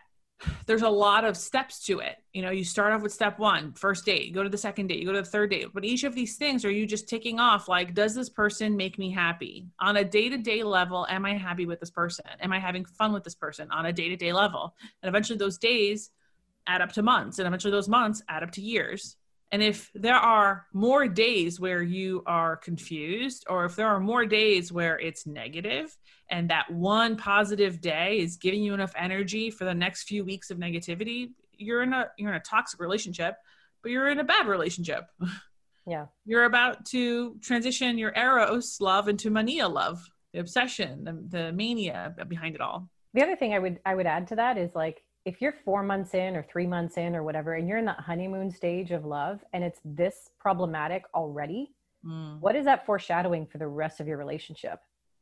there's 0.65 0.81
a 0.81 0.89
lot 0.89 1.25
of 1.25 1.37
steps 1.37 1.85
to 1.85 1.99
it. 1.99 2.17
You 2.33 2.41
know, 2.41 2.51
you 2.51 2.63
start 2.63 2.93
off 2.93 3.01
with 3.01 3.13
step 3.13 3.39
one, 3.39 3.73
first 3.73 4.05
date, 4.05 4.25
you 4.25 4.33
go 4.33 4.43
to 4.43 4.49
the 4.49 4.57
second 4.57 4.87
date, 4.87 4.99
you 4.99 5.05
go 5.05 5.13
to 5.13 5.21
the 5.21 5.27
third 5.27 5.51
date. 5.51 5.67
But 5.73 5.85
each 5.85 6.03
of 6.03 6.15
these 6.15 6.37
things 6.37 6.65
are 6.65 6.71
you 6.71 6.85
just 6.85 7.07
ticking 7.07 7.39
off 7.39 7.67
like, 7.67 7.93
does 7.93 8.15
this 8.15 8.29
person 8.29 8.75
make 8.75 8.97
me 8.97 9.11
happy? 9.11 9.67
On 9.79 9.97
a 9.97 10.03
day 10.03 10.29
to 10.29 10.37
day 10.37 10.63
level, 10.63 11.05
am 11.09 11.25
I 11.25 11.37
happy 11.37 11.65
with 11.65 11.79
this 11.79 11.91
person? 11.91 12.25
Am 12.41 12.51
I 12.51 12.59
having 12.59 12.85
fun 12.85 13.13
with 13.13 13.23
this 13.23 13.35
person 13.35 13.69
on 13.71 13.85
a 13.85 13.93
day 13.93 14.09
to 14.09 14.15
day 14.15 14.33
level? 14.33 14.75
And 15.01 15.09
eventually 15.09 15.37
those 15.37 15.57
days 15.57 16.09
add 16.67 16.81
up 16.81 16.93
to 16.93 17.03
months, 17.03 17.39
and 17.39 17.47
eventually 17.47 17.71
those 17.71 17.89
months 17.89 18.21
add 18.29 18.43
up 18.43 18.51
to 18.51 18.61
years. 18.61 19.17
And 19.53 19.61
if 19.61 19.91
there 19.93 20.15
are 20.15 20.65
more 20.73 21.07
days 21.07 21.59
where 21.59 21.83
you 21.83 22.23
are 22.25 22.57
confused, 22.57 23.45
or 23.47 23.65
if 23.65 23.75
there 23.75 23.87
are 23.87 23.99
more 23.99 24.25
days 24.25 24.71
where 24.71 24.99
it's 24.99 25.27
negative, 25.27 25.95
and 26.27 26.49
that 26.49 26.71
one 26.71 27.17
positive 27.17 27.79
day 27.79 28.17
is 28.17 28.37
giving 28.37 28.63
you 28.63 28.73
enough 28.73 28.93
energy 28.97 29.51
for 29.51 29.65
the 29.65 29.73
next 29.75 30.03
few 30.05 30.25
weeks 30.25 30.49
of 30.49 30.57
negativity, 30.57 31.33
you're 31.55 31.83
in 31.83 31.93
a 31.93 32.09
you're 32.17 32.31
in 32.31 32.35
a 32.35 32.39
toxic 32.39 32.79
relationship, 32.79 33.35
but 33.83 33.91
you're 33.91 34.09
in 34.09 34.19
a 34.19 34.25
bad 34.25 34.47
relationship. 34.47 35.05
Yeah. 35.85 36.05
You're 36.25 36.45
about 36.45 36.85
to 36.91 37.35
transition 37.41 37.97
your 37.97 38.13
eros 38.15 38.77
love 38.79 39.09
into 39.09 39.29
mania 39.29 39.67
love, 39.67 40.01
the 40.31 40.39
obsession, 40.39 41.03
the, 41.03 41.37
the 41.37 41.51
mania 41.51 42.15
behind 42.29 42.55
it 42.55 42.61
all. 42.61 42.89
The 43.13 43.21
other 43.21 43.35
thing 43.35 43.53
I 43.53 43.59
would 43.59 43.81
I 43.85 43.93
would 43.93 44.07
add 44.07 44.27
to 44.27 44.37
that 44.37 44.57
is 44.57 44.73
like 44.73 45.03
if 45.25 45.41
you're 45.41 45.53
four 45.63 45.83
months 45.83 46.13
in 46.13 46.35
or 46.35 46.43
three 46.43 46.67
months 46.67 46.97
in 46.97 47.15
or 47.15 47.23
whatever, 47.23 47.53
and 47.53 47.67
you're 47.67 47.77
in 47.77 47.85
that 47.85 47.99
honeymoon 47.99 48.51
stage 48.51 48.91
of 48.91 49.05
love 49.05 49.43
and 49.53 49.63
it's 49.63 49.79
this 49.85 50.29
problematic 50.39 51.03
already, 51.15 51.71
mm. 52.05 52.39
what 52.39 52.55
is 52.55 52.65
that 52.65 52.85
foreshadowing 52.85 53.45
for 53.45 53.57
the 53.57 53.67
rest 53.67 53.99
of 53.99 54.07
your 54.07 54.17
relationship? 54.17 54.79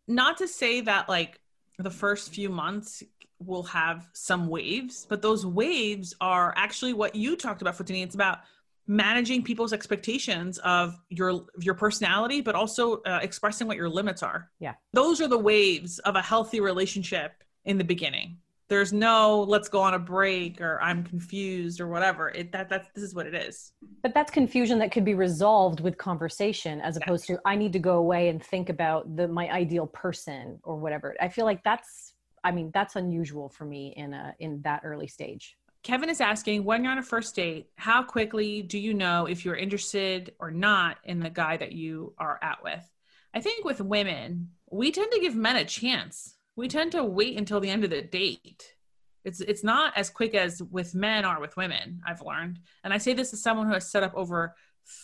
Not 0.07 0.37
to 0.37 0.47
say 0.47 0.81
that 0.81 1.07
like 1.07 1.39
the 1.77 1.91
first 1.91 2.33
few 2.33 2.49
months 2.49 3.03
will 3.39 3.63
have 3.63 4.07
some 4.13 4.47
waves, 4.47 5.05
but 5.07 5.21
those 5.21 5.45
waves 5.45 6.15
are 6.19 6.53
actually 6.55 6.93
what 6.93 7.15
you 7.15 7.35
talked 7.35 7.61
about, 7.61 7.77
Fotini. 7.77 8.03
It's 8.03 8.15
about 8.15 8.39
managing 8.87 9.43
people's 9.43 9.73
expectations 9.73 10.57
of 10.59 10.99
your 11.09 11.45
your 11.59 11.75
personality 11.75 12.41
but 12.41 12.55
also 12.55 12.97
uh, 13.03 13.19
expressing 13.21 13.67
what 13.67 13.77
your 13.77 13.87
limits 13.87 14.23
are 14.23 14.49
yeah 14.59 14.73
those 14.91 15.21
are 15.21 15.27
the 15.27 15.37
waves 15.37 15.99
of 15.99 16.15
a 16.15 16.21
healthy 16.21 16.59
relationship 16.59 17.43
in 17.63 17.77
the 17.77 17.83
beginning 17.83 18.37
there's 18.71 18.93
no 18.93 19.41
let's 19.49 19.67
go 19.67 19.81
on 19.81 19.95
a 19.95 19.99
break 19.99 20.61
or 20.61 20.81
i'm 20.81 21.03
confused 21.03 21.81
or 21.81 21.89
whatever. 21.89 22.29
It 22.29 22.53
that 22.53 22.69
that's 22.69 22.87
this 22.95 23.03
is 23.03 23.13
what 23.13 23.27
it 23.27 23.35
is. 23.35 23.73
But 24.01 24.13
that's 24.13 24.31
confusion 24.31 24.79
that 24.79 24.93
could 24.93 25.03
be 25.03 25.13
resolved 25.13 25.81
with 25.81 25.97
conversation 25.97 26.79
as 26.79 26.95
opposed 26.95 27.27
to 27.27 27.37
i 27.45 27.53
need 27.57 27.73
to 27.73 27.79
go 27.79 27.97
away 27.97 28.29
and 28.29 28.41
think 28.41 28.69
about 28.69 29.13
the 29.17 29.27
my 29.27 29.51
ideal 29.51 29.87
person 29.87 30.57
or 30.63 30.77
whatever. 30.77 31.17
I 31.19 31.27
feel 31.27 31.43
like 31.43 31.61
that's 31.65 32.13
i 32.45 32.51
mean 32.51 32.71
that's 32.73 32.95
unusual 32.95 33.49
for 33.49 33.65
me 33.65 33.93
in 33.97 34.13
a 34.13 34.33
in 34.39 34.61
that 34.61 34.81
early 34.85 35.07
stage. 35.07 35.57
Kevin 35.83 36.09
is 36.09 36.21
asking 36.21 36.63
when 36.63 36.83
you're 36.83 36.93
on 36.93 36.97
a 36.97 37.03
first 37.03 37.35
date 37.35 37.67
how 37.75 38.01
quickly 38.01 38.61
do 38.61 38.79
you 38.79 38.93
know 38.93 39.25
if 39.25 39.43
you're 39.43 39.57
interested 39.57 40.33
or 40.39 40.49
not 40.49 40.95
in 41.03 41.19
the 41.19 41.29
guy 41.29 41.57
that 41.57 41.73
you 41.73 42.13
are 42.17 42.39
out 42.41 42.63
with? 42.63 42.89
I 43.33 43.41
think 43.41 43.65
with 43.65 43.81
women 43.81 44.51
we 44.69 44.91
tend 44.91 45.11
to 45.11 45.19
give 45.19 45.35
men 45.35 45.57
a 45.57 45.65
chance 45.65 46.35
we 46.55 46.67
tend 46.67 46.91
to 46.93 47.03
wait 47.03 47.37
until 47.37 47.59
the 47.59 47.69
end 47.69 47.83
of 47.83 47.89
the 47.89 48.01
date. 48.01 48.75
It's 49.23 49.39
it's 49.39 49.63
not 49.63 49.95
as 49.95 50.09
quick 50.09 50.33
as 50.33 50.61
with 50.63 50.95
men 50.95 51.25
or 51.25 51.39
with 51.39 51.57
women, 51.57 52.01
I've 52.05 52.21
learned. 52.21 52.59
And 52.83 52.93
I 52.93 52.97
say 52.97 53.13
this 53.13 53.33
as 53.33 53.41
someone 53.41 53.67
who 53.67 53.73
has 53.73 53.89
set 53.89 54.03
up 54.03 54.13
over 54.15 54.55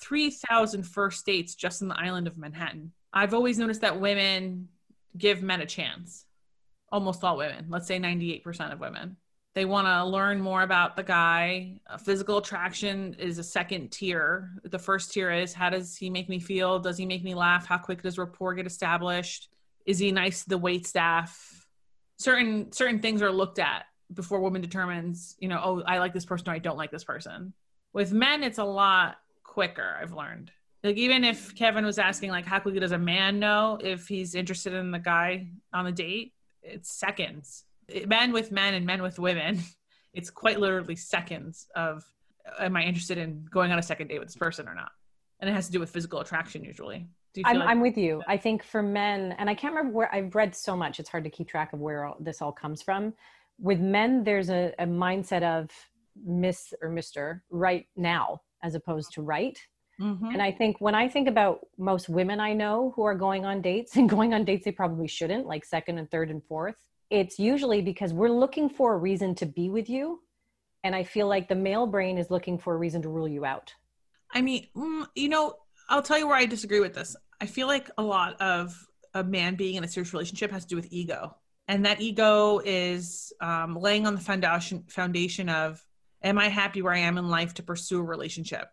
3,000 0.02 0.84
first 0.84 1.26
dates 1.26 1.56
just 1.56 1.82
in 1.82 1.88
the 1.88 2.00
island 2.00 2.28
of 2.28 2.38
Manhattan. 2.38 2.92
I've 3.14 3.34
always 3.34 3.58
noticed 3.58 3.82
that 3.82 4.00
women 4.00 4.70
give 5.18 5.42
men 5.42 5.62
a 5.62 5.66
chance. 5.66 6.26
Almost 6.92 7.24
all 7.24 7.38
women, 7.38 7.66
let's 7.70 7.88
say 7.88 8.00
98% 8.00 8.74
of 8.74 8.80
women. 8.80 9.18
They 9.54 9.66
want 9.66 9.88
to 9.88 10.06
learn 10.06 10.40
more 10.40 10.62
about 10.62 10.96
the 10.96 11.04
guy. 11.04 11.80
physical 12.04 12.38
attraction 12.38 13.16
is 13.18 13.40
a 13.40 13.44
second 13.44 13.92
tier. 13.92 14.52
The 14.64 14.78
first 14.78 15.12
tier 15.12 15.32
is 15.32 15.54
how 15.54 15.70
does 15.70 15.98
he 15.98 16.10
make 16.10 16.30
me 16.30 16.40
feel? 16.40 16.80
Does 16.80 16.98
he 16.98 17.06
make 17.06 17.24
me 17.24 17.34
laugh? 17.34 17.66
How 17.66 17.78
quick 17.78 18.04
does 18.04 18.20
rapport 18.20 18.54
get 18.54 18.68
established? 18.68 19.50
Is 19.88 19.98
he 19.98 20.12
nice 20.12 20.44
to 20.44 20.50
the 20.50 20.58
wait 20.58 20.86
staff? 20.86 21.66
Certain 22.18 22.72
certain 22.72 23.00
things 23.00 23.22
are 23.22 23.32
looked 23.32 23.58
at 23.58 23.86
before 24.14 24.40
woman 24.40 24.62
determines 24.62 25.36
you 25.40 25.50
know 25.50 25.60
oh 25.62 25.84
i 25.86 25.98
like 25.98 26.14
this 26.14 26.26
person 26.26 26.50
or 26.50 26.54
i 26.54 26.60
don't 26.60 26.78
like 26.78 26.92
this 26.92 27.04
person. 27.04 27.54
With 27.94 28.12
men 28.12 28.44
it's 28.44 28.60
a 28.60 28.64
lot 28.64 29.18
quicker 29.44 29.98
i've 30.00 30.14
learned. 30.14 30.52
Like 30.84 30.98
even 30.98 31.24
if 31.24 31.56
kevin 31.56 31.86
was 31.86 31.98
asking 31.98 32.30
like 32.32 32.46
how 32.46 32.60
quickly 32.60 32.82
does 32.82 32.92
a 32.92 32.98
man 32.98 33.40
know 33.40 33.80
if 33.82 34.08
he's 34.08 34.36
interested 34.36 34.74
in 34.74 34.92
the 34.92 35.00
guy 35.00 35.48
on 35.74 35.86
the 35.86 35.92
date? 35.92 36.34
It's 36.62 36.92
seconds. 36.92 37.64
Men 38.06 38.34
with 38.34 38.52
men 38.52 38.74
and 38.74 38.86
men 38.86 39.02
with 39.02 39.18
women 39.18 39.62
it's 40.14 40.30
quite 40.30 40.60
literally 40.60 40.96
seconds 40.96 41.68
of 41.76 42.04
am 42.60 42.76
i 42.76 42.84
interested 42.84 43.18
in 43.18 43.46
going 43.50 43.72
on 43.72 43.80
a 43.80 43.84
second 43.84 44.08
date 44.08 44.20
with 44.20 44.28
this 44.28 44.36
person 44.36 44.68
or 44.68 44.76
not? 44.76 44.92
And 45.40 45.50
it 45.50 45.54
has 45.54 45.68
to 45.68 45.72
do 45.72 45.80
with 45.80 45.92
physical 45.92 46.20
attraction 46.20 46.64
usually 46.64 47.08
I'm, 47.46 47.60
like- 47.60 47.70
I'm 47.70 47.82
with 47.82 47.98
you. 47.98 48.22
I 48.28 48.38
think 48.38 48.64
for 48.64 48.82
men, 48.82 49.36
and 49.38 49.50
I 49.50 49.56
can't 49.56 49.74
remember 49.74 49.96
where 49.96 50.14
I've 50.14 50.34
read 50.36 50.56
so 50.56 50.76
much, 50.76 51.00
it's 51.00 51.10
hard 51.10 51.24
to 51.24 51.30
keep 51.30 51.48
track 51.48 51.74
of 51.74 51.80
where 51.80 52.06
all, 52.06 52.18
this 52.20 52.42
all 52.42 52.52
comes 52.52 52.82
from. 52.82 53.14
With 53.60 53.80
men, 53.80 54.24
there's 54.24 54.50
a, 54.50 54.74
a 54.80 54.86
mindset 54.86 55.44
of 55.44 55.70
miss 56.26 56.74
or 56.82 56.90
Mr. 56.90 57.42
right 57.50 57.88
now 57.96 58.42
as 58.64 58.76
opposed 58.76 59.14
to 59.14 59.22
right. 59.22 59.60
Mm-hmm. 60.00 60.28
And 60.28 60.42
I 60.42 60.52
think 60.52 60.80
when 60.80 60.96
I 60.96 61.08
think 61.08 61.28
about 61.28 61.60
most 61.78 62.08
women 62.08 62.40
I 62.40 62.54
know 62.54 62.94
who 62.96 63.04
are 63.04 63.16
going 63.16 63.46
on 63.46 63.62
dates 63.62 63.96
and 63.98 64.10
going 64.10 64.34
on 64.34 64.46
dates 64.46 64.66
they 64.66 64.72
probably 64.72 65.08
shouldn't, 65.08 65.48
like 65.48 65.66
second 65.66 65.98
and 65.98 66.10
third 66.10 66.30
and 66.30 66.44
fourth, 66.44 66.76
it's 67.10 67.40
usually 67.40 67.82
because 67.82 68.14
we're 68.14 68.30
looking 68.30 68.70
for 68.70 68.94
a 68.94 68.98
reason 68.98 69.34
to 69.36 69.46
be 69.46 69.70
with 69.70 69.90
you. 69.90 70.22
And 70.84 70.96
I 70.96 71.04
feel 71.04 71.28
like 71.28 71.48
the 71.48 71.56
male 71.56 71.88
brain 71.88 72.18
is 72.18 72.30
looking 72.30 72.58
for 72.58 72.74
a 72.74 72.78
reason 72.78 73.02
to 73.02 73.10
rule 73.10 73.28
you 73.28 73.46
out. 73.46 73.74
I 74.34 74.42
mean, 74.42 74.68
mm, 74.76 75.08
you 75.16 75.30
know, 75.30 75.56
I'll 75.90 76.02
tell 76.02 76.18
you 76.18 76.28
where 76.28 76.38
I 76.38 76.46
disagree 76.46 76.80
with 76.80 76.94
this. 76.94 77.16
I 77.40 77.46
feel 77.46 77.68
like 77.68 77.90
a 77.98 78.04
lot 78.04 78.40
of 78.42 78.76
a 79.14 79.24
man 79.24 79.56
being 79.56 79.76
in 79.76 79.84
a 79.84 79.88
serious 79.88 80.14
relationship 80.14 80.52
has 80.52 80.64
to 80.64 80.70
do 80.70 80.76
with 80.76 80.92
ego, 80.92 81.36
and 81.68 81.86
that 81.86 82.02
ego 82.02 82.60
is 82.64 83.34
um, 83.42 83.76
laying 83.76 84.06
on 84.06 84.16
the 84.16 84.22
foundation 84.22 84.84
foundation 84.88 85.50
of 85.50 85.82
Am 86.24 86.38
I 86.40 86.50
happy 86.50 86.82
where 86.82 86.94
I 86.94 87.00
am 87.00 87.18
in 87.18 87.30
life 87.30 87.54
to 87.56 87.64
pursue 87.64 88.00
a 88.00 88.04
relationship? 88.04 88.70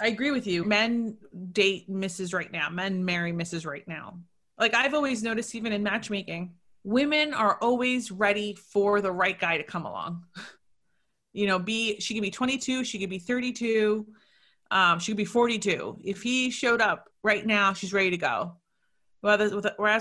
I 0.00 0.06
agree 0.06 0.30
with 0.30 0.46
you. 0.46 0.64
Men 0.64 1.18
date 1.52 1.90
Mrs. 1.90 2.32
Right 2.32 2.50
Now. 2.50 2.70
Men 2.70 3.04
marry 3.04 3.32
Mrs. 3.32 3.66
Right 3.66 3.86
Now. 3.86 4.18
Like 4.58 4.74
I've 4.74 4.94
always 4.94 5.22
noticed, 5.22 5.54
even 5.54 5.72
in 5.72 5.82
matchmaking, 5.82 6.54
women 6.82 7.34
are 7.34 7.58
always 7.60 8.10
ready 8.10 8.54
for 8.54 9.00
the 9.00 9.12
right 9.12 9.38
guy 9.38 9.58
to 9.58 9.62
come 9.62 9.84
along. 9.84 10.24
you 11.32 11.46
know, 11.46 11.58
be 11.58 12.00
she 12.00 12.14
could 12.14 12.22
be 12.22 12.30
22, 12.30 12.84
she 12.84 12.98
could 12.98 13.10
be 13.10 13.18
32, 13.18 14.06
um, 14.70 14.98
she 14.98 15.12
could 15.12 15.16
be 15.16 15.24
42. 15.24 16.00
If 16.04 16.22
he 16.22 16.50
showed 16.50 16.80
up 16.80 17.08
right 17.22 17.44
now, 17.44 17.72
she's 17.72 17.92
ready 17.92 18.10
to 18.10 18.16
go. 18.16 18.56
Whereas 19.20 19.52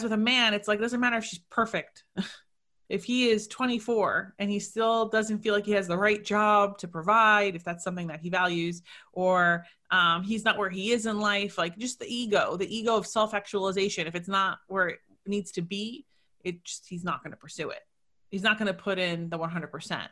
with 0.04 0.14
a, 0.14 0.18
man, 0.18 0.54
it's 0.54 0.68
like, 0.68 0.80
it 0.80 0.82
doesn't 0.82 1.00
matter 1.00 1.18
if 1.18 1.26
she's 1.26 1.42
perfect. 1.50 2.04
if 2.90 3.04
he 3.04 3.30
is 3.30 3.48
24 3.48 4.36
and 4.40 4.50
he 4.50 4.60
still 4.60 5.10
doesn't 5.10 5.40
feel 5.40 5.54
like 5.54 5.66
he 5.66 5.74
has 5.74 5.88
the 5.88 5.98
right 5.98 6.24
job 6.24 6.78
to 6.80 6.88
provide, 6.88 7.56
if 7.56 7.64
that's 7.64 7.84
something 7.84 8.08
that 8.08 8.22
he 8.22 8.30
values, 8.30 8.82
or 9.12 9.66
um, 9.92 10.24
he's 10.24 10.46
not 10.46 10.58
where 10.58 10.70
he 10.70 10.92
is 10.92 11.06
in 11.06 11.20
life, 11.20 11.58
like 11.58 11.78
just 11.78 12.00
the 12.00 12.08
ego, 12.08 12.56
the 12.56 12.76
ego 12.76 12.96
of 12.96 13.06
self 13.06 13.34
actualization, 13.34 14.08
if 14.08 14.16
it's 14.16 14.30
not 14.30 14.60
where 14.68 14.88
it 14.88 15.00
needs 15.26 15.52
to 15.52 15.62
be, 15.62 16.06
it 16.44 16.64
just, 16.64 16.88
he's 16.88 17.04
not 17.04 17.22
going 17.24 17.32
to 17.32 17.38
pursue 17.38 17.70
it. 17.70 17.82
He's 18.30 18.44
not 18.44 18.58
going 18.58 18.68
to 18.68 18.74
put 18.74 19.00
in 19.00 19.30
the 19.30 19.38
100% 19.38 20.08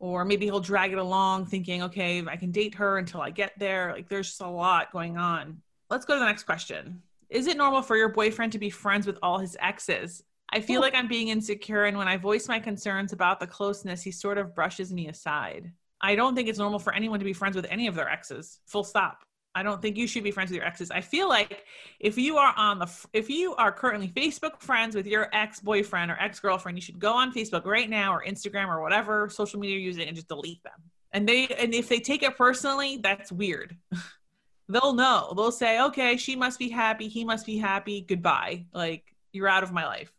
or 0.00 0.24
maybe 0.24 0.46
he'll 0.46 0.58
drag 0.58 0.92
it 0.92 0.98
along 0.98 1.46
thinking 1.46 1.82
okay 1.82 2.24
i 2.26 2.34
can 2.34 2.50
date 2.50 2.74
her 2.74 2.98
until 2.98 3.20
i 3.20 3.30
get 3.30 3.52
there 3.58 3.92
like 3.92 4.08
there's 4.08 4.28
just 4.28 4.40
a 4.40 4.48
lot 4.48 4.90
going 4.92 5.16
on. 5.16 5.60
Let's 5.88 6.04
go 6.04 6.14
to 6.14 6.20
the 6.20 6.26
next 6.26 6.44
question. 6.44 7.02
Is 7.28 7.46
it 7.48 7.56
normal 7.56 7.82
for 7.82 7.96
your 7.96 8.08
boyfriend 8.08 8.52
to 8.52 8.58
be 8.58 8.70
friends 8.70 9.06
with 9.06 9.18
all 9.22 9.38
his 9.38 9.56
exes? 9.60 10.22
I 10.52 10.60
feel 10.60 10.80
like 10.80 10.94
i'm 10.94 11.06
being 11.06 11.28
insecure 11.28 11.84
and 11.84 11.96
when 11.96 12.08
i 12.08 12.16
voice 12.16 12.48
my 12.48 12.58
concerns 12.58 13.12
about 13.12 13.38
the 13.38 13.46
closeness 13.46 14.02
he 14.02 14.10
sort 14.10 14.38
of 14.38 14.54
brushes 14.54 14.92
me 14.92 15.08
aside. 15.08 15.70
I 16.00 16.14
don't 16.14 16.34
think 16.34 16.48
it's 16.48 16.58
normal 16.58 16.78
for 16.78 16.94
anyone 16.94 17.18
to 17.18 17.24
be 17.24 17.34
friends 17.34 17.54
with 17.54 17.66
any 17.68 17.86
of 17.86 17.94
their 17.94 18.08
exes. 18.08 18.58
Full 18.66 18.84
stop 18.84 19.22
I 19.54 19.62
don't 19.62 19.82
think 19.82 19.96
you 19.96 20.06
should 20.06 20.22
be 20.22 20.30
friends 20.30 20.50
with 20.50 20.56
your 20.58 20.66
exes. 20.66 20.90
I 20.90 21.00
feel 21.00 21.28
like 21.28 21.64
if 21.98 22.16
you 22.16 22.36
are 22.36 22.54
on 22.56 22.78
the 22.78 22.88
if 23.12 23.28
you 23.28 23.54
are 23.56 23.72
currently 23.72 24.08
Facebook 24.08 24.60
friends 24.60 24.94
with 24.94 25.06
your 25.06 25.28
ex-boyfriend 25.32 26.10
or 26.10 26.16
ex-girlfriend, 26.20 26.78
you 26.78 26.82
should 26.82 27.00
go 27.00 27.12
on 27.12 27.32
Facebook 27.32 27.64
right 27.64 27.90
now 27.90 28.14
or 28.14 28.24
Instagram 28.24 28.68
or 28.68 28.80
whatever 28.80 29.28
social 29.28 29.58
media 29.58 29.76
you're 29.76 29.86
using 29.86 30.06
and 30.06 30.14
just 30.14 30.28
delete 30.28 30.62
them. 30.62 30.80
And 31.12 31.28
they 31.28 31.48
and 31.48 31.74
if 31.74 31.88
they 31.88 31.98
take 31.98 32.22
it 32.22 32.36
personally, 32.36 32.98
that's 32.98 33.32
weird. 33.32 33.76
They'll 34.68 34.94
know. 34.94 35.32
They'll 35.36 35.50
say, 35.50 35.82
"Okay, 35.82 36.16
she 36.16 36.36
must 36.36 36.58
be 36.58 36.68
happy, 36.68 37.08
he 37.08 37.24
must 37.24 37.44
be 37.44 37.58
happy. 37.58 38.02
Goodbye." 38.02 38.66
Like 38.72 39.16
you're 39.32 39.48
out 39.48 39.64
of 39.64 39.72
my 39.72 39.84
life. 39.84 40.12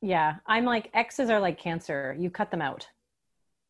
Yeah, 0.00 0.36
I'm 0.46 0.64
like 0.64 0.90
exes 0.94 1.30
are 1.30 1.40
like 1.40 1.58
cancer. 1.58 2.14
You 2.16 2.30
cut 2.30 2.52
them 2.52 2.62
out 2.62 2.86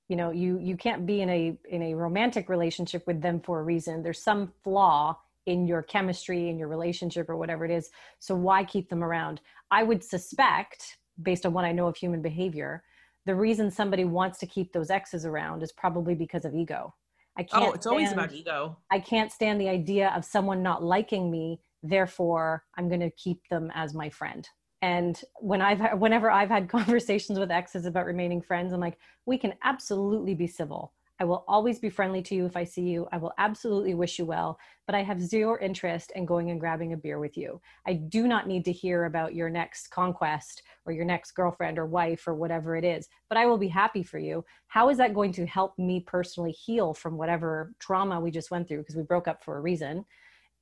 you 0.08 0.16
know 0.16 0.30
you 0.30 0.58
you 0.58 0.76
can't 0.76 1.06
be 1.06 1.20
in 1.20 1.30
a 1.30 1.58
in 1.68 1.82
a 1.82 1.94
romantic 1.94 2.48
relationship 2.48 3.06
with 3.06 3.20
them 3.20 3.40
for 3.40 3.60
a 3.60 3.62
reason. 3.62 4.02
There's 4.02 4.22
some 4.22 4.52
flaw 4.62 5.18
in 5.46 5.66
your 5.66 5.82
chemistry 5.82 6.48
in 6.48 6.58
your 6.58 6.68
relationship 6.68 7.28
or 7.28 7.36
whatever 7.36 7.64
it 7.64 7.70
is. 7.70 7.90
So 8.18 8.34
why 8.34 8.64
keep 8.64 8.88
them 8.88 9.04
around? 9.04 9.40
I 9.70 9.82
would 9.82 10.02
suspect 10.02 10.98
based 11.22 11.46
on 11.46 11.52
what 11.54 11.64
i 11.64 11.72
know 11.72 11.86
of 11.86 11.96
human 11.96 12.20
behavior 12.20 12.84
the 13.24 13.34
reason 13.34 13.70
somebody 13.70 14.04
wants 14.04 14.38
to 14.38 14.46
keep 14.46 14.72
those 14.72 14.90
exes 14.90 15.24
around 15.24 15.62
is 15.62 15.72
probably 15.72 16.14
because 16.14 16.44
of 16.44 16.54
ego. 16.54 16.94
I 17.36 17.42
oh, 17.42 17.44
can't 17.44 17.64
oh 17.64 17.72
it's 17.72 17.86
stand, 17.86 17.92
always 17.92 18.12
about 18.12 18.32
ego. 18.32 18.78
I 18.90 19.00
can't 19.00 19.32
stand 19.32 19.60
the 19.60 19.68
idea 19.68 20.12
of 20.14 20.24
someone 20.24 20.62
not 20.62 20.84
liking 20.84 21.30
me 21.30 21.60
therefore 21.88 22.64
i'm 22.76 22.88
going 22.88 23.00
to 23.00 23.10
keep 23.10 23.40
them 23.48 23.70
as 23.74 23.94
my 23.94 24.08
friend 24.08 24.48
and 24.82 25.22
when 25.40 25.62
i've 25.62 25.98
whenever 25.98 26.30
i've 26.30 26.48
had 26.48 26.68
conversations 26.78 27.38
with 27.38 27.50
exes 27.50 27.86
about 27.86 28.06
remaining 28.06 28.40
friends 28.40 28.72
i'm 28.72 28.80
like 28.80 28.98
we 29.26 29.36
can 29.36 29.54
absolutely 29.64 30.34
be 30.34 30.46
civil. 30.46 30.92
I 31.18 31.24
will 31.24 31.46
always 31.48 31.78
be 31.78 31.88
friendly 31.88 32.20
to 32.22 32.34
you 32.34 32.44
if 32.44 32.58
i 32.58 32.64
see 32.64 32.82
you. 32.82 33.08
I 33.10 33.16
will 33.16 33.32
absolutely 33.38 33.94
wish 33.94 34.18
you 34.18 34.26
well 34.26 34.58
but 34.86 34.94
i 34.94 35.02
have 35.02 35.20
zero 35.20 35.56
interest 35.62 36.12
in 36.14 36.26
going 36.26 36.50
and 36.50 36.60
grabbing 36.60 36.92
a 36.92 36.96
beer 36.96 37.18
with 37.18 37.38
you. 37.38 37.60
I 37.86 37.94
do 37.94 38.28
not 38.28 38.46
need 38.46 38.66
to 38.66 38.72
hear 38.72 39.06
about 39.06 39.34
your 39.34 39.48
next 39.48 39.90
conquest 39.90 40.62
or 40.84 40.92
your 40.92 41.06
next 41.06 41.32
girlfriend 41.32 41.78
or 41.78 41.86
wife 41.86 42.28
or 42.28 42.34
whatever 42.34 42.76
it 42.76 42.84
is 42.84 43.08
but 43.30 43.38
i 43.38 43.46
will 43.46 43.56
be 43.56 43.68
happy 43.68 44.02
for 44.02 44.18
you. 44.18 44.44
How 44.68 44.90
is 44.90 44.98
that 44.98 45.14
going 45.14 45.32
to 45.32 45.46
help 45.46 45.78
me 45.78 46.00
personally 46.00 46.52
heal 46.52 46.92
from 46.92 47.16
whatever 47.16 47.72
trauma 47.78 48.20
we 48.20 48.30
just 48.30 48.50
went 48.50 48.68
through? 48.68 48.80
Because 48.80 48.96
we 48.96 49.02
broke 49.02 49.26
up 49.26 49.42
for 49.42 49.56
a 49.56 49.62
reason. 49.62 50.04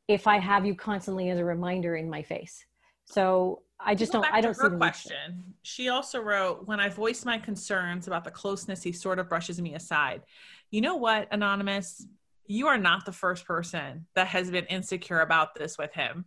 If 0.07 0.29
i 0.29 0.39
have 0.39 0.65
you 0.65 0.77
constantly 0.77 1.31
as 1.31 1.39
a 1.41 1.45
reminder 1.45 1.97
in 1.97 2.09
my 2.09 2.23
face. 2.23 2.65
So 3.07 3.64
I 3.81 3.95
just 3.95 4.13
don't. 4.13 4.27
I 4.33 4.41
don't 4.41 4.55
see 4.55 4.63
her 4.63 4.77
question. 4.77 5.55
She 5.63 5.89
also 5.89 6.21
wrote, 6.21 6.67
"When 6.67 6.81
I 6.81 6.89
voice 6.89 7.25
my 7.25 7.39
concerns 7.39 8.07
about 8.07 8.25
the 8.25 8.31
closeness, 8.31 8.83
he 8.83 8.93
sort 8.93 9.19
of 9.19 9.29
brushes 9.29 9.61
me 9.61 9.75
aside." 9.75 10.23
You 10.71 10.81
know 10.81 10.97
what, 10.97 11.29
anonymous? 11.33 12.07
You 12.47 12.67
are 12.69 12.79
not 12.79 13.05
the 13.05 13.13
first 13.13 13.47
person 13.47 14.07
that 14.15 14.27
has 14.29 14.51
been 14.51 14.67
insecure 14.67 15.21
about 15.21 15.55
this 15.55 15.79
with 15.79 15.93
him. 15.93 16.25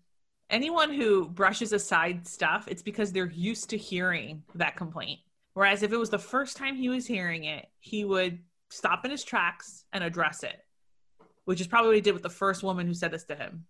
Anyone 0.50 0.94
who 0.94 1.28
brushes 1.28 1.74
aside 1.74 2.28
stuff, 2.28 2.68
it's 2.68 2.82
because 2.82 3.12
they're 3.12 3.32
used 3.32 3.70
to 3.72 3.78
hearing 3.78 4.44
that 4.56 4.78
complaint. 4.78 5.20
Whereas 5.54 5.84
if 5.84 5.92
it 5.92 5.98
was 5.98 6.10
the 6.10 6.20
first 6.20 6.56
time 6.58 6.76
he 6.76 6.90
was 6.90 7.06
hearing 7.06 7.44
it, 7.44 7.68
he 7.80 8.06
would 8.06 8.40
stop 8.70 9.04
in 9.06 9.12
his 9.12 9.24
tracks 9.24 9.86
and 9.92 10.04
address 10.04 10.44
it, 10.44 10.64
which 11.46 11.60
is 11.60 11.68
probably 11.68 11.90
what 11.90 11.96
he 11.96 12.02
did 12.02 12.14
with 12.14 12.24
the 12.24 12.30
first 12.30 12.64
woman 12.64 12.88
who 12.88 12.94
said 12.94 13.12
this 13.12 13.26
to 13.26 13.36
him. 13.36 13.66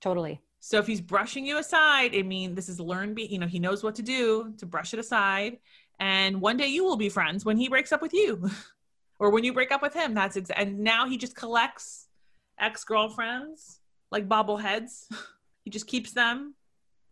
Totally. 0.00 0.40
So 0.66 0.80
if 0.80 0.86
he's 0.88 1.00
brushing 1.00 1.46
you 1.46 1.58
aside, 1.58 2.12
I 2.16 2.22
mean, 2.22 2.56
this 2.56 2.68
is 2.68 2.80
learn 2.80 3.14
be, 3.14 3.22
you 3.22 3.38
know, 3.38 3.46
he 3.46 3.60
knows 3.60 3.84
what 3.84 3.94
to 3.94 4.02
do 4.02 4.52
to 4.58 4.66
brush 4.66 4.92
it 4.92 4.98
aside. 4.98 5.58
And 6.00 6.40
one 6.40 6.56
day 6.56 6.66
you 6.66 6.82
will 6.82 6.96
be 6.96 7.08
friends 7.08 7.44
when 7.44 7.56
he 7.56 7.68
breaks 7.68 7.92
up 7.92 8.02
with 8.02 8.12
you 8.12 8.50
or 9.20 9.30
when 9.30 9.44
you 9.44 9.52
break 9.52 9.70
up 9.70 9.80
with 9.80 9.94
him. 9.94 10.12
That's 10.12 10.36
ex- 10.36 10.50
and 10.50 10.80
now 10.80 11.06
he 11.06 11.18
just 11.18 11.36
collects 11.36 12.08
ex-girlfriends 12.58 13.78
like 14.10 14.28
bobbleheads. 14.28 15.04
he 15.64 15.70
just 15.70 15.86
keeps 15.86 16.10
them 16.10 16.56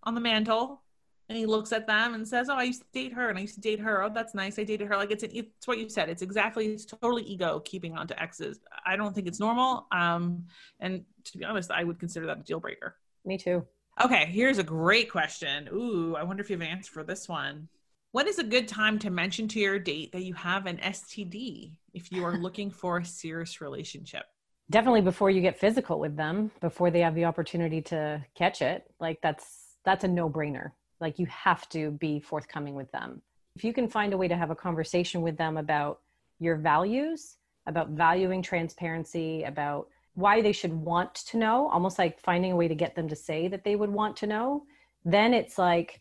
on 0.03 0.17
the 0.17 0.21
mantle 0.21 0.83
and 1.29 1.39
he 1.39 1.47
looks 1.47 1.71
at 1.71 1.87
them 1.87 2.15
and 2.15 2.27
says, 2.27 2.49
"Oh, 2.51 2.57
I 2.57 2.65
used 2.65 2.83
to 2.83 2.89
date 2.93 3.13
her, 3.13 3.29
and 3.29 3.39
I 3.39 3.43
used 3.43 3.55
to 3.55 3.61
date 3.61 3.79
her. 3.79 4.03
Oh, 4.03 4.11
that's 4.13 4.35
nice. 4.35 4.59
I 4.59 4.65
dated 4.65 4.89
her." 4.89 4.97
Like 4.97 5.13
it's 5.13 5.23
an, 5.23 5.31
it's 5.33 5.67
what 5.67 5.79
you 5.79 5.89
said. 5.89 6.11
It's 6.11 6.21
exactly 6.23 6.67
it's 6.67 6.85
totally 6.85 7.23
ego 7.23 7.61
keeping 7.61 7.97
on 7.97 8.09
to 8.09 8.21
exes. 8.21 8.59
I 8.85 8.97
don't 8.97 9.15
think 9.15 9.27
it's 9.27 9.41
normal. 9.41 9.87
Um, 9.91 10.45
and 10.81 11.05
to 11.25 11.39
be 11.39 11.45
honest, 11.45 11.71
I 11.71 11.83
would 11.85 11.99
consider 11.99 12.27
that 12.27 12.41
a 12.41 12.43
deal 12.43 12.61
breaker. 12.61 12.97
Me 13.25 13.39
too. 13.39 13.67
Okay, 14.03 14.27
here's 14.27 14.59
a 14.59 14.65
great 14.65 15.11
question. 15.11 15.69
Ooh, 15.73 16.17
I 16.17 16.25
wonder 16.25 16.43
if 16.43 16.51
you 16.51 16.57
have 16.57 16.67
an 16.67 16.69
answer 16.69 16.93
for 16.93 17.05
this 17.05 17.29
one. 17.29 17.69
When 18.13 18.29
is 18.29 18.39
a 18.39 18.45
good 18.45 18.69
time 18.69 18.99
to 19.01 19.11
mention 19.11 19.49
to 19.49 19.61
your 19.61 19.79
date 19.79 20.13
that 20.13 20.25
you 20.25 20.35
have 20.35 20.67
an 20.67 20.79
STD 20.79 21.73
if 21.95 22.11
you 22.13 22.25
are 22.25 22.37
looking 22.39 22.71
for 22.71 22.99
a 22.99 23.05
serious 23.05 23.61
relationship? 23.61 24.25
Definitely 24.71 25.03
before 25.03 25.31
you 25.31 25.41
get 25.41 25.59
physical 25.59 25.99
with 25.99 26.17
them, 26.17 26.51
before 26.61 26.91
they 26.91 27.01
have 27.01 27.15
the 27.15 27.25
opportunity 27.25 27.83
to 27.83 28.25
catch 28.35 28.63
it. 28.63 28.85
Like 28.99 29.21
that's 29.23 29.77
that's 29.85 30.05
a 30.05 30.09
no-brainer. 30.09 30.73
Like 31.01 31.19
you 31.19 31.27
have 31.27 31.69
to 31.71 31.91
be 31.93 32.19
forthcoming 32.19 32.75
with 32.75 32.91
them. 32.93 33.21
If 33.57 33.65
you 33.65 33.73
can 33.73 33.89
find 33.89 34.13
a 34.13 34.17
way 34.17 34.27
to 34.27 34.37
have 34.37 34.51
a 34.51 34.57
conversation 34.57 35.23
with 35.23 35.37
them 35.37 35.57
about 35.57 36.01
your 36.41 36.57
values, 36.57 37.37
about 37.67 37.91
valuing 37.91 38.43
transparency, 38.43 39.45
about 39.45 39.89
why 40.15 40.41
they 40.41 40.53
should 40.53 40.73
want 40.73 41.15
to 41.15 41.37
know, 41.37 41.69
almost 41.69 41.99
like 41.99 42.21
finding 42.21 42.53
a 42.53 42.57
way 42.57 42.69
to 42.69 42.75
get 42.75 42.95
them 42.95 43.09
to 43.09 43.17
say 43.17 43.49
that 43.49 43.65
they 43.65 43.77
would 43.77 43.91
want 43.91 44.17
to 44.19 44.27
know, 44.27 44.65
then 45.05 45.35
it's 45.35 45.59
like 45.59 46.01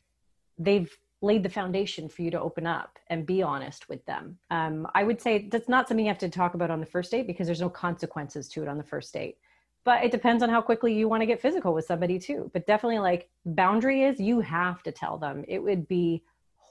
they've 0.58 0.96
laid 1.22 1.42
the 1.42 1.50
foundation 1.50 2.10
for 2.10 2.22
you 2.22 2.30
to 2.30 2.40
open 2.40 2.68
up 2.68 3.00
and 3.08 3.26
be 3.26 3.42
honest 3.42 3.88
with 3.90 4.06
them. 4.06 4.38
Um, 4.52 4.88
I 4.94 5.04
would 5.04 5.22
say 5.22 5.48
that's 5.50 5.70
not 5.70 5.88
something 5.88 6.06
you 6.06 6.12
have 6.12 6.20
to 6.20 6.30
talk 6.30 6.54
about 6.54 6.70
on 6.70 6.80
the 6.80 6.86
first 6.86 7.12
date 7.12 7.28
because 7.28 7.48
there's 7.48 7.62
no 7.62 7.70
consequences 7.70 8.50
to 8.50 8.62
it 8.62 8.68
on 8.68 8.78
the 8.78 8.84
first 8.84 9.14
date. 9.14 9.38
But 9.86 10.04
it 10.04 10.12
depends 10.12 10.44
on 10.44 10.50
how 10.50 10.62
quickly 10.62 10.94
you 10.94 11.10
want 11.10 11.22
to 11.22 11.26
get 11.26 11.42
physical 11.42 11.74
with 11.74 11.86
somebody 11.86 12.20
too. 12.20 12.52
But 12.54 12.68
definitely, 12.68 13.00
like 13.00 13.30
boundary 13.46 14.04
is 14.04 14.20
you 14.20 14.42
have 14.42 14.84
to 14.84 14.92
tell 14.92 15.18
them. 15.18 15.44
It 15.48 15.60
would 15.60 15.88
be 15.88 16.24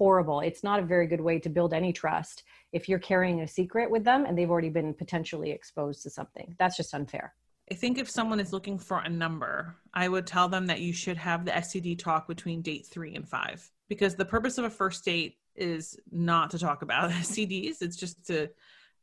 horrible. 0.03 0.41
It's 0.41 0.65
not 0.65 0.81
a 0.81 0.83
very 0.83 1.07
good 1.07 1.21
way 1.21 1.39
to 1.39 1.49
build 1.49 1.73
any 1.73 1.93
trust 1.93 2.43
if 2.73 2.89
you're 2.89 2.99
carrying 2.99 3.43
a 3.43 3.47
secret 3.47 3.89
with 3.89 4.03
them 4.03 4.25
and 4.25 4.37
they've 4.37 4.51
already 4.51 4.69
been 4.69 4.95
potentially 4.95 5.53
exposed 5.53 6.03
to 6.03 6.11
something. 6.11 6.57
That's 6.59 6.77
just 6.77 6.93
unfair. 6.93 7.37
I 7.71 7.75
think 7.75 7.99
if 7.99 8.11
someone 8.11 8.41
is 8.41 8.53
looking 8.53 8.81
for 8.81 8.99
a 8.99 9.09
number, 9.09 9.77
I 9.95 10.09
would 10.09 10.27
tell 10.27 10.49
them 10.49 10.67
that 10.67 10.81
you 10.81 10.93
should 10.93 11.17
have 11.19 11.45
the 11.45 11.53
STD 11.53 12.01
talk 12.01 12.27
between 12.27 12.63
date 12.63 12.89
three 12.91 13.15
and 13.15 13.29
five 13.29 13.71
because 13.89 14.17
the 14.17 14.25
purpose 14.25 14.59
of 14.59 14.65
a 14.65 14.71
first 14.71 15.05
date 15.05 15.37
is 15.55 15.97
not 16.11 16.51
to 16.51 16.59
talk 16.59 16.83
about 16.83 17.11
STDs. 17.29 17.81
It's 17.81 17.97
just 17.97 18.27
to, 18.27 18.49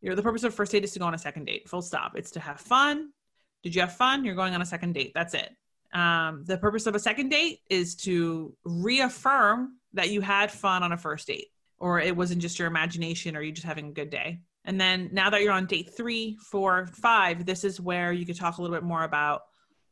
you 0.02 0.10
know, 0.10 0.18
the 0.18 0.22
purpose 0.22 0.44
of 0.44 0.54
first 0.54 0.74
date 0.74 0.84
is 0.84 0.92
to 0.92 1.00
go 1.00 1.06
on 1.06 1.14
a 1.14 1.18
second 1.18 1.46
date, 1.46 1.70
full 1.70 1.82
stop. 1.82 2.18
It's 2.18 2.32
to 2.32 2.42
have 2.42 2.60
fun. 2.60 3.14
Did 3.64 3.74
you 3.74 3.80
have 3.80 3.96
fun? 3.96 4.26
You're 4.26 4.36
going 4.36 4.54
on 4.54 4.62
a 4.62 4.66
second 4.66 4.96
date. 4.96 5.14
That's 5.16 5.34
it. 5.34 5.50
Um, 5.94 6.44
the 6.46 6.58
purpose 6.58 6.88
of 6.88 6.96
a 6.96 7.00
second 7.00 7.30
date 7.30 7.62
is 7.70 7.96
to 8.08 8.54
reaffirm 8.66 9.79
that 9.94 10.10
you 10.10 10.22
had 10.22 10.52
fun 10.52 10.84
on 10.84 10.92
a 10.92 10.98
first 10.98 11.28
date 11.28 11.48
or 11.80 12.00
it 12.00 12.16
wasn't 12.16 12.42
just 12.42 12.60
your 12.60 12.68
imagination 12.68 13.36
or 13.36 13.42
you 13.42 13.52
just 13.52 13.66
having 13.66 13.90
a 13.90 13.94
good 13.94 14.10
day. 14.10 14.40
And 14.66 14.80
then 14.80 15.10
now 15.12 15.30
that 15.30 15.42
you're 15.42 15.54
on 15.54 15.66
date 15.66 15.92
three, 15.96 16.38
four, 16.52 16.88
five, 16.88 17.46
this 17.46 17.64
is 17.64 17.80
where 17.80 18.12
you 18.12 18.26
could 18.26 18.36
talk 18.36 18.58
a 18.58 18.62
little 18.62 18.76
bit 18.76 18.84
more 18.84 19.04
about 19.04 19.44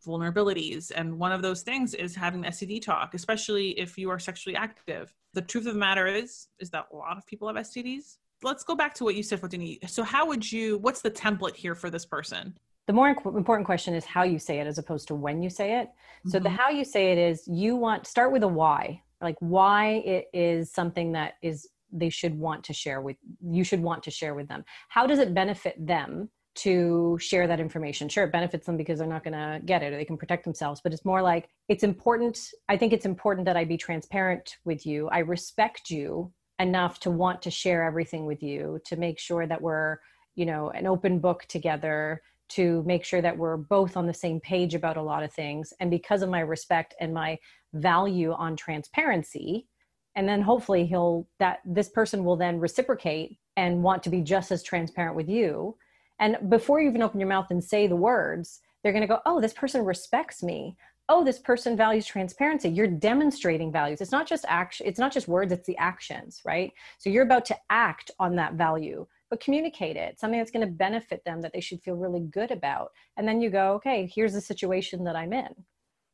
vulnerabilities. 0.06 0.92
And 0.96 1.18
one 1.18 1.32
of 1.32 1.42
those 1.42 1.64
things 1.64 1.94
is 1.94 2.16
having 2.16 2.42
the 2.42 2.50
STD 2.50 2.82
talk, 2.82 3.14
especially 3.14 3.72
if 3.80 3.98
you 3.98 4.10
are 4.10 4.20
sexually 4.20 4.56
active. 4.56 5.14
The 5.34 5.42
truth 5.42 5.66
of 5.68 5.74
the 5.74 5.80
matter 5.80 6.06
is, 6.06 6.48
is 6.60 6.70
that 6.72 6.88
a 6.92 6.96
lot 6.96 7.18
of 7.18 7.26
people 7.26 7.48
have 7.48 7.58
STDs. 7.58 8.18
Let's 8.44 8.64
go 8.64 8.76
back 8.76 8.94
to 8.96 9.04
what 9.04 9.16
you 9.16 9.24
said, 9.24 9.42
Fotini. 9.42 9.90
So 9.90 10.04
how 10.04 10.28
would 10.28 10.50
you, 10.52 10.78
what's 10.80 11.02
the 11.02 11.12
template 11.12 11.56
here 11.56 11.74
for 11.74 11.90
this 11.90 12.06
person? 12.06 12.58
The 12.86 12.94
more 12.94 13.10
important 13.10 13.66
question 13.66 13.94
is 13.96 14.06
how 14.06 14.24
you 14.24 14.40
say 14.40 14.60
it 14.60 14.68
as 14.68 14.78
opposed 14.78 15.08
to 15.10 15.16
when 15.16 15.42
you 15.42 15.50
say 15.50 15.80
it. 15.80 15.88
Mm-hmm. 15.88 16.30
So 16.30 16.40
the 16.40 16.50
mm-hmm. 16.50 16.58
how 16.58 16.70
you 16.70 16.86
say 16.86 17.12
it 17.12 17.18
is 17.18 17.48
you 17.48 17.76
want, 17.76 18.06
start 18.06 18.32
with 18.32 18.44
a 18.44 18.48
why, 18.48 19.02
like 19.22 19.36
why 19.40 20.02
it 20.06 20.26
is 20.34 20.72
something 20.72 21.14
that 21.14 21.34
is 21.42 21.68
they 21.92 22.10
should 22.10 22.38
want 22.38 22.64
to 22.66 22.74
share 22.74 23.02
with 23.02 23.16
you 23.42 23.64
should 23.64 23.82
want 23.82 24.04
to 24.04 24.12
share 24.12 24.36
with 24.36 24.48
them. 24.48 24.64
How 24.90 25.08
does 25.08 25.20
it 25.20 25.34
benefit 25.34 25.76
them 25.86 26.30
to 26.56 27.18
share 27.22 27.48
that 27.48 27.60
information? 27.60 28.10
Sure 28.10 28.26
it 28.26 28.32
benefits 28.32 28.66
them 28.66 28.78
because 28.78 29.00
they're 29.00 29.08
not 29.08 29.24
going 29.24 29.34
to 29.34 29.62
get 29.66 29.84
it 29.84 29.94
or 29.94 29.98
they 29.98 30.06
can 30.06 30.18
protect 30.18 30.44
themselves 30.44 30.82
but 30.84 30.92
it's 30.92 31.06
more 31.06 31.22
like 31.22 31.50
it's 31.70 31.84
important 31.84 32.40
i 32.68 32.76
think 32.76 32.94
it's 32.94 33.06
important 33.06 33.46
that 33.46 33.58
i 33.58 33.64
be 33.64 33.78
transparent 33.78 34.58
with 34.66 34.86
you. 34.86 35.08
I 35.10 35.20
respect 35.20 35.90
you 35.90 36.32
enough 36.60 37.00
to 37.02 37.12
want 37.12 37.42
to 37.44 37.52
share 37.52 37.84
everything 37.84 38.26
with 38.26 38.42
you 38.42 38.80
to 38.86 38.96
make 38.96 39.20
sure 39.20 39.46
that 39.46 39.62
we're 39.62 39.98
you 40.36 40.46
know 40.46 40.70
an 40.72 40.88
open 40.88 41.20
book 41.20 41.46
together 41.48 42.22
to 42.50 42.84
make 42.86 43.04
sure 43.04 43.22
that 43.22 43.38
we're 43.38 43.58
both 43.58 43.98
on 43.98 44.08
the 44.08 44.14
same 44.14 44.40
page 44.40 44.74
about 44.74 44.98
a 44.98 45.02
lot 45.02 45.24
of 45.24 45.34
things. 45.34 45.74
And 45.80 45.92
because 45.92 46.22
of 46.22 46.30
my 46.30 46.40
respect 46.40 46.96
and 47.00 47.14
my 47.14 47.38
value 47.74 48.34
on 48.34 48.56
transparency. 48.56 49.68
And 50.16 50.28
then 50.28 50.42
hopefully 50.42 50.86
he'll 50.86 51.28
that 51.40 51.60
this 51.66 51.90
person 51.90 52.24
will 52.24 52.38
then 52.38 52.60
reciprocate 52.60 53.38
and 53.56 53.84
want 53.84 54.04
to 54.04 54.10
be 54.10 54.22
just 54.22 54.52
as 54.52 54.64
transparent 54.64 55.16
with 55.16 55.30
you. 55.30 55.76
And 56.20 56.38
before 56.50 56.82
you 56.82 56.90
even 56.90 57.04
open 57.04 57.20
your 57.20 57.30
mouth 57.30 57.48
and 57.50 57.64
say 57.64 57.88
the 57.88 57.96
words 57.96 58.62
they're 58.84 58.94
going 58.94 59.02
to 59.02 59.08
go 59.08 59.20
oh 59.26 59.42
this 59.42 59.54
person 59.54 59.84
respects 59.84 60.42
me. 60.42 60.76
Oh 61.10 61.24
this 61.24 61.40
person 61.40 61.78
values 61.78 62.06
transparency. 62.06 62.70
You're 62.70 62.88
demonstrating 62.88 63.72
values. 63.72 64.02
It's 64.02 64.12
not 64.12 64.28
just 64.28 64.46
action 64.48 64.88
it's 64.88 65.00
not 65.00 65.12
just 65.12 65.28
words 65.28 65.52
it's 65.52 65.68
the 65.68 65.78
actions 65.78 66.42
right? 66.46 66.72
So 66.98 67.10
you're 67.10 67.24
about 67.24 67.46
to 67.46 67.58
act 67.70 68.12
on 68.20 68.36
that 68.36 68.54
value 68.54 69.06
but 69.30 69.40
communicate 69.40 69.98
it, 69.98 70.20
something 70.20 70.40
that's 70.40 70.52
going 70.52 70.66
to 70.66 70.72
benefit 70.72 71.24
them 71.26 71.42
that 71.42 71.54
they 71.54 71.62
should 71.62 71.82
feel 71.82 71.96
really 71.96 72.22
good 72.22 72.52
about. 72.52 72.92
And 73.18 73.28
then 73.28 73.42
you 73.42 73.50
go, 73.50 73.74
okay, 73.74 74.10
here's 74.14 74.34
the 74.34 74.42
situation 74.42 75.04
that 75.04 75.16
I'm 75.16 75.34
in. 75.34 75.54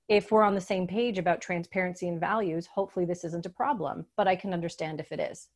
If 0.07 0.31
we're 0.31 0.43
on 0.43 0.55
the 0.55 0.61
same 0.61 0.87
page 0.87 1.17
about 1.17 1.41
transparency 1.41 2.07
and 2.07 2.19
values, 2.19 2.67
hopefully 2.67 3.05
this 3.05 3.23
isn't 3.23 3.45
a 3.45 3.49
problem, 3.49 4.05
but 4.17 4.27
I 4.27 4.35
can 4.35 4.53
understand 4.53 4.99
if 4.99 5.11
it 5.11 5.19
is. 5.19 5.47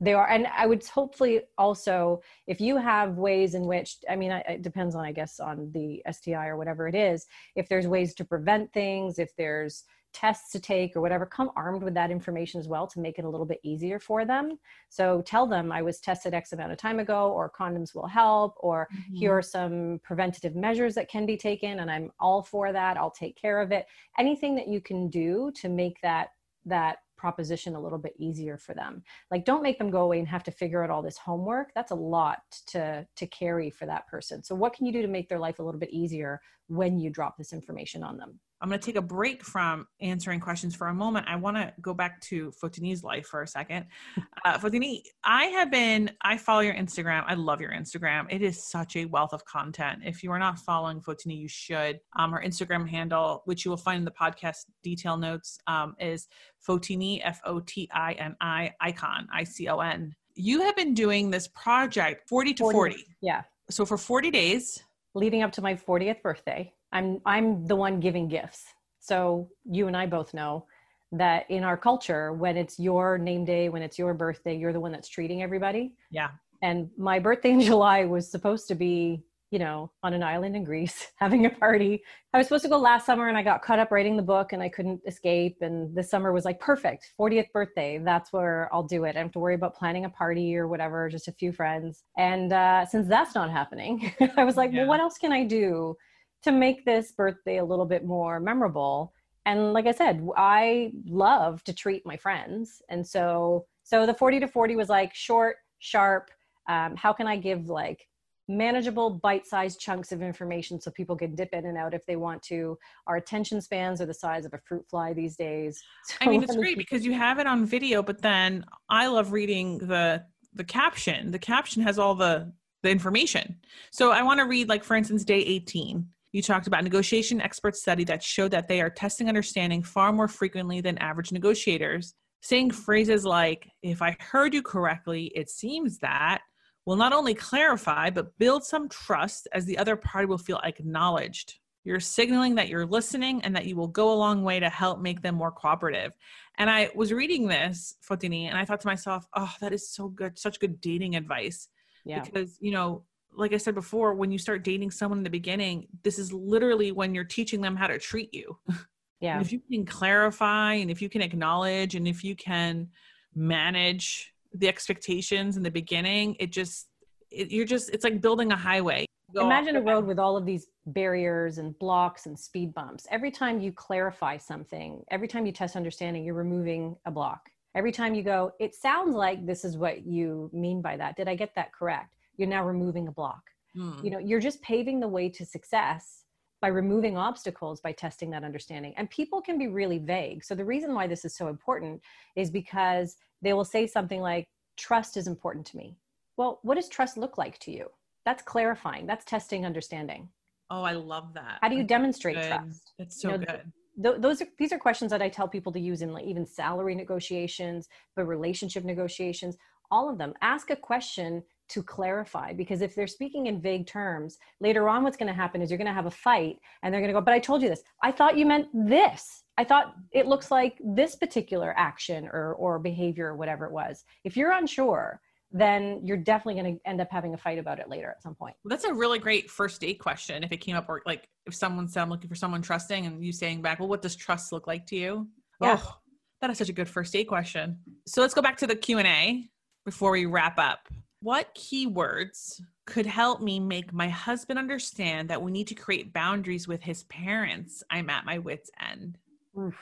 They 0.00 0.14
are 0.14 0.28
and 0.28 0.48
i 0.48 0.66
would 0.66 0.84
hopefully 0.84 1.42
also 1.56 2.22
if 2.48 2.60
you 2.60 2.76
have 2.76 3.18
ways 3.18 3.54
in 3.54 3.66
which 3.66 3.98
i 4.10 4.16
mean 4.16 4.32
it 4.32 4.60
depends 4.60 4.96
on 4.96 5.04
i 5.04 5.12
guess 5.12 5.38
on 5.38 5.70
the 5.70 6.02
sti 6.10 6.44
or 6.48 6.56
whatever 6.56 6.88
it 6.88 6.96
is 6.96 7.24
if 7.54 7.68
there's 7.68 7.86
ways 7.86 8.12
to 8.16 8.24
prevent 8.24 8.72
things 8.72 9.20
if 9.20 9.30
there's 9.36 9.84
tests 10.12 10.50
to 10.52 10.60
take 10.60 10.96
or 10.96 11.00
whatever 11.00 11.26
come 11.26 11.50
armed 11.56 11.82
with 11.82 11.94
that 11.94 12.10
information 12.10 12.60
as 12.60 12.68
well 12.68 12.86
to 12.86 13.00
make 13.00 13.18
it 13.18 13.24
a 13.24 13.28
little 13.28 13.46
bit 13.46 13.60
easier 13.62 13.98
for 13.98 14.24
them. 14.24 14.58
So 14.88 15.22
tell 15.22 15.46
them 15.46 15.72
i 15.72 15.82
was 15.82 16.00
tested 16.00 16.34
x 16.34 16.52
amount 16.52 16.72
of 16.72 16.78
time 16.78 16.98
ago 16.98 17.30
or 17.32 17.50
condoms 17.50 17.94
will 17.94 18.06
help 18.06 18.54
or 18.60 18.88
mm-hmm. 18.92 19.14
here 19.14 19.36
are 19.36 19.42
some 19.42 20.00
preventative 20.02 20.54
measures 20.54 20.94
that 20.94 21.08
can 21.08 21.26
be 21.26 21.36
taken 21.36 21.80
and 21.80 21.90
i'm 21.90 22.10
all 22.20 22.42
for 22.42 22.72
that 22.72 22.96
i'll 22.96 23.10
take 23.10 23.36
care 23.36 23.60
of 23.60 23.72
it. 23.72 23.86
Anything 24.18 24.54
that 24.56 24.68
you 24.68 24.80
can 24.80 25.08
do 25.08 25.50
to 25.56 25.68
make 25.68 26.00
that 26.02 26.28
that 26.66 26.98
proposition 27.16 27.76
a 27.76 27.80
little 27.80 27.98
bit 27.98 28.14
easier 28.18 28.58
for 28.58 28.74
them. 28.74 29.00
Like 29.30 29.44
don't 29.44 29.62
make 29.62 29.78
them 29.78 29.90
go 29.90 30.02
away 30.02 30.18
and 30.18 30.26
have 30.26 30.42
to 30.44 30.50
figure 30.50 30.82
out 30.82 30.90
all 30.90 31.02
this 31.02 31.16
homework. 31.16 31.70
That's 31.72 31.92
a 31.92 31.96
lot 31.96 32.42
to 32.68 33.06
to 33.14 33.26
carry 33.28 33.70
for 33.70 33.86
that 33.86 34.08
person. 34.08 34.42
So 34.42 34.54
what 34.54 34.72
can 34.74 34.86
you 34.86 34.92
do 34.92 35.02
to 35.02 35.08
make 35.08 35.28
their 35.28 35.38
life 35.38 35.60
a 35.60 35.62
little 35.62 35.78
bit 35.78 35.90
easier 35.90 36.40
when 36.66 36.98
you 36.98 37.10
drop 37.10 37.36
this 37.36 37.52
information 37.52 38.02
on 38.02 38.16
them 38.16 38.40
I'm 38.62 38.68
going 38.68 38.78
to 38.78 38.86
take 38.86 38.96
a 38.96 39.02
break 39.02 39.44
from 39.44 39.88
answering 40.00 40.38
questions 40.38 40.76
for 40.76 40.86
a 40.86 40.94
moment. 40.94 41.26
I 41.28 41.34
want 41.34 41.56
to 41.56 41.74
go 41.80 41.92
back 41.92 42.20
to 42.22 42.52
Fotini's 42.52 43.02
life 43.02 43.26
for 43.26 43.42
a 43.42 43.46
second. 43.46 43.86
Uh, 44.44 44.58
Fotini, 44.58 45.02
I 45.22 45.44
have 45.44 45.70
been, 45.70 46.10
I 46.22 46.36
follow 46.36 46.62
your 46.62 46.74
Instagram. 46.74 47.22
I 47.28 47.34
love 47.34 47.60
your 47.60 47.70
Instagram. 47.70 48.26
It 48.28 48.42
is 48.42 48.68
such 48.68 48.96
a 48.96 49.04
wealth 49.04 49.32
of 49.32 49.44
content. 49.44 50.00
If 50.04 50.24
you 50.24 50.32
are 50.32 50.38
not 50.38 50.58
following 50.58 51.00
Fotini, 51.00 51.38
you 51.38 51.46
should. 51.46 52.00
Um, 52.18 52.32
her 52.32 52.42
Instagram 52.44 52.88
handle, 52.88 53.42
which 53.44 53.64
you 53.64 53.70
will 53.70 53.78
find 53.78 53.98
in 53.98 54.04
the 54.04 54.10
podcast 54.10 54.64
detail 54.82 55.16
notes, 55.16 55.60
um, 55.68 55.94
is 56.00 56.26
Fotini, 56.66 57.20
F 57.22 57.40
O 57.44 57.60
T 57.60 57.88
I 57.94 58.14
N 58.14 58.34
I, 58.40 58.72
icon, 58.80 59.28
I 59.32 59.44
C 59.44 59.68
O 59.68 59.78
N. 59.78 60.12
You 60.34 60.62
have 60.62 60.74
been 60.74 60.92
doing 60.92 61.30
this 61.30 61.46
project 61.46 62.28
40 62.28 62.54
to 62.54 62.62
40. 62.64 62.74
40. 62.74 63.06
Yeah. 63.20 63.42
So 63.70 63.86
for 63.86 63.96
40 63.96 64.32
days, 64.32 64.82
leading 65.14 65.42
up 65.42 65.52
to 65.52 65.62
my 65.62 65.76
40th 65.76 66.20
birthday 66.20 66.72
I'm 66.92 67.20
I'm 67.26 67.66
the 67.66 67.76
one 67.76 68.00
giving 68.00 68.28
gifts. 68.28 68.64
So 69.00 69.48
you 69.64 69.88
and 69.88 69.96
I 69.96 70.06
both 70.06 70.32
know 70.32 70.66
that 71.12 71.50
in 71.50 71.62
our 71.62 71.76
culture, 71.76 72.32
when 72.32 72.56
it's 72.56 72.78
your 72.78 73.18
name 73.18 73.44
day, 73.44 73.68
when 73.68 73.82
it's 73.82 73.98
your 73.98 74.14
birthday, 74.14 74.56
you're 74.56 74.72
the 74.72 74.80
one 74.80 74.92
that's 74.92 75.08
treating 75.08 75.42
everybody. 75.42 75.94
Yeah. 76.10 76.28
And 76.62 76.88
my 76.96 77.18
birthday 77.18 77.50
in 77.50 77.60
July 77.72 78.04
was 78.04 78.30
supposed 78.30 78.66
to 78.68 78.74
be, 78.74 79.22
you 79.50 79.58
know, 79.58 79.90
on 80.02 80.14
an 80.14 80.22
island 80.22 80.56
in 80.56 80.64
Greece 80.64 81.08
having 81.16 81.44
a 81.44 81.50
party. 81.50 82.02
I 82.32 82.38
was 82.38 82.46
supposed 82.46 82.62
to 82.62 82.70
go 82.70 82.78
last 82.78 83.04
summer 83.04 83.28
and 83.28 83.36
I 83.36 83.42
got 83.42 83.60
caught 83.60 83.78
up 83.78 83.90
writing 83.90 84.16
the 84.16 84.22
book 84.22 84.54
and 84.54 84.62
I 84.62 84.70
couldn't 84.70 85.02
escape. 85.06 85.58
And 85.60 85.94
this 85.94 86.08
summer 86.08 86.32
was 86.32 86.46
like 86.46 86.58
perfect, 86.58 87.12
40th 87.20 87.52
birthday. 87.52 88.00
That's 88.02 88.32
where 88.32 88.70
I'll 88.72 88.84
do 88.84 89.04
it. 89.04 89.10
I 89.10 89.12
don't 89.12 89.24
have 89.24 89.32
to 89.32 89.38
worry 89.38 89.54
about 89.54 89.76
planning 89.76 90.06
a 90.06 90.10
party 90.10 90.56
or 90.56 90.68
whatever, 90.68 91.10
just 91.10 91.28
a 91.28 91.32
few 91.32 91.52
friends. 91.52 92.04
And 92.16 92.54
uh, 92.54 92.86
since 92.86 93.06
that's 93.06 93.34
not 93.34 93.50
happening, 93.50 94.14
I 94.38 94.44
was 94.44 94.56
like, 94.56 94.72
yeah. 94.72 94.80
well, 94.80 94.88
what 94.88 95.00
else 95.00 95.18
can 95.18 95.32
I 95.32 95.44
do? 95.44 95.96
To 96.42 96.52
make 96.52 96.84
this 96.84 97.12
birthday 97.12 97.58
a 97.58 97.64
little 97.64 97.86
bit 97.86 98.04
more 98.04 98.40
memorable. 98.40 99.12
And 99.46 99.72
like 99.72 99.86
i 99.86 99.92
said 99.92 100.26
i 100.36 100.92
love 101.06 101.64
to 101.64 101.72
treat 101.72 102.06
my 102.06 102.16
friends. 102.16 102.82
And 102.88 103.06
so 103.06 103.66
so 103.82 104.06
the 104.06 104.14
40 104.14 104.40
to 104.40 104.48
40 104.48 104.76
was 104.76 104.88
like 104.88 105.14
short 105.14 105.56
sharp 105.78 106.30
um, 106.68 106.94
how 106.94 107.12
can 107.12 107.26
i 107.26 107.36
give 107.36 107.68
like 107.68 108.06
manageable 108.48 109.08
bite-sized 109.10 109.80
chunks 109.80 110.12
of 110.12 110.20
information 110.20 110.80
so 110.80 110.90
people 110.90 111.16
can 111.16 111.34
dip 111.34 111.52
in 111.52 111.66
and 111.66 111.78
out 111.78 111.94
if 111.94 112.04
they 112.06 112.16
want 112.16 112.42
to? 112.42 112.78
Our 113.06 113.16
attention 113.16 113.60
spans 113.60 114.00
are 114.00 114.06
the 114.06 114.14
size 114.14 114.44
of 114.44 114.52
a 114.52 114.58
fruit 114.58 114.84
fly 114.88 115.12
these 115.12 115.36
days. 115.36 115.82
So 116.04 116.16
i 116.20 116.28
mean 116.28 116.42
it's 116.42 116.56
great 116.56 116.78
because 116.78 117.04
you 117.04 117.12
have 117.12 117.38
it 117.38 117.46
on 117.46 117.64
video 117.64 118.02
but 118.02 118.20
then 118.22 118.64
i 118.88 119.06
love 119.06 119.32
reading 119.32 119.78
the 119.78 120.24
the 120.54 120.64
caption. 120.64 121.30
The 121.30 121.38
caption 121.38 121.82
has 121.82 121.98
all 121.98 122.14
the 122.14 122.52
the 122.82 122.90
information. 122.90 123.56
So 123.90 124.12
i 124.12 124.22
want 124.22 124.38
to 124.40 124.46
read 124.46 124.68
like 124.68 124.84
for 124.84 124.94
instance 124.96 125.24
day 125.24 125.40
18 125.40 126.06
you 126.32 126.42
talked 126.42 126.66
about 126.66 126.82
negotiation 126.82 127.40
expert 127.40 127.76
study 127.76 128.04
that 128.04 128.22
showed 128.22 128.50
that 128.50 128.66
they 128.66 128.80
are 128.80 128.90
testing 128.90 129.28
understanding 129.28 129.82
far 129.82 130.12
more 130.12 130.28
frequently 130.28 130.80
than 130.80 130.98
average 130.98 131.30
negotiators, 131.30 132.14
saying 132.40 132.70
phrases 132.70 133.24
like, 133.24 133.68
if 133.82 134.02
I 134.02 134.16
heard 134.18 134.54
you 134.54 134.62
correctly, 134.62 135.30
it 135.34 135.50
seems 135.50 135.98
that 135.98 136.40
will 136.86 136.96
not 136.96 137.12
only 137.12 137.34
clarify, 137.34 138.10
but 138.10 138.36
build 138.38 138.64
some 138.64 138.88
trust 138.88 139.46
as 139.52 139.66
the 139.66 139.78
other 139.78 139.94
party 139.94 140.26
will 140.26 140.38
feel 140.38 140.60
acknowledged. 140.64 141.54
You're 141.84 142.00
signaling 142.00 142.54
that 142.56 142.68
you're 142.68 142.86
listening 142.86 143.42
and 143.42 143.54
that 143.56 143.66
you 143.66 143.76
will 143.76 143.88
go 143.88 144.12
a 144.12 144.14
long 144.14 144.42
way 144.42 144.58
to 144.60 144.68
help 144.68 145.00
make 145.00 145.20
them 145.20 145.34
more 145.34 145.50
cooperative. 145.50 146.12
And 146.58 146.70
I 146.70 146.90
was 146.94 147.12
reading 147.12 147.46
this, 147.46 147.96
Fotini, 148.08 148.48
and 148.48 148.56
I 148.56 148.64
thought 148.64 148.80
to 148.80 148.86
myself, 148.86 149.26
oh, 149.34 149.52
that 149.60 149.72
is 149.72 149.92
so 149.92 150.08
good, 150.08 150.38
such 150.38 150.60
good 150.60 150.80
dating 150.80 151.16
advice. 151.16 151.68
Yeah. 152.04 152.22
Because, 152.22 152.56
you 152.60 152.72
know, 152.72 153.04
like 153.34 153.52
I 153.52 153.56
said 153.56 153.74
before, 153.74 154.14
when 154.14 154.30
you 154.30 154.38
start 154.38 154.64
dating 154.64 154.90
someone 154.90 155.18
in 155.18 155.24
the 155.24 155.30
beginning, 155.30 155.86
this 156.02 156.18
is 156.18 156.32
literally 156.32 156.92
when 156.92 157.14
you're 157.14 157.24
teaching 157.24 157.60
them 157.60 157.76
how 157.76 157.86
to 157.86 157.98
treat 157.98 158.32
you. 158.32 158.58
Yeah. 159.20 159.40
if 159.40 159.52
you 159.52 159.60
can 159.70 159.86
clarify 159.86 160.74
and 160.74 160.90
if 160.90 161.00
you 161.00 161.08
can 161.08 161.22
acknowledge 161.22 161.94
and 161.94 162.08
if 162.08 162.24
you 162.24 162.34
can 162.34 162.88
manage 163.36 164.34
the 164.52 164.66
expectations 164.66 165.56
in 165.56 165.62
the 165.62 165.70
beginning, 165.70 166.34
it 166.40 166.50
just, 166.50 166.88
it, 167.30 167.52
you're 167.52 167.64
just, 167.64 167.90
it's 167.90 168.02
like 168.02 168.20
building 168.20 168.50
a 168.50 168.56
highway. 168.56 169.06
Go 169.32 169.46
Imagine 169.46 169.76
a 169.76 169.80
road 169.80 170.06
with 170.06 170.18
all 170.18 170.36
of 170.36 170.44
these 170.44 170.66
barriers 170.86 171.58
and 171.58 171.78
blocks 171.78 172.26
and 172.26 172.36
speed 172.36 172.74
bumps. 172.74 173.06
Every 173.12 173.30
time 173.30 173.60
you 173.60 173.70
clarify 173.70 174.38
something, 174.38 175.04
every 175.12 175.28
time 175.28 175.46
you 175.46 175.52
test 175.52 175.76
understanding, 175.76 176.24
you're 176.24 176.34
removing 176.34 176.96
a 177.06 177.12
block. 177.12 177.48
Every 177.76 177.92
time 177.92 178.16
you 178.16 178.24
go, 178.24 178.50
it 178.58 178.74
sounds 178.74 179.14
like 179.14 179.46
this 179.46 179.64
is 179.64 179.78
what 179.78 180.04
you 180.04 180.50
mean 180.52 180.82
by 180.82 180.96
that. 180.96 181.16
Did 181.16 181.28
I 181.28 181.36
get 181.36 181.54
that 181.54 181.72
correct? 181.72 182.16
You're 182.36 182.48
now 182.48 182.64
removing 182.64 183.08
a 183.08 183.12
block. 183.12 183.42
Mm. 183.74 184.04
you 184.04 184.10
know 184.10 184.18
you're 184.18 184.38
just 184.38 184.60
paving 184.60 185.00
the 185.00 185.08
way 185.08 185.30
to 185.30 185.46
success 185.46 186.24
by 186.60 186.68
removing 186.68 187.16
obstacles 187.16 187.80
by 187.80 187.90
testing 187.90 188.30
that 188.30 188.44
understanding. 188.44 188.92
And 188.96 189.10
people 189.10 189.40
can 189.40 189.58
be 189.58 189.66
really 189.66 189.98
vague. 189.98 190.44
So 190.44 190.54
the 190.54 190.64
reason 190.64 190.94
why 190.94 191.06
this 191.08 191.24
is 191.24 191.34
so 191.34 191.48
important 191.48 192.00
is 192.36 192.50
because 192.50 193.16
they 193.40 193.52
will 193.52 193.64
say 193.64 193.86
something 193.86 194.20
like 194.20 194.46
trust 194.76 195.16
is 195.16 195.26
important 195.26 195.66
to 195.68 195.76
me. 195.76 195.96
Well 196.36 196.60
what 196.62 196.74
does 196.74 196.88
trust 196.88 197.16
look 197.16 197.38
like 197.38 197.58
to 197.60 197.72
you? 197.72 197.86
That's 198.26 198.42
clarifying. 198.42 199.06
That's 199.06 199.24
testing 199.24 199.64
understanding. 199.64 200.28
Oh 200.70 200.82
i 200.82 200.92
love 200.92 201.32
that. 201.34 201.58
How 201.62 201.68
do 201.68 201.76
you 201.76 201.84
demonstrate 201.84 202.36
good. 202.36 202.48
trust? 202.48 202.92
That's 202.98 203.20
so 203.20 203.32
you 203.32 203.38
know, 203.38 203.44
good. 203.46 203.72
th- 204.04 204.20
those 204.20 204.42
are 204.42 204.48
these 204.58 204.72
are 204.72 204.78
questions 204.78 205.10
that 205.10 205.22
i 205.22 205.28
tell 205.28 205.48
people 205.48 205.72
to 205.72 205.80
use 205.80 206.00
in 206.02 206.12
like 206.12 206.24
even 206.24 206.46
salary 206.46 206.94
negotiations 206.94 207.88
but 208.14 208.24
relationship 208.26 208.84
negotiations 208.84 209.56
all 209.92 210.08
of 210.08 210.18
them. 210.18 210.32
Ask 210.40 210.70
a 210.70 210.76
question 210.76 211.44
to 211.72 211.82
clarify 211.82 212.52
because 212.52 212.82
if 212.82 212.94
they're 212.94 213.06
speaking 213.06 213.46
in 213.46 213.60
vague 213.60 213.86
terms 213.86 214.38
later 214.60 214.88
on 214.88 215.02
what's 215.02 215.16
going 215.16 215.28
to 215.28 215.32
happen 215.34 215.62
is 215.62 215.70
you're 215.70 215.78
going 215.78 215.86
to 215.86 215.92
have 215.92 216.06
a 216.06 216.10
fight 216.10 216.56
and 216.82 216.92
they're 216.92 217.00
going 217.00 217.12
to 217.12 217.18
go 217.18 217.24
but 217.24 217.34
i 217.34 217.38
told 217.38 217.62
you 217.62 217.68
this. 217.68 217.82
I 218.02 218.12
thought 218.12 218.36
you 218.36 218.46
meant 218.46 218.68
this. 218.74 219.44
I 219.58 219.64
thought 219.64 219.94
it 220.12 220.26
looks 220.26 220.50
like 220.50 220.78
this 220.84 221.16
particular 221.16 221.74
action 221.76 222.28
or 222.32 222.54
or 222.54 222.78
behavior 222.78 223.28
or 223.28 223.36
whatever 223.36 223.64
it 223.66 223.72
was. 223.72 224.04
If 224.24 224.36
you're 224.36 224.52
unsure 224.52 225.20
then 225.54 226.00
you're 226.02 226.16
definitely 226.16 226.62
going 226.62 226.76
to 226.76 226.88
end 226.88 226.98
up 227.00 227.08
having 227.10 227.34
a 227.34 227.36
fight 227.36 227.58
about 227.58 227.78
it 227.78 227.86
later 227.86 228.08
at 228.08 228.22
some 228.22 228.34
point. 228.34 228.56
Well, 228.64 228.70
that's 228.70 228.84
a 228.84 228.94
really 228.94 229.18
great 229.18 229.50
first 229.50 229.82
date 229.82 229.98
question 229.98 230.42
if 230.42 230.50
it 230.50 230.58
came 230.58 230.76
up 230.76 230.86
or 230.88 231.02
like 231.04 231.28
if 231.44 231.54
someone 231.54 231.88
said 231.88 232.02
i'm 232.02 232.08
looking 232.08 232.28
for 232.28 232.34
someone 232.34 232.62
trusting 232.62 233.04
and 233.04 233.22
you 233.22 233.32
saying 233.32 233.60
back 233.60 233.78
well 233.78 233.88
what 233.88 234.00
does 234.00 234.16
trust 234.16 234.52
look 234.52 234.66
like 234.66 234.86
to 234.86 234.96
you? 234.96 235.28
Yeah. 235.60 235.78
oh 235.78 235.98
that 236.40 236.50
is 236.50 236.58
such 236.58 236.68
a 236.68 236.72
good 236.72 236.88
first 236.88 237.12
date 237.12 237.28
question. 237.28 237.78
So 238.06 238.20
let's 238.20 238.34
go 238.34 238.42
back 238.42 238.56
to 238.58 238.66
the 238.66 238.76
q&a 238.76 239.48
before 239.84 240.10
we 240.12 240.26
wrap 240.26 240.58
up 240.58 240.88
what 241.22 241.54
keywords 241.54 242.60
could 242.84 243.06
help 243.06 243.40
me 243.40 243.60
make 243.60 243.92
my 243.92 244.08
husband 244.08 244.58
understand 244.58 245.30
that 245.30 245.40
we 245.40 245.52
need 245.52 245.68
to 245.68 245.74
create 245.74 246.12
boundaries 246.12 246.66
with 246.66 246.82
his 246.82 247.04
parents? 247.04 247.82
I'm 247.90 248.10
at 248.10 248.24
my 248.24 248.38
wits' 248.38 248.70
end. 248.80 249.18
Oof. 249.58 249.78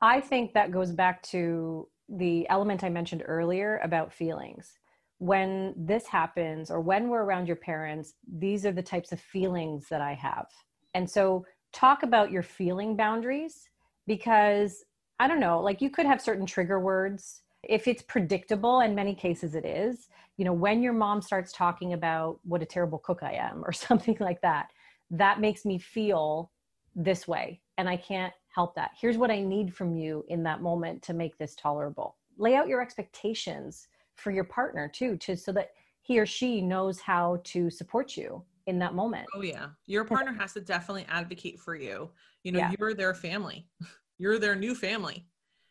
I 0.00 0.20
think 0.20 0.54
that 0.54 0.70
goes 0.70 0.92
back 0.92 1.22
to 1.24 1.88
the 2.08 2.48
element 2.48 2.84
I 2.84 2.88
mentioned 2.88 3.24
earlier 3.26 3.80
about 3.82 4.12
feelings. 4.12 4.72
When 5.18 5.74
this 5.76 6.06
happens, 6.06 6.70
or 6.70 6.80
when 6.80 7.08
we're 7.08 7.22
around 7.22 7.46
your 7.46 7.56
parents, 7.56 8.14
these 8.26 8.66
are 8.66 8.72
the 8.72 8.82
types 8.82 9.12
of 9.12 9.20
feelings 9.20 9.86
that 9.88 10.00
I 10.00 10.14
have. 10.14 10.46
And 10.94 11.08
so, 11.08 11.44
talk 11.72 12.02
about 12.02 12.30
your 12.30 12.42
feeling 12.42 12.96
boundaries 12.96 13.68
because 14.06 14.84
I 15.18 15.28
don't 15.28 15.40
know, 15.40 15.60
like 15.60 15.80
you 15.80 15.90
could 15.90 16.06
have 16.06 16.20
certain 16.20 16.46
trigger 16.46 16.80
words. 16.80 17.42
If 17.62 17.86
it's 17.86 18.02
predictable, 18.02 18.80
in 18.80 18.94
many 18.94 19.14
cases 19.14 19.54
it 19.54 19.64
is, 19.64 20.08
you 20.42 20.44
know 20.44 20.52
when 20.52 20.82
your 20.82 20.92
mom 20.92 21.22
starts 21.22 21.52
talking 21.52 21.92
about 21.92 22.40
what 22.42 22.60
a 22.62 22.66
terrible 22.66 22.98
cook 22.98 23.20
i 23.22 23.32
am 23.32 23.62
or 23.64 23.70
something 23.86 24.16
like 24.18 24.40
that 24.40 24.70
that 25.08 25.40
makes 25.40 25.64
me 25.64 25.78
feel 25.78 26.50
this 26.96 27.28
way 27.28 27.60
and 27.78 27.88
i 27.88 27.96
can't 27.96 28.32
help 28.48 28.74
that 28.74 28.90
here's 29.00 29.16
what 29.16 29.30
i 29.30 29.40
need 29.40 29.72
from 29.72 29.96
you 29.96 30.24
in 30.26 30.42
that 30.42 30.60
moment 30.60 31.00
to 31.00 31.14
make 31.14 31.38
this 31.38 31.54
tolerable 31.54 32.16
lay 32.38 32.56
out 32.56 32.66
your 32.66 32.82
expectations 32.82 33.86
for 34.16 34.32
your 34.32 34.42
partner 34.42 34.90
too 34.92 35.16
to 35.16 35.36
so 35.36 35.52
that 35.52 35.70
he 36.00 36.18
or 36.18 36.26
she 36.26 36.60
knows 36.60 36.98
how 36.98 37.40
to 37.44 37.70
support 37.70 38.16
you 38.16 38.42
in 38.66 38.76
that 38.80 38.92
moment. 38.92 39.24
Oh 39.36 39.42
yeah. 39.42 39.68
Your 39.86 40.04
partner 40.04 40.32
has 40.32 40.52
to 40.54 40.60
definitely 40.60 41.06
advocate 41.08 41.60
for 41.60 41.76
you. 41.76 42.10
You 42.42 42.50
know, 42.50 42.58
yeah. 42.58 42.72
you're 42.76 42.94
their 42.94 43.14
family. 43.14 43.68
You're 44.18 44.38
their 44.38 44.54
new 44.54 44.76
family. 44.76 45.26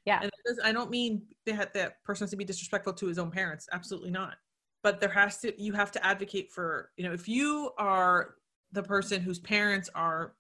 Yeah. 0.06 0.20
And 0.24 0.32
I 0.62 0.74
don't 0.74 0.90
mean 0.90 1.22
that 1.46 1.74
that 1.74 2.04
person 2.04 2.26
has 2.26 2.32
to 2.32 2.36
be 2.36 2.44
disrespectful 2.44 2.92
to 2.94 3.06
his 3.06 3.18
own 3.18 3.32
parents. 3.32 3.70
Absolutely 3.72 4.12
not. 4.12 4.36
But 4.84 5.00
there 5.00 5.10
has 5.10 5.38
to 5.40 5.62
you 5.62 5.74
have 5.74 5.92
to 5.92 6.06
advocate 6.06 6.52
for, 6.52 6.90
you 6.98 7.04
know, 7.04 7.14
if 7.14 7.28
you 7.28 7.72
are 7.78 8.36
the 8.72 8.84
person 8.84 9.22
whose 9.22 9.40
parents 9.40 9.90
are 9.94 10.34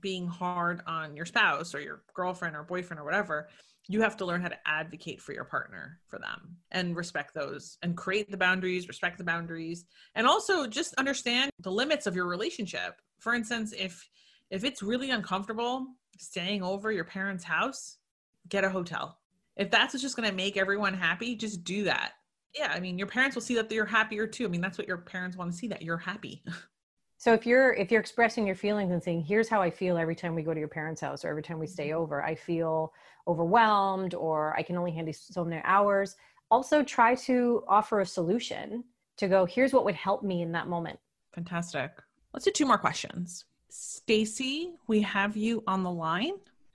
being 0.00 0.26
hard 0.26 0.80
on 0.86 1.14
your 1.14 1.26
spouse 1.26 1.74
or 1.74 1.80
your 1.80 2.02
girlfriend 2.14 2.56
or 2.56 2.62
boyfriend 2.62 3.00
or 3.00 3.04
whatever, 3.04 3.48
you 3.88 4.00
have 4.00 4.16
to 4.16 4.24
learn 4.24 4.40
how 4.40 4.48
to 4.48 4.58
advocate 4.66 5.20
for 5.20 5.32
your 5.32 5.44
partner 5.44 5.98
for 6.08 6.18
them 6.18 6.56
and 6.70 6.96
respect 6.96 7.34
those 7.34 7.78
and 7.82 7.96
create 7.96 8.30
the 8.30 8.36
boundaries 8.36 8.88
respect 8.88 9.18
the 9.18 9.24
boundaries 9.24 9.84
and 10.14 10.26
also 10.26 10.66
just 10.66 10.94
understand 10.94 11.50
the 11.60 11.70
limits 11.70 12.06
of 12.06 12.14
your 12.14 12.26
relationship. 12.26 13.00
For 13.18 13.34
instance 13.34 13.72
if 13.76 14.08
if 14.50 14.64
it's 14.64 14.82
really 14.82 15.10
uncomfortable 15.10 15.86
staying 16.18 16.62
over 16.62 16.92
your 16.92 17.04
parents 17.04 17.44
house 17.44 17.98
get 18.48 18.64
a 18.64 18.70
hotel. 18.70 19.18
If 19.56 19.70
that's 19.70 19.92
what's 19.94 20.02
just 20.02 20.16
going 20.16 20.28
to 20.28 20.34
make 20.34 20.56
everyone 20.56 20.94
happy 20.94 21.36
just 21.36 21.64
do 21.64 21.84
that 21.84 22.12
yeah 22.54 22.72
i 22.74 22.80
mean 22.80 22.98
your 22.98 23.06
parents 23.06 23.34
will 23.34 23.42
see 23.42 23.54
that 23.54 23.70
you're 23.70 23.84
happier 23.84 24.26
too. 24.26 24.44
I 24.44 24.48
mean 24.48 24.60
that's 24.60 24.78
what 24.78 24.88
your 24.88 24.98
parents 24.98 25.36
want 25.36 25.50
to 25.50 25.56
see 25.56 25.68
that 25.68 25.82
you're 25.82 25.98
happy. 25.98 26.42
So 27.18 27.32
if 27.32 27.46
you're 27.46 27.72
if 27.74 27.92
you're 27.92 28.00
expressing 28.00 28.48
your 28.48 28.56
feelings 28.56 28.90
and 28.90 29.00
saying 29.00 29.22
here's 29.22 29.48
how 29.48 29.62
i 29.62 29.70
feel 29.70 29.96
every 29.96 30.16
time 30.16 30.34
we 30.34 30.42
go 30.42 30.52
to 30.52 30.58
your 30.58 30.66
parents 30.66 31.00
house 31.00 31.24
or 31.24 31.28
every 31.28 31.44
time 31.44 31.60
we 31.60 31.68
stay 31.68 31.90
mm-hmm. 31.90 32.00
over 32.00 32.20
i 32.20 32.34
feel 32.34 32.92
overwhelmed 33.28 34.14
or 34.14 34.56
i 34.58 34.62
can 34.64 34.76
only 34.76 34.90
handle 34.90 35.14
so 35.14 35.44
many 35.44 35.62
hours 35.64 36.16
also 36.50 36.82
try 36.82 37.14
to 37.14 37.62
offer 37.68 38.00
a 38.00 38.06
solution 38.06 38.82
to 39.16 39.28
go 39.28 39.44
here's 39.46 39.72
what 39.72 39.84
would 39.84 39.94
help 39.94 40.24
me 40.24 40.42
in 40.42 40.50
that 40.50 40.66
moment. 40.66 40.98
Fantastic. 41.32 41.92
Let's 42.32 42.44
do 42.44 42.50
two 42.50 42.66
more 42.66 42.76
questions. 42.76 43.44
Stacy 43.68 44.72
we 44.88 45.00
have 45.00 45.36
you 45.36 45.62
on 45.68 45.84
the 45.84 45.90
line 45.90 46.34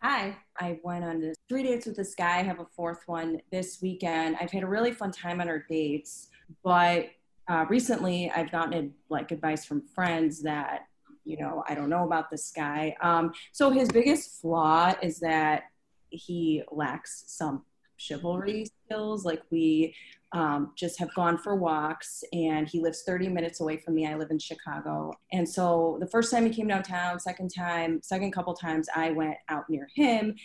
Hi, 0.10 0.38
I 0.58 0.80
went 0.86 1.03
on 1.03 1.34
three 1.49 1.64
dates 1.64 1.86
with 1.86 1.97
this 1.97 2.16
guy. 2.16 2.39
I 2.39 2.41
have 2.43 2.62
a 2.62 2.66
fourth 2.78 3.01
one 3.08 3.41
this 3.51 3.82
weekend. 3.82 4.38
I've 4.39 4.51
had 4.51 4.64
a 4.64 4.66
really 4.66 4.93
fun 4.93 5.12
time 5.12 5.41
on 5.41 5.49
our 5.49 5.66
dates, 5.70 6.30
but 6.64 7.10
uh, 7.49 7.66
recently 7.68 8.32
I've 8.34 8.49
gotten 8.49 8.93
like 9.10 9.32
advice 9.32 9.66
from 9.66 9.82
friends 9.82 10.41
that 10.43 10.86
you 11.26 11.36
know 11.38 11.62
I 11.68 11.76
don't 11.76 11.89
know 11.89 12.05
about 12.05 12.32
this 12.32 12.53
guy. 12.55 12.95
Um, 13.01 13.34
so 13.51 13.70
his 13.70 13.89
biggest 13.89 14.39
flaw 14.39 14.93
is 15.03 15.20
that 15.20 15.64
he 16.10 16.64
lacks 16.72 17.26
some 17.28 17.64
chivalry 17.97 18.66
skills. 18.86 19.26
Like 19.26 19.41
we 19.51 19.93
um, 20.34 20.74
just 20.76 21.00
have 21.00 21.14
gone 21.14 21.38
for 21.38 21.56
walks, 21.56 22.24
and 22.34 22.68
he 22.68 22.82
lives 22.82 23.04
30 23.06 23.30
minutes 23.30 23.62
away 23.62 23.78
from 23.78 23.96
me. 23.96 24.06
I 24.06 24.16
live 24.16 24.32
in 24.32 24.40
Chicago, 24.40 25.14
and 25.32 25.48
so 25.48 25.98
the 26.00 26.08
first 26.08 26.32
time 26.32 26.46
he 26.46 26.54
came 26.54 26.68
downtown, 26.68 27.20
second 27.20 27.50
time, 27.50 28.02
second 28.04 28.32
couple 28.32 28.54
times, 28.54 28.88
I 28.96 29.12
went 29.12 29.36
out 29.50 29.70
near 29.70 29.88
him. 29.96 30.36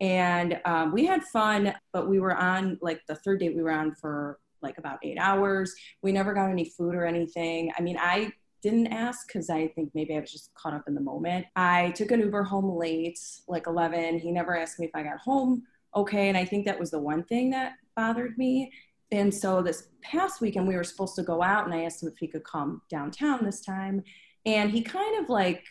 And 0.00 0.60
um, 0.64 0.92
we 0.92 1.06
had 1.06 1.24
fun, 1.24 1.74
but 1.92 2.08
we 2.08 2.20
were 2.20 2.36
on 2.36 2.78
like 2.80 3.00
the 3.08 3.16
third 3.16 3.40
date 3.40 3.56
we 3.56 3.62
were 3.62 3.72
on 3.72 3.96
for 3.96 4.38
like 4.62 4.78
about 4.78 4.98
eight 5.02 5.18
hours. 5.18 5.74
We 6.02 6.12
never 6.12 6.34
got 6.34 6.50
any 6.50 6.66
food 6.66 6.94
or 6.94 7.04
anything. 7.04 7.72
I 7.76 7.82
mean, 7.82 7.96
I 7.98 8.30
didn't 8.62 8.88
ask 8.88 9.26
because 9.26 9.50
I 9.50 9.68
think 9.68 9.90
maybe 9.94 10.16
I 10.16 10.20
was 10.20 10.30
just 10.30 10.54
caught 10.54 10.74
up 10.74 10.84
in 10.86 10.94
the 10.94 11.00
moment. 11.00 11.46
I 11.56 11.90
took 11.92 12.12
an 12.12 12.20
Uber 12.20 12.44
home 12.44 12.76
late, 12.76 13.18
like 13.48 13.66
11. 13.66 14.20
He 14.20 14.30
never 14.30 14.56
asked 14.56 14.78
me 14.78 14.86
if 14.86 14.94
I 14.94 15.02
got 15.02 15.18
home 15.18 15.64
okay. 15.94 16.28
And 16.28 16.36
I 16.36 16.44
think 16.44 16.66
that 16.66 16.78
was 16.78 16.90
the 16.90 16.98
one 16.98 17.24
thing 17.24 17.50
that 17.50 17.72
bothered 17.96 18.36
me. 18.38 18.72
And 19.10 19.32
so 19.32 19.62
this 19.62 19.88
past 20.02 20.40
weekend, 20.40 20.68
we 20.68 20.76
were 20.76 20.84
supposed 20.84 21.16
to 21.16 21.22
go 21.22 21.42
out, 21.42 21.64
and 21.64 21.74
I 21.74 21.84
asked 21.84 22.02
him 22.02 22.08
if 22.08 22.18
he 22.18 22.28
could 22.28 22.44
come 22.44 22.82
downtown 22.90 23.44
this 23.44 23.62
time. 23.62 24.02
And 24.44 24.70
he 24.70 24.82
kind 24.82 25.22
of 25.22 25.30
like, 25.30 25.64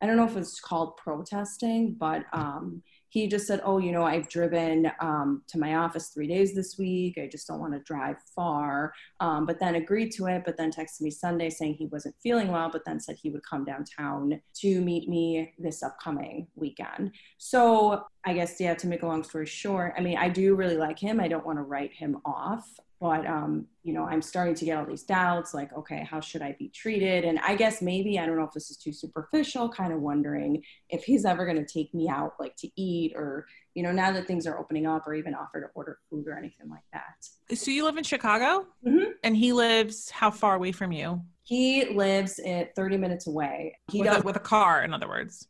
I 0.00 0.06
don't 0.06 0.16
know 0.16 0.26
if 0.26 0.36
it's 0.36 0.60
called 0.60 0.96
protesting, 0.96 1.94
but 1.94 2.24
um, 2.32 2.82
he 3.14 3.28
just 3.28 3.46
said, 3.46 3.60
Oh, 3.64 3.78
you 3.78 3.92
know, 3.92 4.02
I've 4.02 4.28
driven 4.28 4.90
um, 4.98 5.42
to 5.46 5.56
my 5.56 5.76
office 5.76 6.08
three 6.08 6.26
days 6.26 6.52
this 6.52 6.76
week. 6.76 7.16
I 7.16 7.28
just 7.30 7.46
don't 7.46 7.60
want 7.60 7.72
to 7.72 7.78
drive 7.78 8.16
far. 8.34 8.92
Um, 9.20 9.46
but 9.46 9.60
then 9.60 9.76
agreed 9.76 10.10
to 10.14 10.26
it, 10.26 10.42
but 10.44 10.56
then 10.56 10.72
texted 10.72 11.02
me 11.02 11.12
Sunday 11.12 11.48
saying 11.48 11.74
he 11.74 11.86
wasn't 11.86 12.16
feeling 12.20 12.48
well, 12.48 12.68
but 12.72 12.84
then 12.84 12.98
said 12.98 13.16
he 13.22 13.30
would 13.30 13.46
come 13.48 13.64
downtown 13.64 14.40
to 14.56 14.80
meet 14.80 15.08
me 15.08 15.54
this 15.60 15.84
upcoming 15.84 16.48
weekend. 16.56 17.12
So 17.38 18.02
I 18.24 18.34
guess, 18.34 18.56
yeah, 18.58 18.74
to 18.74 18.88
make 18.88 19.04
a 19.04 19.06
long 19.06 19.22
story 19.22 19.46
short, 19.46 19.94
I 19.96 20.00
mean, 20.00 20.18
I 20.18 20.28
do 20.28 20.56
really 20.56 20.76
like 20.76 20.98
him. 20.98 21.20
I 21.20 21.28
don't 21.28 21.46
want 21.46 21.58
to 21.58 21.62
write 21.62 21.92
him 21.92 22.18
off 22.24 22.68
but 23.04 23.26
um, 23.26 23.66
you 23.82 23.92
know 23.92 24.04
i'm 24.04 24.22
starting 24.22 24.54
to 24.54 24.64
get 24.64 24.78
all 24.78 24.86
these 24.86 25.02
doubts 25.02 25.52
like 25.52 25.70
okay 25.76 26.08
how 26.10 26.20
should 26.20 26.40
i 26.40 26.56
be 26.58 26.70
treated? 26.70 27.24
And 27.24 27.38
i 27.40 27.54
guess 27.54 27.82
maybe 27.82 28.18
i 28.18 28.24
don't 28.24 28.38
know 28.38 28.44
if 28.44 28.52
this 28.52 28.70
is 28.70 28.78
too 28.78 28.94
superficial 28.94 29.68
kind 29.68 29.92
of 29.92 30.00
wondering 30.00 30.62
if 30.88 31.04
he's 31.04 31.26
ever 31.26 31.44
going 31.44 31.62
to 31.62 31.70
take 31.70 31.92
me 31.92 32.08
out 32.08 32.32
like 32.40 32.56
to 32.56 32.68
eat 32.80 33.12
or 33.14 33.46
you 33.74 33.82
know 33.82 33.92
now 33.92 34.10
that 34.10 34.26
things 34.26 34.46
are 34.46 34.58
opening 34.58 34.86
up 34.86 35.06
or 35.06 35.12
even 35.12 35.34
offer 35.34 35.60
to 35.60 35.66
order 35.74 35.98
food 36.08 36.26
or 36.26 36.38
anything 36.38 36.70
like 36.70 36.84
that. 36.94 37.58
So 37.58 37.70
you 37.70 37.84
live 37.84 37.98
in 37.98 38.04
chicago? 38.04 38.66
Mm-hmm. 38.86 39.10
and 39.22 39.36
he 39.36 39.52
lives 39.52 40.08
how 40.08 40.30
far 40.30 40.54
away 40.54 40.72
from 40.72 40.90
you? 40.90 41.20
He 41.42 41.84
lives 41.84 42.38
at 42.38 42.74
30 42.74 42.96
minutes 42.96 43.26
away. 43.26 43.76
He 43.90 43.98
with, 43.98 44.08
does 44.08 44.22
a, 44.22 44.24
with 44.24 44.36
a 44.36 44.40
car 44.40 44.82
in 44.82 44.94
other 44.94 45.08
words 45.08 45.46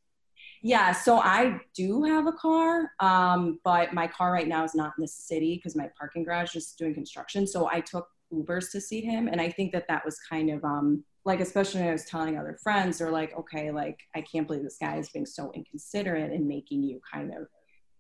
yeah, 0.67 0.93
so 0.93 1.19
I 1.19 1.61
do 1.75 2.05
have 2.05 2.27
a 2.27 2.33
car, 2.33 2.91
um, 2.99 3.61
but 3.65 3.93
my 3.93 4.07
car 4.07 4.33
right 4.33 4.49
now 4.49 4.65
is 4.65 4.75
not 4.75 4.95
in 4.97 5.03
the 5.03 5.09
city 5.09 5.57
because 5.57 5.77
my 5.77 5.91
parking 5.99 6.25
garage 6.25 6.57
is 6.57 6.73
doing 6.73 6.95
construction. 6.95 7.47
So 7.47 7.69
I 7.71 7.81
took 7.81 8.09
Ubers 8.33 8.71
to 8.73 8.81
see 8.81 9.03
him, 9.03 9.29
and 9.29 9.43
I 9.43 9.51
think 9.51 9.73
that 9.73 9.87
that 9.89 10.07
was 10.07 10.19
kind 10.21 10.49
of 10.49 10.65
um, 10.65 11.05
like, 11.27 11.41
especially 11.41 11.81
when 11.81 11.91
I 11.91 11.93
was 11.93 12.07
telling 12.07 12.39
other 12.39 12.57
friends, 12.63 12.97
they're 12.97 13.11
like, 13.11 13.37
okay, 13.39 13.71
like 13.73 14.01
I 14.17 14.23
can't 14.23 14.47
believe 14.47 14.63
this 14.63 14.79
guy 14.81 14.97
is 14.97 15.11
being 15.11 15.27
so 15.27 15.53
inconsiderate 15.55 16.33
and 16.33 16.49
making 16.49 16.83
you 16.83 16.99
kind 17.13 17.35
of 17.35 17.47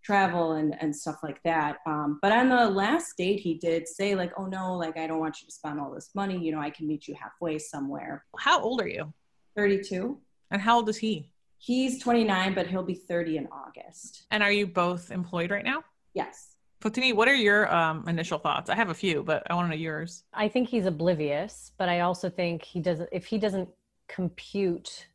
travel 0.02 0.52
and 0.52 0.74
and 0.80 0.96
stuff 0.96 1.18
like 1.22 1.42
that. 1.42 1.76
Um, 1.86 2.18
but 2.22 2.32
on 2.32 2.48
the 2.48 2.70
last 2.70 3.14
date, 3.18 3.40
he 3.40 3.54
did 3.58 3.86
say 3.86 4.14
like, 4.14 4.32
oh 4.38 4.46
no, 4.46 4.74
like 4.74 4.96
I 4.96 5.06
don't 5.06 5.20
want 5.20 5.42
you 5.42 5.48
to 5.48 5.54
spend 5.54 5.78
all 5.78 5.92
this 5.92 6.12
money. 6.14 6.38
You 6.38 6.52
know, 6.52 6.60
I 6.60 6.70
can 6.70 6.88
meet 6.88 7.08
you 7.08 7.14
halfway 7.20 7.58
somewhere. 7.58 8.24
How 8.38 8.62
old 8.62 8.80
are 8.80 8.88
you? 8.88 9.12
Thirty-two. 9.54 10.18
And 10.50 10.62
how 10.62 10.76
old 10.76 10.88
is 10.88 10.96
he? 10.96 11.28
He's 11.64 11.98
29, 11.98 12.52
but 12.52 12.66
he'll 12.66 12.82
be 12.82 12.94
30 12.94 13.38
in 13.38 13.48
August. 13.50 14.24
And 14.30 14.42
are 14.42 14.52
you 14.52 14.66
both 14.66 15.10
employed 15.10 15.50
right 15.50 15.64
now? 15.64 15.82
Yes. 16.12 16.56
Fotini, 16.82 17.14
what 17.14 17.26
are 17.26 17.34
your 17.34 17.74
um, 17.74 18.06
initial 18.06 18.38
thoughts? 18.38 18.68
I 18.68 18.74
have 18.74 18.90
a 18.90 18.94
few, 18.94 19.22
but 19.22 19.44
I 19.48 19.54
want 19.54 19.70
to 19.70 19.70
know 19.70 19.82
yours. 19.82 20.24
I 20.34 20.46
think 20.48 20.68
he's 20.68 20.84
oblivious, 20.84 21.72
but 21.78 21.88
I 21.88 22.00
also 22.00 22.28
think 22.28 22.64
he 22.64 22.80
doesn't, 22.80 23.08
if 23.12 23.24
he 23.24 23.38
doesn't 23.38 23.70
compute, 24.08 25.06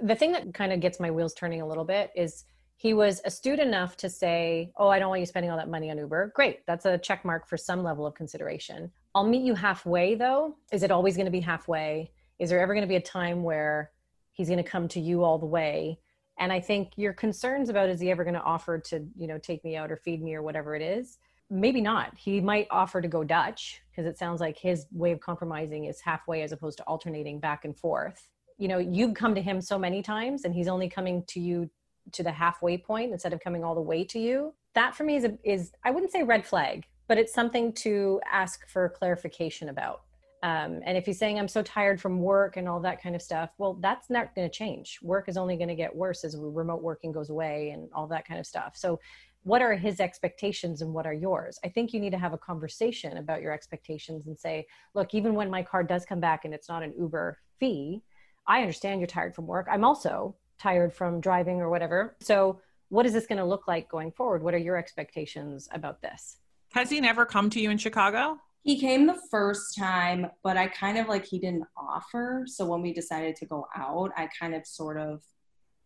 the 0.00 0.14
thing 0.14 0.32
that 0.32 0.54
kind 0.54 0.72
of 0.72 0.80
gets 0.80 0.98
my 0.98 1.10
wheels 1.10 1.34
turning 1.34 1.60
a 1.60 1.68
little 1.68 1.84
bit 1.84 2.10
is 2.16 2.46
he 2.76 2.94
was 2.94 3.20
astute 3.26 3.58
enough 3.58 3.94
to 3.98 4.08
say, 4.08 4.72
Oh, 4.78 4.88
I 4.88 4.98
don't 4.98 5.10
want 5.10 5.20
you 5.20 5.26
spending 5.26 5.50
all 5.50 5.58
that 5.58 5.68
money 5.68 5.90
on 5.90 5.98
Uber. 5.98 6.32
Great. 6.34 6.64
That's 6.66 6.86
a 6.86 6.96
check 6.96 7.22
mark 7.22 7.46
for 7.46 7.58
some 7.58 7.82
level 7.82 8.06
of 8.06 8.14
consideration. 8.14 8.90
I'll 9.14 9.28
meet 9.28 9.42
you 9.42 9.54
halfway 9.54 10.14
though. 10.14 10.56
Is 10.72 10.82
it 10.82 10.90
always 10.90 11.16
going 11.16 11.26
to 11.26 11.30
be 11.30 11.40
halfway? 11.40 12.12
Is 12.38 12.48
there 12.48 12.60
ever 12.60 12.72
going 12.72 12.86
to 12.86 12.88
be 12.88 12.96
a 12.96 13.00
time 13.00 13.42
where 13.42 13.90
he's 14.38 14.48
going 14.48 14.62
to 14.62 14.70
come 14.70 14.88
to 14.88 15.00
you 15.00 15.22
all 15.22 15.38
the 15.38 15.46
way. 15.46 15.98
And 16.40 16.52
i 16.52 16.60
think 16.60 16.92
your 16.96 17.12
concerns 17.12 17.68
about 17.68 17.88
is 17.90 18.00
he 18.00 18.10
ever 18.10 18.24
going 18.24 18.34
to 18.34 18.42
offer 18.42 18.78
to 18.78 19.04
you 19.16 19.26
know 19.26 19.38
take 19.38 19.64
me 19.64 19.76
out 19.76 19.90
or 19.90 19.96
feed 19.96 20.22
me 20.22 20.34
or 20.34 20.42
whatever 20.42 20.74
it 20.74 20.82
is 20.82 21.18
maybe 21.50 21.80
not. 21.80 22.12
He 22.16 22.42
might 22.42 22.66
offer 22.70 23.00
to 23.00 23.08
go 23.08 23.24
dutch 23.24 23.80
because 23.90 24.06
it 24.06 24.18
sounds 24.18 24.38
like 24.38 24.58
his 24.58 24.84
way 24.92 25.12
of 25.12 25.20
compromising 25.20 25.86
is 25.86 25.98
halfway 26.00 26.42
as 26.42 26.52
opposed 26.52 26.76
to 26.76 26.84
alternating 26.84 27.40
back 27.40 27.64
and 27.64 27.76
forth. 27.76 28.28
You 28.58 28.68
know 28.68 28.78
you've 28.78 29.14
come 29.14 29.34
to 29.34 29.42
him 29.42 29.60
so 29.60 29.78
many 29.78 30.02
times 30.02 30.44
and 30.44 30.54
he's 30.54 30.68
only 30.68 30.88
coming 30.88 31.24
to 31.28 31.40
you 31.40 31.70
to 32.12 32.22
the 32.22 32.32
halfway 32.32 32.78
point 32.78 33.12
instead 33.12 33.32
of 33.32 33.40
coming 33.40 33.64
all 33.64 33.74
the 33.74 33.80
way 33.80 34.04
to 34.04 34.18
you. 34.18 34.54
That 34.74 34.94
for 34.94 35.04
me 35.04 35.16
is 35.16 35.24
a, 35.24 35.36
is 35.42 35.72
i 35.84 35.90
wouldn't 35.90 36.12
say 36.12 36.22
red 36.22 36.46
flag 36.46 36.86
but 37.08 37.18
it's 37.18 37.32
something 37.32 37.72
to 37.72 38.20
ask 38.30 38.68
for 38.68 38.88
clarification 38.90 39.70
about 39.70 40.02
um, 40.42 40.80
and 40.84 40.96
if 40.96 41.04
he's 41.04 41.18
saying 41.18 41.38
i'm 41.38 41.48
so 41.48 41.62
tired 41.62 42.00
from 42.00 42.20
work 42.20 42.56
and 42.56 42.68
all 42.68 42.80
that 42.80 43.02
kind 43.02 43.14
of 43.16 43.22
stuff 43.22 43.50
well 43.58 43.74
that's 43.80 44.10
not 44.10 44.34
going 44.34 44.48
to 44.48 44.54
change. 44.54 44.98
Work 45.02 45.28
is 45.28 45.36
only 45.36 45.56
going 45.56 45.68
to 45.68 45.74
get 45.74 45.94
worse 45.94 46.24
as 46.24 46.36
remote 46.38 46.82
working 46.82 47.12
goes 47.12 47.30
away 47.30 47.70
and 47.70 47.88
all 47.92 48.06
that 48.08 48.26
kind 48.26 48.40
of 48.40 48.46
stuff. 48.46 48.72
So 48.76 49.00
what 49.44 49.62
are 49.62 49.74
his 49.74 50.00
expectations 50.00 50.82
and 50.82 50.92
what 50.92 51.06
are 51.06 51.14
yours? 51.14 51.58
I 51.64 51.68
think 51.68 51.92
you 51.92 52.00
need 52.00 52.10
to 52.10 52.18
have 52.18 52.32
a 52.32 52.38
conversation 52.38 53.16
about 53.18 53.40
your 53.40 53.52
expectations 53.52 54.26
and 54.26 54.38
say 54.38 54.66
look 54.94 55.14
even 55.14 55.34
when 55.34 55.50
my 55.50 55.62
car 55.62 55.82
does 55.82 56.04
come 56.04 56.20
back 56.20 56.44
and 56.44 56.52
it's 56.52 56.68
not 56.68 56.82
an 56.82 56.92
uber 56.98 57.38
fee 57.58 58.02
i 58.46 58.60
understand 58.60 59.00
you're 59.00 59.06
tired 59.06 59.34
from 59.34 59.46
work. 59.46 59.66
I'm 59.70 59.84
also 59.84 60.36
tired 60.58 60.92
from 60.92 61.20
driving 61.20 61.60
or 61.60 61.70
whatever. 61.70 62.16
So 62.20 62.60
what 62.88 63.06
is 63.06 63.12
this 63.12 63.26
going 63.26 63.38
to 63.38 63.44
look 63.44 63.68
like 63.68 63.88
going 63.88 64.10
forward? 64.12 64.42
What 64.42 64.54
are 64.54 64.58
your 64.58 64.76
expectations 64.76 65.68
about 65.72 66.00
this? 66.00 66.38
Has 66.72 66.90
he 66.90 67.00
never 67.00 67.24
come 67.24 67.50
to 67.50 67.60
you 67.60 67.70
in 67.70 67.78
chicago 67.78 68.38
he 68.62 68.78
came 68.78 69.06
the 69.06 69.20
first 69.30 69.76
time, 69.76 70.26
but 70.42 70.56
I 70.56 70.66
kind 70.66 70.98
of 70.98 71.08
like 71.08 71.26
he 71.26 71.38
didn't 71.38 71.64
offer. 71.76 72.44
So 72.46 72.66
when 72.66 72.82
we 72.82 72.92
decided 72.92 73.36
to 73.36 73.46
go 73.46 73.66
out, 73.74 74.10
I 74.16 74.28
kind 74.38 74.54
of 74.54 74.66
sort 74.66 74.98
of 74.98 75.22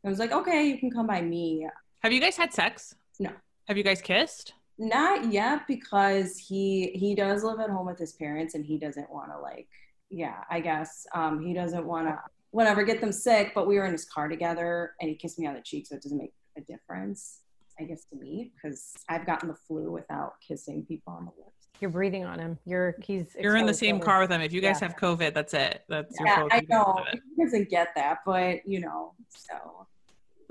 I 0.04 0.08
was 0.08 0.18
like, 0.18 0.32
okay, 0.32 0.66
you 0.66 0.78
can 0.78 0.90
come 0.90 1.06
by 1.06 1.22
me. 1.22 1.68
Have 2.00 2.12
you 2.12 2.20
guys 2.20 2.36
had 2.36 2.52
sex? 2.52 2.96
No. 3.20 3.30
Have 3.68 3.76
you 3.76 3.84
guys 3.84 4.02
kissed? 4.02 4.54
Not 4.78 5.32
yet 5.32 5.68
because 5.68 6.36
he 6.36 6.90
he 6.94 7.14
does 7.14 7.44
live 7.44 7.60
at 7.60 7.70
home 7.70 7.86
with 7.86 7.98
his 7.98 8.14
parents 8.14 8.54
and 8.54 8.64
he 8.64 8.78
doesn't 8.78 9.08
want 9.12 9.30
to 9.30 9.38
like 9.38 9.68
yeah, 10.12 10.44
I 10.50 10.60
guess 10.60 11.06
um, 11.14 11.44
he 11.44 11.54
doesn't 11.54 11.86
want 11.86 12.06
to 12.06 12.20
whatever 12.50 12.84
get 12.84 13.00
them 13.00 13.12
sick. 13.12 13.52
But 13.54 13.66
we 13.66 13.76
were 13.76 13.86
in 13.86 13.92
his 13.92 14.04
car 14.04 14.28
together, 14.28 14.92
and 15.00 15.08
he 15.08 15.16
kissed 15.16 15.38
me 15.38 15.46
on 15.46 15.54
the 15.54 15.62
cheek, 15.62 15.86
so 15.86 15.96
it 15.96 16.02
doesn't 16.02 16.18
make 16.18 16.34
a 16.56 16.60
difference. 16.60 17.40
I 17.80 17.84
guess 17.84 18.04
to 18.12 18.16
me 18.16 18.52
because 18.54 18.92
I've 19.08 19.24
gotten 19.24 19.48
the 19.48 19.54
flu 19.54 19.90
without 19.90 20.34
kissing 20.46 20.84
people 20.86 21.14
on 21.14 21.24
the 21.24 21.32
lips. 21.42 21.51
You're 21.80 21.90
breathing 21.90 22.24
on 22.24 22.38
him. 22.38 22.58
You're 22.64 22.94
he's. 23.02 23.36
You're 23.38 23.56
in 23.56 23.66
the 23.66 23.74
same 23.74 23.98
car 23.98 24.20
with 24.20 24.30
him. 24.30 24.40
If 24.40 24.52
you 24.52 24.60
guys 24.60 24.80
yeah. 24.80 24.88
have 24.88 24.96
COVID, 24.96 25.34
that's 25.34 25.54
it. 25.54 25.82
That's 25.88 26.14
yeah. 26.24 26.40
Your 26.40 26.52
I 26.52 26.62
know 26.68 27.04
he 27.36 27.44
doesn't 27.44 27.70
get 27.70 27.88
that, 27.96 28.18
but 28.24 28.66
you 28.66 28.80
know, 28.80 29.14
so. 29.28 29.86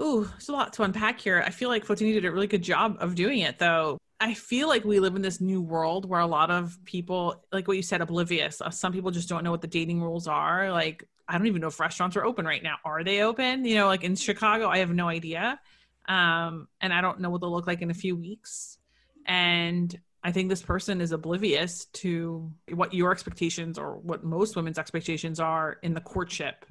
Ooh, 0.01 0.25
there's 0.25 0.49
a 0.49 0.51
lot 0.51 0.73
to 0.73 0.83
unpack 0.83 1.19
here. 1.19 1.43
I 1.45 1.51
feel 1.51 1.69
like 1.69 1.85
Fotini 1.85 2.13
did 2.13 2.25
a 2.25 2.31
really 2.31 2.47
good 2.47 2.63
job 2.63 2.97
of 2.99 3.15
doing 3.15 3.39
it, 3.39 3.59
though. 3.59 3.97
I 4.19 4.33
feel 4.33 4.67
like 4.67 4.83
we 4.83 4.99
live 4.99 5.15
in 5.15 5.21
this 5.21 5.39
new 5.39 5.61
world 5.61 6.05
where 6.05 6.19
a 6.19 6.27
lot 6.27 6.49
of 6.49 6.77
people, 6.85 7.43
like 7.51 7.67
what 7.67 7.77
you 7.77 7.83
said, 7.83 8.01
oblivious. 8.01 8.61
Uh, 8.61 8.69
some 8.69 8.93
people 8.93 9.11
just 9.11 9.29
don't 9.29 9.43
know 9.43 9.51
what 9.51 9.61
the 9.61 9.67
dating 9.67 10.01
rules 10.01 10.27
are. 10.27 10.71
Like, 10.71 11.07
I 11.27 11.37
don't 11.37 11.47
even 11.47 11.61
know 11.61 11.67
if 11.67 11.79
restaurants 11.79 12.17
are 12.17 12.25
open 12.25 12.45
right 12.45 12.63
now. 12.63 12.77
Are 12.83 13.03
they 13.03 13.21
open? 13.21 13.63
You 13.63 13.75
know, 13.75 13.87
like 13.87 14.03
in 14.03 14.15
Chicago, 14.15 14.67
I 14.67 14.79
have 14.79 14.91
no 14.91 15.07
idea 15.07 15.59
um, 16.07 16.67
and 16.79 16.93
I 16.93 17.01
don't 17.01 17.19
know 17.19 17.29
what 17.29 17.41
they'll 17.41 17.51
look 17.51 17.67
like 17.67 17.81
in 17.81 17.91
a 17.91 17.95
few 17.95 18.15
weeks. 18.15 18.77
And 19.25 19.97
I 20.23 20.31
think 20.31 20.49
this 20.49 20.61
person 20.61 21.01
is 21.01 21.11
oblivious 21.11 21.85
to 21.93 22.51
what 22.73 22.93
your 22.93 23.11
expectations 23.11 23.77
or 23.77 23.97
what 23.97 24.23
most 24.23 24.55
women's 24.55 24.77
expectations 24.77 25.39
are 25.39 25.77
in 25.81 25.93
the 25.93 26.01
courtship 26.01 26.65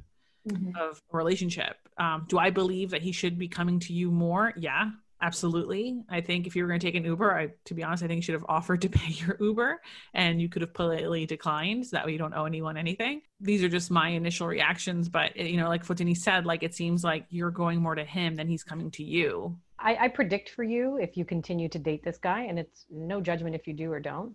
mm-hmm. 0.49 0.71
of 0.81 1.03
a 1.13 1.17
relationship. 1.17 1.77
Um, 1.99 2.27
do 2.29 2.39
I 2.39 2.51
believe 2.51 2.91
that 2.91 3.03
he 3.03 3.13
should 3.13 3.39
be 3.39 3.49
coming 3.49 3.81
to 3.81 3.93
you 3.93 4.11
more? 4.11 4.53
Yeah, 4.57 4.91
Absolutely. 5.23 6.03
I 6.09 6.21
think 6.21 6.47
if 6.47 6.57
you 6.57 6.63
were 6.63 6.69
going 6.69 6.81
to 6.81 6.87
take 6.87 6.95
an 6.95 7.05
Uber, 7.05 7.35
I, 7.35 7.49
to 7.67 7.75
be 7.75 7.83
honest, 7.83 8.03
I 8.03 8.07
think 8.07 8.19
you 8.19 8.23
should 8.23 8.35
have 8.35 8.47
offered 8.49 8.83
to 8.83 8.89
pay 8.91 9.13
your 9.13 9.37
Uber 9.41 9.81
and 10.15 10.41
you 10.41 10.49
could 10.49 10.63
have 10.63 10.73
politely 10.73 11.27
declined. 11.27 11.87
So 11.87 11.97
that 11.97 12.07
way 12.07 12.13
you 12.13 12.19
don't 12.19 12.35
owe 12.35 12.47
anyone 12.47 12.77
anything. 12.77 13.23
These 13.41 13.63
are 13.63 13.69
just 13.69 13.91
my 13.91 14.09
initial 14.09 14.47
reactions. 14.47 15.09
But, 15.09 15.37
you 15.37 15.57
know, 15.57 15.69
like 15.69 15.85
Fotini 15.85 16.17
said, 16.17 16.47
like 16.47 16.63
it 16.63 16.75
seems 16.75 17.05
like 17.05 17.27
you're 17.31 17.51
going 17.51 17.81
more 17.81 17.95
to 17.95 18.05
him 18.05 18.35
than 18.37 18.49
he's 18.49 18.65
coming 18.65 18.91
to 18.93 19.05
you. 19.05 19.57
I, 19.79 19.97
I 19.97 20.09
predict 20.09 20.51
for 20.51 20.63
you 20.63 20.99
if 20.99 21.17
you 21.17 21.25
continue 21.25 21.69
to 21.71 21.79
date 21.79 22.05
this 22.05 22.19
guy, 22.19 22.43
and 22.43 22.59
it's 22.59 22.85
no 22.91 23.21
judgment 23.21 23.55
if 23.55 23.67
you 23.67 23.73
do 23.73 23.91
or 23.91 23.99
don't. 23.99 24.35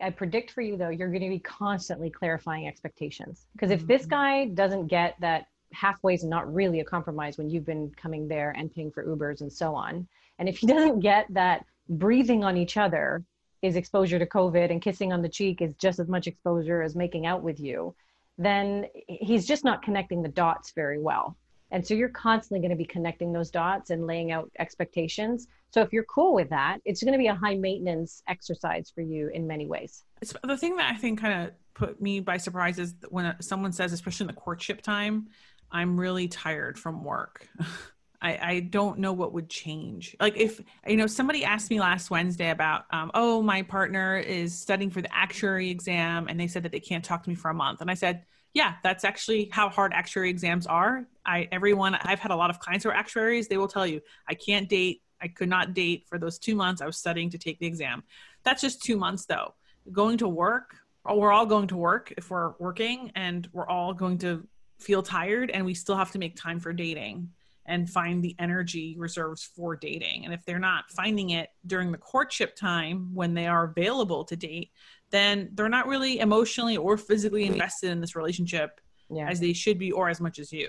I 0.00 0.10
predict 0.10 0.50
for 0.50 0.60
you 0.60 0.76
though, 0.76 0.88
you're 0.88 1.08
going 1.08 1.22
to 1.22 1.28
be 1.28 1.38
constantly 1.38 2.10
clarifying 2.10 2.66
expectations. 2.66 3.46
Because 3.52 3.70
if 3.70 3.86
this 3.86 4.02
mm-hmm. 4.02 4.10
guy 4.10 4.44
doesn't 4.46 4.88
get 4.88 5.16
that 5.20 5.46
halfway 5.72 6.14
is 6.14 6.24
not 6.24 6.52
really 6.52 6.80
a 6.80 6.84
compromise 6.84 7.38
when 7.38 7.50
you've 7.50 7.66
been 7.66 7.92
coming 7.96 8.28
there 8.28 8.54
and 8.56 8.72
paying 8.72 8.90
for 8.90 9.04
Ubers 9.04 9.40
and 9.40 9.52
so 9.52 9.74
on, 9.74 10.06
and 10.38 10.48
if 10.48 10.58
he 10.58 10.66
doesn't 10.74 11.00
get 11.00 11.26
that 11.30 11.64
breathing 11.88 12.44
on 12.44 12.56
each 12.56 12.76
other 12.76 13.24
is 13.62 13.76
exposure 13.76 14.18
to 14.18 14.26
COVID 14.26 14.70
and 14.70 14.82
kissing 14.82 15.12
on 15.12 15.22
the 15.22 15.28
cheek 15.28 15.62
is 15.62 15.74
just 15.74 15.98
as 15.98 16.08
much 16.08 16.26
exposure 16.26 16.82
as 16.82 16.94
making 16.94 17.26
out 17.26 17.42
with 17.42 17.58
you, 17.58 17.94
then 18.38 18.86
he's 19.08 19.46
just 19.46 19.64
not 19.64 19.82
connecting 19.82 20.22
the 20.22 20.28
dots 20.28 20.72
very 20.72 21.00
well. 21.00 21.36
And 21.70 21.84
so 21.84 21.94
you're 21.94 22.08
constantly 22.10 22.60
going 22.60 22.70
to 22.70 22.76
be 22.76 22.84
connecting 22.84 23.32
those 23.32 23.50
dots 23.50 23.90
and 23.90 24.06
laying 24.06 24.30
out 24.30 24.50
expectations. 24.58 25.48
So 25.70 25.80
if 25.80 25.92
you're 25.92 26.04
cool 26.04 26.32
with 26.32 26.50
that, 26.50 26.78
it's 26.84 27.02
going 27.02 27.12
to 27.12 27.18
be 27.18 27.26
a 27.26 27.34
high 27.34 27.56
maintenance 27.56 28.22
exercise 28.28 28.92
for 28.94 29.00
you 29.00 29.28
in 29.28 29.46
many 29.46 29.66
ways. 29.66 30.04
It's, 30.22 30.32
the 30.44 30.56
thing 30.56 30.76
that 30.76 30.92
I 30.94 30.96
think 30.96 31.20
kind 31.20 31.48
of 31.48 31.54
put 31.74 32.00
me 32.00 32.20
by 32.20 32.36
surprise 32.36 32.78
is 32.78 32.94
when 33.08 33.34
someone 33.40 33.72
says, 33.72 33.92
especially 33.92 34.24
in 34.24 34.28
the 34.28 34.40
courtship 34.40 34.80
time, 34.80 35.28
I'm 35.70 35.98
really 35.98 36.28
tired 36.28 36.78
from 36.78 37.02
work. 37.02 37.48
I, 38.20 38.38
I 38.40 38.60
don't 38.60 38.98
know 38.98 39.12
what 39.12 39.32
would 39.32 39.48
change. 39.48 40.16
Like 40.20 40.36
if 40.36 40.60
you 40.86 40.96
know 40.96 41.06
somebody 41.06 41.44
asked 41.44 41.70
me 41.70 41.80
last 41.80 42.10
Wednesday 42.10 42.50
about, 42.50 42.84
um, 42.90 43.10
oh, 43.14 43.42
my 43.42 43.62
partner 43.62 44.18
is 44.18 44.58
studying 44.58 44.90
for 44.90 45.02
the 45.02 45.14
actuary 45.14 45.70
exam, 45.70 46.26
and 46.28 46.38
they 46.38 46.46
said 46.46 46.62
that 46.62 46.72
they 46.72 46.80
can't 46.80 47.04
talk 47.04 47.22
to 47.24 47.30
me 47.30 47.36
for 47.36 47.50
a 47.50 47.54
month, 47.54 47.80
and 47.80 47.90
I 47.90 47.94
said, 47.94 48.24
yeah, 48.54 48.74
that's 48.82 49.04
actually 49.04 49.50
how 49.52 49.68
hard 49.68 49.92
actuary 49.92 50.30
exams 50.30 50.66
are. 50.66 51.06
I 51.26 51.48
everyone 51.52 51.94
I've 51.94 52.20
had 52.20 52.30
a 52.30 52.36
lot 52.36 52.48
of 52.48 52.58
clients 52.58 52.84
who 52.84 52.90
are 52.90 52.94
actuaries. 52.94 53.48
They 53.48 53.58
will 53.58 53.68
tell 53.68 53.86
you 53.86 54.00
I 54.28 54.34
can't 54.34 54.68
date. 54.68 55.02
I 55.20 55.28
could 55.28 55.48
not 55.48 55.74
date 55.74 56.06
for 56.08 56.18
those 56.18 56.38
two 56.38 56.54
months 56.54 56.80
I 56.80 56.86
was 56.86 56.96
studying 56.96 57.30
to 57.30 57.38
take 57.38 57.58
the 57.58 57.66
exam. 57.66 58.02
That's 58.44 58.62
just 58.62 58.82
two 58.82 58.96
months 58.96 59.26
though. 59.26 59.54
Going 59.92 60.18
to 60.18 60.28
work, 60.28 60.76
we're 61.04 61.32
all 61.32 61.46
going 61.46 61.68
to 61.68 61.76
work 61.76 62.12
if 62.16 62.30
we're 62.30 62.54
working, 62.58 63.12
and 63.14 63.48
we're 63.52 63.68
all 63.68 63.92
going 63.92 64.18
to 64.18 64.46
feel 64.78 65.02
tired, 65.02 65.50
and 65.50 65.64
we 65.64 65.74
still 65.74 65.96
have 65.96 66.12
to 66.12 66.18
make 66.18 66.36
time 66.36 66.58
for 66.58 66.72
dating 66.72 67.30
and 67.66 67.88
find 67.90 68.22
the 68.22 68.34
energy 68.38 68.96
reserves 68.98 69.42
for 69.54 69.76
dating. 69.76 70.24
And 70.24 70.32
if 70.32 70.44
they're 70.44 70.58
not 70.58 70.90
finding 70.90 71.30
it 71.30 71.50
during 71.66 71.92
the 71.92 71.98
courtship 71.98 72.56
time 72.56 73.14
when 73.14 73.34
they 73.34 73.46
are 73.46 73.64
available 73.64 74.24
to 74.24 74.36
date, 74.36 74.70
then 75.10 75.50
they're 75.54 75.68
not 75.68 75.86
really 75.86 76.20
emotionally 76.20 76.76
or 76.76 76.96
physically 76.96 77.44
invested 77.44 77.90
in 77.90 78.00
this 78.00 78.16
relationship 78.16 78.80
yeah. 79.10 79.28
as 79.28 79.40
they 79.40 79.52
should 79.52 79.78
be 79.78 79.92
or 79.92 80.08
as 80.08 80.20
much 80.20 80.38
as 80.38 80.52
you. 80.52 80.68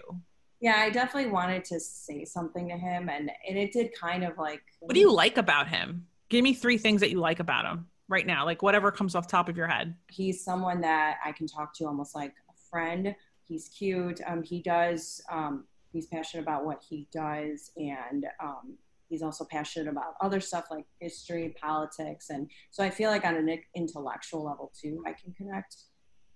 Yeah, 0.59 0.77
I 0.77 0.89
definitely 0.89 1.31
wanted 1.31 1.63
to 1.65 1.79
say 1.79 2.25
something 2.25 2.67
to 2.69 2.75
him 2.75 3.09
and, 3.09 3.31
and 3.47 3.57
it 3.57 3.71
did 3.71 3.91
kind 3.99 4.23
of 4.23 4.37
like 4.37 4.63
What 4.79 4.93
do 4.93 4.99
you 4.99 5.13
like 5.13 5.37
about 5.37 5.67
him? 5.67 6.07
Give 6.29 6.43
me 6.43 6.53
three 6.53 6.77
things 6.77 7.01
that 7.01 7.11
you 7.11 7.19
like 7.19 7.39
about 7.39 7.65
him 7.65 7.87
right 8.09 8.25
now, 8.25 8.45
like 8.45 8.61
whatever 8.61 8.91
comes 8.91 9.15
off 9.15 9.27
top 9.27 9.49
of 9.49 9.57
your 9.57 9.67
head. 9.67 9.95
He's 10.09 10.43
someone 10.43 10.81
that 10.81 11.17
I 11.23 11.31
can 11.31 11.47
talk 11.47 11.75
to 11.75 11.85
almost 11.85 12.15
like 12.15 12.33
a 12.49 12.53
friend. 12.69 13.15
He's 13.47 13.69
cute. 13.69 14.19
Um, 14.25 14.43
he 14.43 14.61
does 14.61 15.21
um, 15.31 15.65
he's 15.91 16.07
passionate 16.07 16.43
about 16.43 16.65
what 16.65 16.83
he 16.87 17.07
does 17.11 17.71
and 17.77 18.25
um, 18.43 18.77
he's 19.09 19.21
also 19.21 19.45
passionate 19.45 19.89
about 19.89 20.15
other 20.21 20.39
stuff 20.39 20.65
like 20.69 20.85
history 20.99 21.55
politics 21.61 22.29
and 22.29 22.49
so 22.71 22.83
i 22.83 22.89
feel 22.89 23.09
like 23.09 23.25
on 23.25 23.35
an 23.35 23.59
intellectual 23.75 24.43
level 24.43 24.71
too 24.79 25.03
i 25.05 25.13
can 25.13 25.33
connect 25.33 25.75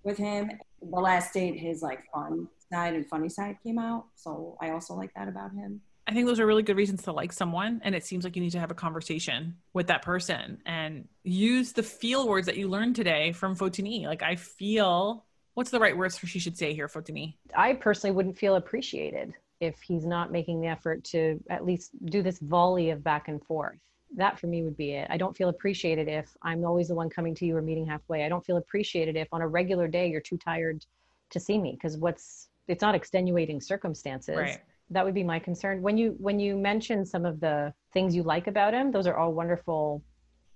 with 0.03 0.17
him 0.17 0.51
the 0.81 0.99
last 0.99 1.33
date 1.33 1.57
his 1.57 1.81
like 1.81 1.99
fun 2.13 2.47
side 2.71 2.93
and 2.93 3.07
funny 3.07 3.29
side 3.29 3.55
came 3.63 3.77
out 3.77 4.05
so 4.15 4.57
i 4.61 4.69
also 4.69 4.93
like 4.93 5.13
that 5.13 5.27
about 5.27 5.51
him 5.53 5.81
I 6.07 6.13
think 6.13 6.25
those 6.25 6.39
are 6.39 6.45
really 6.45 6.63
good 6.63 6.77
reasons 6.77 7.03
to 7.03 7.11
like 7.11 7.31
someone. 7.31 7.79
And 7.83 7.93
it 7.93 8.03
seems 8.03 8.23
like 8.23 8.35
you 8.35 8.41
need 8.41 8.51
to 8.51 8.59
have 8.59 8.71
a 8.71 8.75
conversation 8.75 9.57
with 9.73 9.87
that 9.87 10.01
person 10.01 10.59
and 10.65 11.07
use 11.23 11.73
the 11.73 11.83
feel 11.83 12.27
words 12.27 12.47
that 12.47 12.57
you 12.57 12.67
learned 12.67 12.95
today 12.95 13.31
from 13.31 13.55
Fotini. 13.55 14.05
Like, 14.05 14.23
I 14.23 14.35
feel, 14.35 15.25
what's 15.61 15.71
the 15.71 15.79
right 15.79 15.95
words 15.95 16.17
for 16.17 16.25
she 16.25 16.39
should 16.39 16.57
say 16.57 16.73
here, 16.73 16.87
Fotini? 16.87 17.35
I 17.55 17.73
personally 17.73 18.15
wouldn't 18.15 18.35
feel 18.35 18.55
appreciated 18.55 19.33
if 19.59 19.79
he's 19.81 20.07
not 20.07 20.31
making 20.31 20.59
the 20.59 20.67
effort 20.67 21.03
to 21.03 21.39
at 21.51 21.63
least 21.63 21.91
do 22.05 22.23
this 22.23 22.39
volley 22.39 22.89
of 22.89 23.03
back 23.03 23.27
and 23.27 23.43
forth 23.45 23.77
that 24.15 24.39
for 24.39 24.47
me 24.47 24.63
would 24.63 24.75
be 24.75 24.91
it. 24.91 25.07
I 25.09 25.17
don't 25.17 25.35
feel 25.35 25.49
appreciated 25.49 26.07
if 26.07 26.35
I'm 26.41 26.65
always 26.65 26.89
the 26.89 26.95
one 26.95 27.09
coming 27.09 27.35
to 27.35 27.45
you 27.45 27.55
or 27.55 27.61
meeting 27.61 27.85
halfway. 27.85 28.25
I 28.25 28.29
don't 28.29 28.45
feel 28.45 28.57
appreciated 28.57 29.15
if 29.15 29.27
on 29.31 29.41
a 29.41 29.47
regular 29.47 29.87
day 29.87 30.09
you're 30.09 30.21
too 30.21 30.37
tired 30.37 30.85
to 31.29 31.39
see 31.39 31.57
me 31.57 31.73
because 31.73 31.97
what's 31.97 32.49
it's 32.67 32.81
not 32.81 32.95
extenuating 32.95 33.61
circumstances. 33.61 34.35
Right. 34.35 34.59
That 34.89 35.05
would 35.05 35.13
be 35.13 35.23
my 35.23 35.39
concern. 35.39 35.81
When 35.81 35.97
you 35.97 36.15
when 36.17 36.39
you 36.39 36.57
mention 36.57 37.05
some 37.05 37.25
of 37.25 37.39
the 37.39 37.73
things 37.93 38.15
you 38.15 38.23
like 38.23 38.47
about 38.47 38.73
him, 38.73 38.91
those 38.91 39.07
are 39.07 39.15
all 39.15 39.33
wonderful 39.33 40.03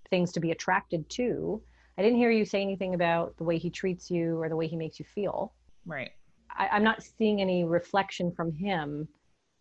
things 0.09 0.31
to 0.33 0.39
be 0.39 0.51
attracted 0.51 1.09
to. 1.11 1.61
I 1.97 2.01
didn't 2.01 2.17
hear 2.17 2.31
you 2.31 2.45
say 2.45 2.61
anything 2.61 2.93
about 2.93 3.37
the 3.37 3.43
way 3.43 3.57
he 3.57 3.69
treats 3.69 4.11
you 4.11 4.41
or 4.41 4.49
the 4.49 4.55
way 4.55 4.67
he 4.67 4.75
makes 4.75 4.99
you 4.99 5.05
feel. 5.05 5.53
Right. 5.85 6.11
I, 6.49 6.67
I'm 6.67 6.83
not 6.83 7.03
seeing 7.17 7.41
any 7.41 7.63
reflection 7.63 8.31
from 8.31 8.51
him 8.51 9.07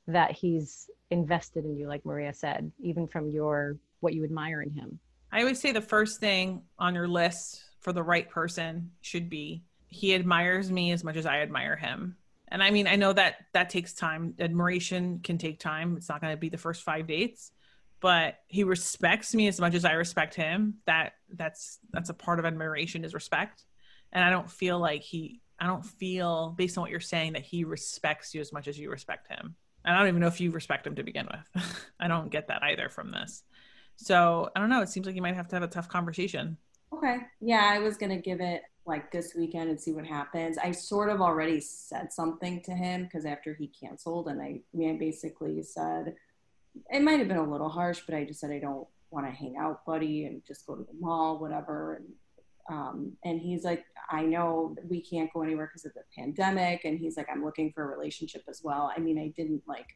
that 0.06 0.32
he's 0.32 0.90
invested 1.10 1.64
in 1.64 1.76
you, 1.76 1.88
like 1.88 2.04
Maria 2.04 2.34
said, 2.34 2.70
even 2.80 3.06
from 3.06 3.30
your 3.30 3.76
what 4.00 4.14
you 4.14 4.24
admire 4.24 4.62
in 4.62 4.70
him. 4.70 4.98
I 5.32 5.40
always 5.40 5.60
say 5.60 5.72
the 5.72 5.80
first 5.80 6.20
thing 6.20 6.62
on 6.78 6.94
your 6.94 7.08
list 7.08 7.62
for 7.80 7.92
the 7.92 8.02
right 8.02 8.28
person 8.28 8.90
should 9.00 9.28
be 9.28 9.64
he 9.88 10.14
admires 10.14 10.70
me 10.70 10.90
as 10.90 11.04
much 11.04 11.16
as 11.16 11.26
I 11.26 11.40
admire 11.40 11.76
him. 11.76 12.16
And 12.48 12.62
I 12.62 12.70
mean, 12.70 12.86
I 12.86 12.96
know 12.96 13.12
that 13.12 13.36
that 13.52 13.70
takes 13.70 13.94
time. 13.94 14.34
Admiration 14.38 15.20
can 15.22 15.38
take 15.38 15.60
time. 15.60 15.96
It's 15.96 16.08
not 16.08 16.20
going 16.20 16.32
to 16.32 16.36
be 16.36 16.48
the 16.48 16.58
first 16.58 16.82
5 16.82 17.06
dates, 17.06 17.52
but 18.04 18.40
he 18.48 18.64
respects 18.64 19.34
me 19.34 19.48
as 19.48 19.58
much 19.58 19.72
as 19.72 19.86
I 19.86 19.92
respect 19.92 20.34
him. 20.34 20.74
That 20.84 21.14
that's 21.32 21.78
that's 21.90 22.10
a 22.10 22.14
part 22.14 22.38
of 22.38 22.44
admiration 22.44 23.02
is 23.02 23.14
respect. 23.14 23.64
And 24.12 24.22
I 24.22 24.28
don't 24.28 24.50
feel 24.50 24.78
like 24.78 25.00
he 25.00 25.40
I 25.58 25.66
don't 25.66 25.86
feel, 25.86 26.50
based 26.50 26.76
on 26.76 26.82
what 26.82 26.90
you're 26.90 27.00
saying, 27.00 27.32
that 27.32 27.44
he 27.44 27.64
respects 27.64 28.34
you 28.34 28.42
as 28.42 28.52
much 28.52 28.68
as 28.68 28.78
you 28.78 28.90
respect 28.90 29.28
him. 29.28 29.54
And 29.86 29.96
I 29.96 29.98
don't 29.98 30.08
even 30.08 30.20
know 30.20 30.26
if 30.26 30.38
you 30.38 30.50
respect 30.50 30.86
him 30.86 30.96
to 30.96 31.02
begin 31.02 31.26
with. 31.32 31.64
I 31.98 32.06
don't 32.08 32.30
get 32.30 32.48
that 32.48 32.62
either 32.62 32.90
from 32.90 33.10
this. 33.10 33.42
So 33.96 34.50
I 34.54 34.60
don't 34.60 34.68
know. 34.68 34.82
It 34.82 34.90
seems 34.90 35.06
like 35.06 35.16
you 35.16 35.22
might 35.22 35.36
have 35.36 35.48
to 35.48 35.56
have 35.56 35.62
a 35.62 35.68
tough 35.68 35.88
conversation. 35.88 36.58
Okay. 36.92 37.20
Yeah, 37.40 37.70
I 37.72 37.78
was 37.78 37.96
gonna 37.96 38.20
give 38.20 38.42
it 38.42 38.64
like 38.84 39.12
this 39.12 39.34
weekend 39.34 39.70
and 39.70 39.80
see 39.80 39.92
what 39.94 40.04
happens. 40.04 40.58
I 40.58 40.72
sort 40.72 41.08
of 41.08 41.22
already 41.22 41.58
said 41.58 42.12
something 42.12 42.60
to 42.64 42.72
him 42.72 43.04
because 43.04 43.24
after 43.24 43.54
he 43.54 43.68
canceled, 43.68 44.28
and 44.28 44.42
I, 44.42 44.60
I, 44.78 44.96
basically 44.98 45.62
said 45.62 46.14
it 46.90 47.02
might 47.02 47.18
have 47.18 47.28
been 47.28 47.36
a 47.36 47.50
little 47.50 47.68
harsh, 47.68 48.00
but 48.06 48.14
I 48.14 48.24
just 48.24 48.40
said 48.40 48.50
I 48.50 48.58
don't 48.58 48.86
want 49.10 49.26
to 49.26 49.32
hang 49.32 49.56
out, 49.58 49.84
buddy, 49.86 50.24
and 50.26 50.42
just 50.46 50.66
go 50.66 50.74
to 50.74 50.82
the 50.82 50.98
mall, 50.98 51.38
whatever. 51.38 51.94
And 51.94 52.06
um, 52.70 53.12
and 53.24 53.40
he's 53.40 53.62
like, 53.62 53.84
I 54.10 54.22
know 54.22 54.74
we 54.88 55.02
can't 55.02 55.30
go 55.32 55.42
anywhere 55.42 55.66
because 55.66 55.84
of 55.84 55.92
the 55.94 56.02
pandemic. 56.16 56.84
And 56.84 56.98
he's 56.98 57.16
like, 57.16 57.28
I'm 57.30 57.44
looking 57.44 57.72
for 57.72 57.84
a 57.84 57.86
relationship 57.86 58.42
as 58.48 58.62
well. 58.64 58.90
I 58.96 59.00
mean, 59.00 59.18
I 59.18 59.32
didn't 59.36 59.62
like. 59.66 59.86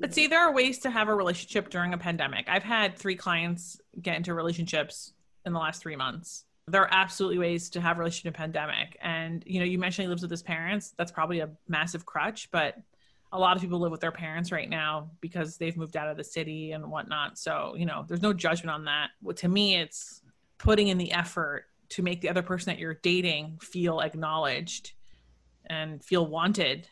But 0.00 0.12
see, 0.12 0.26
there 0.26 0.40
are 0.40 0.52
ways 0.52 0.80
to 0.80 0.90
have 0.90 1.08
a 1.08 1.14
relationship 1.14 1.70
during 1.70 1.94
a 1.94 1.98
pandemic. 1.98 2.46
I've 2.48 2.64
had 2.64 2.98
three 2.98 3.16
clients 3.16 3.80
get 4.02 4.16
into 4.16 4.34
relationships 4.34 5.12
in 5.44 5.52
the 5.52 5.58
last 5.58 5.80
three 5.80 5.96
months. 5.96 6.44
there 6.68 6.82
are 6.82 6.88
absolutely 6.90 7.38
ways 7.38 7.70
to 7.70 7.80
have 7.80 7.96
a 7.96 8.00
relationship 8.00 8.34
pandemic. 8.34 8.98
And 9.00 9.42
you 9.46 9.60
know, 9.60 9.64
you 9.64 9.78
mentioned 9.78 10.04
he 10.04 10.08
lives 10.08 10.22
with 10.22 10.30
his 10.30 10.42
parents. 10.42 10.94
That's 10.98 11.12
probably 11.12 11.40
a 11.40 11.50
massive 11.68 12.04
crutch, 12.04 12.50
but 12.50 12.76
a 13.32 13.38
lot 13.38 13.56
of 13.56 13.62
people 13.62 13.78
live 13.78 13.90
with 13.90 14.00
their 14.00 14.12
parents 14.12 14.52
right 14.52 14.68
now 14.68 15.10
because 15.20 15.56
they've 15.56 15.76
moved 15.76 15.96
out 15.96 16.08
of 16.08 16.16
the 16.16 16.24
city 16.24 16.72
and 16.72 16.90
whatnot. 16.90 17.38
So, 17.38 17.74
you 17.76 17.86
know, 17.86 18.04
there's 18.06 18.22
no 18.22 18.32
judgment 18.32 18.70
on 18.70 18.84
that. 18.84 19.10
Well, 19.22 19.34
to 19.36 19.48
me, 19.48 19.76
it's 19.76 20.22
putting 20.58 20.88
in 20.88 20.98
the 20.98 21.12
effort 21.12 21.66
to 21.90 22.02
make 22.02 22.20
the 22.20 22.28
other 22.28 22.42
person 22.42 22.72
that 22.72 22.78
you're 22.78 22.94
dating 22.94 23.58
feel 23.60 24.00
acknowledged 24.00 24.92
and 25.66 26.02
feel 26.04 26.26
wanted. 26.26 26.88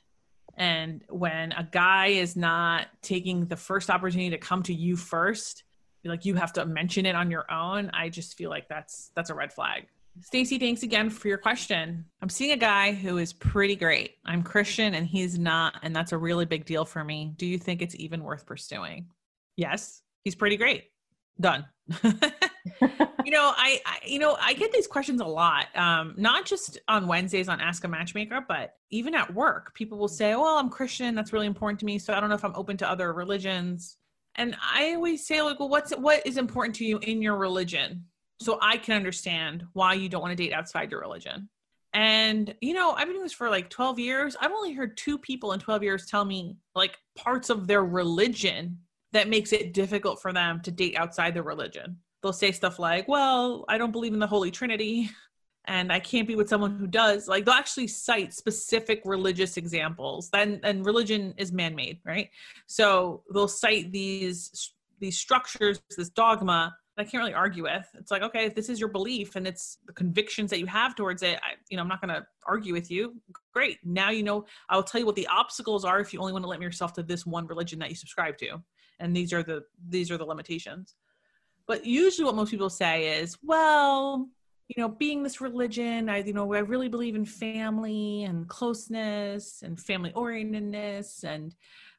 And 0.56 1.02
when 1.08 1.52
a 1.52 1.64
guy 1.64 2.08
is 2.08 2.36
not 2.36 2.88
taking 3.02 3.46
the 3.46 3.56
first 3.56 3.90
opportunity 3.90 4.30
to 4.30 4.38
come 4.38 4.62
to 4.64 4.74
you 4.74 4.96
first, 4.96 5.64
like 6.04 6.24
you 6.24 6.34
have 6.34 6.52
to 6.54 6.66
mention 6.66 7.06
it 7.06 7.14
on 7.14 7.30
your 7.30 7.50
own, 7.50 7.90
I 7.92 8.08
just 8.08 8.36
feel 8.36 8.50
like 8.50 8.68
that's 8.68 9.10
that's 9.14 9.30
a 9.30 9.34
red 9.34 9.52
flag. 9.52 9.86
Stacy, 10.20 10.58
thanks 10.58 10.82
again 10.82 11.10
for 11.10 11.28
your 11.28 11.38
question. 11.38 12.04
I'm 12.22 12.28
seeing 12.28 12.52
a 12.52 12.56
guy 12.56 12.92
who 12.92 13.18
is 13.18 13.32
pretty 13.32 13.76
great. 13.76 14.16
I'm 14.24 14.42
Christian 14.42 14.94
and 14.94 15.06
he's 15.06 15.38
not, 15.38 15.74
and 15.82 15.94
that's 15.94 16.12
a 16.12 16.18
really 16.18 16.44
big 16.44 16.64
deal 16.64 16.84
for 16.84 17.02
me. 17.02 17.34
Do 17.36 17.46
you 17.46 17.58
think 17.58 17.82
it's 17.82 17.96
even 17.96 18.22
worth 18.22 18.46
pursuing? 18.46 19.06
Yes, 19.56 20.02
he's 20.22 20.34
pretty 20.34 20.56
great. 20.56 20.84
Done. 21.40 21.66
you 22.02 23.30
know, 23.30 23.52
I, 23.56 23.80
I, 23.84 23.98
you 24.06 24.20
know, 24.20 24.36
I 24.40 24.54
get 24.54 24.72
these 24.72 24.86
questions 24.86 25.20
a 25.20 25.26
lot. 25.26 25.66
Um, 25.76 26.14
not 26.16 26.46
just 26.46 26.78
on 26.86 27.08
Wednesdays 27.08 27.48
on 27.48 27.60
Ask 27.60 27.82
a 27.84 27.88
Matchmaker, 27.88 28.44
but 28.46 28.74
even 28.90 29.14
at 29.14 29.34
work, 29.34 29.74
people 29.74 29.98
will 29.98 30.08
say, 30.08 30.34
"Well, 30.36 30.58
I'm 30.58 30.70
Christian. 30.70 31.14
That's 31.14 31.32
really 31.32 31.48
important 31.48 31.80
to 31.80 31.86
me. 31.86 31.98
So 31.98 32.14
I 32.14 32.20
don't 32.20 32.28
know 32.28 32.36
if 32.36 32.44
I'm 32.44 32.54
open 32.54 32.76
to 32.78 32.88
other 32.88 33.12
religions." 33.12 33.98
And 34.36 34.56
I 34.60 34.94
always 34.94 35.26
say, 35.26 35.42
like, 35.42 35.60
well, 35.60 35.68
what's 35.68 35.92
what 35.92 36.26
is 36.26 36.36
important 36.36 36.76
to 36.76 36.84
you 36.84 36.98
in 36.98 37.20
your 37.20 37.36
religion? 37.36 38.06
So 38.40 38.58
I 38.60 38.76
can 38.76 38.94
understand 38.94 39.64
why 39.72 39.94
you 39.94 40.08
don't 40.08 40.22
want 40.22 40.36
to 40.36 40.42
date 40.42 40.52
outside 40.52 40.90
your 40.90 41.00
religion. 41.00 41.48
And, 41.92 42.52
you 42.60 42.74
know, 42.74 42.90
I've 42.90 43.06
been 43.06 43.12
doing 43.12 43.22
this 43.22 43.32
for 43.32 43.48
like 43.48 43.70
12 43.70 44.00
years. 44.00 44.36
I've 44.40 44.50
only 44.50 44.72
heard 44.72 44.96
two 44.96 45.16
people 45.16 45.52
in 45.52 45.60
12 45.60 45.82
years 45.84 46.06
tell 46.06 46.24
me 46.24 46.56
like 46.74 46.98
parts 47.14 47.50
of 47.50 47.68
their 47.68 47.84
religion 47.84 48.78
that 49.12 49.28
makes 49.28 49.52
it 49.52 49.72
difficult 49.72 50.20
for 50.20 50.32
them 50.32 50.60
to 50.62 50.72
date 50.72 50.96
outside 50.96 51.34
their 51.34 51.44
religion. 51.44 51.98
They'll 52.20 52.32
say 52.32 52.50
stuff 52.50 52.80
like, 52.80 53.06
well, 53.06 53.64
I 53.68 53.78
don't 53.78 53.92
believe 53.92 54.12
in 54.12 54.18
the 54.18 54.26
Holy 54.26 54.50
Trinity 54.50 55.10
and 55.66 55.92
I 55.92 56.00
can't 56.00 56.26
be 56.26 56.34
with 56.34 56.48
someone 56.48 56.76
who 56.76 56.88
does. 56.88 57.28
Like 57.28 57.44
they'll 57.44 57.54
actually 57.54 57.86
cite 57.86 58.34
specific 58.34 59.02
religious 59.04 59.56
examples. 59.56 60.30
Then 60.30 60.60
and 60.64 60.84
religion 60.84 61.32
is 61.38 61.52
man-made, 61.52 62.00
right? 62.04 62.28
So 62.66 63.22
they'll 63.32 63.48
cite 63.48 63.92
these 63.92 64.72
these 65.00 65.18
structures, 65.18 65.80
this 65.96 66.08
dogma 66.10 66.74
I 66.96 67.02
can't 67.02 67.20
really 67.20 67.34
argue 67.34 67.64
with. 67.64 67.88
It's 67.94 68.10
like, 68.10 68.22
okay, 68.22 68.44
if 68.44 68.54
this 68.54 68.68
is 68.68 68.78
your 68.78 68.88
belief 68.88 69.34
and 69.34 69.46
it's 69.46 69.78
the 69.86 69.92
convictions 69.92 70.50
that 70.50 70.60
you 70.60 70.66
have 70.66 70.94
towards 70.94 71.22
it, 71.22 71.40
I, 71.42 71.54
you 71.68 71.76
know, 71.76 71.82
I'm 71.82 71.88
not 71.88 72.00
going 72.00 72.14
to 72.14 72.24
argue 72.46 72.72
with 72.72 72.90
you. 72.90 73.14
Great. 73.52 73.78
Now 73.84 74.10
you 74.10 74.22
know. 74.22 74.44
I'll 74.68 74.82
tell 74.84 75.00
you 75.00 75.06
what 75.06 75.16
the 75.16 75.26
obstacles 75.26 75.84
are 75.84 75.98
if 76.00 76.12
you 76.12 76.20
only 76.20 76.32
want 76.32 76.44
to 76.44 76.48
limit 76.48 76.62
yourself 76.62 76.92
to 76.94 77.02
this 77.02 77.26
one 77.26 77.46
religion 77.46 77.78
that 77.80 77.88
you 77.90 77.96
subscribe 77.96 78.38
to, 78.38 78.62
and 79.00 79.16
these 79.16 79.32
are 79.32 79.42
the 79.42 79.64
these 79.88 80.10
are 80.10 80.18
the 80.18 80.24
limitations. 80.24 80.94
But 81.66 81.84
usually, 81.84 82.26
what 82.26 82.36
most 82.36 82.50
people 82.50 82.70
say 82.70 83.20
is, 83.20 83.38
well, 83.42 84.28
you 84.68 84.82
know, 84.82 84.88
being 84.88 85.22
this 85.22 85.40
religion, 85.40 86.08
I, 86.08 86.18
you 86.18 86.32
know, 86.32 86.52
I 86.54 86.60
really 86.60 86.88
believe 86.88 87.16
in 87.16 87.24
family 87.24 88.24
and 88.24 88.48
closeness 88.48 89.62
and 89.62 89.80
family 89.80 90.10
orientedness 90.12 91.24
and 91.24 91.54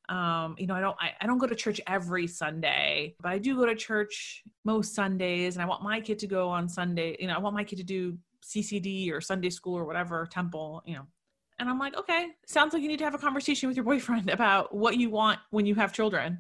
um 0.10 0.56
you 0.58 0.68
know 0.68 0.76
i 0.76 0.80
don't 0.80 0.96
I, 1.00 1.14
I 1.22 1.28
don't 1.28 1.38
go 1.38 1.48
to 1.48 1.56
church 1.56 1.82
every 1.88 2.28
sunday 2.28 3.16
but 3.22 3.32
i 3.32 3.38
do 3.38 3.56
go 3.56 3.66
to 3.66 3.76
church 3.76 4.44
most 4.64 4.94
sundays 4.94 5.56
and 5.56 5.64
i 5.64 5.66
want 5.66 5.84
my 5.84 6.00
kid 6.00 6.20
to 6.20 6.28
go 6.28 6.50
on 6.50 6.70
sunday 6.70 7.16
you 7.20 7.28
know 7.28 7.34
i 7.34 7.40
want 7.40 7.56
my 7.56 7.64
kid 7.64 7.78
to 7.78 7.84
do 7.84 8.18
ccd 8.44 9.12
or 9.12 9.22
sunday 9.22 9.50
school 9.50 9.76
or 9.76 9.86
whatever 9.86 10.28
temple 10.30 10.84
you 10.86 10.96
know. 10.96 11.08
And 11.60 11.70
i'm 11.70 11.80
like 11.80 11.96
okay 11.98 12.28
sounds 12.46 12.74
like 12.74 12.82
you 12.82 12.88
need 12.88 13.00
to 13.00 13.06
have 13.06 13.16
a 13.16 13.20
conversation 13.20 13.68
with 13.68 13.78
your 13.78 13.86
boyfriend 13.86 14.30
about 14.38 14.76
what 14.76 14.98
you 14.98 15.10
want 15.10 15.40
when 15.52 15.66
you 15.66 15.76
have 15.76 15.94
children 15.94 16.40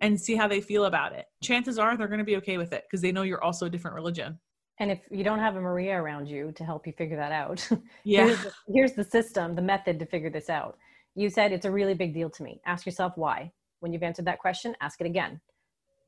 and 0.00 0.20
see 0.20 0.36
how 0.36 0.46
they 0.48 0.60
feel 0.60 0.84
about 0.84 1.12
it. 1.12 1.26
Chances 1.42 1.78
are 1.78 1.96
they're 1.96 2.08
going 2.08 2.18
to 2.18 2.24
be 2.24 2.36
okay 2.36 2.58
with 2.58 2.72
it 2.72 2.84
because 2.84 3.00
they 3.00 3.12
know 3.12 3.22
you're 3.22 3.42
also 3.42 3.66
a 3.66 3.70
different 3.70 3.94
religion. 3.94 4.38
And 4.78 4.90
if 4.90 5.00
you 5.10 5.24
don't 5.24 5.38
have 5.38 5.56
a 5.56 5.60
maria 5.60 6.00
around 6.00 6.28
you 6.28 6.52
to 6.52 6.64
help 6.64 6.86
you 6.86 6.92
figure 6.92 7.16
that 7.16 7.32
out 7.32 7.66
yeah. 8.04 8.26
here's 8.26 8.42
the, 8.42 8.52
here's 8.68 8.92
the 8.92 9.04
system 9.04 9.54
the 9.54 9.62
method 9.62 9.98
to 9.98 10.04
figure 10.04 10.28
this 10.28 10.50
out 10.50 10.76
you 11.16 11.30
said 11.30 11.50
it's 11.50 11.64
a 11.64 11.70
really 11.70 11.94
big 11.94 12.12
deal 12.12 12.30
to 12.30 12.42
me. 12.42 12.60
Ask 12.66 12.84
yourself 12.84 13.14
why. 13.16 13.50
When 13.80 13.92
you've 13.92 14.02
answered 14.02 14.26
that 14.26 14.38
question, 14.38 14.76
ask 14.80 15.00
it 15.00 15.06
again. 15.06 15.40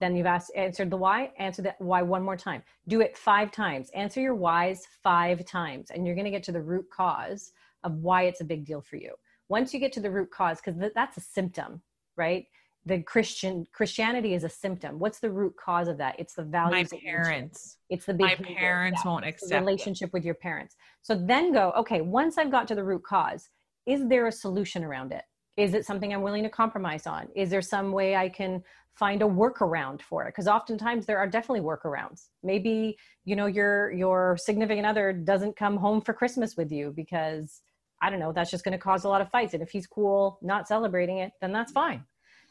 Then 0.00 0.14
you've 0.14 0.26
asked, 0.26 0.52
answered 0.54 0.90
the 0.90 0.96
why, 0.96 1.32
answer 1.38 1.62
that 1.62 1.80
why 1.80 2.02
one 2.02 2.22
more 2.22 2.36
time. 2.36 2.62
Do 2.86 3.00
it 3.00 3.16
five 3.16 3.50
times. 3.50 3.90
Answer 3.94 4.20
your 4.20 4.34
whys 4.34 4.86
five 5.02 5.44
times, 5.44 5.90
and 5.90 6.06
you're 6.06 6.14
going 6.14 6.26
to 6.26 6.30
get 6.30 6.44
to 6.44 6.52
the 6.52 6.60
root 6.60 6.86
cause 6.90 7.52
of 7.82 7.94
why 7.94 8.24
it's 8.24 8.42
a 8.42 8.44
big 8.44 8.64
deal 8.64 8.80
for 8.80 8.96
you. 8.96 9.14
Once 9.48 9.72
you 9.72 9.80
get 9.80 9.92
to 9.94 10.00
the 10.00 10.10
root 10.10 10.30
cause, 10.30 10.60
because 10.60 10.78
th- 10.78 10.92
that's 10.94 11.16
a 11.16 11.20
symptom, 11.20 11.80
right? 12.16 12.44
The 12.84 13.02
Christian 13.02 13.66
Christianity 13.72 14.34
is 14.34 14.44
a 14.44 14.48
symptom. 14.48 14.98
What's 14.98 15.20
the 15.20 15.30
root 15.30 15.54
cause 15.56 15.88
of 15.88 15.98
that? 15.98 16.16
It's 16.18 16.34
the 16.34 16.44
values. 16.44 16.92
My 16.92 16.98
parents. 17.00 17.78
It's 17.90 18.06
the. 18.06 18.14
My 18.14 18.34
parents 18.34 19.04
won't 19.04 19.24
accept 19.24 19.52
relationship 19.52 20.08
it. 20.08 20.12
with 20.12 20.24
your 20.24 20.34
parents. 20.34 20.76
So 21.02 21.14
then 21.14 21.52
go. 21.52 21.72
Okay, 21.78 22.02
once 22.02 22.38
I've 22.38 22.50
got 22.50 22.68
to 22.68 22.74
the 22.74 22.84
root 22.84 23.02
cause, 23.02 23.48
is 23.88 24.06
there 24.06 24.26
a 24.26 24.32
solution 24.32 24.84
around 24.84 25.12
it? 25.12 25.24
Is 25.56 25.74
it 25.74 25.84
something 25.84 26.12
I'm 26.12 26.22
willing 26.22 26.44
to 26.44 26.50
compromise 26.50 27.06
on? 27.06 27.28
Is 27.34 27.50
there 27.50 27.62
some 27.62 27.90
way 27.90 28.14
I 28.14 28.28
can 28.28 28.62
find 28.94 29.22
a 29.22 29.24
workaround 29.24 30.02
for 30.02 30.24
it? 30.24 30.28
Because 30.28 30.46
oftentimes 30.46 31.06
there 31.06 31.18
are 31.18 31.26
definitely 31.26 31.62
workarounds. 31.62 32.28
Maybe, 32.42 32.98
you 33.24 33.34
know, 33.34 33.46
your 33.46 33.90
your 33.92 34.36
significant 34.38 34.86
other 34.86 35.12
doesn't 35.12 35.56
come 35.56 35.78
home 35.78 36.00
for 36.02 36.12
Christmas 36.12 36.56
with 36.56 36.70
you 36.70 36.92
because 36.94 37.62
I 38.00 38.10
don't 38.10 38.20
know, 38.20 38.32
that's 38.32 38.50
just 38.50 38.62
going 38.62 38.72
to 38.72 38.78
cause 38.78 39.04
a 39.04 39.08
lot 39.08 39.22
of 39.22 39.30
fights. 39.30 39.54
And 39.54 39.62
if 39.62 39.70
he's 39.70 39.86
cool 39.86 40.38
not 40.42 40.68
celebrating 40.68 41.18
it, 41.18 41.32
then 41.40 41.52
that's 41.52 41.72
fine. 41.72 42.04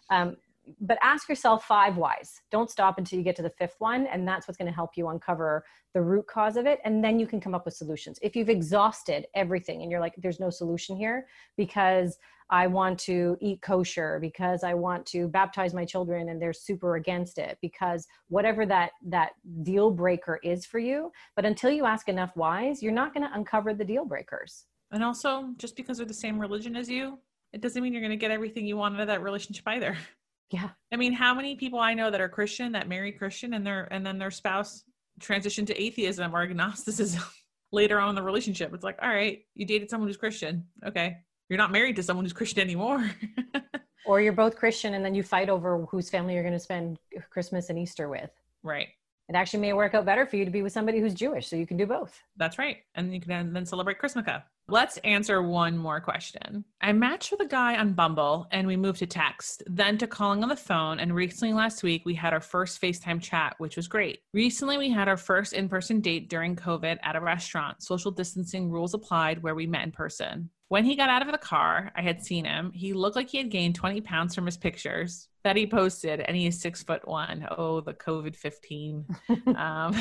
Um, 0.09 0.35
but 0.81 0.97
ask 1.01 1.29
yourself 1.29 1.65
five 1.65 1.97
whys. 1.97 2.41
Don't 2.51 2.69
stop 2.69 2.97
until 2.97 3.17
you 3.17 3.23
get 3.23 3.35
to 3.37 3.41
the 3.41 3.49
fifth 3.49 3.75
one. 3.79 4.07
And 4.07 4.27
that's 4.27 4.47
what's 4.47 4.57
going 4.57 4.67
to 4.67 4.75
help 4.75 4.91
you 4.95 5.09
uncover 5.09 5.63
the 5.93 6.01
root 6.01 6.27
cause 6.27 6.57
of 6.57 6.65
it. 6.65 6.79
And 6.85 7.03
then 7.03 7.19
you 7.19 7.27
can 7.27 7.39
come 7.39 7.55
up 7.55 7.65
with 7.65 7.73
solutions. 7.73 8.19
If 8.21 8.35
you've 8.35 8.49
exhausted 8.49 9.25
everything 9.35 9.81
and 9.81 9.91
you're 9.91 9.99
like, 9.99 10.13
there's 10.17 10.39
no 10.39 10.49
solution 10.49 10.95
here 10.95 11.27
because 11.55 12.17
I 12.49 12.67
want 12.67 12.97
to 12.99 13.37
eat 13.41 13.61
kosher, 13.61 14.19
because 14.21 14.63
I 14.63 14.73
want 14.73 15.05
to 15.07 15.27
baptize 15.27 15.73
my 15.73 15.83
children 15.83 16.29
and 16.29 16.41
they're 16.41 16.53
super 16.53 16.95
against 16.95 17.37
it, 17.37 17.57
because 17.61 18.07
whatever 18.29 18.65
that, 18.65 18.91
that 19.07 19.31
deal 19.63 19.91
breaker 19.91 20.39
is 20.43 20.65
for 20.65 20.79
you. 20.79 21.11
But 21.35 21.45
until 21.45 21.71
you 21.71 21.85
ask 21.85 22.07
enough 22.07 22.31
whys, 22.35 22.81
you're 22.81 22.93
not 22.93 23.13
going 23.13 23.27
to 23.27 23.35
uncover 23.35 23.73
the 23.73 23.83
deal 23.83 24.05
breakers. 24.05 24.65
And 24.91 25.03
also, 25.03 25.49
just 25.57 25.75
because 25.75 25.97
they're 25.97 26.05
the 26.05 26.13
same 26.13 26.39
religion 26.39 26.77
as 26.77 26.89
you, 26.89 27.19
it 27.51 27.61
doesn't 27.61 27.81
mean 27.81 27.91
you're 27.91 28.01
going 28.01 28.11
to 28.11 28.17
get 28.17 28.31
everything 28.31 28.65
you 28.65 28.77
want 28.77 28.95
out 28.95 29.01
of 29.01 29.07
that 29.07 29.21
relationship 29.21 29.67
either. 29.67 29.97
Yeah. 30.51 30.69
I 30.91 30.95
mean, 30.95 31.13
how 31.13 31.33
many 31.33 31.55
people 31.55 31.79
I 31.79 31.93
know 31.93 32.09
that 32.09 32.21
are 32.21 32.29
Christian 32.29 32.71
that 32.71 32.87
marry 32.87 33.11
Christian 33.11 33.53
and 33.53 33.65
their 33.65 33.87
and 33.91 34.05
then 34.05 34.17
their 34.17 34.31
spouse 34.31 34.83
transitioned 35.19 35.67
to 35.67 35.81
atheism 35.81 36.33
or 36.33 36.41
agnosticism 36.41 37.21
later 37.71 37.99
on 37.99 38.09
in 38.09 38.15
the 38.15 38.23
relationship? 38.23 38.73
It's 38.73 38.83
like, 38.83 38.97
all 39.01 39.09
right, 39.09 39.39
you 39.55 39.65
dated 39.65 39.89
someone 39.89 40.07
who's 40.07 40.17
Christian. 40.17 40.65
Okay. 40.85 41.17
You're 41.49 41.57
not 41.57 41.71
married 41.71 41.95
to 41.97 42.03
someone 42.03 42.25
who's 42.25 42.33
Christian 42.33 42.61
anymore. 42.61 43.09
or 44.05 44.21
you're 44.21 44.33
both 44.33 44.55
Christian 44.55 44.93
and 44.93 45.03
then 45.03 45.15
you 45.15 45.23
fight 45.23 45.49
over 45.49 45.85
whose 45.85 46.09
family 46.09 46.33
you're 46.33 46.43
going 46.43 46.53
to 46.53 46.59
spend 46.59 46.97
Christmas 47.29 47.69
and 47.69 47.77
Easter 47.77 48.09
with. 48.09 48.31
Right. 48.63 48.87
It 49.29 49.35
actually 49.35 49.59
may 49.59 49.73
work 49.73 49.93
out 49.93 50.05
better 50.05 50.25
for 50.25 50.37
you 50.37 50.45
to 50.45 50.51
be 50.51 50.61
with 50.61 50.71
somebody 50.71 50.99
who's 50.99 51.13
Jewish, 51.13 51.47
so 51.47 51.57
you 51.57 51.67
can 51.67 51.75
do 51.75 51.85
both. 51.85 52.17
That's 52.37 52.57
right. 52.57 52.77
And 52.95 53.13
you 53.13 53.19
can 53.19 53.51
then 53.51 53.65
celebrate 53.65 53.99
Christmas. 53.99 54.25
Let's 54.69 54.97
answer 54.97 55.41
one 55.41 55.77
more 55.77 56.01
question. 56.01 56.65
I 56.81 56.91
matched 56.91 57.31
with 57.31 57.39
a 57.39 57.45
guy 57.45 57.77
on 57.77 57.93
Bumble 57.93 58.47
and 58.51 58.67
we 58.67 58.75
moved 58.75 58.99
to 58.99 59.05
text, 59.05 59.63
then 59.65 59.97
to 59.99 60.07
calling 60.07 60.43
on 60.43 60.49
the 60.49 60.57
phone. 60.57 60.99
And 60.99 61.15
recently, 61.15 61.53
last 61.53 61.83
week, 61.83 62.01
we 62.05 62.13
had 62.13 62.33
our 62.33 62.41
first 62.41 62.81
FaceTime 62.81 63.21
chat, 63.21 63.55
which 63.59 63.77
was 63.77 63.87
great. 63.87 64.19
Recently, 64.33 64.77
we 64.77 64.89
had 64.89 65.07
our 65.07 65.15
first 65.15 65.53
in 65.53 65.69
person 65.69 66.01
date 66.01 66.29
during 66.29 66.57
COVID 66.57 66.97
at 67.01 67.15
a 67.15 67.21
restaurant. 67.21 67.81
Social 67.81 68.11
distancing 68.11 68.69
rules 68.69 68.93
applied 68.93 69.41
where 69.41 69.55
we 69.55 69.67
met 69.67 69.85
in 69.85 69.93
person. 69.93 70.49
When 70.67 70.83
he 70.83 70.97
got 70.97 71.09
out 71.09 71.21
of 71.21 71.31
the 71.31 71.37
car, 71.37 71.93
I 71.95 72.01
had 72.01 72.25
seen 72.25 72.43
him. 72.43 72.73
He 72.73 72.91
looked 72.91 73.15
like 73.15 73.29
he 73.29 73.37
had 73.37 73.49
gained 73.49 73.75
20 73.75 74.01
pounds 74.01 74.35
from 74.35 74.45
his 74.45 74.57
pictures 74.57 75.29
that 75.45 75.55
he 75.55 75.65
posted, 75.65 76.19
and 76.19 76.35
he 76.35 76.45
is 76.45 76.59
six 76.59 76.83
foot 76.83 77.07
one. 77.07 77.47
Oh, 77.57 77.79
the 77.79 77.93
COVID 77.93 78.35
15. 78.35 79.05
um, 79.55 79.95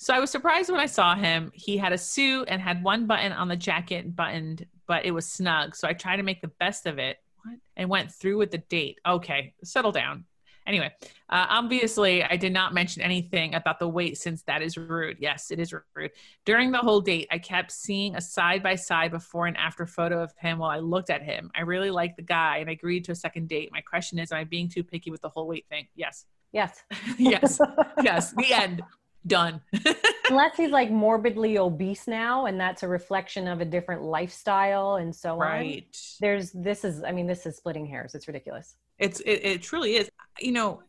so 0.00 0.14
I 0.14 0.18
was 0.18 0.30
surprised 0.30 0.70
when 0.70 0.80
I 0.80 0.86
saw 0.86 1.14
him. 1.14 1.52
He 1.52 1.76
had 1.76 1.92
a 1.92 1.98
suit 1.98 2.48
and 2.48 2.58
had 2.58 2.82
one 2.82 3.06
button 3.06 3.32
on 3.32 3.48
the 3.48 3.56
jacket 3.56 4.16
buttoned, 4.16 4.64
but 4.86 5.04
it 5.04 5.10
was 5.10 5.26
snug. 5.26 5.76
So 5.76 5.86
I 5.86 5.92
tried 5.92 6.16
to 6.16 6.22
make 6.22 6.40
the 6.40 6.50
best 6.58 6.86
of 6.86 6.98
it 6.98 7.18
what? 7.42 7.58
and 7.76 7.90
went 7.90 8.10
through 8.10 8.38
with 8.38 8.50
the 8.50 8.58
date. 8.58 8.98
Okay, 9.06 9.52
settle 9.62 9.92
down. 9.92 10.24
Anyway, 10.66 10.90
uh, 11.28 11.46
obviously, 11.50 12.24
I 12.24 12.36
did 12.36 12.54
not 12.54 12.72
mention 12.72 13.02
anything 13.02 13.54
about 13.54 13.78
the 13.78 13.88
weight 13.88 14.16
since 14.16 14.42
that 14.44 14.62
is 14.62 14.78
rude. 14.78 15.18
Yes, 15.20 15.50
it 15.50 15.60
is 15.60 15.74
rude. 15.94 16.12
During 16.46 16.70
the 16.70 16.78
whole 16.78 17.02
date, 17.02 17.28
I 17.30 17.36
kept 17.36 17.70
seeing 17.70 18.16
a 18.16 18.22
side 18.22 18.62
by 18.62 18.76
side 18.76 19.10
before 19.10 19.48
and 19.48 19.56
after 19.58 19.84
photo 19.84 20.22
of 20.22 20.32
him 20.38 20.60
while 20.60 20.70
I 20.70 20.78
looked 20.78 21.10
at 21.10 21.22
him. 21.22 21.50
I 21.54 21.60
really 21.60 21.90
liked 21.90 22.16
the 22.16 22.22
guy 22.22 22.58
and 22.58 22.70
I 22.70 22.72
agreed 22.72 23.04
to 23.04 23.12
a 23.12 23.16
second 23.16 23.48
date. 23.48 23.68
My 23.70 23.82
question 23.82 24.18
is, 24.18 24.32
am 24.32 24.38
I 24.38 24.44
being 24.44 24.70
too 24.70 24.82
picky 24.82 25.10
with 25.10 25.20
the 25.20 25.28
whole 25.28 25.46
weight 25.46 25.66
thing? 25.68 25.88
Yes. 25.94 26.24
Yes. 26.52 26.84
yes. 27.18 27.60
Yes. 28.02 28.32
The 28.32 28.54
end. 28.54 28.82
Done. 29.26 29.60
Unless 30.30 30.56
he's 30.56 30.70
like 30.70 30.90
morbidly 30.90 31.58
obese 31.58 32.06
now, 32.06 32.46
and 32.46 32.58
that's 32.58 32.82
a 32.82 32.88
reflection 32.88 33.48
of 33.48 33.60
a 33.60 33.64
different 33.64 34.02
lifestyle 34.02 34.96
and 34.96 35.14
so 35.14 35.36
right. 35.36 35.50
on. 35.50 35.60
Right. 35.60 35.96
There's 36.20 36.52
this 36.52 36.84
is 36.84 37.02
I 37.02 37.12
mean, 37.12 37.26
this 37.26 37.46
is 37.46 37.56
splitting 37.56 37.86
hairs. 37.86 38.14
It's 38.14 38.26
ridiculous. 38.26 38.76
It's 38.98 39.20
it, 39.20 39.44
it 39.44 39.62
truly 39.62 39.96
is. 39.96 40.10
You 40.38 40.52
know, 40.52 40.82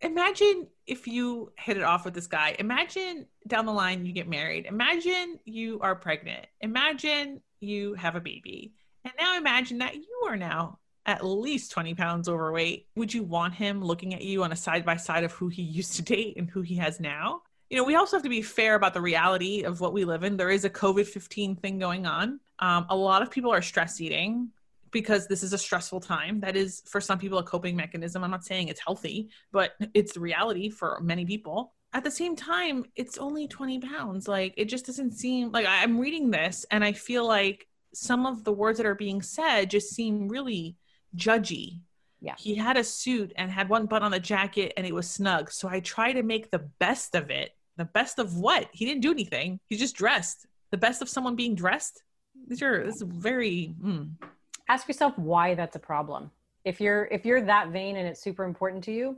imagine 0.00 0.68
if 0.86 1.06
you 1.06 1.52
hit 1.58 1.76
it 1.76 1.82
off 1.82 2.04
with 2.04 2.14
this 2.14 2.26
guy. 2.26 2.56
Imagine 2.58 3.26
down 3.46 3.66
the 3.66 3.72
line 3.72 4.06
you 4.06 4.12
get 4.12 4.28
married. 4.28 4.66
Imagine 4.66 5.38
you 5.44 5.80
are 5.80 5.94
pregnant. 5.94 6.46
Imagine 6.60 7.40
you 7.60 7.94
have 7.94 8.16
a 8.16 8.20
baby. 8.20 8.74
And 9.04 9.12
now 9.18 9.36
imagine 9.36 9.78
that 9.78 9.96
you 9.96 10.24
are 10.26 10.36
now 10.36 10.78
at 11.06 11.24
least 11.24 11.70
20 11.72 11.94
pounds 11.94 12.28
overweight. 12.28 12.86
Would 12.96 13.14
you 13.14 13.22
want 13.22 13.54
him 13.54 13.82
looking 13.82 14.14
at 14.14 14.22
you 14.22 14.44
on 14.44 14.52
a 14.52 14.56
side 14.56 14.84
by 14.84 14.96
side 14.96 15.24
of 15.24 15.32
who 15.32 15.48
he 15.48 15.62
used 15.62 15.94
to 15.96 16.02
date 16.02 16.36
and 16.36 16.50
who 16.50 16.60
he 16.60 16.76
has 16.76 17.00
now? 17.00 17.42
You 17.70 17.76
know, 17.76 17.84
we 17.84 17.96
also 17.96 18.16
have 18.16 18.22
to 18.22 18.30
be 18.30 18.42
fair 18.42 18.74
about 18.74 18.94
the 18.94 19.00
reality 19.00 19.62
of 19.62 19.80
what 19.80 19.92
we 19.92 20.04
live 20.04 20.24
in. 20.24 20.36
There 20.36 20.50
is 20.50 20.64
a 20.64 20.70
COVID 20.70 21.06
15 21.06 21.56
thing 21.56 21.78
going 21.78 22.06
on. 22.06 22.40
Um, 22.60 22.86
a 22.88 22.96
lot 22.96 23.22
of 23.22 23.30
people 23.30 23.52
are 23.52 23.60
stress 23.60 24.00
eating 24.00 24.50
because 24.90 25.26
this 25.26 25.42
is 25.42 25.52
a 25.52 25.58
stressful 25.58 26.00
time. 26.00 26.40
That 26.40 26.56
is, 26.56 26.82
for 26.86 27.00
some 27.00 27.18
people, 27.18 27.38
a 27.38 27.42
coping 27.42 27.76
mechanism. 27.76 28.24
I'm 28.24 28.30
not 28.30 28.44
saying 28.44 28.68
it's 28.68 28.80
healthy, 28.80 29.28
but 29.52 29.72
it's 29.94 30.14
the 30.14 30.20
reality 30.20 30.70
for 30.70 30.98
many 31.02 31.26
people. 31.26 31.74
At 31.92 32.04
the 32.04 32.10
same 32.10 32.36
time, 32.36 32.84
it's 32.96 33.18
only 33.18 33.48
20 33.48 33.80
pounds. 33.80 34.28
Like, 34.28 34.54
it 34.56 34.66
just 34.66 34.86
doesn't 34.86 35.12
seem 35.12 35.52
like 35.52 35.66
I'm 35.68 35.98
reading 35.98 36.30
this 36.30 36.66
and 36.70 36.84
I 36.84 36.92
feel 36.92 37.26
like 37.26 37.66
some 37.94 38.26
of 38.26 38.44
the 38.44 38.52
words 38.52 38.78
that 38.78 38.86
are 38.86 38.94
being 38.94 39.22
said 39.22 39.70
just 39.70 39.90
seem 39.90 40.28
really 40.28 40.76
judgy. 41.16 41.80
Yeah. 42.20 42.34
He 42.36 42.54
had 42.54 42.76
a 42.76 42.84
suit 42.84 43.32
and 43.36 43.50
had 43.50 43.68
one 43.68 43.86
button 43.86 44.04
on 44.04 44.10
the 44.10 44.20
jacket 44.20 44.72
and 44.76 44.86
it 44.86 44.94
was 44.94 45.08
snug. 45.08 45.50
So 45.50 45.68
I 45.68 45.80
try 45.80 46.12
to 46.12 46.22
make 46.22 46.50
the 46.50 46.58
best 46.58 47.14
of 47.14 47.30
it. 47.30 47.52
The 47.78 47.86
best 47.86 48.18
of 48.18 48.36
what? 48.36 48.68
He 48.72 48.84
didn't 48.84 49.00
do 49.00 49.10
anything. 49.10 49.60
He's 49.68 49.78
just 49.78 49.96
dressed. 49.96 50.46
The 50.70 50.76
best 50.76 51.00
of 51.00 51.08
someone 51.08 51.36
being 51.36 51.54
dressed. 51.54 52.02
These 52.46 52.62
are 52.62 52.84
this 52.84 52.96
is 52.96 53.02
very 53.02 53.74
mm. 53.82 54.10
ask 54.68 54.86
yourself 54.86 55.16
why 55.16 55.54
that's 55.54 55.76
a 55.76 55.80
problem. 55.80 56.30
If 56.64 56.80
you're 56.80 57.06
if 57.06 57.24
you're 57.24 57.40
that 57.40 57.70
vain 57.70 57.96
and 57.96 58.06
it's 58.06 58.22
super 58.22 58.44
important 58.44 58.84
to 58.84 58.92
you, 58.92 59.16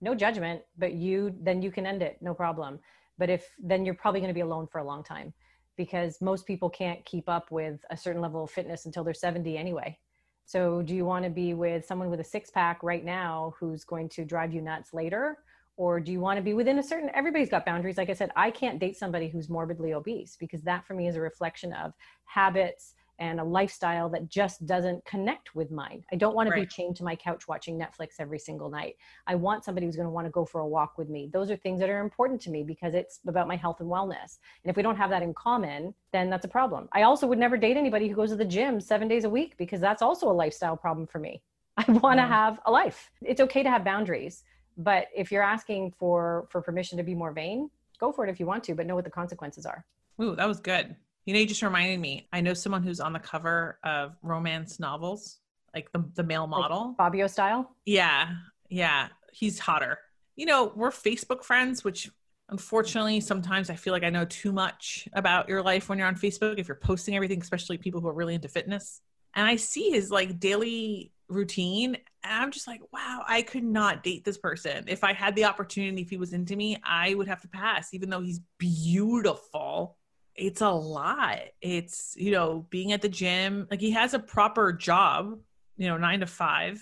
no 0.00 0.14
judgment, 0.14 0.62
but 0.76 0.92
you 0.92 1.34
then 1.40 1.62
you 1.62 1.70
can 1.70 1.86
end 1.86 2.02
it, 2.02 2.18
no 2.20 2.34
problem. 2.34 2.80
But 3.16 3.30
if 3.30 3.48
then 3.58 3.84
you're 3.84 3.94
probably 3.94 4.20
going 4.20 4.30
to 4.30 4.34
be 4.34 4.40
alone 4.40 4.66
for 4.66 4.78
a 4.78 4.84
long 4.84 5.02
time 5.04 5.32
because 5.76 6.20
most 6.20 6.46
people 6.46 6.68
can't 6.68 7.02
keep 7.04 7.28
up 7.28 7.50
with 7.50 7.84
a 7.90 7.96
certain 7.96 8.20
level 8.20 8.44
of 8.44 8.50
fitness 8.50 8.86
until 8.86 9.04
they're 9.04 9.14
70 9.14 9.56
anyway. 9.56 9.98
So, 10.44 10.82
do 10.82 10.94
you 10.94 11.04
want 11.04 11.24
to 11.24 11.30
be 11.30 11.54
with 11.54 11.86
someone 11.86 12.10
with 12.10 12.20
a 12.20 12.24
six 12.24 12.50
pack 12.50 12.82
right 12.82 13.04
now 13.04 13.54
who's 13.58 13.84
going 13.84 14.08
to 14.10 14.24
drive 14.24 14.52
you 14.52 14.60
nuts 14.60 14.92
later? 14.92 15.38
Or 15.80 15.98
do 15.98 16.12
you 16.12 16.20
want 16.20 16.36
to 16.36 16.42
be 16.42 16.52
within 16.52 16.78
a 16.78 16.82
certain, 16.82 17.10
everybody's 17.14 17.48
got 17.48 17.64
boundaries. 17.64 17.96
Like 17.96 18.10
I 18.10 18.12
said, 18.12 18.30
I 18.36 18.50
can't 18.50 18.78
date 18.78 18.98
somebody 18.98 19.30
who's 19.30 19.48
morbidly 19.48 19.94
obese 19.94 20.36
because 20.38 20.60
that 20.64 20.86
for 20.86 20.92
me 20.92 21.08
is 21.08 21.16
a 21.16 21.22
reflection 21.22 21.72
of 21.72 21.94
habits 22.26 22.92
and 23.18 23.40
a 23.40 23.44
lifestyle 23.44 24.10
that 24.10 24.28
just 24.28 24.66
doesn't 24.66 25.02
connect 25.06 25.54
with 25.54 25.70
mine. 25.70 26.04
I 26.12 26.16
don't 26.16 26.34
want 26.36 26.50
right. 26.50 26.56
to 26.56 26.60
be 26.60 26.66
chained 26.66 26.96
to 26.96 27.02
my 27.02 27.16
couch 27.16 27.48
watching 27.48 27.78
Netflix 27.78 28.16
every 28.18 28.38
single 28.38 28.68
night. 28.68 28.96
I 29.26 29.36
want 29.36 29.64
somebody 29.64 29.86
who's 29.86 29.96
going 29.96 30.04
to 30.04 30.12
want 30.12 30.26
to 30.26 30.30
go 30.30 30.44
for 30.44 30.60
a 30.60 30.68
walk 30.68 30.98
with 30.98 31.08
me. 31.08 31.30
Those 31.32 31.50
are 31.50 31.56
things 31.56 31.80
that 31.80 31.88
are 31.88 32.00
important 32.00 32.42
to 32.42 32.50
me 32.50 32.62
because 32.62 32.92
it's 32.92 33.20
about 33.26 33.48
my 33.48 33.56
health 33.56 33.80
and 33.80 33.88
wellness. 33.88 34.36
And 34.62 34.70
if 34.70 34.76
we 34.76 34.82
don't 34.82 34.96
have 34.96 35.08
that 35.08 35.22
in 35.22 35.32
common, 35.32 35.94
then 36.12 36.28
that's 36.28 36.44
a 36.44 36.48
problem. 36.48 36.90
I 36.92 37.04
also 37.04 37.26
would 37.26 37.38
never 37.38 37.56
date 37.56 37.78
anybody 37.78 38.06
who 38.06 38.16
goes 38.16 38.28
to 38.30 38.36
the 38.36 38.44
gym 38.44 38.82
7 38.82 39.08
days 39.08 39.24
a 39.24 39.30
week 39.30 39.56
because 39.56 39.80
that's 39.80 40.02
also 40.02 40.30
a 40.30 40.32
lifestyle 40.44 40.76
problem 40.76 41.06
for 41.06 41.20
me. 41.20 41.42
I 41.78 41.90
want 41.90 42.18
to 42.18 42.26
have 42.26 42.60
a 42.66 42.70
life. 42.70 43.10
It's 43.22 43.40
okay 43.40 43.62
to 43.62 43.70
have 43.70 43.82
boundaries, 43.82 44.44
but 44.80 45.08
if 45.14 45.30
you're 45.30 45.42
asking 45.42 45.92
for 45.98 46.48
for 46.50 46.60
permission 46.60 46.98
to 46.98 47.04
be 47.04 47.14
more 47.14 47.32
vain, 47.32 47.70
go 47.98 48.10
for 48.10 48.26
it 48.26 48.30
if 48.30 48.40
you 48.40 48.46
want 48.46 48.64
to, 48.64 48.74
but 48.74 48.86
know 48.86 48.94
what 48.94 49.04
the 49.04 49.10
consequences 49.10 49.66
are. 49.66 49.84
Ooh, 50.20 50.34
that 50.34 50.48
was 50.48 50.60
good. 50.60 50.96
You 51.26 51.34
know, 51.34 51.40
you 51.40 51.46
just 51.46 51.62
reminded 51.62 52.00
me. 52.00 52.28
I 52.32 52.40
know 52.40 52.54
someone 52.54 52.82
who's 52.82 52.98
on 52.98 53.12
the 53.12 53.18
cover 53.18 53.78
of 53.84 54.16
romance 54.22 54.80
novels, 54.80 55.38
like 55.74 55.92
the 55.92 56.04
the 56.14 56.24
male 56.24 56.46
model, 56.46 56.88
like 56.88 56.96
Fabio 56.96 57.26
style. 57.26 57.76
Yeah, 57.84 58.30
yeah, 58.68 59.08
he's 59.32 59.58
hotter. 59.58 59.98
You 60.36 60.46
know, 60.46 60.72
we're 60.74 60.90
Facebook 60.90 61.44
friends, 61.44 61.84
which 61.84 62.10
unfortunately 62.48 63.20
sometimes 63.20 63.70
I 63.70 63.76
feel 63.76 63.92
like 63.92 64.02
I 64.02 64.10
know 64.10 64.24
too 64.24 64.50
much 64.50 65.06
about 65.12 65.48
your 65.48 65.62
life 65.62 65.88
when 65.88 65.98
you're 65.98 66.08
on 66.08 66.16
Facebook. 66.16 66.58
If 66.58 66.68
you're 66.68 66.74
posting 66.74 67.14
everything, 67.14 67.40
especially 67.40 67.76
people 67.76 68.00
who 68.00 68.08
are 68.08 68.14
really 68.14 68.34
into 68.34 68.48
fitness, 68.48 69.02
and 69.34 69.46
I 69.46 69.56
see 69.56 69.90
his 69.90 70.10
like 70.10 70.40
daily 70.40 71.12
routine 71.30 71.96
and 72.24 72.42
i'm 72.42 72.50
just 72.50 72.66
like 72.66 72.80
wow 72.92 73.22
i 73.26 73.40
could 73.40 73.64
not 73.64 74.02
date 74.02 74.24
this 74.24 74.36
person 74.36 74.84
if 74.88 75.04
i 75.04 75.12
had 75.12 75.34
the 75.36 75.44
opportunity 75.44 76.02
if 76.02 76.10
he 76.10 76.16
was 76.16 76.32
into 76.32 76.56
me 76.56 76.76
i 76.84 77.14
would 77.14 77.28
have 77.28 77.40
to 77.40 77.48
pass 77.48 77.94
even 77.94 78.10
though 78.10 78.20
he's 78.20 78.40
beautiful 78.58 79.96
it's 80.40 80.62
a 80.62 80.70
lot. 80.70 81.38
It's, 81.60 82.14
you 82.16 82.30
know, 82.30 82.66
being 82.70 82.92
at 82.92 83.02
the 83.02 83.08
gym. 83.08 83.68
Like 83.70 83.80
he 83.80 83.90
has 83.92 84.14
a 84.14 84.18
proper 84.18 84.72
job, 84.72 85.38
you 85.76 85.86
know, 85.88 85.98
nine 85.98 86.20
to 86.20 86.26
five. 86.26 86.80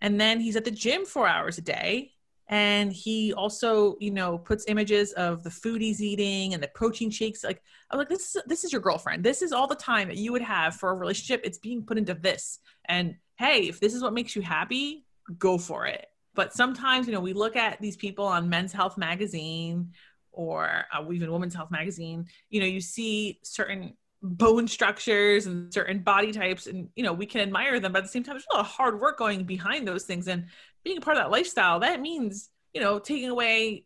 And 0.00 0.20
then 0.20 0.40
he's 0.40 0.56
at 0.56 0.64
the 0.64 0.70
gym 0.70 1.06
four 1.06 1.26
hours 1.26 1.58
a 1.58 1.62
day. 1.62 2.10
And 2.48 2.92
he 2.92 3.32
also, 3.32 3.96
you 3.98 4.10
know, 4.10 4.36
puts 4.36 4.66
images 4.68 5.12
of 5.12 5.42
the 5.42 5.50
food 5.50 5.80
he's 5.80 6.02
eating 6.02 6.52
and 6.52 6.62
the 6.62 6.68
protein 6.68 7.08
shakes. 7.08 7.42
Like, 7.42 7.62
I'm 7.90 7.98
like, 7.98 8.10
this 8.10 8.36
is 8.36 8.42
this 8.46 8.64
is 8.64 8.72
your 8.72 8.82
girlfriend. 8.82 9.24
This 9.24 9.40
is 9.40 9.52
all 9.52 9.66
the 9.66 9.74
time 9.74 10.08
that 10.08 10.18
you 10.18 10.32
would 10.32 10.42
have 10.42 10.74
for 10.74 10.90
a 10.90 10.94
relationship. 10.94 11.40
It's 11.44 11.58
being 11.58 11.84
put 11.84 11.96
into 11.96 12.14
this. 12.14 12.58
And 12.86 13.14
hey, 13.36 13.68
if 13.68 13.80
this 13.80 13.94
is 13.94 14.02
what 14.02 14.12
makes 14.12 14.36
you 14.36 14.42
happy, 14.42 15.04
go 15.38 15.58
for 15.58 15.86
it. 15.86 16.06
But 16.34 16.54
sometimes, 16.54 17.06
you 17.06 17.12
know, 17.12 17.20
we 17.20 17.32
look 17.32 17.56
at 17.56 17.80
these 17.80 17.96
people 17.96 18.24
on 18.24 18.48
Men's 18.48 18.72
Health 18.72 18.96
magazine 18.96 19.92
or 20.30 20.84
uh, 20.92 21.04
even 21.12 21.30
Women's 21.30 21.54
Health 21.54 21.70
magazine, 21.70 22.26
you 22.48 22.60
know, 22.60 22.66
you 22.66 22.80
see 22.80 23.38
certain 23.42 23.94
bone 24.22 24.68
structures 24.68 25.46
and 25.46 25.72
certain 25.74 25.98
body 25.98 26.32
types, 26.32 26.66
and 26.66 26.88
you 26.94 27.02
know, 27.02 27.12
we 27.12 27.26
can 27.26 27.40
admire 27.40 27.80
them, 27.80 27.92
but 27.92 27.98
at 27.98 28.04
the 28.04 28.10
same 28.10 28.22
time, 28.22 28.34
there's 28.34 28.46
a 28.52 28.56
lot 28.56 28.64
of 28.64 28.70
hard 28.70 29.00
work 29.00 29.18
going 29.18 29.44
behind 29.44 29.86
those 29.86 30.04
things. 30.04 30.28
And 30.28 30.46
being 30.84 30.98
a 30.98 31.00
part 31.00 31.16
of 31.16 31.22
that 31.22 31.30
lifestyle, 31.30 31.80
that 31.80 32.00
means, 32.00 32.48
you 32.72 32.80
know, 32.80 32.98
taking 32.98 33.28
away 33.28 33.84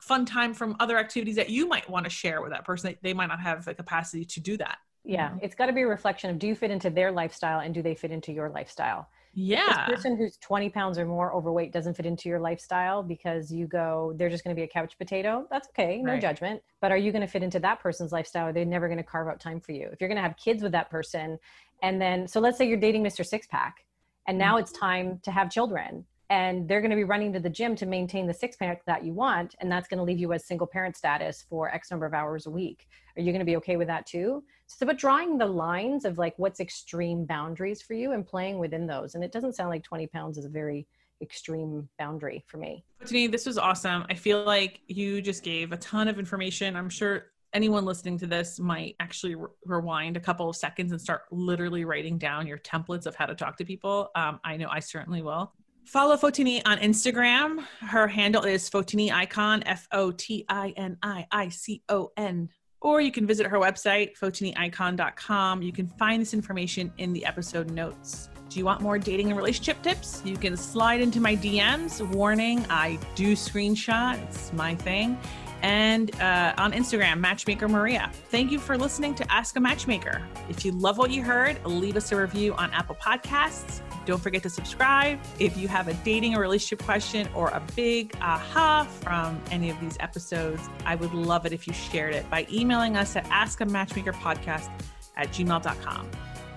fun 0.00 0.24
time 0.24 0.54
from 0.54 0.76
other 0.80 0.98
activities 0.98 1.36
that 1.36 1.50
you 1.50 1.66
might 1.66 1.88
want 1.88 2.04
to 2.04 2.10
share 2.10 2.42
with 2.42 2.52
that 2.52 2.64
person. 2.64 2.96
They 3.02 3.14
might 3.14 3.26
not 3.26 3.40
have 3.40 3.64
the 3.64 3.74
capacity 3.74 4.24
to 4.26 4.40
do 4.40 4.56
that. 4.58 4.78
Yeah, 5.04 5.34
it's 5.42 5.54
got 5.54 5.66
to 5.66 5.72
be 5.72 5.82
a 5.82 5.86
reflection 5.86 6.30
of 6.30 6.38
do 6.38 6.46
you 6.46 6.54
fit 6.54 6.70
into 6.70 6.90
their 6.90 7.10
lifestyle 7.10 7.60
and 7.60 7.74
do 7.74 7.82
they 7.82 7.94
fit 7.94 8.10
into 8.12 8.32
your 8.32 8.50
lifestyle? 8.50 9.08
Yeah. 9.34 9.86
This 9.88 9.96
person 9.96 10.16
who's 10.16 10.36
20 10.36 10.68
pounds 10.70 10.98
or 10.98 11.06
more 11.06 11.34
overweight 11.34 11.72
doesn't 11.72 11.94
fit 11.94 12.06
into 12.06 12.28
your 12.28 12.38
lifestyle 12.38 13.02
because 13.02 13.50
you 13.50 13.66
go, 13.66 14.12
they're 14.16 14.28
just 14.28 14.44
going 14.44 14.54
to 14.54 14.60
be 14.60 14.64
a 14.64 14.68
couch 14.68 14.96
potato. 14.98 15.46
That's 15.50 15.68
okay. 15.68 16.02
No 16.02 16.12
right. 16.12 16.20
judgment. 16.20 16.62
But 16.80 16.92
are 16.92 16.96
you 16.98 17.12
going 17.12 17.22
to 17.22 17.28
fit 17.28 17.42
into 17.42 17.58
that 17.60 17.80
person's 17.80 18.12
lifestyle? 18.12 18.48
Are 18.48 18.52
they 18.52 18.64
never 18.64 18.88
going 18.88 18.98
to 18.98 19.04
carve 19.04 19.28
out 19.28 19.40
time 19.40 19.60
for 19.60 19.72
you? 19.72 19.88
If 19.92 20.00
you're 20.00 20.08
going 20.08 20.16
to 20.16 20.22
have 20.22 20.36
kids 20.36 20.62
with 20.62 20.72
that 20.72 20.90
person, 20.90 21.38
and 21.82 22.00
then, 22.00 22.28
so 22.28 22.40
let's 22.40 22.58
say 22.58 22.68
you're 22.68 22.78
dating 22.78 23.02
Mr. 23.02 23.26
Six 23.26 23.46
Pack, 23.46 23.84
and 24.28 24.38
now 24.38 24.54
mm-hmm. 24.54 24.62
it's 24.62 24.72
time 24.72 25.18
to 25.24 25.30
have 25.30 25.50
children 25.50 26.04
and 26.32 26.66
they're 26.66 26.80
going 26.80 26.90
to 26.90 26.96
be 26.96 27.04
running 27.04 27.30
to 27.30 27.40
the 27.40 27.50
gym 27.50 27.76
to 27.76 27.84
maintain 27.84 28.26
the 28.26 28.32
six 28.32 28.56
pack 28.56 28.82
that 28.86 29.04
you 29.04 29.12
want 29.12 29.54
and 29.60 29.70
that's 29.70 29.86
going 29.86 29.98
to 29.98 30.02
leave 30.02 30.18
you 30.18 30.32
as 30.32 30.46
single 30.46 30.66
parent 30.66 30.96
status 30.96 31.44
for 31.46 31.68
x 31.74 31.90
number 31.90 32.06
of 32.06 32.14
hours 32.14 32.46
a 32.46 32.50
week. 32.50 32.88
Are 33.16 33.20
you 33.20 33.32
going 33.32 33.40
to 33.40 33.44
be 33.44 33.56
okay 33.56 33.76
with 33.76 33.88
that 33.88 34.06
too? 34.06 34.42
So 34.66 34.86
but 34.86 34.96
drawing 34.96 35.36
the 35.36 35.44
lines 35.44 36.06
of 36.06 36.16
like 36.16 36.32
what's 36.38 36.58
extreme 36.58 37.26
boundaries 37.26 37.82
for 37.82 37.92
you 37.92 38.12
and 38.12 38.26
playing 38.26 38.58
within 38.58 38.86
those 38.86 39.14
and 39.14 39.22
it 39.22 39.30
doesn't 39.30 39.54
sound 39.54 39.68
like 39.68 39.84
20 39.84 40.06
pounds 40.06 40.38
is 40.38 40.46
a 40.46 40.48
very 40.48 40.86
extreme 41.20 41.86
boundary 41.98 42.42
for 42.48 42.56
me. 42.56 42.82
Fotini, 43.04 43.30
this 43.30 43.44
was 43.44 43.58
awesome. 43.58 44.06
I 44.08 44.14
feel 44.14 44.42
like 44.42 44.80
you 44.88 45.20
just 45.20 45.44
gave 45.44 45.72
a 45.72 45.76
ton 45.76 46.08
of 46.08 46.18
information. 46.18 46.76
I'm 46.76 46.88
sure 46.88 47.26
anyone 47.52 47.84
listening 47.84 48.18
to 48.18 48.26
this 48.26 48.58
might 48.58 48.96
actually 49.00 49.34
re- 49.34 49.48
rewind 49.66 50.16
a 50.16 50.20
couple 50.20 50.48
of 50.48 50.56
seconds 50.56 50.92
and 50.92 51.00
start 51.00 51.24
literally 51.30 51.84
writing 51.84 52.16
down 52.16 52.46
your 52.46 52.58
templates 52.58 53.04
of 53.04 53.14
how 53.14 53.26
to 53.26 53.34
talk 53.34 53.58
to 53.58 53.64
people. 53.66 54.10
Um, 54.14 54.40
I 54.42 54.56
know 54.56 54.68
I 54.70 54.80
certainly 54.80 55.20
will. 55.20 55.52
Follow 55.84 56.16
Fotini 56.16 56.62
on 56.64 56.78
Instagram. 56.78 57.64
Her 57.80 58.06
handle 58.06 58.44
is 58.44 58.70
Fotini 58.70 59.12
Icon, 59.12 59.62
F 59.64 59.88
O 59.92 60.10
T 60.12 60.44
I 60.48 60.72
N 60.76 60.96
I 61.02 61.26
I 61.30 61.48
C 61.48 61.82
O 61.88 62.12
N. 62.16 62.48
Or 62.80 63.00
you 63.00 63.12
can 63.12 63.26
visit 63.26 63.46
her 63.46 63.58
website, 63.58 64.16
fotiniicon.com. 64.18 65.62
You 65.62 65.72
can 65.72 65.86
find 65.86 66.20
this 66.20 66.34
information 66.34 66.92
in 66.98 67.12
the 67.12 67.24
episode 67.24 67.70
notes. 67.70 68.28
Do 68.48 68.58
you 68.58 68.64
want 68.64 68.80
more 68.80 68.98
dating 68.98 69.28
and 69.28 69.36
relationship 69.36 69.80
tips? 69.82 70.20
You 70.24 70.36
can 70.36 70.56
slide 70.56 71.00
into 71.00 71.20
my 71.20 71.36
DMs. 71.36 72.06
Warning, 72.14 72.66
I 72.68 72.98
do 73.14 73.34
screenshot, 73.34 74.22
it's 74.24 74.52
my 74.52 74.74
thing. 74.74 75.18
And 75.62 76.14
uh, 76.20 76.54
on 76.58 76.72
Instagram, 76.72 77.20
Matchmaker 77.20 77.68
Maria. 77.68 78.10
Thank 78.30 78.50
you 78.50 78.58
for 78.58 78.76
listening 78.76 79.14
to 79.14 79.32
Ask 79.32 79.56
a 79.56 79.60
Matchmaker. 79.60 80.20
If 80.48 80.64
you 80.64 80.72
love 80.72 80.98
what 80.98 81.12
you 81.12 81.22
heard, 81.22 81.64
leave 81.64 81.96
us 81.96 82.10
a 82.10 82.16
review 82.16 82.52
on 82.54 82.72
Apple 82.72 82.96
Podcasts 82.96 83.80
don't 84.04 84.20
forget 84.20 84.42
to 84.42 84.50
subscribe. 84.50 85.18
If 85.38 85.56
you 85.56 85.68
have 85.68 85.88
a 85.88 85.94
dating 85.94 86.34
or 86.34 86.40
relationship 86.40 86.84
question 86.84 87.28
or 87.34 87.48
a 87.48 87.62
big 87.74 88.14
aha 88.20 88.86
from 89.00 89.40
any 89.50 89.70
of 89.70 89.80
these 89.80 89.96
episodes, 90.00 90.62
I 90.84 90.94
would 90.94 91.12
love 91.12 91.46
it 91.46 91.52
if 91.52 91.66
you 91.66 91.72
shared 91.72 92.14
it 92.14 92.28
by 92.30 92.46
emailing 92.50 92.96
us 92.96 93.16
at 93.16 93.24
askamatchmakerpodcast 93.26 94.70
at 95.16 95.28
gmail.com. 95.28 96.10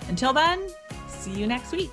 Until 0.08 0.32
then, 0.32 0.68
see 1.08 1.32
you 1.32 1.46
next 1.46 1.72
week. 1.72 1.92